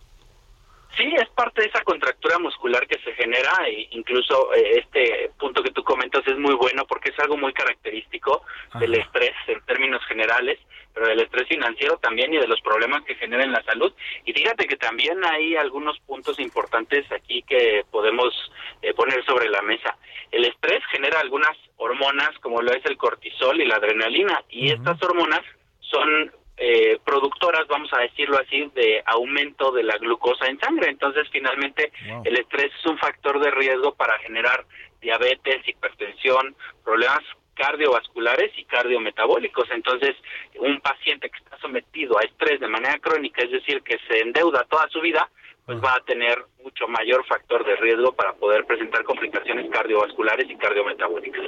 Sí, 0.96 1.14
es 1.16 1.28
parte 1.30 1.62
de 1.62 1.68
esa 1.68 1.82
contractura 1.82 2.38
muscular 2.38 2.86
que 2.86 2.98
se 3.00 3.12
genera 3.12 3.52
e 3.66 3.88
incluso 3.92 4.52
eh, 4.54 4.80
este 4.80 5.30
punto 5.38 5.62
que 5.62 5.70
tú 5.70 5.84
comentas 5.84 6.26
es 6.26 6.36
muy 6.38 6.54
bueno 6.54 6.84
porque 6.86 7.10
es 7.10 7.18
algo 7.20 7.36
muy 7.36 7.52
característico 7.52 8.42
del 8.80 8.94
estrés 8.94 9.34
en 9.46 9.60
términos 9.64 10.04
generales, 10.06 10.58
pero 10.92 11.06
del 11.06 11.20
estrés 11.20 11.46
financiero 11.46 11.98
también 11.98 12.34
y 12.34 12.38
de 12.38 12.48
los 12.48 12.60
problemas 12.62 13.04
que 13.04 13.14
genera 13.14 13.44
en 13.44 13.52
la 13.52 13.62
salud. 13.62 13.92
Y 14.24 14.32
fíjate 14.32 14.66
que 14.66 14.76
también 14.76 15.24
hay 15.24 15.54
algunos 15.56 15.98
puntos 16.00 16.40
importantes 16.40 17.10
aquí 17.12 17.42
que 17.42 17.84
podemos 17.90 18.34
eh, 18.82 18.92
poner 18.94 19.24
sobre 19.24 19.48
la 19.48 19.62
mesa. 19.62 19.96
El 20.32 20.46
estrés 20.46 20.82
genera 20.90 21.20
algunas 21.20 21.56
hormonas 21.76 22.36
como 22.40 22.60
lo 22.60 22.72
es 22.72 22.84
el 22.86 22.96
cortisol 22.96 23.60
y 23.60 23.66
la 23.66 23.76
adrenalina 23.76 24.42
y 24.48 24.70
estas 24.70 25.00
hormonas 25.02 25.42
son 25.80 26.32
eh, 26.58 26.98
productoras, 27.04 27.66
vamos 27.68 27.92
a 27.92 28.00
decirlo 28.00 28.38
así, 28.38 28.70
de 28.74 29.02
aumento 29.06 29.70
de 29.70 29.84
la 29.84 29.96
glucosa 29.98 30.46
en 30.46 30.58
sangre. 30.58 30.90
Entonces, 30.90 31.28
finalmente, 31.30 31.92
el 32.24 32.36
estrés 32.36 32.72
es 32.78 32.86
un 32.86 32.98
factor 32.98 33.38
de 33.40 33.50
riesgo 33.50 33.94
para 33.94 34.18
generar 34.18 34.64
diabetes, 35.00 35.66
hipertensión, 35.66 36.56
problemas 36.84 37.22
cardiovasculares 37.54 38.52
y 38.56 38.64
cardiometabólicos. 38.64 39.70
Entonces, 39.70 40.16
un 40.58 40.80
paciente 40.80 41.28
que 41.30 41.38
está 41.38 41.58
sometido 41.58 42.18
a 42.18 42.22
estrés 42.22 42.60
de 42.60 42.68
manera 42.68 42.98
crónica, 42.98 43.42
es 43.42 43.50
decir, 43.50 43.82
que 43.82 43.98
se 44.08 44.20
endeuda 44.20 44.64
toda 44.64 44.88
su 44.88 45.00
vida, 45.00 45.28
pues 45.68 45.84
va 45.84 45.96
a 45.96 46.00
tener 46.06 46.46
mucho 46.64 46.88
mayor 46.88 47.26
factor 47.26 47.62
de 47.62 47.76
riesgo 47.76 48.14
para 48.14 48.32
poder 48.32 48.64
presentar 48.64 49.04
complicaciones 49.04 49.70
cardiovasculares 49.70 50.46
y 50.48 50.56
cardiometabólicas. 50.56 51.44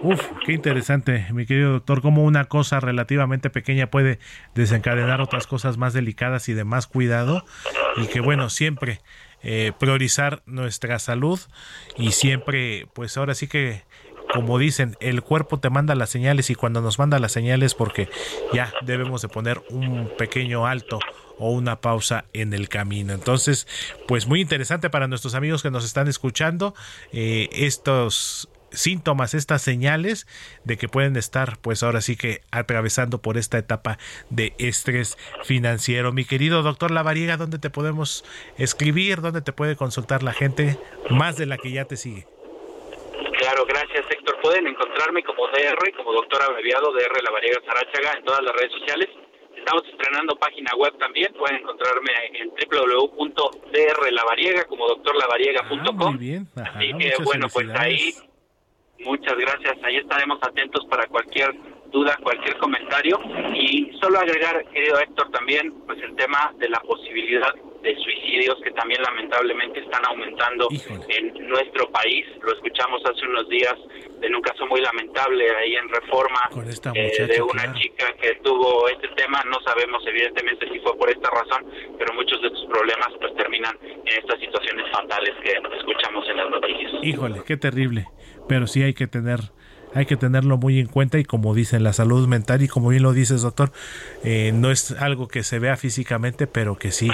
Uf, 0.00 0.22
qué 0.46 0.52
interesante, 0.52 1.26
mi 1.32 1.44
querido 1.44 1.72
doctor, 1.72 2.00
cómo 2.00 2.22
una 2.22 2.44
cosa 2.44 2.78
relativamente 2.78 3.50
pequeña 3.50 3.90
puede 3.90 4.20
desencadenar 4.54 5.20
otras 5.20 5.48
cosas 5.48 5.76
más 5.76 5.92
delicadas 5.92 6.48
y 6.48 6.54
de 6.54 6.62
más 6.62 6.86
cuidado 6.86 7.42
y 7.96 8.06
que 8.06 8.20
bueno, 8.20 8.48
siempre 8.48 9.00
eh, 9.42 9.72
priorizar 9.76 10.40
nuestra 10.46 11.00
salud 11.00 11.40
y 11.96 12.12
siempre, 12.12 12.86
pues 12.94 13.16
ahora 13.16 13.34
sí 13.34 13.48
que 13.48 13.82
como 14.32 14.58
dicen, 14.58 14.94
el 15.00 15.22
cuerpo 15.22 15.58
te 15.58 15.70
manda 15.70 15.96
las 15.96 16.10
señales 16.10 16.50
y 16.50 16.54
cuando 16.54 16.80
nos 16.80 17.00
manda 17.00 17.18
las 17.18 17.32
señales 17.32 17.74
porque 17.74 18.08
ya 18.52 18.72
debemos 18.82 19.22
de 19.22 19.28
poner 19.28 19.62
un 19.70 20.12
pequeño 20.16 20.66
alto 20.66 21.00
o 21.38 21.50
una 21.50 21.80
pausa 21.80 22.24
en 22.32 22.52
el 22.52 22.68
camino. 22.68 23.12
Entonces, 23.12 23.66
pues 24.06 24.26
muy 24.26 24.40
interesante 24.40 24.90
para 24.90 25.08
nuestros 25.08 25.34
amigos 25.34 25.62
que 25.62 25.70
nos 25.70 25.84
están 25.84 26.08
escuchando 26.08 26.74
eh, 27.12 27.48
estos 27.52 28.48
síntomas, 28.70 29.34
estas 29.34 29.62
señales 29.62 30.26
de 30.64 30.76
que 30.76 30.88
pueden 30.88 31.16
estar 31.16 31.58
pues 31.60 31.82
ahora 31.82 32.00
sí 32.00 32.16
que 32.16 32.42
atravesando 32.50 33.18
por 33.18 33.36
esta 33.36 33.58
etapa 33.58 33.98
de 34.30 34.54
estrés 34.58 35.16
financiero. 35.44 36.12
Mi 36.12 36.24
querido 36.24 36.62
doctor 36.62 36.90
Lavariega, 36.90 37.36
¿dónde 37.36 37.58
te 37.58 37.70
podemos 37.70 38.24
escribir? 38.56 39.20
¿Dónde 39.20 39.40
te 39.40 39.52
puede 39.52 39.76
consultar 39.76 40.22
la 40.22 40.32
gente 40.32 40.78
más 41.10 41.36
de 41.36 41.46
la 41.46 41.56
que 41.56 41.72
ya 41.72 41.84
te 41.84 41.96
sigue? 41.96 42.26
Claro, 43.38 43.64
gracias 43.66 44.04
Héctor. 44.10 44.40
Pueden 44.42 44.66
encontrarme 44.66 45.22
como 45.22 45.46
DR, 45.48 45.92
como 45.96 46.12
doctor 46.12 46.42
abreviado 46.42 46.92
DR 46.92 47.22
Lavariega 47.22 47.60
Sarachaga 47.64 48.18
en 48.18 48.24
todas 48.24 48.42
las 48.42 48.52
redes 48.54 48.72
sociales. 48.72 49.08
Estamos 49.58 49.84
estrenando 49.88 50.36
página 50.36 50.70
web 50.76 50.96
también. 50.98 51.32
Pueden 51.34 51.58
encontrarme 51.58 52.10
en 52.34 52.48
www.drlavariega 52.48 54.64
como 54.64 54.88
doctorlavariega.com. 54.88 56.00
Ah, 56.00 56.10
muy 56.10 56.18
bien. 56.18 56.48
Así 56.56 56.92
que 56.98 57.14
bueno, 57.22 57.46
pues 57.52 57.68
ahí 57.70 58.14
muchas 59.00 59.36
gracias. 59.36 59.76
Ahí 59.82 59.96
estaremos 59.96 60.38
atentos 60.42 60.84
para 60.86 61.06
cualquier 61.06 61.54
duda, 61.90 62.16
cualquier 62.22 62.56
comentario. 62.58 63.18
Y 63.54 63.90
solo 64.00 64.18
agregar, 64.18 64.64
querido 64.72 64.98
Héctor, 65.00 65.30
también 65.30 65.72
pues 65.86 66.00
el 66.02 66.14
tema 66.16 66.52
de 66.58 66.68
la 66.68 66.80
posibilidad 66.80 67.54
de 67.82 67.94
suicidios 67.96 68.56
que 68.62 68.70
también 68.72 69.00
lamentablemente 69.02 69.80
están 69.80 70.04
aumentando 70.06 70.68
en 71.08 71.48
nuestro 71.48 71.90
país. 71.90 72.26
Lo 72.42 72.52
escuchamos 72.52 73.00
hace 73.04 73.24
unos 73.26 73.48
días 73.48 73.74
en 74.20 74.34
un 74.34 74.42
caso 74.42 74.66
muy 74.66 74.80
lamentable 74.80 75.48
ahí 75.56 75.76
en 75.76 75.88
Reforma 75.88 76.50
eh, 76.94 77.26
de 77.26 77.42
una 77.42 77.72
chica 77.74 78.12
que 78.20 78.34
tuvo 78.42 78.88
este 78.88 79.08
tema. 79.16 79.42
No 79.46 79.58
sabemos 79.64 80.02
evidentemente 80.06 80.68
si 80.70 80.80
fue 80.80 80.96
por 80.96 81.08
esta 81.08 81.30
razón, 81.30 81.64
pero 81.98 82.12
muchos 82.14 82.42
de 82.42 82.50
sus 82.50 82.66
problemas 82.66 83.08
pues 83.20 83.34
terminan 83.36 83.76
en 83.82 84.18
estas 84.18 84.40
situaciones 84.40 84.90
fatales 84.90 85.34
que 85.42 85.52
escuchamos 85.78 86.28
en 86.28 86.36
las 86.36 86.50
noticias. 86.50 86.92
Híjole, 87.02 87.42
qué 87.46 87.56
terrible. 87.56 88.06
Pero 88.48 88.66
sí 88.66 88.82
hay 88.82 88.94
que 88.94 89.06
tener 89.06 89.40
hay 89.94 90.06
que 90.06 90.16
tenerlo 90.16 90.58
muy 90.58 90.78
en 90.78 90.86
cuenta 90.86 91.18
y 91.18 91.24
como 91.24 91.54
dicen 91.54 91.82
la 91.82 91.92
salud 91.92 92.26
mental 92.28 92.62
y 92.62 92.68
como 92.68 92.88
bien 92.90 93.02
lo 93.02 93.12
dices 93.12 93.42
doctor 93.42 93.72
eh, 94.24 94.52
no 94.54 94.70
es 94.70 94.92
algo 94.92 95.28
que 95.28 95.42
se 95.42 95.58
vea 95.58 95.76
físicamente 95.76 96.46
pero 96.46 96.76
que 96.76 96.92
sí 96.92 97.10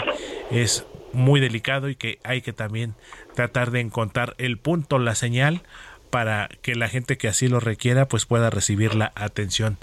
es 0.50 0.84
muy 1.12 1.40
delicado 1.40 1.88
y 1.88 1.96
que 1.96 2.18
hay 2.24 2.42
que 2.42 2.52
también 2.52 2.94
tratar 3.34 3.70
de 3.70 3.80
encontrar 3.80 4.34
el 4.38 4.58
punto 4.58 4.98
la 4.98 5.14
señal 5.14 5.62
para 6.10 6.48
que 6.62 6.74
la 6.74 6.88
gente 6.88 7.16
que 7.16 7.28
así 7.28 7.48
lo 7.48 7.60
requiera 7.60 8.06
pues 8.06 8.26
pueda 8.26 8.50
recibir 8.50 8.94
la 8.94 9.12
atención 9.16 9.78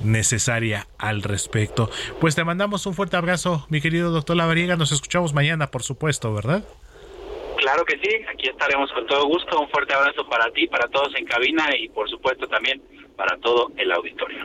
necesaria 0.00 0.86
al 0.98 1.22
respecto. 1.22 1.90
Pues 2.20 2.34
te 2.34 2.44
mandamos 2.44 2.86
un 2.86 2.94
fuerte 2.94 3.16
abrazo, 3.16 3.66
mi 3.68 3.80
querido 3.80 4.10
doctor 4.10 4.36
Lavariega. 4.36 4.76
Nos 4.76 4.92
escuchamos 4.92 5.34
mañana, 5.34 5.70
por 5.72 5.82
supuesto, 5.82 6.32
¿verdad? 6.32 6.64
Claro 7.66 7.84
que 7.84 7.98
sí, 7.98 8.14
aquí 8.32 8.48
estaremos 8.48 8.92
con 8.92 9.04
todo 9.08 9.26
gusto. 9.26 9.60
Un 9.60 9.68
fuerte 9.70 9.92
abrazo 9.92 10.24
para 10.28 10.52
ti, 10.52 10.68
para 10.68 10.86
todos 10.86 11.12
en 11.16 11.24
cabina 11.24 11.66
y 11.76 11.88
por 11.88 12.08
supuesto 12.08 12.46
también 12.46 12.80
para 13.16 13.36
todo 13.38 13.72
el 13.76 13.90
auditorio. 13.90 14.44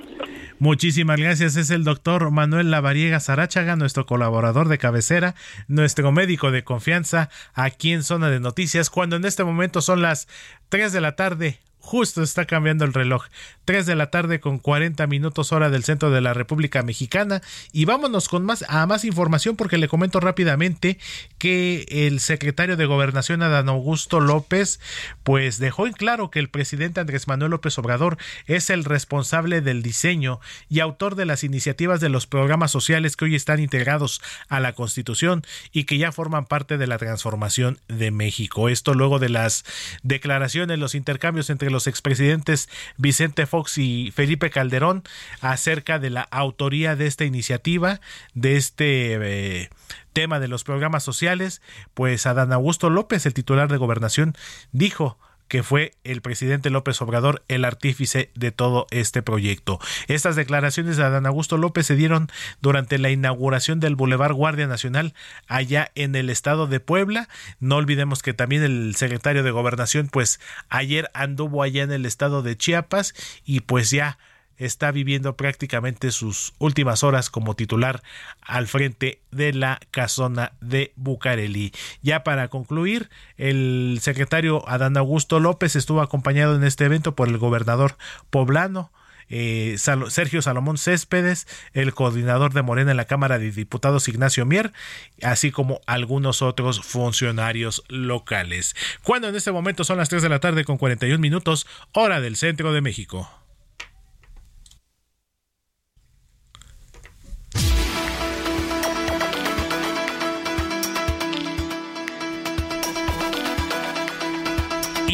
Muchísimas 0.58 1.20
gracias. 1.20 1.56
Es 1.56 1.70
el 1.70 1.84
doctor 1.84 2.32
Manuel 2.32 2.72
Lavariega 2.72 3.20
Sarachaga, 3.20 3.76
nuestro 3.76 4.08
colaborador 4.08 4.70
de 4.70 4.80
cabecera, 4.80 5.36
nuestro 5.68 6.12
médico 6.12 6.50
de 6.50 6.64
confianza 6.64 7.30
aquí 7.54 7.94
en 7.94 8.02
Zona 8.02 8.32
de 8.32 8.40
Noticias, 8.40 8.90
cuando 8.90 9.18
en 9.18 9.26
este 9.26 9.44
momento 9.44 9.82
son 9.82 10.02
las 10.02 10.28
3 10.70 10.92
de 10.92 11.02
la 11.02 11.16
tarde, 11.16 11.60
Justo 11.82 12.22
está 12.22 12.46
cambiando 12.46 12.86
el 12.86 12.94
reloj. 12.94 13.26
3 13.72 13.86
de 13.86 13.96
la 13.96 14.10
tarde 14.10 14.42
con 14.42 14.60
40 14.60 15.08
minutos 15.08 15.54
hora 15.54 15.70
del 15.70 15.86
centro 15.86 16.12
de 16.12 16.20
la 16.20 16.34
República 16.34 16.84
Mexicana. 16.84 17.42
Y 17.72 17.86
vámonos 17.86 18.28
con 18.28 18.44
más, 18.44 18.66
a 18.68 18.86
más 18.86 19.06
información 19.06 19.56
porque 19.56 19.78
le 19.78 19.88
comento 19.88 20.20
rápidamente 20.20 21.00
que 21.38 21.86
el 21.90 22.20
secretario 22.20 22.76
de 22.76 22.86
Gobernación 22.86 23.42
Adán 23.42 23.70
Augusto 23.70 24.20
López 24.20 24.82
pues 25.24 25.58
dejó 25.58 25.88
en 25.88 25.94
claro 25.94 26.30
que 26.32 26.40
el 26.40 26.50
presidente 26.50 27.00
Andrés 27.00 27.30
Manuel 27.30 27.52
López 27.52 27.78
Obrador 27.78 28.18
es 28.46 28.70
el 28.70 28.84
responsable 28.84 29.62
del 29.62 29.84
diseño 29.84 30.42
y 30.68 30.82
autor 30.82 31.16
de 31.16 31.26
las 31.26 31.46
iniciativas 31.46 32.02
de 32.02 32.10
los 32.10 32.28
programas 32.28 32.72
sociales 32.72 33.16
que 33.16 33.24
hoy 33.24 33.36
están 33.36 33.62
integrados 33.62 34.22
a 34.50 34.60
la 34.60 34.74
Constitución 34.74 35.46
y 35.72 35.86
que 35.86 35.98
ya 35.98 36.12
forman 36.12 36.46
parte 36.46 36.78
de 36.78 36.88
la 36.88 36.98
transformación 36.98 37.80
de 37.88 38.12
México. 38.12 38.68
Esto 38.68 38.96
luego 38.96 39.18
de 39.18 39.30
las 39.30 39.64
declaraciones, 40.04 40.78
los 40.78 40.94
intercambios 40.94 41.50
entre 41.50 41.72
los 41.72 41.88
expresidentes 41.88 42.68
Vicente 42.98 43.46
Fox 43.46 43.61
y 43.78 44.12
Felipe 44.12 44.50
Calderón 44.50 45.04
acerca 45.42 46.00
de 46.00 46.10
la 46.10 46.22
autoría 46.22 46.96
de 46.96 47.08
esta 47.08 47.26
iniciativa, 47.26 48.02
de 48.34 48.58
este 48.58 49.62
eh, 49.62 49.70
tema 50.14 50.40
de 50.40 50.48
los 50.48 50.64
programas 50.64 51.04
sociales, 51.04 51.62
pues 51.94 52.26
Adán 52.26 52.54
Augusto 52.54 52.90
López, 52.90 53.26
el 53.26 53.34
titular 53.34 53.70
de 53.72 53.78
gobernación, 53.78 54.36
dijo 54.72 55.18
que 55.52 55.64
fue 55.64 55.92
el 56.06 56.22
presidente 56.22 56.70
López 56.70 57.02
Obrador 57.02 57.44
el 57.50 57.66
artífice 57.66 58.32
de 58.36 58.54
todo 58.54 58.88
este 58.90 59.22
proyecto. 59.22 59.80
Estas 60.08 60.38
declaraciones 60.38 60.96
de 60.96 61.04
Adán 61.04 61.26
Augusto 61.26 61.58
López 61.58 61.86
se 61.88 61.98
dieron 61.98 62.30
durante 62.62 62.98
la 62.98 63.10
inauguración 63.10 63.82
del 63.82 63.98
Boulevard 63.98 64.32
Guardia 64.32 64.68
Nacional 64.68 65.14
allá 65.50 65.92
en 65.94 66.16
el 66.16 66.30
estado 66.30 66.68
de 66.68 66.80
Puebla. 66.80 67.28
No 67.60 67.76
olvidemos 67.76 68.22
que 68.22 68.34
también 68.34 68.64
el 68.64 68.96
secretario 68.96 69.44
de 69.44 69.52
Gobernación 69.52 70.08
pues 70.08 70.40
ayer 70.70 71.12
anduvo 71.14 71.64
allá 71.64 71.84
en 71.84 71.92
el 71.92 72.06
estado 72.06 72.44
de 72.44 72.56
Chiapas 72.56 73.14
y 73.44 73.60
pues 73.60 73.90
ya 73.90 74.20
está 74.62 74.92
viviendo 74.92 75.36
prácticamente 75.36 76.12
sus 76.12 76.54
últimas 76.60 77.04
horas 77.04 77.30
como 77.30 77.56
titular 77.56 78.04
al 78.42 78.68
frente 78.68 79.20
de 79.32 79.54
la 79.54 79.80
casona 79.90 80.54
de 80.62 80.94
Bucareli. 80.96 81.74
Ya 82.04 82.24
para 82.24 82.48
concluir, 82.48 83.10
el 83.38 83.98
secretario 84.02 84.68
Adán 84.70 84.98
Augusto 84.98 85.40
López 85.40 85.76
estuvo 85.76 86.02
acompañado 86.02 86.56
en 86.56 86.64
este 86.64 86.86
evento 86.86 87.16
por 87.16 87.28
el 87.28 87.40
gobernador 87.40 87.98
poblano. 88.30 88.92
Eh, 89.34 89.78
Sergio 90.10 90.42
Salomón 90.42 90.78
Céspedes, 90.78 91.48
el 91.72 91.94
coordinador 91.94 92.54
de 92.54 92.64
Morena 92.64 92.92
en 92.92 92.98
la 92.98 93.06
Cámara 93.06 93.40
de 93.40 93.50
Diputados 93.50 94.10
Ignacio 94.10 94.46
Mier, 94.46 94.74
así 95.24 95.52
como 95.52 95.80
algunos 95.88 96.42
otros 96.42 96.82
funcionarios 96.82 97.84
locales. 97.88 98.76
Cuando 99.04 99.30
en 99.30 99.36
este 99.36 99.54
momento 99.54 99.86
son 99.86 99.98
las 99.98 100.10
3 100.10 100.22
de 100.22 100.30
la 100.30 100.40
tarde 100.40 100.66
con 100.66 100.78
41 100.78 101.18
minutos, 101.18 101.66
hora 101.94 102.20
del 102.20 102.36
centro 102.36 102.74
de 102.74 102.82
México. 102.82 103.41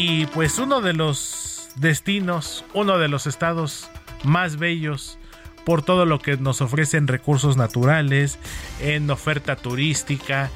Y 0.08 0.24
pues 0.24 0.58
uno 0.58 0.80
de 0.80 0.94
los 0.94 1.68
destinos, 1.76 2.64
uno 2.72 2.96
de 2.96 3.08
los 3.08 3.26
estados 3.26 3.90
más 4.24 4.56
bellos 4.56 5.18
por 5.66 5.82
todo 5.82 6.06
lo 6.06 6.18
que 6.18 6.38
nos 6.38 6.62
ofrecen 6.62 7.08
recursos 7.08 7.58
naturales, 7.58 8.38
en 8.80 9.10
oferta 9.10 9.54
turística, 9.54 10.50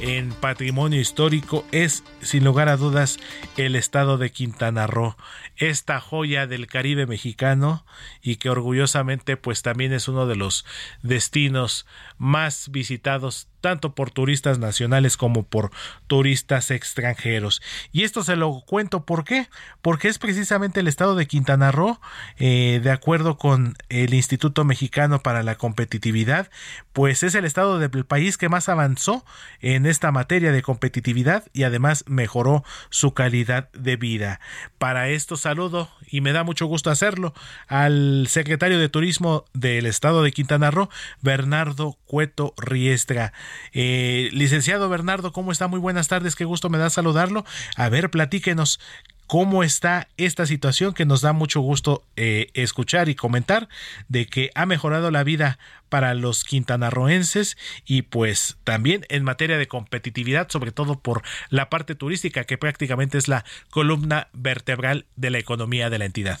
en 0.00 0.30
patrimonio 0.32 1.00
histórico 1.00 1.64
es 1.70 2.02
sin 2.20 2.44
lugar 2.44 2.68
a 2.68 2.76
dudas 2.76 3.18
el 3.56 3.76
estado 3.76 4.18
de 4.18 4.30
Quintana 4.30 4.88
Roo, 4.88 5.16
esta 5.56 6.00
joya 6.00 6.48
del 6.48 6.66
Caribe 6.66 7.06
mexicano 7.06 7.86
y 8.22 8.36
que 8.36 8.50
orgullosamente 8.50 9.36
pues 9.36 9.62
también 9.62 9.92
es 9.92 10.08
uno 10.08 10.26
de 10.26 10.34
los 10.34 10.66
destinos 11.02 11.86
más 12.18 12.70
visitados 12.70 13.48
tanto 13.66 13.96
por 13.96 14.12
turistas 14.12 14.60
nacionales 14.60 15.16
como 15.16 15.42
por 15.42 15.72
turistas 16.06 16.70
extranjeros. 16.70 17.60
Y 17.90 18.04
esto 18.04 18.22
se 18.22 18.36
lo 18.36 18.62
cuento 18.64 19.04
por 19.04 19.24
qué, 19.24 19.48
porque 19.82 20.06
es 20.06 20.18
precisamente 20.18 20.78
el 20.78 20.86
estado 20.86 21.16
de 21.16 21.26
Quintana 21.26 21.72
Roo, 21.72 22.00
eh, 22.38 22.80
de 22.80 22.92
acuerdo 22.92 23.38
con 23.38 23.74
el 23.88 24.14
Instituto 24.14 24.64
Mexicano 24.64 25.20
para 25.20 25.42
la 25.42 25.56
Competitividad, 25.56 26.48
pues 26.92 27.24
es 27.24 27.34
el 27.34 27.44
estado 27.44 27.80
del 27.80 28.04
país 28.04 28.38
que 28.38 28.48
más 28.48 28.68
avanzó 28.68 29.24
en 29.60 29.86
esta 29.86 30.12
materia 30.12 30.52
de 30.52 30.62
competitividad 30.62 31.44
y 31.52 31.64
además 31.64 32.04
mejoró 32.06 32.62
su 32.90 33.14
calidad 33.14 33.70
de 33.72 33.96
vida. 33.96 34.40
Para 34.78 35.08
esto 35.08 35.36
saludo 35.36 35.90
y 36.06 36.20
me 36.20 36.32
da 36.32 36.44
mucho 36.44 36.66
gusto 36.66 36.90
hacerlo 36.90 37.34
al 37.66 38.26
secretario 38.28 38.78
de 38.78 38.88
Turismo 38.88 39.44
del 39.54 39.86
estado 39.86 40.22
de 40.22 40.30
Quintana 40.30 40.70
Roo, 40.70 40.88
Bernardo 41.20 41.98
Cueto 42.06 42.54
Riestra. 42.56 43.32
Eh, 43.72 44.30
licenciado 44.32 44.88
Bernardo, 44.88 45.32
¿cómo 45.32 45.52
está? 45.52 45.68
Muy 45.68 45.80
buenas 45.80 46.08
tardes, 46.08 46.36
qué 46.36 46.44
gusto 46.44 46.68
me 46.70 46.78
da 46.78 46.90
saludarlo. 46.90 47.44
A 47.76 47.88
ver, 47.88 48.10
platíquenos 48.10 48.80
cómo 49.26 49.62
está 49.62 50.08
esta 50.16 50.46
situación 50.46 50.94
que 50.94 51.04
nos 51.04 51.20
da 51.20 51.32
mucho 51.32 51.60
gusto 51.60 52.02
eh, 52.16 52.48
escuchar 52.54 53.08
y 53.08 53.14
comentar 53.14 53.68
de 54.08 54.26
que 54.26 54.50
ha 54.54 54.66
mejorado 54.66 55.10
la 55.10 55.24
vida 55.24 55.58
para 55.88 56.14
los 56.14 56.44
quintanarroenses 56.44 57.56
y 57.86 58.02
pues 58.02 58.58
también 58.64 59.02
en 59.08 59.24
materia 59.24 59.58
de 59.58 59.66
competitividad, 59.66 60.48
sobre 60.48 60.72
todo 60.72 60.98
por 61.00 61.22
la 61.50 61.68
parte 61.70 61.94
turística 61.94 62.44
que 62.44 62.58
prácticamente 62.58 63.18
es 63.18 63.28
la 63.28 63.44
columna 63.70 64.28
vertebral 64.32 65.06
de 65.16 65.30
la 65.30 65.38
economía 65.38 65.90
de 65.90 65.98
la 65.98 66.04
entidad. 66.04 66.38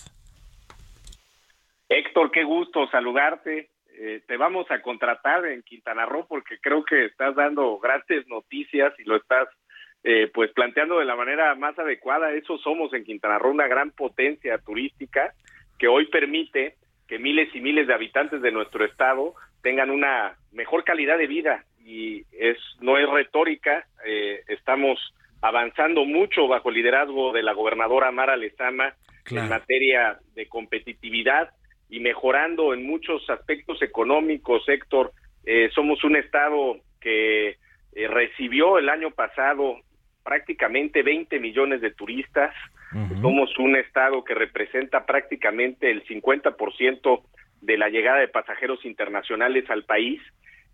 Héctor, 1.88 2.30
qué 2.32 2.44
gusto 2.44 2.88
saludarte. 2.90 3.70
Eh, 3.98 4.20
te 4.26 4.36
vamos 4.36 4.70
a 4.70 4.82
contratar 4.82 5.46
en 5.46 5.62
Quintana 5.62 6.04
Roo 6.04 6.26
porque 6.28 6.58
creo 6.58 6.84
que 6.84 7.06
estás 7.06 7.34
dando 7.34 7.78
grandes 7.78 8.28
noticias 8.28 8.92
y 8.98 9.04
lo 9.04 9.16
estás 9.16 9.48
eh, 10.04 10.30
pues 10.34 10.52
planteando 10.52 10.98
de 10.98 11.06
la 11.06 11.16
manera 11.16 11.54
más 11.54 11.78
adecuada. 11.78 12.32
Eso 12.32 12.58
somos 12.58 12.92
en 12.92 13.04
Quintana 13.04 13.38
Roo, 13.38 13.52
una 13.52 13.68
gran 13.68 13.92
potencia 13.92 14.58
turística 14.58 15.32
que 15.78 15.88
hoy 15.88 16.06
permite 16.08 16.74
que 17.08 17.18
miles 17.18 17.48
y 17.54 17.60
miles 17.60 17.86
de 17.86 17.94
habitantes 17.94 18.42
de 18.42 18.52
nuestro 18.52 18.84
estado 18.84 19.34
tengan 19.62 19.90
una 19.90 20.36
mejor 20.52 20.84
calidad 20.84 21.16
de 21.16 21.26
vida. 21.26 21.64
Y 21.82 22.24
es 22.32 22.58
no 22.80 22.98
es 22.98 23.08
retórica, 23.08 23.86
eh, 24.04 24.42
estamos 24.48 24.98
avanzando 25.40 26.04
mucho 26.04 26.48
bajo 26.48 26.68
el 26.68 26.74
liderazgo 26.74 27.32
de 27.32 27.42
la 27.42 27.52
gobernadora 27.52 28.10
Mara 28.10 28.36
Lezama 28.36 28.94
en 29.30 29.48
materia 29.48 30.18
de 30.34 30.46
competitividad 30.48 31.50
y 31.88 32.00
mejorando 32.00 32.74
en 32.74 32.86
muchos 32.86 33.28
aspectos 33.30 33.80
económicos, 33.82 34.68
Héctor. 34.68 35.12
Eh, 35.44 35.70
somos 35.74 36.02
un 36.04 36.16
estado 36.16 36.78
que 37.00 37.56
recibió 38.08 38.78
el 38.78 38.88
año 38.88 39.10
pasado 39.10 39.78
prácticamente 40.26 41.02
20 41.02 41.38
millones 41.38 41.80
de 41.80 41.92
turistas. 41.92 42.52
Somos 43.20 43.56
un 43.58 43.76
estado 43.76 44.24
que 44.24 44.34
representa 44.34 45.04
prácticamente 45.04 45.90
el 45.90 46.04
50% 46.04 47.22
de 47.60 47.76
la 47.76 47.88
llegada 47.88 48.20
de 48.20 48.28
pasajeros 48.28 48.84
internacionales 48.84 49.68
al 49.70 49.84
país. 49.84 50.20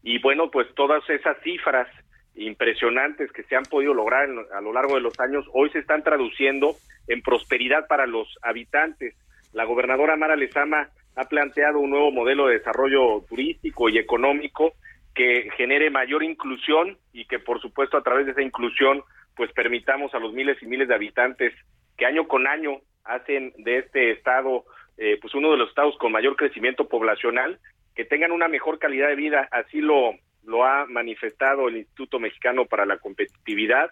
Y 0.02 0.18
bueno, 0.20 0.51
pues 0.51 0.72
todas 0.74 1.09
esas 1.10 1.36
cifras 1.43 1.89
impresionantes 2.34 3.30
que 3.32 3.43
se 3.44 3.56
han 3.56 3.64
podido 3.64 3.93
lograr 3.93 4.28
a 4.55 4.60
lo 4.60 4.72
largo 4.72 4.94
de 4.94 5.02
los 5.02 5.18
años 5.20 5.44
hoy 5.52 5.68
se 5.70 5.80
están 5.80 6.02
traduciendo 6.02 6.76
en 7.09 7.22
prosperidad 7.22 7.86
para 7.89 8.06
los 8.06 8.39
habitantes. 8.43 9.14
La 9.52 9.64
gobernadora 9.64 10.16
Mara 10.16 10.36
Lezama 10.36 10.89
ha 11.16 11.24
planteado 11.24 11.78
un 11.78 11.90
nuevo 11.90 12.10
modelo 12.10 12.47
de 12.47 12.59
desarrollo 12.59 13.24
turístico 13.28 13.89
y 13.89 13.98
económico 13.98 14.72
que 15.14 15.51
genere 15.56 15.90
mayor 15.90 16.22
inclusión 16.22 16.97
y 17.12 17.26
que 17.26 17.39
por 17.39 17.60
supuesto 17.60 17.97
a 17.97 18.02
través 18.02 18.26
de 18.26 18.32
esa 18.32 18.43
inclusión 18.43 19.02
pues 19.36 19.52
permitamos 19.52 20.14
a 20.14 20.18
los 20.18 20.32
miles 20.32 20.56
y 20.62 20.66
miles 20.66 20.89
de 20.89 20.94
habitantes 20.94 21.52
que 21.97 22.06
año 22.06 22.26
con 22.26 22.47
año 22.47 22.80
hacen 23.05 23.52
de 23.59 23.78
este 23.78 24.12
estado 24.12 24.64
eh, 24.97 25.18
pues 25.20 25.34
uno 25.34 25.51
de 25.51 25.59
los 25.59 25.68
estados 25.68 25.97
con 25.98 26.12
mayor 26.12 26.36
crecimiento 26.36 26.89
poblacional 26.89 27.59
que 27.94 28.05
tengan 28.05 28.32
una 28.32 28.48
mejor 28.48 28.78
calidad 28.78 29.09
de 29.09 29.16
vida. 29.16 29.48
Así 29.51 29.80
lo 29.80 30.14
lo 30.44 30.64
ha 30.64 30.86
manifestado 30.86 31.68
el 31.68 31.76
Instituto 31.76 32.18
Mexicano 32.18 32.66
para 32.66 32.84
la 32.84 32.98
Competitividad. 32.98 33.90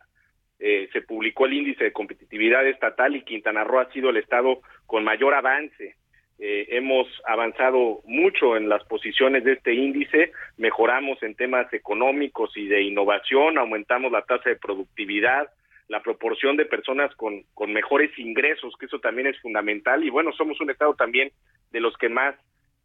Eh, 0.59 0.89
se 0.93 1.01
publicó 1.01 1.47
el 1.47 1.55
índice 1.55 1.85
de 1.85 1.93
competitividad 1.93 2.67
estatal 2.67 3.15
y 3.15 3.23
Quintana 3.23 3.65
Roo 3.65 3.79
ha 3.79 3.93
sido 3.93 4.11
el 4.11 4.17
estado 4.17 4.61
con 4.85 5.05
mayor 5.05 5.33
avance 5.35 5.95
eh, 6.43 6.67
hemos 6.71 7.07
avanzado 7.27 8.01
mucho 8.05 8.57
en 8.57 8.71
las 8.71 8.83
posiciones 8.85 9.45
de 9.45 9.53
este 9.53 9.75
índice, 9.75 10.33
mejoramos 10.57 11.23
en 11.23 11.35
temas 11.35 11.71
económicos 11.75 12.57
y 12.57 12.67
de 12.67 12.83
innovación, 12.83 13.59
aumentamos 13.59 14.11
la 14.11 14.23
tasa 14.23 14.49
de 14.49 14.57
productividad, 14.57 15.51
la 15.89 16.01
proporción 16.01 16.57
de 16.57 16.65
personas 16.65 17.15
con, 17.17 17.43
con 17.53 17.75
mejores 17.75 18.11
ingresos, 18.19 18.73
que 18.81 18.87
eso 18.87 19.01
también 19.01 19.27
es 19.27 19.39
fundamental, 19.41 20.03
y 20.03 20.09
bueno, 20.09 20.33
somos 20.33 20.59
un 20.63 20.71
estado 20.71 20.95
también 20.95 21.31
de 21.73 21.81
los 21.81 21.95
que 21.99 22.09
más 22.09 22.35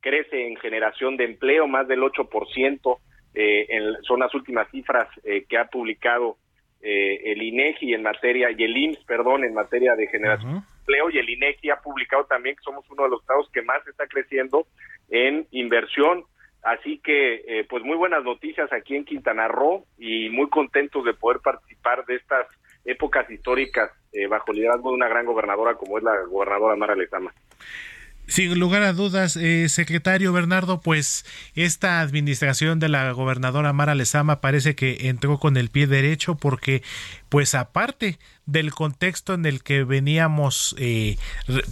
crece 0.02 0.48
en 0.48 0.57
generación 0.57 1.15
de 1.15 1.23
empleo, 1.23 1.65
más 1.65 1.88
del 1.88 2.02
8%, 2.02 2.98
eh, 3.36 3.68
en, 3.69 4.03
son 4.03 4.19
las 4.19 4.36
últimas 4.36 4.69
cifras 4.69 5.07
eh, 5.23 5.45
que 5.48 5.57
ha 5.57 5.68
publicado 5.68 6.36
eh, 6.82 7.32
el 7.32 7.41
INEGI 7.41 7.94
en 7.94 8.03
materia, 8.03 8.49
y 8.52 8.61
el 8.61 8.76
IMSS, 8.76 9.06
perdón, 9.06 9.45
en 9.45 9.53
materia 9.53 9.95
de 9.95 10.07
generación 10.07 10.65
empleo 10.85 11.09
y 11.09 11.17
el 11.17 11.29
INEGI 11.29 11.71
ha 11.71 11.81
publicado 11.81 12.25
también 12.25 12.55
que 12.55 12.63
somos 12.63 12.85
uno 12.89 13.03
de 13.03 13.09
los 13.09 13.21
estados 13.21 13.49
que 13.51 13.61
más 13.61 13.85
está 13.87 14.07
creciendo 14.07 14.67
en 15.09 15.47
inversión. 15.51 16.25
Así 16.63 16.99
que, 17.03 17.43
eh, 17.47 17.65
pues 17.69 17.83
muy 17.83 17.95
buenas 17.95 18.23
noticias 18.23 18.71
aquí 18.73 18.95
en 18.95 19.05
Quintana 19.05 19.47
Roo 19.47 19.85
y 19.97 20.29
muy 20.29 20.49
contentos 20.49 21.03
de 21.05 21.13
poder 21.13 21.39
participar 21.41 22.05
de 22.05 22.15
estas 22.15 22.47
épocas 22.85 23.29
históricas 23.29 23.91
eh, 24.13 24.27
bajo 24.27 24.53
liderazgo 24.53 24.89
de 24.89 24.95
una 24.95 25.07
gran 25.07 25.25
gobernadora 25.25 25.75
como 25.75 25.97
es 25.97 26.03
la 26.03 26.21
gobernadora 26.27 26.75
Mara 26.75 26.95
Lezama. 26.95 27.31
Sin 28.27 28.59
lugar 28.59 28.81
a 28.81 28.93
dudas, 28.93 29.37
eh, 29.37 29.69
secretario 29.69 30.33
Bernardo, 30.33 30.81
pues 30.81 31.25
esta 31.53 32.01
administración 32.01 32.79
de 32.79 32.89
la 32.89 33.11
gobernadora 33.11 33.71
Mara 33.71 33.93
Lezama 33.93 34.41
parece 34.41 34.75
que 34.75 35.09
entró 35.09 35.37
con 35.37 35.57
el 35.57 35.69
pie 35.69 35.85
derecho 35.85 36.35
porque, 36.35 36.81
pues 37.29 37.53
aparte 37.53 38.17
del 38.45 38.73
contexto 38.73 39.34
en 39.34 39.45
el 39.45 39.63
que 39.63 39.84
veníamos 39.84 40.76
eh, 40.77 41.17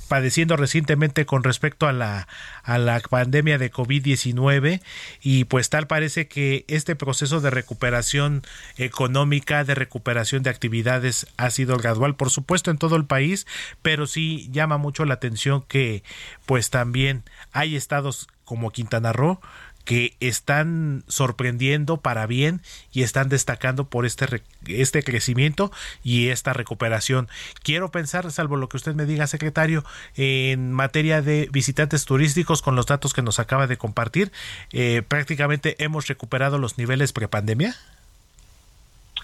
padeciendo 0.07 0.57
recientemente 0.57 1.25
con 1.25 1.43
respecto 1.43 1.87
a 1.87 1.93
la, 1.93 2.27
a 2.63 2.77
la 2.77 2.99
pandemia 2.99 3.57
de 3.57 3.71
COVID-19 3.71 4.81
y 5.21 5.45
pues 5.45 5.69
tal 5.69 5.87
parece 5.87 6.27
que 6.27 6.65
este 6.67 6.95
proceso 6.95 7.41
de 7.41 7.49
recuperación 7.49 8.43
económica, 8.77 9.63
de 9.63 9.75
recuperación 9.75 10.43
de 10.43 10.49
actividades 10.49 11.27
ha 11.37 11.49
sido 11.51 11.77
gradual, 11.77 12.15
por 12.15 12.29
supuesto 12.29 12.71
en 12.71 12.77
todo 12.77 12.95
el 12.95 13.05
país, 13.05 13.45
pero 13.81 14.07
sí 14.07 14.49
llama 14.51 14.77
mucho 14.77 15.05
la 15.05 15.15
atención 15.15 15.63
que 15.67 16.03
pues 16.45 16.69
también 16.69 17.23
hay 17.51 17.75
estados 17.75 18.27
como 18.45 18.71
Quintana 18.71 19.13
Roo 19.13 19.39
que 19.85 20.13
están 20.19 21.03
sorprendiendo 21.07 21.97
para 21.97 22.25
bien 22.25 22.61
y 22.91 23.03
están 23.03 23.29
destacando 23.29 23.89
por 23.89 24.05
este, 24.05 24.41
este 24.67 25.03
crecimiento 25.03 25.71
y 26.03 26.29
esta 26.29 26.53
recuperación. 26.53 27.27
Quiero 27.63 27.91
pensar, 27.91 28.31
salvo 28.31 28.57
lo 28.57 28.69
que 28.69 28.77
usted 28.77 28.95
me 28.95 29.05
diga, 29.05 29.27
secretario, 29.27 29.83
en 30.15 30.71
materia 30.71 31.21
de 31.21 31.49
visitantes 31.51 32.05
turísticos, 32.05 32.61
con 32.61 32.75
los 32.75 32.85
datos 32.85 33.13
que 33.13 33.21
nos 33.21 33.39
acaba 33.39 33.67
de 33.67 33.77
compartir, 33.77 34.31
eh, 34.71 35.01
prácticamente 35.07 35.75
hemos 35.79 36.07
recuperado 36.07 36.57
los 36.57 36.77
niveles 36.77 37.13
prepandemia. 37.13 37.75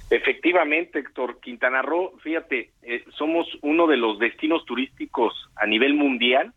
Efectivamente, 0.09 0.99
Héctor 0.99 1.39
Quintana 1.39 1.83
Roo, 1.83 2.17
fíjate, 2.23 2.71
eh, 2.81 3.05
somos 3.15 3.47
uno 3.61 3.85
de 3.85 3.97
los 3.97 4.17
destinos 4.17 4.65
turísticos 4.65 5.33
a 5.55 5.67
nivel 5.67 5.93
mundial 5.93 6.53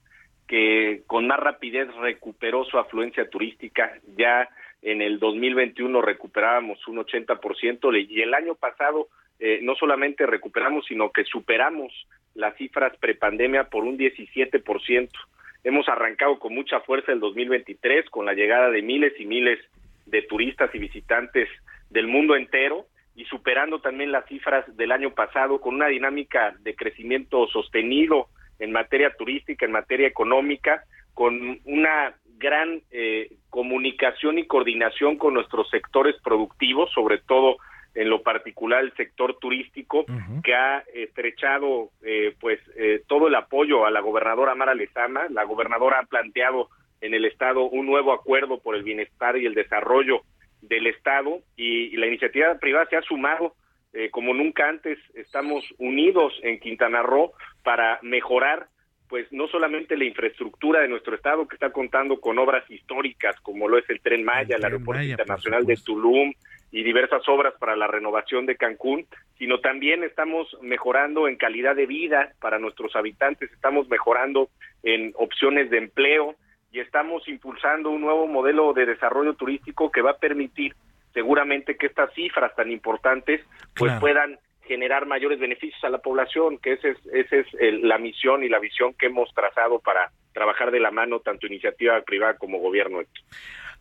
que 0.53 1.01
con 1.07 1.27
más 1.27 1.41
rapidez 1.41 1.89
recuperó 1.95 2.67
su 2.67 2.79
afluencia 2.79 3.27
turística. 3.31 3.91
Ya 4.19 4.51
en 4.83 5.01
el 5.01 5.19
2021 5.19 6.03
recuperábamos 6.03 6.87
un 6.89 6.99
80% 6.99 8.07
y 8.07 8.21
el 8.21 8.35
año 8.35 8.55
pasado 8.55 9.09
eh, 9.41 9.61
no 9.63 9.75
solamente 9.77 10.27
recuperamos, 10.27 10.85
sino 10.85 11.11
que 11.11 11.25
superamos 11.25 11.91
las 12.35 12.55
cifras 12.59 12.95
prepandemia 12.99 13.71
por 13.71 13.85
un 13.85 13.97
17%. 13.97 15.09
Hemos 15.65 15.89
arrancado 15.89 16.39
con 16.39 16.55
mucha 16.55 16.81
fuerza 16.81 17.13
el 17.13 17.21
2023 17.21 18.11
con 18.11 18.27
la 18.27 18.35
llegada 18.35 18.69
de 18.69 18.83
miles 18.83 19.15
y 19.19 19.25
miles 19.25 19.59
de 20.05 20.21
turistas 20.21 20.69
y 20.75 20.79
visitantes 20.79 21.49
del 21.89 22.09
mundo 22.09 22.37
entero 22.37 22.85
y 23.17 23.25
superando 23.25 23.81
también 23.81 24.13
las 24.13 24.27
cifras 24.27 24.67
del 24.77 24.93
año 24.93 25.15
pasado 25.15 25.63
con 25.63 25.77
una 25.77 25.87
dinámica 25.87 26.55
de 26.61 26.75
crecimiento 26.75 27.47
sostenido 27.47 28.29
en 28.59 28.73
materia 28.73 29.11
turística, 29.17 29.67
en 29.67 29.73
materia 29.73 30.07
económica, 30.07 30.85
con 31.15 31.61
una 31.65 32.15
gran 32.25 32.83
eh, 32.91 33.31
comunicación 33.51 34.39
y 34.39 34.47
coordinación 34.47 35.17
con 35.17 35.35
nuestros 35.35 35.69
sectores 35.71 36.17
productivos, 36.23 36.91
sobre 36.93 37.19
todo 37.19 37.57
en 37.95 38.09
lo 38.09 38.23
particular 38.23 38.83
el 38.83 38.95
sector 38.95 39.39
turístico, 39.39 40.07
que 40.43 40.55
ha 40.55 40.83
estrechado 40.95 41.91
eh, 42.03 42.35
pues 42.41 42.59
eh, 42.77 43.03
todo 43.07 43.29
el 43.29 43.35
apoyo 43.35 43.85
a 43.85 43.91
la 43.91 44.01
gobernadora 44.01 44.55
Mara 44.55 44.75
Lezama. 44.75 45.27
La 45.29 45.45
gobernadora 45.45 45.99
ha 45.99 46.07
planteado 46.07 46.69
en 47.03 47.15
el 47.15 47.27
estado 47.27 47.65
un 47.65 47.85
nuevo 47.87 48.13
acuerdo 48.13 48.61
por 48.61 48.77
el 48.77 48.83
bienestar 48.83 49.37
y 49.37 49.45
el 49.45 49.55
desarrollo 49.55 50.23
del 50.63 50.87
Estado 50.87 51.41
y, 51.57 51.97
la 51.97 52.07
iniciativa 52.07 52.55
privada 52.55 52.87
se 52.87 52.97
ha 52.97 53.03
sumado 53.03 53.55
eh, 53.93 54.11
como 54.11 54.35
nunca 54.35 54.69
antes. 54.69 54.99
Estamos 55.15 55.65
unidos 55.79 56.33
en 56.43 56.61
Quintana 56.61 57.03
Roo 57.03 57.33
para 57.63 57.99
mejorar 58.03 58.69
pues 59.13 59.31
no 59.31 59.47
solamente 59.47 59.95
la 59.95 60.07
infraestructura 60.07 60.81
de 60.81 60.89
nuestro 60.89 61.15
estado 61.15 61.47
que 61.47 61.57
está 61.57 61.71
contando 61.71 62.19
con 62.19 62.39
obras 62.39 62.65
históricas 62.71 63.39
como 63.43 63.69
lo 63.69 63.77
es 63.77 63.85
el 63.91 64.01
Tren 64.01 64.25
Maya, 64.25 64.57
el, 64.57 64.65
Aeropuerto 64.65 65.05
Internacional 65.05 65.67
de 65.67 65.77
Tulum 65.77 66.33
y 66.71 66.83
diversas 66.83 67.29
obras 67.29 67.53
para 67.61 67.77
la 67.77 67.87
renovación 67.87 68.47
de 68.47 68.57
Cancún, 68.57 69.05
sino 69.39 69.61
también 69.61 70.03
estamos 70.03 70.57
mejorando 70.63 71.29
en 71.29 71.37
calidad 71.37 71.77
de 71.77 71.85
vida 71.85 72.33
para 72.41 72.59
nuestros 72.59 72.97
habitantes, 72.97 73.53
estamos 73.53 73.87
mejorando 73.91 74.49
en 74.83 75.13
opciones 75.17 75.69
de 75.69 75.77
empleo 75.77 76.35
y 76.73 76.81
estamos 76.81 77.29
impulsando 77.29 77.91
un 77.91 78.01
nuevo 78.01 78.27
modelo 78.27 78.73
de 78.73 78.87
desarrollo 78.87 79.35
turístico 79.35 79.93
que 79.93 80.01
va 80.01 80.13
a 80.13 80.19
permitir 80.19 80.75
seguramente 81.13 81.77
que 81.77 81.87
estas 81.87 82.13
cifras 82.15 82.55
tan 82.57 82.71
importantes 82.71 83.41
pues 83.75 83.93
puedan 84.01 84.39
generar 84.67 85.07
mayores 85.07 85.39
beneficios 85.39 85.83
a 85.85 85.91
la 85.91 85.99
población, 85.99 86.59
que 86.59 86.75
esa 86.75 86.89
es, 86.89 86.99
esa 87.13 87.37
es 87.37 87.47
la 87.83 87.99
misión 87.99 88.45
y 88.45 88.49
la 88.49 88.59
visión 88.59 88.95
que 88.95 89.07
hemos 89.07 89.33
trazado 89.35 89.81
para 89.81 90.11
trabajar 90.33 90.71
de 90.71 90.81
la 90.81 90.91
mano 90.91 91.21
tanto 91.21 91.47
iniciativa 91.47 92.01
privada 92.03 92.37
como 92.39 92.59
gobierno. 92.59 93.01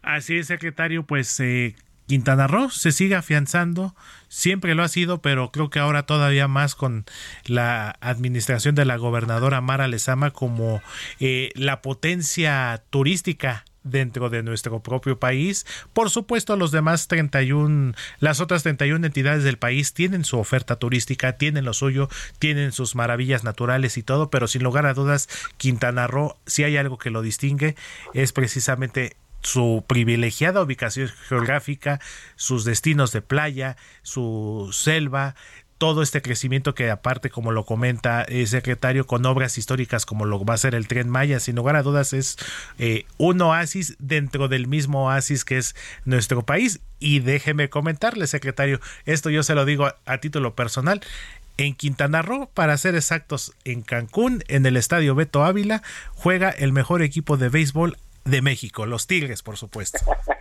Así 0.01 0.37
es, 0.37 0.47
secretario, 0.47 1.03
pues 1.03 1.39
eh, 1.39 1.75
Quintana 2.07 2.47
Roo 2.47 2.69
se 2.69 2.91
sigue 2.91 3.15
afianzando, 3.15 3.95
siempre 4.27 4.75
lo 4.75 4.83
ha 4.83 4.87
sido, 4.87 5.21
pero 5.21 5.51
creo 5.51 5.69
que 5.69 5.79
ahora 5.79 6.05
todavía 6.05 6.47
más 6.47 6.75
con 6.75 7.05
la 7.47 7.95
administración 8.01 8.75
de 8.75 8.85
la 8.85 8.97
gobernadora 8.97 9.61
Mara 9.61 9.87
Lezama 9.87 10.31
como 10.31 10.81
eh, 11.19 11.51
la 11.55 11.81
potencia 11.81 12.83
turística 12.89 13.63
dentro 13.83 14.29
de 14.29 14.43
nuestro 14.43 14.81
propio 14.81 15.19
país. 15.19 15.65
Por 15.93 16.09
supuesto, 16.09 16.55
los 16.55 16.71
demás 16.71 17.07
31, 17.07 17.93
las 18.19 18.39
otras 18.39 18.63
31 18.63 19.05
entidades 19.05 19.43
del 19.43 19.57
país 19.57 19.93
tienen 19.93 20.25
su 20.25 20.37
oferta 20.37 20.75
turística, 20.77 21.37
tienen 21.37 21.65
lo 21.65 21.73
suyo, 21.73 22.09
tienen 22.39 22.71
sus 22.71 22.95
maravillas 22.95 23.43
naturales 23.43 23.97
y 23.97 24.03
todo, 24.03 24.29
pero 24.29 24.47
sin 24.47 24.63
lugar 24.63 24.85
a 24.85 24.93
dudas, 24.93 25.29
Quintana 25.57 26.07
Roo, 26.07 26.37
si 26.45 26.63
hay 26.63 26.77
algo 26.77 26.97
que 26.97 27.09
lo 27.09 27.21
distingue, 27.21 27.75
es 28.13 28.33
precisamente 28.33 29.15
su 29.41 29.83
privilegiada 29.87 30.61
ubicación 30.61 31.09
geográfica, 31.27 31.99
sus 32.35 32.63
destinos 32.63 33.11
de 33.11 33.21
playa, 33.21 33.75
su 34.03 34.69
selva, 34.71 35.35
todo 35.81 36.03
este 36.03 36.21
crecimiento 36.21 36.75
que 36.75 36.91
aparte, 36.91 37.31
como 37.31 37.51
lo 37.51 37.65
comenta 37.65 38.21
el 38.21 38.47
secretario, 38.47 39.07
con 39.07 39.25
obras 39.25 39.57
históricas 39.57 40.05
como 40.05 40.25
lo 40.25 40.45
va 40.45 40.53
a 40.53 40.57
ser 40.59 40.75
el 40.75 40.87
tren 40.87 41.09
Maya, 41.09 41.39
sin 41.39 41.55
lugar 41.55 41.75
a 41.75 41.81
dudas 41.81 42.13
es 42.13 42.37
eh, 42.77 43.05
un 43.17 43.41
oasis 43.41 43.95
dentro 43.97 44.47
del 44.47 44.67
mismo 44.67 45.07
oasis 45.07 45.43
que 45.43 45.57
es 45.57 45.75
nuestro 46.05 46.43
país. 46.43 46.81
Y 46.99 47.21
déjeme 47.21 47.71
comentarle, 47.71 48.27
secretario, 48.27 48.79
esto 49.07 49.31
yo 49.31 49.41
se 49.41 49.55
lo 49.55 49.65
digo 49.65 49.87
a, 50.05 50.17
título 50.19 50.53
personal, 50.53 51.01
en 51.57 51.73
Quintana 51.73 52.21
Roo, 52.21 52.47
para 52.53 52.77
ser 52.77 52.93
exactos, 52.93 53.51
en 53.65 53.81
Cancún, 53.81 54.43
en 54.49 54.67
el 54.67 54.77
estadio 54.77 55.15
Beto 55.15 55.43
Ávila, 55.43 55.81
juega 56.13 56.51
el 56.51 56.73
mejor 56.73 57.01
equipo 57.01 57.37
de 57.37 57.49
béisbol 57.49 57.97
de 58.23 58.43
México, 58.43 58.85
los 58.85 59.07
Tigres, 59.07 59.41
por 59.41 59.57
supuesto. 59.57 59.97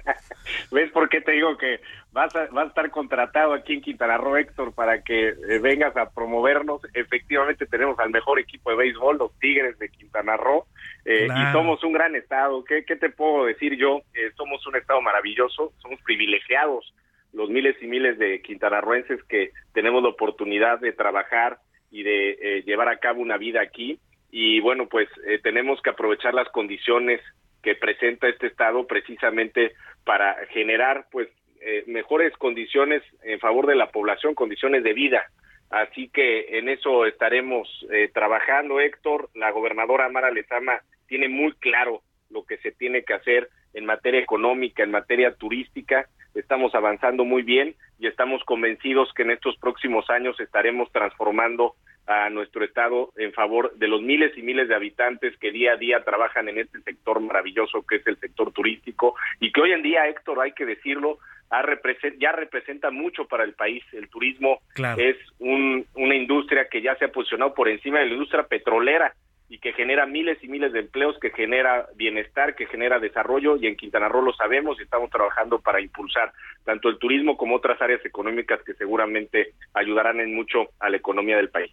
¿Ves 0.71 0.91
por 0.93 1.09
qué 1.09 1.21
te 1.21 1.33
digo 1.33 1.57
que 1.57 1.81
vas 2.13 2.35
a, 2.37 2.47
vas 2.47 2.67
a 2.67 2.69
estar 2.69 2.91
contratado 2.91 3.53
aquí 3.53 3.75
en 3.75 3.81
Quintana 3.81 4.17
Roo, 4.17 4.37
Héctor, 4.37 4.75
para 4.75 5.03
que 5.03 5.29
eh, 5.29 5.59
vengas 5.61 5.97
a 5.97 6.11
promovernos? 6.11 6.81
Efectivamente 6.95 7.67
tenemos 7.67 7.99
al 7.99 8.11
mejor 8.11 8.39
equipo 8.39 8.71
de 8.71 8.77
béisbol, 8.77 9.19
los 9.19 9.39
Tigres 9.39 9.79
de 9.79 9.89
Quintana 9.89 10.37
Roo, 10.37 10.67
eh, 11.05 11.27
y 11.27 11.53
somos 11.53 11.83
un 11.85 11.93
gran 11.93 12.15
estado. 12.15 12.65
¿Qué, 12.65 12.85
qué 12.85 12.97
te 12.97 13.11
puedo 13.11 13.47
decir 13.47 13.77
yo? 13.77 14.03
Eh, 14.15 14.31
somos 14.37 14.67
un 14.67 14.77
estado 14.77 15.01
maravilloso, 15.01 15.73
somos 15.79 16.01
privilegiados 16.03 16.95
los 17.33 17.49
miles 17.49 17.77
y 17.81 17.87
miles 17.87 18.19
de 18.19 18.43
quintanarroenses 18.43 19.23
que 19.25 19.53
tenemos 19.73 20.03
la 20.03 20.09
oportunidad 20.09 20.81
de 20.81 20.93
trabajar 20.93 21.59
y 21.89 22.03
de 22.03 22.65
llevar 22.67 22.89
a 22.89 22.99
cabo 22.99 23.21
una 23.21 23.37
vida 23.37 23.61
aquí. 23.61 24.01
Y 24.33 24.59
bueno, 24.59 24.89
pues 24.89 25.09
tenemos 25.45 25.81
que 25.81 25.91
aprovechar 25.91 26.35
las 26.35 26.49
condiciones 26.49 27.21
que 27.63 27.75
presenta 27.75 28.29
este 28.29 28.49
estado 28.49 28.87
precisamente 28.87 29.73
para 30.05 30.35
generar 30.47 31.07
pues 31.11 31.29
eh, 31.61 31.85
mejores 31.87 32.33
condiciones 32.37 33.03
en 33.23 33.39
favor 33.39 33.67
de 33.67 33.75
la 33.75 33.91
población, 33.91 34.35
condiciones 34.35 34.83
de 34.83 34.95
vida. 34.95 35.31
Así 35.71 36.09
que 36.09 36.59
en 36.59 36.69
eso 36.69 37.07
estaremos 37.07 37.69
eh, 37.93 38.11
trabajando, 38.13 38.81
Héctor. 38.81 39.31
La 39.35 39.51
gobernadora 39.51 40.09
Mara 40.09 40.31
Lezama 40.31 40.81
tiene 41.07 41.29
muy 41.29 41.53
claro 41.53 42.03
lo 42.31 42.45
que 42.45 42.57
se 42.59 42.73
tiene 42.73 43.05
que 43.05 43.15
hacer 43.15 43.49
en 43.75 43.85
materia 43.85 44.21
económica, 44.21 44.83
en 44.83 44.91
materia 44.91 45.35
turística. 45.35 46.09
Estamos 46.35 46.75
avanzando 46.75 47.25
muy 47.25 47.43
bien 47.43 47.75
y 47.99 48.07
estamos 48.07 48.43
convencidos 48.45 49.13
que 49.15 49.23
en 49.23 49.33
estos 49.33 49.57
próximos 49.59 50.09
años 50.11 50.39
estaremos 50.41 50.91
transformando 50.93 51.75
a 52.07 52.31
nuestro 52.31 52.65
estado 52.65 53.13
en 53.17 53.33
favor 53.33 53.73
de 53.77 53.89
los 53.89 54.03
miles 54.03 54.37
y 54.37 54.43
miles 54.43 54.69
de 54.69 54.75
habitantes 54.75 55.37
que 55.39 55.53
día 55.53 55.73
a 55.73 55.77
día 55.77 56.03
trabajan 56.05 56.49
en 56.49 56.59
este 56.59 56.81
sector 56.83 57.21
maravilloso 57.21 57.83
que 57.83 57.97
es 57.97 58.07
el 58.07 58.19
sector 58.19 58.53
turístico 58.53 59.15
y 59.39 59.53
que 59.53 59.61
hoy 59.61 59.73
en 59.73 59.83
día, 59.83 60.09
Héctor, 60.09 60.41
hay 60.41 60.53
que 60.53 60.67
decirlo, 60.67 61.19
ya 62.19 62.33
representa 62.33 62.91
mucho 62.91 63.27
para 63.27 63.45
el 63.45 63.55
país. 63.55 63.83
El 63.93 64.09
turismo 64.09 64.61
es 64.97 65.17
una 65.39 66.15
industria 66.15 66.69
que 66.71 66.83
ya 66.83 66.97
se 66.97 67.07
ha 67.07 67.13
posicionado 67.13 67.55
por 67.55 67.69
encima 67.69 67.99
de 67.99 68.07
la 68.07 68.13
industria 68.13 68.45
petrolera 68.45 69.15
y 69.51 69.59
que 69.59 69.73
genera 69.73 70.07
miles 70.07 70.39
y 70.43 70.49
miles 70.49 70.73
de 70.73 70.79
empleos, 70.79 71.19
que 71.21 71.31
genera 71.31 71.89
bienestar, 71.97 72.55
que 72.55 72.67
genera 72.67 73.01
desarrollo 73.01 73.57
y 73.57 73.67
en 73.67 73.77
Quintana 73.77 74.09
Roo 74.09 74.23
lo 74.23 74.33
sabemos 74.33 74.79
y 74.79 74.85
estamos 74.85 75.11
trabajando 75.11 75.59
para 75.59 75.81
impulsar 75.81 76.33
tanto 76.65 76.89
el 76.89 76.99
turismo 76.99 77.37
como 77.37 77.57
otras 77.57 77.83
áreas 77.83 78.01
económicas 78.07 78.61
que 78.65 78.75
seguramente 78.75 79.55
ayudarán 79.75 80.21
en 80.21 80.37
mucho 80.37 80.69
a 80.79 80.89
la 80.89 80.99
economía 80.99 81.37
del 81.37 81.51
país. 81.51 81.73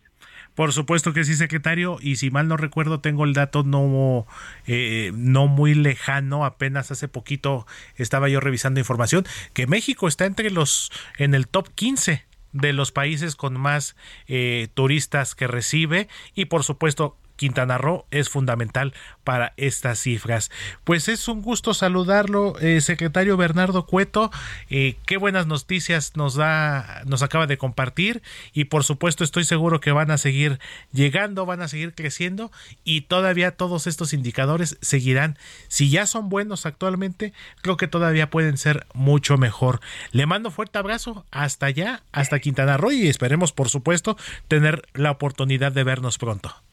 Por 0.56 0.74
supuesto 0.74 1.14
que 1.14 1.24
sí, 1.24 1.36
secretario, 1.36 1.98
y 2.02 2.16
si 2.16 2.32
mal 2.32 2.48
no 2.48 2.58
recuerdo, 2.58 2.99
tengo 2.99 3.26
el 3.26 3.34
dato 3.34 3.62
no, 3.62 4.26
eh, 4.66 5.12
no 5.14 5.45
muy 5.45 5.76
lejano, 5.76 6.45
apenas 6.45 6.90
hace 6.90 7.08
poquito 7.08 7.68
estaba 7.95 8.28
yo 8.28 8.40
revisando 8.40 8.80
información, 8.80 9.24
que 9.54 9.68
México 9.68 10.08
está 10.08 10.26
entre 10.26 10.49
los, 10.49 10.91
en 11.20 11.36
el 11.36 11.48
top 11.48 11.70
15 11.76 12.26
de 12.54 12.74
los 12.74 12.91
países 12.91 13.36
con 13.36 13.54
más 13.54 13.95
eh, 14.28 14.68
turistas 14.74 15.36
que 15.36 15.45
recibe 15.45 16.08
y 16.34 16.45
por 16.45 16.64
supuesto 16.64 17.18
Quintana 17.38 17.77
Roo 17.77 18.05
es 18.11 18.27
fundamental 18.27 18.93
para 19.23 19.53
estas 19.55 19.99
cifras. 19.99 20.51
Pues 20.84 21.07
es 21.07 21.27
un 21.27 21.41
gusto 21.41 21.73
saludarlo, 21.73 22.59
eh, 22.59 22.81
secretario 22.81 23.38
Bernardo 23.38 23.85
Cueto. 23.85 24.31
Eh, 24.69 24.97
qué 25.05 25.18
buenas 25.18 25.47
noticias 25.47 26.18
nos 26.18 26.35
da, 26.35 27.03
nos 27.05 27.23
acaba 27.23 27.47
de 27.47 27.57
compartir 27.57 28.22
y 28.53 28.65
por 28.65 28.84
supuesto 28.84 29.23
estoy 29.23 29.45
seguro 29.45 29.80
que 29.80 29.91
van 29.91 30.11
a 30.11 30.18
seguir 30.18 30.59
llegando, 30.91 31.45
van 31.45 31.61
a 31.61 31.68
seguir 31.68 31.93
creciendo 31.93 32.51
y 32.84 33.01
todavía 33.01 33.51
todos 33.51 33.88
estos 33.88 34.14
indicadores 34.14 34.77
seguirán. 34.81 35.38
Si 35.68 35.89
ya 35.89 36.05
son 36.07 36.30
buenos 36.30 36.65
actualmente, 36.65 37.34
creo 37.61 37.77
que 37.77 37.88
todavía 37.88 38.30
pueden 38.30 38.57
ser 38.57 38.85
mucho 38.93 39.38
mejor. 39.38 39.80
Le 40.11 40.26
mando 40.26 40.51
fuerte 40.51 40.80
abrazo 40.80 41.26
hasta 41.31 41.68
allá, 41.68 42.01
hasta 42.11 42.39
Quintana 42.39 42.77
Roo 42.77 42.91
y 42.91 43.07
esperemos 43.07 43.51
por 43.51 43.69
supuesto 43.69 44.18
tener 44.47 44.88
la 44.93 45.11
oportunidad 45.11 45.72
de 45.72 45.84
vernos 45.84 46.18
pronto. 46.18 46.66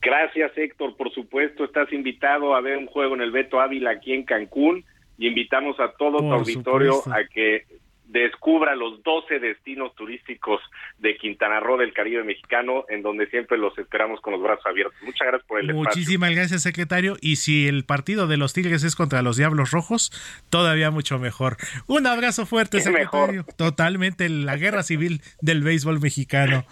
Gracias, 0.00 0.56
Héctor. 0.56 0.96
Por 0.96 1.12
supuesto, 1.12 1.64
estás 1.64 1.92
invitado 1.92 2.54
a 2.54 2.60
ver 2.60 2.78
un 2.78 2.86
juego 2.86 3.14
en 3.14 3.20
el 3.20 3.30
Beto 3.30 3.60
Ávila 3.60 3.90
aquí 3.90 4.12
en 4.12 4.24
Cancún 4.24 4.84
y 5.18 5.26
invitamos 5.26 5.78
a 5.80 5.92
todo 5.92 6.18
tu 6.18 6.32
auditorio 6.32 7.02
a 7.12 7.24
que 7.24 7.64
descubra 8.08 8.74
los 8.74 9.02
12 9.02 9.38
destinos 9.38 9.94
turísticos 9.94 10.60
de 10.98 11.16
Quintana 11.16 11.60
Roo 11.60 11.76
del 11.76 11.92
Caribe 11.92 12.24
mexicano, 12.24 12.84
en 12.88 13.02
donde 13.02 13.28
siempre 13.28 13.58
los 13.58 13.76
esperamos 13.78 14.20
con 14.20 14.32
los 14.32 14.42
brazos 14.42 14.64
abiertos. 14.66 14.96
Muchas 15.02 15.26
gracias 15.26 15.46
por 15.46 15.60
el 15.60 15.74
Muchísimas 15.74 16.30
gracias, 16.30 16.62
secretario. 16.62 17.16
Y 17.20 17.36
si 17.36 17.68
el 17.68 17.84
partido 17.84 18.26
de 18.26 18.38
los 18.38 18.54
Tigres 18.54 18.82
es 18.82 18.96
contra 18.96 19.22
los 19.22 19.36
Diablos 19.36 19.70
Rojos, 19.70 20.10
todavía 20.48 20.90
mucho 20.90 21.18
mejor. 21.18 21.56
Un 21.86 22.06
abrazo 22.06 22.46
fuerte, 22.46 22.80
secretario. 22.80 23.44
Totalmente 23.56 24.28
la 24.28 24.56
guerra 24.56 24.82
civil 24.82 25.20
del 25.42 25.62
béisbol 25.62 26.00
mexicano. 26.00 26.64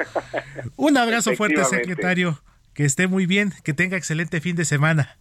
Un 0.77 0.97
abrazo 0.97 1.35
fuerte, 1.35 1.65
secretario. 1.65 2.41
Que 2.77 2.85
esté 2.85 3.07
muy 3.07 3.25
bien, 3.25 3.55
que 3.65 3.73
tenga 3.73 3.97
excelente 3.97 4.39
fin 4.43 4.55
de 4.55 4.67
semana. 4.67 5.17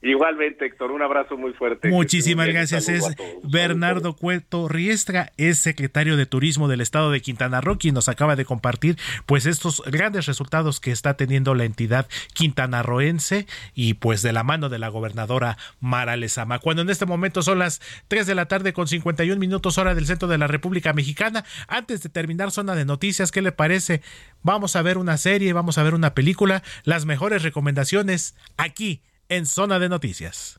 Igualmente, 0.00 0.64
Héctor, 0.64 0.92
un 0.92 1.02
abrazo 1.02 1.36
muy 1.36 1.52
fuerte. 1.54 1.88
Muchísimas 1.88 2.46
gracias. 2.46 2.88
Es 2.88 3.04
Bernardo 3.42 4.14
Cueto 4.14 4.68
Riestra, 4.68 5.32
es 5.36 5.58
secretario 5.58 6.16
de 6.16 6.24
Turismo 6.24 6.68
del 6.68 6.80
Estado 6.80 7.10
de 7.10 7.20
Quintana 7.20 7.60
Roo, 7.60 7.78
quien 7.78 7.94
nos 7.94 8.08
acaba 8.08 8.36
de 8.36 8.44
compartir 8.44 8.96
pues 9.26 9.44
estos 9.44 9.82
grandes 9.86 10.26
resultados 10.26 10.78
que 10.78 10.92
está 10.92 11.14
teniendo 11.14 11.54
la 11.56 11.64
entidad 11.64 12.06
quintanarroense 12.32 13.46
y 13.74 13.94
pues 13.94 14.22
de 14.22 14.32
la 14.32 14.44
mano 14.44 14.68
de 14.68 14.78
la 14.78 14.88
gobernadora 14.88 15.58
Mara 15.80 16.16
Lezama. 16.16 16.60
Cuando 16.60 16.82
en 16.82 16.90
este 16.90 17.06
momento 17.06 17.42
son 17.42 17.58
las 17.58 17.80
3 18.06 18.24
de 18.28 18.36
la 18.36 18.46
tarde 18.46 18.72
con 18.72 18.86
51 18.86 19.40
minutos 19.40 19.78
hora 19.78 19.96
del 19.96 20.06
centro 20.06 20.28
de 20.28 20.38
la 20.38 20.46
República 20.46 20.92
Mexicana, 20.92 21.44
antes 21.66 22.04
de 22.04 22.08
terminar 22.08 22.52
zona 22.52 22.76
de 22.76 22.84
noticias, 22.84 23.32
¿qué 23.32 23.42
le 23.42 23.50
parece? 23.50 24.00
Vamos 24.44 24.76
a 24.76 24.82
ver 24.82 24.96
una 24.96 25.16
serie, 25.16 25.52
vamos 25.52 25.76
a 25.76 25.82
ver 25.82 25.94
una 25.94 26.14
película, 26.14 26.62
las 26.84 27.04
mejores 27.04 27.42
recomendaciones 27.42 28.36
aquí 28.56 29.02
en 29.28 29.44
Zona 29.46 29.78
de 29.78 29.88
Noticias. 29.88 30.58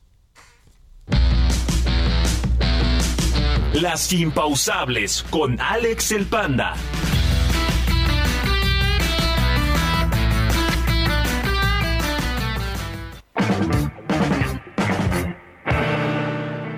Las 3.74 4.12
impausables 4.12 5.24
con 5.30 5.60
Alex 5.60 6.12
el 6.12 6.26
Panda. 6.26 6.74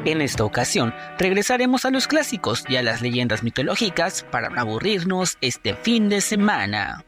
En 0.05 0.21
esta 0.21 0.45
ocasión, 0.45 0.95
regresaremos 1.19 1.85
a 1.85 1.91
los 1.91 2.07
clásicos 2.07 2.65
y 2.69 2.77
a 2.77 2.83
las 2.83 3.01
leyendas 3.03 3.43
mitológicas 3.43 4.25
para 4.31 4.51
no 4.51 4.61
aburrirnos 4.61 5.39
este 5.41 5.75
fin 5.75 6.09
de 6.09 6.21
semana. 6.21 7.05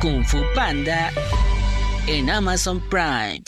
Kung 0.00 0.24
Fu 0.24 0.42
Panda 0.54 1.10
en 2.10 2.28
Amazon 2.28 2.80
Prime. 2.88 3.42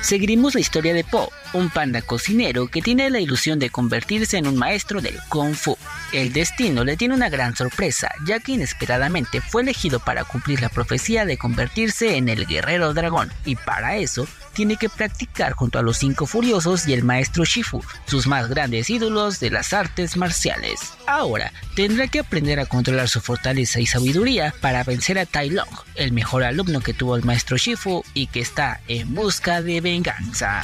Seguiremos 0.00 0.54
la 0.54 0.60
historia 0.60 0.92
de 0.92 1.04
Po, 1.04 1.30
un 1.52 1.70
panda 1.70 2.02
cocinero 2.02 2.66
que 2.66 2.82
tiene 2.82 3.08
la 3.08 3.20
ilusión 3.20 3.60
de 3.60 3.70
convertirse 3.70 4.36
en 4.38 4.48
un 4.48 4.56
maestro 4.56 5.00
del 5.00 5.16
Kung 5.28 5.54
Fu. 5.54 5.78
El 6.12 6.32
destino 6.32 6.82
le 6.82 6.96
tiene 6.96 7.14
una 7.14 7.28
gran 7.28 7.54
sorpresa, 7.54 8.10
ya 8.26 8.40
que 8.40 8.52
inesperadamente 8.52 9.40
fue 9.40 9.62
elegido 9.62 10.00
para 10.00 10.24
cumplir 10.24 10.60
la 10.60 10.68
profecía 10.68 11.24
de 11.24 11.38
convertirse 11.38 12.16
en 12.16 12.28
el 12.28 12.46
guerrero 12.46 12.92
dragón, 12.92 13.32
y 13.44 13.54
para 13.54 13.96
eso 13.96 14.26
tiene 14.52 14.76
que 14.76 14.88
practicar 14.88 15.52
junto 15.52 15.78
a 15.78 15.82
los 15.82 15.98
cinco 15.98 16.26
furiosos 16.26 16.86
y 16.86 16.92
el 16.92 17.04
maestro 17.04 17.44
Shifu, 17.44 17.82
sus 18.06 18.26
más 18.26 18.48
grandes 18.48 18.90
ídolos 18.90 19.40
de 19.40 19.50
las 19.50 19.72
artes 19.72 20.16
marciales. 20.16 20.92
Ahora 21.06 21.52
tendrá 21.74 22.08
que 22.08 22.20
aprender 22.20 22.60
a 22.60 22.66
controlar 22.66 23.08
su 23.08 23.20
fortaleza 23.20 23.80
y 23.80 23.86
sabiduría 23.86 24.54
para 24.60 24.84
vencer 24.84 25.18
a 25.18 25.26
Tai 25.26 25.50
Long, 25.50 25.70
el 25.94 26.12
mejor 26.12 26.44
alumno 26.44 26.80
que 26.80 26.94
tuvo 26.94 27.16
el 27.16 27.24
maestro 27.24 27.56
Shifu 27.56 28.04
y 28.14 28.26
que 28.26 28.40
está 28.40 28.80
en 28.88 29.14
busca 29.14 29.62
de 29.62 29.80
venganza. 29.80 30.62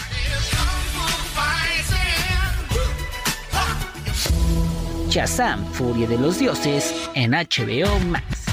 Shazam, 5.08 5.64
Furia 5.72 6.06
de 6.06 6.18
los 6.18 6.38
Dioses, 6.38 6.92
en 7.14 7.32
HBO 7.32 7.98
Max. 8.00 8.48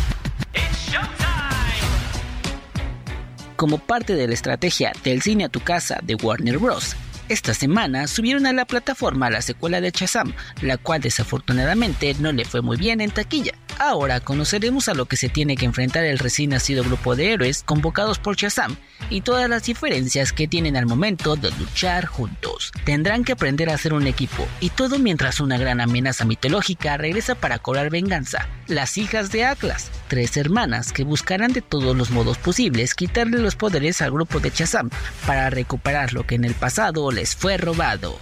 Como 3.56 3.78
parte 3.78 4.16
de 4.16 4.28
la 4.28 4.34
estrategia 4.34 4.92
del 5.04 5.22
cine 5.22 5.46
a 5.46 5.50
tu 5.50 5.62
casa 5.62 6.00
de 6.04 6.16
Warner 6.16 6.58
Bros., 6.58 6.96
esta 7.28 7.54
semana 7.54 8.06
subieron 8.06 8.46
a 8.46 8.54
la 8.54 8.66
plataforma 8.66 9.32
la 9.32 9.42
secuela 9.42 9.82
de 9.82 9.92
Shazam, 9.92 10.34
la 10.62 10.78
cual 10.78 11.02
desafortunadamente 11.02 12.14
no 12.20 12.32
le 12.32 12.46
fue 12.46 12.62
muy 12.62 12.78
bien 12.78 13.02
en 13.02 13.10
taquilla. 13.10 13.54
Ahora 13.78 14.22
conoceremos 14.22 14.88
a 14.88 14.94
lo 14.94 15.06
que 15.06 15.18
se 15.18 15.28
tiene 15.28 15.58
que 15.58 15.66
enfrentar 15.66 16.06
el 16.06 16.18
recién 16.18 16.52
nacido 16.52 16.84
grupo 16.84 17.16
de 17.16 17.34
héroes 17.34 17.64
convocados 17.64 18.20
por 18.20 18.38
Shazam 18.38 18.78
y 19.10 19.22
todas 19.22 19.50
las 19.50 19.64
diferencias 19.64 20.32
que 20.32 20.48
tienen 20.48 20.78
al 20.78 20.86
momento 20.86 21.36
de 21.36 21.52
luchar 21.52 22.06
juntos. 22.06 22.72
Tendrán 22.86 23.26
que 23.26 23.34
aprender 23.34 23.70
a 23.70 23.78
ser 23.78 23.94
un 23.94 24.08
equipo 24.08 24.48
y 24.62 24.70
todo 24.70 24.98
mientras 24.98 25.42
una 25.42 25.58
gran 25.58 25.82
amenaza 25.82 26.24
mitológica 26.24 26.96
regresa 26.96 27.36
para 27.36 27.60
cobrar 27.60 27.90
venganza. 27.90 28.48
Las 28.68 28.98
hijas 28.98 29.32
de 29.32 29.44
Atlas, 29.44 29.92
tres 30.08 30.38
hermanas 30.38 30.94
que 30.94 31.04
buscarán 31.04 31.52
de 31.52 31.62
todos 31.62 31.96
los 31.96 32.12
modos 32.12 32.38
posibles 32.38 32.96
quitarle 32.96 33.40
los 33.40 33.56
poderes 33.56 34.02
al 34.02 34.12
grupo 34.12 34.40
de 34.40 34.52
Shazam 34.52 34.90
para 35.28 35.50
recuperar 35.50 36.14
lo 36.14 36.26
que 36.26 36.36
en 36.36 36.46
el 36.46 36.54
pasado 36.54 37.12
les 37.12 37.36
fue 37.36 37.58
robado. 37.58 38.20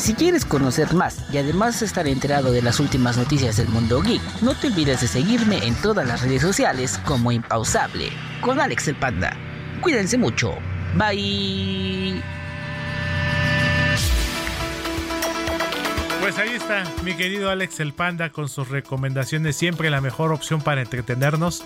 Si 0.00 0.14
quieres 0.14 0.46
conocer 0.46 0.94
más 0.94 1.18
y 1.30 1.36
además 1.36 1.82
estar 1.82 2.08
enterado 2.08 2.52
de 2.52 2.62
las 2.62 2.80
últimas 2.80 3.18
noticias 3.18 3.58
del 3.58 3.68
mundo 3.68 4.00
geek, 4.00 4.22
no 4.40 4.54
te 4.54 4.68
olvides 4.68 5.02
de 5.02 5.06
seguirme 5.06 5.58
en 5.66 5.74
todas 5.74 6.08
las 6.08 6.22
redes 6.22 6.40
sociales 6.40 6.98
como 7.04 7.30
Impausable, 7.30 8.08
con 8.40 8.58
Alex 8.60 8.88
el 8.88 8.96
Panda. 8.96 9.36
Cuídense 9.82 10.16
mucho. 10.16 10.54
Bye. 10.96 12.39
Pues 16.20 16.36
ahí 16.36 16.50
está, 16.50 16.84
mi 17.02 17.14
querido 17.14 17.48
Alex 17.48 17.80
el 17.80 17.94
Panda, 17.94 18.28
con 18.28 18.50
sus 18.50 18.68
recomendaciones. 18.68 19.56
Siempre 19.56 19.88
la 19.88 20.02
mejor 20.02 20.32
opción 20.32 20.60
para 20.60 20.82
entretenernos. 20.82 21.64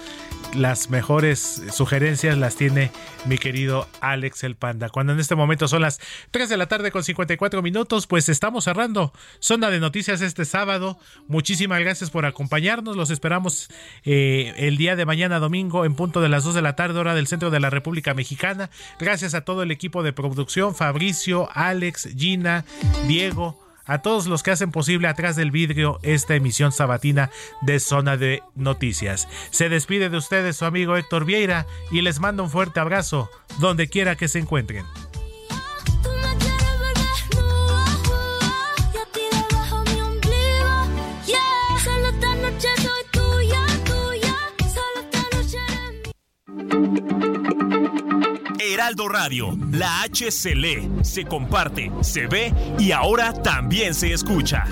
Las 0.55 0.91
mejores 0.91 1.63
sugerencias 1.73 2.39
las 2.39 2.55
tiene 2.55 2.93
mi 3.27 3.37
querido 3.37 3.89
Alex 4.01 4.45
el 4.45 4.55
Panda. 4.55 4.91
Cuando 4.91 5.13
en 5.13 5.19
este 5.19 5.35
momento 5.35 5.67
son 5.67 5.83
las 5.83 6.01
3 6.31 6.49
de 6.49 6.57
la 6.57 6.69
tarde 6.69 6.93
con 6.93 7.03
54 7.03 7.63
minutos, 7.63 8.07
pues 8.07 8.29
estamos 8.29 8.65
cerrando 8.65 9.13
Zona 9.41 9.71
de 9.71 9.81
Noticias 9.81 10.21
este 10.21 10.45
sábado. 10.45 10.99
Muchísimas 11.27 11.81
gracias 11.81 12.11
por 12.11 12.25
acompañarnos. 12.25 12.97
Los 12.97 13.11
esperamos 13.11 13.69
eh, 14.05 14.55
el 14.57 14.77
día 14.77 14.95
de 14.95 15.05
mañana 15.05 15.41
domingo 15.41 15.85
en 15.85 15.97
punto 15.97 16.21
de 16.21 16.29
las 16.29 16.45
2 16.45 16.55
de 16.55 16.63
la 16.63 16.77
tarde, 16.77 17.01
hora 17.01 17.17
del 17.17 17.27
centro 17.27 17.51
de 17.51 17.59
la 17.59 17.71
República 17.71 18.15
Mexicana. 18.15 18.71
Gracias 19.01 19.35
a 19.35 19.41
todo 19.41 19.65
el 19.65 19.73
equipo 19.73 20.05
de 20.05 20.13
producción, 20.13 20.77
Fabricio, 20.77 21.49
Alex, 21.53 22.09
Gina, 22.17 22.65
Diego 23.09 23.64
a 23.87 23.99
todos 23.99 24.27
los 24.27 24.43
que 24.43 24.51
hacen 24.51 24.71
posible 24.71 25.09
atrás 25.09 25.37
del 25.37 25.51
vidrio 25.51 25.99
esta 26.03 26.35
emisión 26.35 26.73
sabatina 26.73 27.31
de 27.63 27.81
Zona 27.81 28.17
de 28.17 28.43
Noticias. 28.55 29.29
Se 29.51 29.69
despide 29.69 30.11
de 30.11 30.17
ustedes 30.17 30.57
su 30.57 30.65
amigo 30.65 30.97
Héctor 30.97 31.25
Vieira 31.25 31.67
y 31.91 32.03
les 32.03 32.21
manda 32.21 32.43
un 32.43 32.51
fuerte 32.51 32.81
abrazo 32.81 33.31
donde 33.59 33.89
quiera 33.89 34.17
que 34.17 34.29
se 34.29 34.39
encuentren. 34.39 34.85
Heraldo 48.73 49.09
Radio, 49.09 49.59
la 49.73 50.03
H 50.03 50.31
se 50.31 50.55
lee, 50.55 50.91
se 51.03 51.27
comparte, 51.27 51.93
se 52.01 52.27
ve 52.27 52.53
y 52.79 52.93
ahora 52.93 53.35
también 53.35 53.95
se 53.95 54.13
escucha. 54.13 54.65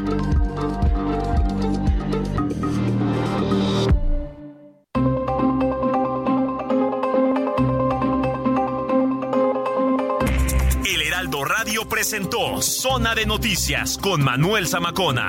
El 10.87 11.03
Heraldo 11.03 11.45
Radio 11.45 11.87
presentó 11.87 12.63
Zona 12.63 13.15
de 13.15 13.27
Noticias 13.27 13.99
con 13.99 14.23
Manuel 14.23 14.67
Zamacona. 14.69 15.29